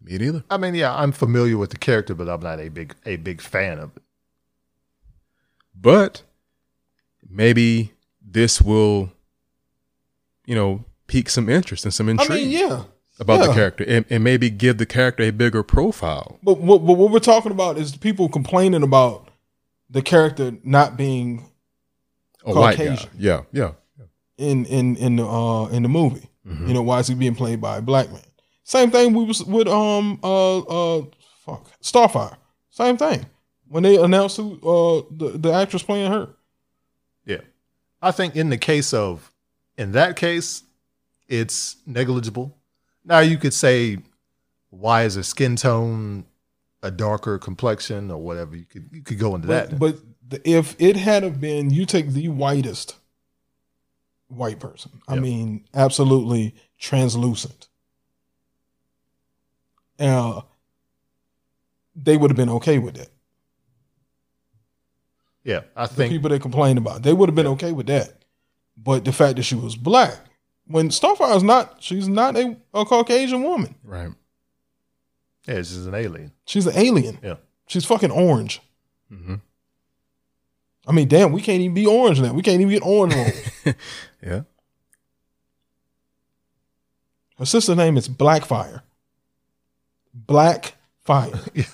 Me 0.00 0.18
neither. 0.18 0.42
I 0.50 0.56
mean, 0.56 0.74
yeah, 0.74 0.92
I'm 0.94 1.12
familiar 1.12 1.56
with 1.56 1.70
the 1.70 1.78
character, 1.78 2.12
but 2.14 2.28
I'm 2.28 2.40
not 2.40 2.58
a 2.58 2.68
big 2.68 2.94
a 3.06 3.16
big 3.16 3.40
fan 3.40 3.78
of 3.78 3.96
it. 3.96 4.02
But 5.74 6.22
maybe 7.28 7.92
this 8.24 8.60
will, 8.62 9.12
you 10.46 10.54
know, 10.54 10.84
pique 11.06 11.28
some 11.30 11.48
interest 11.48 11.84
and 11.84 11.92
some 11.94 12.08
intrigue 12.08 12.30
I 12.30 12.34
mean, 12.34 12.50
yeah, 12.50 12.84
about 13.20 13.46
the 13.46 13.52
character 13.52 13.84
and, 13.86 14.04
and 14.10 14.24
maybe 14.24 14.50
give 14.50 14.78
the 14.78 14.86
character 14.86 15.22
a 15.22 15.30
bigger 15.30 15.62
profile. 15.62 16.38
But 16.42 16.58
what, 16.58 16.84
but 16.86 16.94
what 16.94 17.10
we're 17.10 17.18
talking 17.18 17.52
about 17.52 17.78
is 17.78 17.96
people 17.96 18.28
complaining 18.28 18.82
about 18.82 19.28
the 19.90 20.02
character 20.02 20.56
not 20.64 20.96
being 20.96 21.44
A 22.44 22.52
white 22.54 22.78
guy. 22.78 22.86
Caucasian. 22.86 23.10
Yeah, 23.18 23.42
yeah. 23.52 23.72
in 24.38 24.64
in 24.66 24.96
in 24.96 25.16
the 25.16 25.26
uh 25.26 25.66
in 25.68 25.82
the 25.82 25.88
movie. 25.88 26.28
Mhm. 26.46 26.66
You 26.68 26.74
know, 26.74 26.82
why 26.82 26.98
is 26.98 27.06
he 27.08 27.14
being 27.14 27.34
played 27.36 27.60
by 27.60 27.76
a 27.78 27.82
black 27.82 28.10
man? 28.10 28.22
Same 28.64 28.90
thing 28.90 29.12
we 29.14 29.24
was 29.24 29.44
with 29.44 29.68
um 29.68 30.18
uh 30.22 30.58
uh 30.60 31.02
fuck 31.44 31.68
Starfire. 31.82 32.36
Same 32.70 32.96
thing 32.96 33.26
when 33.68 33.82
they 33.82 33.96
announced 33.96 34.38
who 34.38 34.54
uh 34.62 35.02
the, 35.10 35.38
the 35.38 35.52
actress 35.52 35.82
playing 35.82 36.10
her. 36.10 36.28
I 38.02 38.10
think 38.10 38.34
in 38.36 38.50
the 38.50 38.58
case 38.58 38.92
of 38.92 39.30
in 39.78 39.92
that 39.92 40.16
case, 40.16 40.64
it's 41.28 41.76
negligible. 41.86 42.56
Now 43.04 43.20
you 43.20 43.38
could 43.38 43.54
say, 43.54 43.98
why 44.70 45.04
is 45.04 45.16
a 45.16 45.24
skin 45.24 45.56
tone 45.56 46.24
a 46.82 46.90
darker 46.90 47.38
complexion 47.38 48.10
or 48.10 48.18
whatever? 48.18 48.56
You 48.56 48.64
could 48.64 48.88
you 48.92 49.02
could 49.02 49.18
go 49.18 49.34
into 49.34 49.46
But, 49.48 49.70
that. 49.70 49.78
but 49.78 49.98
the, 50.28 50.48
if 50.48 50.74
it 50.80 50.96
had 50.96 51.22
have 51.22 51.40
been, 51.40 51.70
you 51.70 51.86
take 51.86 52.08
the 52.10 52.28
whitest 52.28 52.96
white 54.28 54.58
person. 54.58 55.00
I 55.06 55.14
Yep. 55.14 55.22
mean, 55.22 55.64
absolutely 55.74 56.54
translucent. 56.78 57.68
Uh, 59.98 60.40
they 61.94 62.16
would 62.16 62.30
have 62.30 62.36
been 62.36 62.48
okay 62.48 62.78
with 62.78 62.94
that. 62.96 63.10
Yeah, 65.44 65.62
I 65.76 65.86
the 65.86 65.94
think 65.94 66.12
people 66.12 66.30
that 66.30 66.40
complained 66.42 66.78
about. 66.78 67.02
They 67.02 67.12
would 67.12 67.28
have 67.28 67.36
been 67.36 67.46
okay 67.48 67.72
with 67.72 67.86
that. 67.86 68.24
But 68.76 69.04
the 69.04 69.12
fact 69.12 69.36
that 69.36 69.42
she 69.42 69.54
was 69.54 69.76
black, 69.76 70.18
when 70.66 70.88
Starfire 70.88 71.36
is 71.36 71.42
not, 71.42 71.76
she's 71.82 72.08
not 72.08 72.36
a, 72.36 72.56
a 72.72 72.84
Caucasian 72.84 73.42
woman. 73.42 73.74
Right. 73.84 74.10
yeah, 75.46 75.56
she's 75.56 75.86
an 75.86 75.94
alien. 75.94 76.32
She's 76.46 76.66
an 76.66 76.76
alien. 76.76 77.18
Yeah. 77.22 77.36
She's 77.66 77.84
fucking 77.84 78.10
orange. 78.10 78.60
hmm 79.08 79.36
I 80.86 80.90
mean, 80.92 81.06
damn, 81.06 81.30
we 81.30 81.40
can't 81.42 81.60
even 81.60 81.74
be 81.74 81.86
orange 81.86 82.20
now. 82.20 82.32
We 82.32 82.42
can't 82.42 82.60
even 82.60 82.72
get 82.72 82.82
orange 82.84 83.14
rolls. 83.14 83.74
Yeah. 84.22 84.42
Her 87.38 87.44
sister's 87.46 87.76
name 87.76 87.96
is 87.96 88.08
Blackfire. 88.08 88.82
Black 90.14 90.74
Fire. 91.04 91.32
Yeah. 91.54 91.64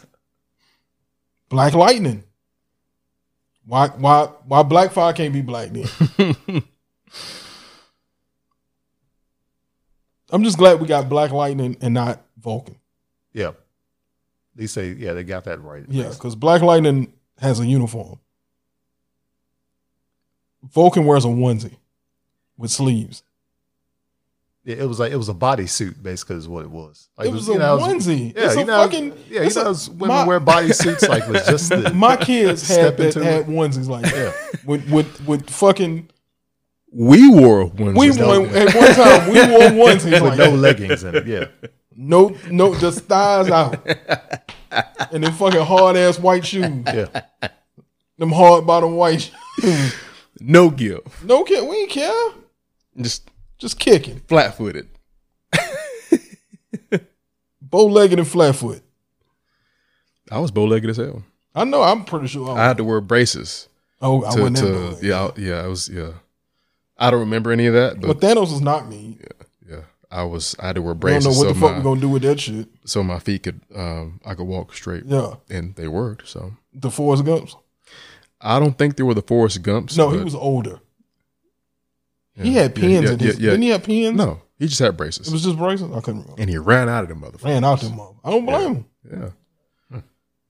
Black 1.48 1.72
Lightning. 1.74 2.24
Why 3.68 3.88
why 3.88 4.24
why 4.46 4.62
Blackfire 4.62 5.14
can't 5.14 5.34
be 5.34 5.42
black 5.42 5.68
then? 5.68 5.86
I'm 10.30 10.42
just 10.42 10.56
glad 10.56 10.80
we 10.80 10.86
got 10.86 11.10
Black 11.10 11.32
Lightning 11.32 11.76
and 11.82 11.92
not 11.92 12.22
Vulcan. 12.38 12.76
Yeah, 13.34 13.52
they 14.54 14.66
say 14.66 14.92
yeah 14.92 15.12
they 15.12 15.22
got 15.22 15.44
that 15.44 15.62
right. 15.62 15.84
Yeah, 15.86 16.08
because 16.08 16.34
Black 16.34 16.62
Lightning 16.62 17.12
has 17.40 17.60
a 17.60 17.66
uniform. 17.66 18.18
Vulcan 20.62 21.04
wears 21.04 21.26
a 21.26 21.28
onesie 21.28 21.76
with 22.56 22.70
sleeves. 22.70 23.22
Yeah, 24.68 24.76
it 24.82 24.84
was 24.86 24.98
like 25.00 25.12
it 25.12 25.16
was 25.16 25.30
a 25.30 25.34
bodysuit 25.34 26.02
basically 26.02 26.36
is 26.36 26.46
what 26.46 26.62
it 26.64 26.70
was. 26.70 27.08
Like, 27.16 27.28
it 27.28 27.32
was 27.32 27.48
you 27.48 27.54
a 27.54 27.58
know, 27.58 27.76
it 27.78 27.80
was- 27.80 28.06
onesie. 28.06 28.34
Yeah, 28.36 28.44
it's 28.44 28.54
you 28.56 28.60
a 28.60 28.64
know, 28.66 28.82
fucking. 28.82 29.12
yeah, 29.30 29.42
you 29.42 29.54
know, 29.54 29.62
a- 29.70 29.90
women 29.92 30.08
my- 30.08 30.26
wear 30.26 30.40
bodysuits 30.40 31.08
like 31.08 31.26
was 31.26 31.46
just 31.46 31.70
the 31.70 31.90
My 31.94 32.16
kids 32.16 32.68
had 32.68 32.98
that 32.98 33.14
had 33.14 33.46
onesies 33.46 33.88
like 33.88 34.02
that. 34.04 34.14
Yeah. 34.14 34.60
With 34.66 34.90
with 34.90 35.26
with 35.26 35.48
fucking 35.48 36.10
We 36.92 37.30
wore 37.30 37.64
one. 37.64 37.94
we 37.94 38.08
just- 38.08 38.20
wore, 38.20 38.46
at 38.46 38.74
one 38.74 38.94
time 38.94 39.30
we 39.30 39.40
wore 39.40 39.88
onesies 39.88 40.12
with 40.12 40.22
like 40.22 40.38
no 40.38 40.50
that. 40.50 40.56
leggings 40.58 41.02
in 41.02 41.14
it. 41.14 41.26
Yeah, 41.26 41.46
No 41.96 42.36
no 42.50 42.74
just 42.78 43.06
thighs 43.06 43.48
out. 43.50 43.86
and 45.10 45.24
then 45.24 45.32
fucking 45.32 45.62
hard 45.64 45.96
ass 45.96 46.18
white 46.18 46.44
shoes. 46.46 46.64
yeah. 46.86 47.22
Them 48.18 48.32
hard 48.32 48.66
bottom 48.66 48.96
white 48.96 49.30
shoes. 49.60 49.94
no 50.40 50.68
give. 50.68 51.00
No 51.24 51.42
care, 51.44 51.64
we 51.64 51.76
ain't 51.78 51.90
care. 51.90 52.32
Just 53.00 53.30
Just 53.58 53.78
kicking. 53.78 54.20
flat 54.28 54.56
footed. 54.56 54.88
bow 57.60 57.86
legged 57.86 58.18
and 58.18 58.28
flat 58.28 58.56
foot. 58.56 58.82
I 60.30 60.38
was 60.38 60.50
bow 60.50 60.64
legged 60.64 60.90
as 60.90 60.96
hell. 60.98 61.22
I 61.54 61.64
know. 61.64 61.82
I'm 61.82 62.04
pretty 62.04 62.28
sure. 62.28 62.56
I 62.56 62.64
had 62.66 62.76
to 62.78 62.84
wear 62.84 63.00
braces. 63.00 63.68
oh, 64.00 64.24
I 64.24 64.34
To, 64.34 64.40
wasn't 64.42 64.56
to 64.58 64.98
yeah, 65.06 65.24
I- 65.24 65.32
yeah, 65.40 65.62
I 65.64 65.66
was 65.66 65.88
yeah. 65.88 66.12
I 66.96 67.10
don't 67.10 67.20
remember 67.20 67.52
any 67.52 67.66
of 67.66 67.74
that, 67.74 68.00
But 68.00 68.06
but 68.08 68.20
Thanos 68.20 68.52
is 68.52 68.60
not 68.60 68.88
me. 68.88 69.18
yeah, 69.68 69.82
I 70.10 70.24
was. 70.24 70.56
I 70.58 70.66
had 70.68 70.74
to 70.76 70.82
wear 70.82 70.90
I 70.90 70.94
don't 70.94 71.00
braces 71.00 71.24
know 71.24 71.30
what 71.30 71.48
so 71.48 71.52
the 71.54 71.54
fuck 71.60 71.70
my 71.72 71.76
we're 71.78 71.82
gonna 71.84 72.00
do 72.00 72.08
with 72.08 72.22
that 72.22 72.40
shit. 72.40 72.68
so 72.84 73.02
my 73.04 73.18
feet 73.20 73.44
could 73.44 73.60
um 73.74 74.20
I 74.24 74.34
could 74.34 74.46
walk 74.46 74.74
straight, 74.74 75.04
Yeah, 75.06 75.34
and 75.48 75.74
they 75.76 75.88
worked. 75.88 76.28
So 76.28 76.54
the 76.74 76.90
Forrest 76.90 77.24
Gumps. 77.24 77.54
I 78.40 78.58
don't 78.60 78.76
think 78.78 78.96
they 78.96 79.02
were 79.02 79.14
the 79.14 79.22
Forrest 79.22 79.62
Gumps. 79.62 79.96
No, 79.96 80.10
he 80.10 80.18
was 80.22 80.34
older. 80.34 80.80
Yeah, 82.38 82.44
He 82.44 82.54
had 82.54 82.76
yeah, 82.76 82.80
pins 82.82 83.04
yeah, 83.04 83.12
in 83.12 83.18
his. 83.18 83.38
yeah, 83.38 83.44
yeah. 83.44 83.50
Didn't 83.50 83.62
he 83.62 83.68
have 83.70 83.84
pins? 83.84 84.16
No, 84.16 84.40
he 84.58 84.66
just 84.66 84.78
had 84.80 84.96
braces. 84.96 85.28
it 85.28 85.32
was 85.32 85.42
just 85.44 85.58
braces. 85.58 85.90
I 85.92 86.00
couldn't 86.00 86.22
remember. 86.22 86.40
and 86.40 86.48
he 86.50 86.56
ran 86.58 86.88
out 86.88 87.02
of 87.02 87.08
them 87.10 87.20
motherfuckers. 87.20 87.44
Ran 87.44 87.64
out 87.64 87.82
of 87.82 87.88
them 87.88 87.96
mother. 87.98 88.14
I 88.24 88.30
don't 88.30 88.46
blame 88.46 88.74
him. 88.74 88.84
Yeah. 89.92 90.00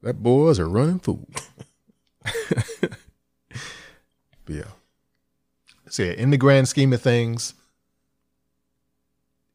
That 0.02 0.22
boy's 0.22 0.60
a 0.60 0.64
running 0.64 1.00
fool. 1.00 1.28
but 2.22 2.92
yeah. 4.46 4.62
So 5.88 6.02
yeah, 6.04 6.12
in 6.12 6.30
the 6.30 6.36
grand 6.36 6.68
scheme 6.68 6.92
of 6.92 7.00
things, 7.02 7.54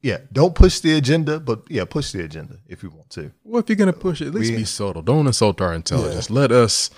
yeah, 0.02 0.18
don't 0.32 0.54
push 0.56 0.80
the 0.80 0.98
agenda, 0.98 1.40
but 1.40 1.64
yeah, 1.70 1.86
push 1.86 2.12
the 2.12 2.24
agenda 2.24 2.58
if 2.68 2.84
you 2.84 2.90
want 2.90 3.10
to. 3.12 3.32
Well, 3.44 3.62
if 3.62 3.70
you're 3.70 3.76
gonna 3.78 3.94
push 3.94 4.20
it, 4.22 4.28
at 4.28 4.34
least 4.34 4.52
We- 4.52 4.58
be 4.58 4.66
subtle. 4.66 5.02
Don't 5.02 5.28
insult 5.28 5.62
our 5.62 5.74
intelligence. 5.74 6.30
Let 6.30 6.52
us 6.52 6.90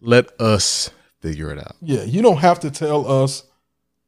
let 0.00 0.38
us 0.40 0.90
figure 1.20 1.50
it 1.50 1.58
out. 1.58 1.76
Yeah, 1.82 2.04
you 2.04 2.22
don't 2.22 2.38
have 2.38 2.60
to 2.60 2.70
tell 2.70 3.06
us 3.10 3.42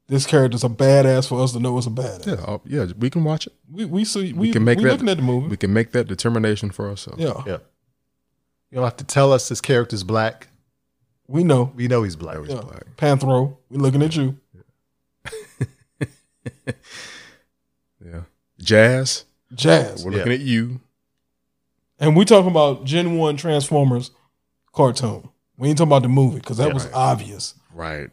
this 0.09 0.25
character's 0.27 0.63
a 0.65 0.69
badass 0.69 1.29
for 1.29 1.43
us 1.43 1.53
to 1.53 1.59
know 1.61 1.77
it's 1.79 1.87
a 1.87 1.91
badass. 1.91 2.27
Yeah, 2.27 2.45
I'll- 2.47 2.63
yeah, 2.65 2.87
we 2.99 3.11
can 3.11 3.25
watch 3.25 3.47
it. 3.47 3.53
We 3.71 3.85
we 3.85 4.05
see 4.05 4.33
we, 4.33 4.49
We 4.49 4.53
can 4.53 4.65
make 4.65 4.79
we 4.79 4.85
that- 4.85 4.93
looking 4.93 5.09
at 5.09 5.17
the 5.17 5.23
movie. 5.23 5.49
We 5.49 5.57
can 5.57 5.73
make 5.73 5.93
that 5.93 6.07
determination 6.09 6.71
for 6.71 6.89
ourselves. 6.89 7.21
yeah, 7.23 7.35
Yeah. 7.47 7.59
You 8.71 8.77
don't 8.77 8.85
have 8.85 8.97
to 8.97 9.05
tell 9.05 9.33
us 9.33 9.49
this 9.49 9.61
character's 9.61 10.03
black. 10.05 10.49
we 11.29 11.43
know. 11.43 11.73
We 11.75 11.89
know 11.89 12.03
he's 12.05 12.15
black. 12.17 12.39
He's 12.39 12.51
Yeah. 12.51 12.61
black. 12.61 12.85
Panthro, 12.97 13.57
we 13.69 13.79
looking 13.79 14.03
at 14.03 14.15
you. 14.17 14.37
Yeah. 18.05 18.23
Jazz, 18.61 19.25
Jazz. 19.55 20.05
we're 20.05 20.13
Yeah. 20.13 20.19
looking 20.19 20.33
at 20.35 20.41
you. 20.41 20.81
And 21.99 22.15
we 22.17 22.25
talking 22.25 22.51
about 22.51 22.85
Gen 22.85 23.17
1 23.17 23.37
Transformers 23.37 24.11
cartoon. 24.73 25.29
We 25.57 25.69
ain't 25.69 25.79
talking 25.79 25.89
about 25.89 26.03
the 26.03 26.09
movie 26.09 26.37
because 26.39 26.59
that 26.59 26.69
Yeah, 26.69 26.75
was 26.75 26.85
right. 26.85 26.95
obvious. 26.95 27.55
Right. 27.75 28.11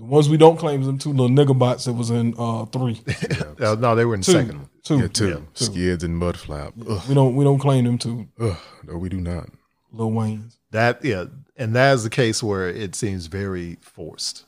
The 0.00 0.06
ones 0.06 0.30
we 0.30 0.38
don't 0.38 0.56
claim 0.56 0.80
is 0.80 0.86
them 0.86 0.96
two 0.96 1.10
little 1.12 1.28
nigger 1.28 1.56
bots 1.56 1.84
that 1.84 1.92
was 1.92 2.08
in 2.08 2.34
uh 2.38 2.64
three. 2.66 3.00
Uh, 3.60 3.74
no, 3.78 3.94
they 3.94 4.06
were 4.06 4.14
in 4.14 4.20
the 4.22 4.24
Two. 4.24 4.32
second 4.32 4.56
one. 4.56 4.68
Two. 4.82 4.98
Yeah, 5.00 5.08
too. 5.08 5.28
Yeah, 5.28 5.34
two. 5.52 5.64
Skids 5.66 6.02
and 6.04 6.20
Mudflap. 6.20 6.72
Ugh, 6.88 7.02
We 7.06 7.14
don't 7.14 7.36
we 7.36 7.44
don't 7.44 7.58
claim 7.58 7.84
them 7.84 7.98
two 7.98 8.26
ugh. 8.40 8.56
No, 8.86 8.96
we 8.96 9.10
do 9.10 9.20
not. 9.20 9.50
Lil 9.92 10.10
Wayne's. 10.12 10.56
That 10.70 11.04
yeah, 11.04 11.24
and 11.58 11.76
that 11.76 11.92
is 11.92 12.04
the 12.04 12.08
case 12.10 12.42
where 12.42 12.66
it 12.70 12.94
seems 12.94 13.26
very 13.26 13.76
forced, 13.82 14.46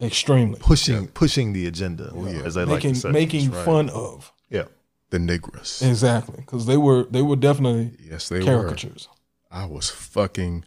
Extremely. 0.00 0.60
pushing 0.60 1.08
pushing 1.08 1.52
the 1.54 1.66
agenda, 1.66 2.12
Oh, 2.14 2.26
yeah. 2.28 2.42
as 2.42 2.54
they 2.54 2.60
like 2.64 2.74
making 2.84 2.94
to 2.94 3.00
say. 3.00 3.10
making 3.10 3.50
right. 3.50 3.64
fun 3.64 3.90
of. 3.90 4.32
yeah, 4.50 4.64
The 5.10 5.18
Negress. 5.18 5.82
Exactly. 5.86 6.36
Because 6.36 6.66
they 6.66 6.76
were 6.76 7.04
they 7.10 7.22
were 7.22 7.36
definitely 7.36 7.92
Yes, 7.98 8.28
they 8.28 8.38
were. 8.40 8.44
caricatures. 8.44 9.08
I 9.50 9.64
was 9.64 9.90
fucking 9.90 10.64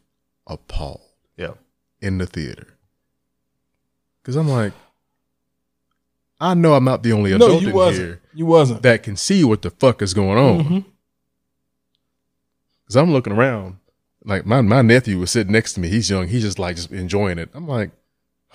appalled 0.48 1.02
yeah, 1.38 1.54
in 2.02 2.18
the 2.18 2.26
theater. 2.26 2.76
Cause 4.24 4.36
I'm 4.36 4.48
like, 4.48 4.74
I 6.40 6.54
know 6.54 6.74
I'm 6.76 6.84
not 6.84 7.04
the 7.04 7.14
only 7.14 7.32
adult 7.32 7.52
No, 7.52 7.60
you 7.60 7.68
in 7.70 7.74
wasn't. 7.76 8.08
here 8.08 8.22
You 8.34 8.46
wasn't. 8.46 8.82
that 8.84 9.04
can 9.04 9.16
see 9.18 9.44
what 9.44 9.62
the 9.62 9.70
fuck 9.72 10.02
is 10.02 10.14
going 10.14 10.38
on. 10.38 10.64
Mhm. 10.64 10.86
Cause 12.88 12.96
I'm 12.96 13.12
looking 13.12 13.34
around, 13.34 13.78
like 14.24 14.46
my 14.46 14.62
my 14.62 14.82
nephew 14.82 15.20
was 15.20 15.32
sitting 15.32 15.52
next 15.54 15.74
to 15.74 15.80
me. 15.80 15.90
He's 15.90 16.10
young. 16.10 16.28
He's 16.28 16.42
just 16.44 16.58
like 16.60 16.76
just 16.76 16.92
enjoying 16.92 17.38
it. 17.38 17.50
I'm 17.54 17.68
like, 17.68 17.92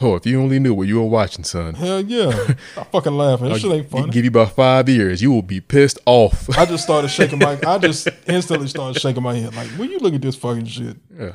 oh, 0.00 0.16
if 0.16 0.26
you 0.26 0.40
only 0.40 0.58
knew 0.58 0.74
what 0.74 0.88
you 0.88 0.96
were 0.96 1.08
watching, 1.08 1.44
son. 1.44 1.74
Hell 1.74 2.00
yeah. 2.02 2.54
I'm 2.76 2.84
fucking 2.86 3.12
laughing. 3.16 3.46
This 3.48 3.64
I'll 3.64 3.70
shit 3.70 3.78
ain't 3.80 3.90
funny. 3.90 4.10
Give 4.10 4.24
you 4.24 4.30
about 4.30 4.52
five 4.56 4.88
years, 4.88 5.22
you 5.22 5.30
will 5.30 5.42
be 5.42 5.60
pissed 5.60 5.98
off. 6.06 6.50
I 6.58 6.66
just 6.66 6.82
started 6.84 7.08
shaking 7.18 7.38
my 7.38 7.58
I 7.66 7.78
just 7.78 8.08
instantly 8.26 8.66
started 8.68 9.00
shaking 9.00 9.22
my 9.22 9.34
head. 9.34 9.54
Like, 9.54 9.68
when 9.70 9.90
you 9.90 9.98
look 10.00 10.14
at 10.14 10.22
this 10.22 10.36
fucking 10.36 10.66
shit. 10.66 10.96
yeah, 11.16 11.32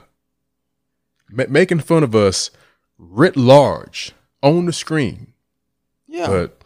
Ma- 1.29 1.45
making 1.49 1.79
fun 1.79 2.03
of 2.03 2.13
us 2.15 2.51
writ 2.97 3.37
large 3.37 4.11
on 4.41 4.65
the 4.65 4.73
screen. 4.73 5.33
Yeah. 6.07 6.27
But 6.27 6.63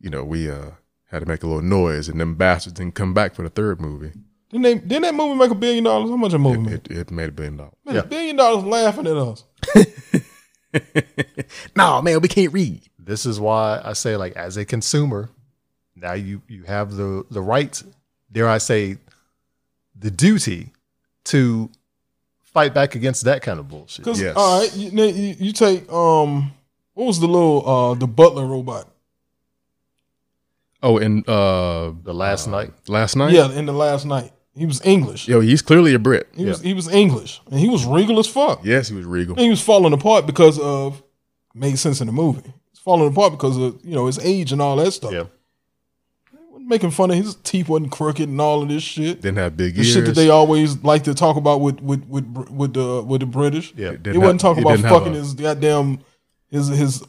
you 0.00 0.10
know, 0.10 0.24
we 0.24 0.50
uh 0.50 0.70
had 1.10 1.20
to 1.20 1.26
make 1.26 1.42
a 1.42 1.46
little 1.46 1.62
noise, 1.62 2.08
and 2.08 2.20
them 2.20 2.34
bastards 2.34 2.74
didn't 2.74 2.94
come 2.94 3.12
back 3.14 3.34
for 3.34 3.42
the 3.42 3.50
third 3.50 3.80
movie. 3.80 4.12
didn't 4.50 4.62
they 4.62 4.74
didn't 4.74 5.02
that 5.02 5.14
movie 5.14 5.34
make 5.38 5.50
a 5.50 5.54
billion 5.54 5.84
dollars? 5.84 6.10
How 6.10 6.16
much 6.16 6.32
a 6.32 6.38
movie 6.38 6.58
made? 6.58 6.72
It, 6.74 6.90
it, 6.90 6.98
it 6.98 7.10
made 7.10 7.28
a 7.28 7.32
billion 7.32 7.56
dollars. 7.58 7.74
Man, 7.84 7.94
Yeah. 7.94 8.00
a 8.02 8.04
billion 8.06 8.36
dollars 8.36 8.64
laughing 8.64 9.06
at 9.06 9.16
us. 9.16 9.44
no, 11.76 12.00
man, 12.02 12.20
we 12.20 12.28
can't 12.28 12.52
read. 12.52 12.82
this 12.98 13.26
is 13.26 13.38
why 13.38 13.80
I 13.84 13.92
say 13.92 14.16
like 14.16 14.32
as 14.36 14.56
a 14.56 14.64
consumer, 14.64 15.28
now 15.94 16.14
you 16.14 16.42
you 16.48 16.62
have 16.64 16.96
the 16.96 17.24
the 17.30 17.40
right, 17.42 17.80
dare 18.30 18.48
I 18.48 18.58
say, 18.58 18.96
the 19.98 20.10
duty 20.10 20.70
to 21.24 21.70
fight 22.42 22.74
back 22.74 22.94
against 22.94 23.24
that 23.24 23.42
kind 23.42 23.60
of 23.60 23.68
bullshit. 23.68 24.04
Because 24.04 24.20
Yes. 24.20 24.34
all 24.36 24.60
right, 24.60 24.74
you, 24.76 24.90
you, 24.90 25.36
you 25.38 25.52
take 25.52 25.90
um 25.92 26.52
what 26.94 27.06
was 27.06 27.20
the 27.20 27.26
little 27.26 27.68
uh 27.68 27.94
the 27.94 28.06
butler 28.06 28.46
robot? 28.46 28.88
Oh, 30.84 30.98
and 30.98 31.26
uh, 31.28 31.92
The 32.02 32.12
Last 32.12 32.48
Knight, 32.48 32.72
Last 32.88 33.14
Knight, 33.14 33.32
Yeah, 33.32 33.52
in 33.52 33.66
the 33.66 33.72
Last 33.72 34.04
Knight. 34.04 34.32
He 34.54 34.66
was 34.66 34.84
English. 34.84 35.28
yo, 35.28 35.40
he's 35.40 35.62
clearly 35.62 35.94
a 35.94 35.98
Brit. 35.98 36.28
He 36.34 36.44
was 36.44 36.60
he 36.60 36.74
was 36.74 36.88
English. 36.88 37.40
And 37.50 37.58
he 37.60 37.68
was 37.68 37.86
regal 37.86 38.18
as 38.18 38.26
fuck. 38.26 38.64
Yes, 38.64 38.88
he 38.88 38.94
was 38.96 39.06
regal. 39.06 39.34
And 39.36 39.44
he 39.44 39.48
was 39.50 39.62
falling 39.62 39.92
apart 39.92 40.26
because 40.26 40.58
of 40.58 41.02
made 41.54 41.78
sense 41.78 42.00
in 42.00 42.08
the 42.08 42.12
movie. 42.12 42.52
He's 42.70 42.80
falling 42.80 43.08
apart 43.08 43.32
because 43.32 43.56
of, 43.56 43.78
you 43.84 43.94
know, 43.94 44.06
his 44.06 44.18
age 44.18 44.50
and 44.52 44.60
all 44.60 44.74
that 44.76 44.90
stuff. 44.90 45.12
yeah, 45.12 45.24
Making 46.58 46.90
fun 46.90 47.10
of 47.12 47.16
his 47.16 47.36
teeth 47.36 47.68
wasn't 47.68 47.92
crooked 47.92 48.28
and 48.28 48.40
all 48.40 48.62
of 48.62 48.68
this 48.68 48.82
shit. 48.82 49.20
Didn't 49.22 49.38
have 49.38 49.56
big 49.56 49.74
The 49.74 49.80
ears. 49.82 49.92
shit 49.92 50.04
that 50.06 50.14
they 50.16 50.28
always 50.30 50.76
like 50.82 51.04
to 51.04 51.14
talk 51.14 51.36
about 51.36 51.60
with 51.60 51.80
with 51.80 52.04
with 52.06 52.26
with 52.50 52.74
the 52.74 53.02
with 53.02 53.20
the 53.20 53.26
British. 53.26 53.72
yeah, 53.76 53.92
Didn't 53.92 54.12
He 54.14 54.18
wasn't 54.18 54.42
have- 54.42 54.56
talking 54.56 54.64
about 54.64 54.80
fucking 54.80 55.14
a- 55.14 55.18
his 55.18 55.32
goddamn 55.34 56.00
his 56.52 56.68
his 56.68 57.02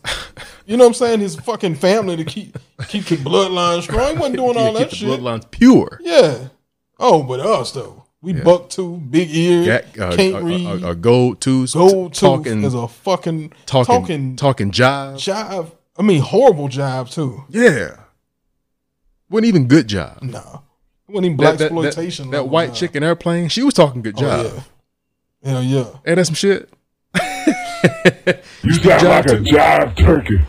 you 0.65 0.77
know 0.77 0.85
what 0.85 0.87
I'm 0.89 0.93
saying 0.95 1.19
his 1.19 1.35
fucking 1.35 1.75
family 1.75 2.15
to 2.17 2.23
keep 2.25 2.57
keep 2.87 3.03
his 3.05 3.19
bloodline 3.19 3.83
strong. 3.83 4.13
He 4.13 4.17
wasn't 4.17 4.37
doing 4.37 4.55
Yeah, 4.55 4.61
all 4.61 4.69
keep 4.71 4.79
that 4.79 4.89
the 4.89 4.95
shit. 4.95 5.07
bloodlines 5.19 5.51
pure. 5.51 5.99
Yeah. 6.01 6.47
Oh, 6.99 7.21
but 7.21 7.39
us 7.41 7.71
though, 7.73 8.05
we 8.21 8.33
Yeah. 8.33 8.43
buck 8.43 8.69
two, 8.69 8.97
big 9.09 9.29
ear, 9.35 9.61
Yeah, 9.95 10.03
uh, 10.05 10.15
can't 10.15 10.35
a, 10.37 10.41
read, 10.43 10.65
a, 10.83 10.89
a 10.91 10.95
gold 10.95 11.41
tooth, 11.41 11.73
gold 11.73 12.13
tooth 12.13 12.19
talking, 12.21 12.63
is 12.63 12.73
a 12.73 12.87
fucking 12.87 13.51
talking, 13.67 13.95
talking 13.95 14.35
talking, 14.37 14.71
jive. 14.71 15.15
jive. 15.15 15.71
I 15.97 16.01
mean, 16.01 16.21
horrible 16.21 16.69
jive 16.69 17.11
too. 17.13 17.43
Yeah, 17.49 17.97
wasn't 19.29 19.47
even 19.47 19.67
good 19.67 19.87
job. 19.87 20.19
No, 20.21 20.63
it 21.07 21.11
wasn't 21.11 21.25
even 21.25 21.37
black 21.37 21.57
That, 21.57 21.69
that, 21.69 21.75
that, 21.81 21.85
exploitation. 21.87 22.31
that 22.31 22.47
white 22.47 22.71
jive. 22.71 22.75
chick 22.75 22.95
in 22.95 23.03
airplane, 23.03 23.49
she 23.49 23.63
was 23.63 23.73
talking 23.73 24.01
good 24.01 24.15
Oh, 24.17 24.21
job. 24.21 24.45
yeah. 25.43 25.51
Hell 25.51 25.63
yeah. 25.63 25.85
Ain't 26.05 26.15
that 26.15 26.25
some 26.25 26.35
shit? 26.35 26.69
You 28.63 28.73
sound 28.75 29.03
like 29.03 29.25
a 29.25 29.39
jive 29.39 29.95
turkey. 29.97 30.39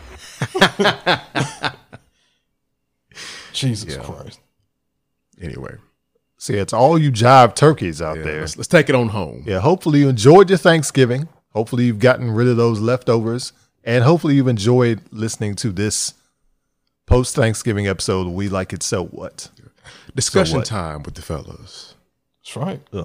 Jesus 3.53 3.95
Yeah. 3.95 4.03
Christ. 4.03 4.39
Anyway, 5.41 5.75
see, 6.37 6.55
it's 6.55 6.73
all 6.73 6.97
you 6.97 7.11
jive 7.11 7.55
turkeys 7.55 8.01
out 8.01 8.17
yeah, 8.17 8.23
there. 8.23 8.39
let's, 8.41 8.57
let's 8.57 8.67
take 8.67 8.87
it 8.89 8.95
on 8.95 9.09
home. 9.09 9.43
Yeah, 9.45 9.59
hopefully 9.59 9.99
you 9.99 10.09
enjoyed 10.09 10.49
your 10.49 10.57
Thanksgiving. 10.57 11.27
Hopefully 11.51 11.85
you've 11.85 11.99
gotten 11.99 12.31
rid 12.31 12.47
of 12.47 12.57
those 12.57 12.79
leftovers, 12.79 13.53
and 13.83 14.03
hopefully 14.03 14.35
you've 14.35 14.47
enjoyed 14.47 15.01
listening 15.11 15.55
to 15.55 15.71
this 15.71 16.13
post 17.05 17.35
Thanksgiving 17.35 17.87
episode. 17.87 18.27
We 18.27 18.47
like 18.49 18.71
it 18.73 18.81
so 18.83 19.05
what? 19.05 19.49
Discussion 20.15 20.57
what? 20.57 20.65
time 20.65 21.03
with 21.03 21.15
the 21.15 21.21
fellas. 21.21 21.95
That's 22.43 22.55
right. 22.57 22.81
Yeah, 22.91 23.03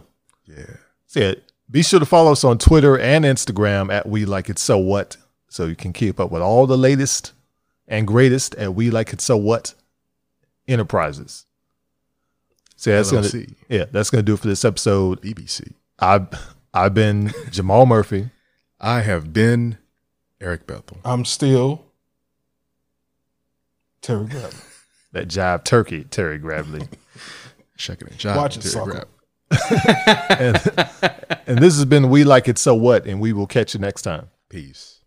So 1.06 1.20
yeah, 1.20 1.34
be 1.70 1.82
sure 1.82 2.00
to 2.00 2.06
follow 2.06 2.32
us 2.32 2.44
on 2.44 2.58
Twitter 2.58 2.98
and 2.98 3.24
Instagram 3.24 3.92
at 3.92 4.08
We 4.08 4.24
Like 4.24 4.48
It 4.48 4.58
So 4.58 4.78
What, 4.78 5.16
so 5.48 5.66
you 5.66 5.76
can 5.76 5.92
keep 5.92 6.18
up 6.18 6.30
with 6.30 6.42
all 6.42 6.66
the 6.66 6.78
latest 6.78 7.32
and 7.86 8.06
greatest 8.06 8.54
at 8.56 8.74
We 8.74 8.90
Like 8.90 9.12
It 9.12 9.20
So 9.20 9.36
What 9.36 9.74
Enterprises. 10.66 11.46
So 12.76 12.90
yeah, 12.90 12.96
that's 12.96 13.12
gonna 13.12 13.46
yeah, 13.68 13.84
that's 13.90 14.08
gonna 14.08 14.22
do 14.22 14.34
it 14.34 14.40
for 14.40 14.48
this 14.48 14.64
episode. 14.64 15.20
BBC. 15.20 15.74
I've 15.98 16.28
I've 16.72 16.94
been 16.94 17.32
Jamal 17.50 17.84
Murphy. 17.84 18.30
I 18.80 19.02
have 19.02 19.34
been 19.34 19.76
Eric 20.40 20.66
Bethel. 20.66 20.96
I'm 21.04 21.26
still 21.26 21.84
Terry 24.00 24.26
Grab. 24.26 24.54
That 25.12 25.28
jive 25.28 25.64
turkey, 25.64 26.04
Terry 26.04 26.38
Gravely. 26.38 26.88
Checking 27.76 28.08
it. 28.08 28.16
Job, 28.16 28.36
Watch 28.36 28.56
it, 28.56 28.60
Terry 28.60 28.72
sucker. 28.72 28.90
Grab. 28.92 29.08
and, 30.30 30.56
and 31.46 31.58
this 31.58 31.74
has 31.76 31.84
been 31.84 32.10
We 32.10 32.24
Like 32.24 32.48
It 32.48 32.58
So 32.58 32.74
What, 32.74 33.06
and 33.06 33.20
we 33.20 33.32
will 33.32 33.46
catch 33.46 33.74
you 33.74 33.80
next 33.80 34.02
time. 34.02 34.30
Peace. 34.48 34.99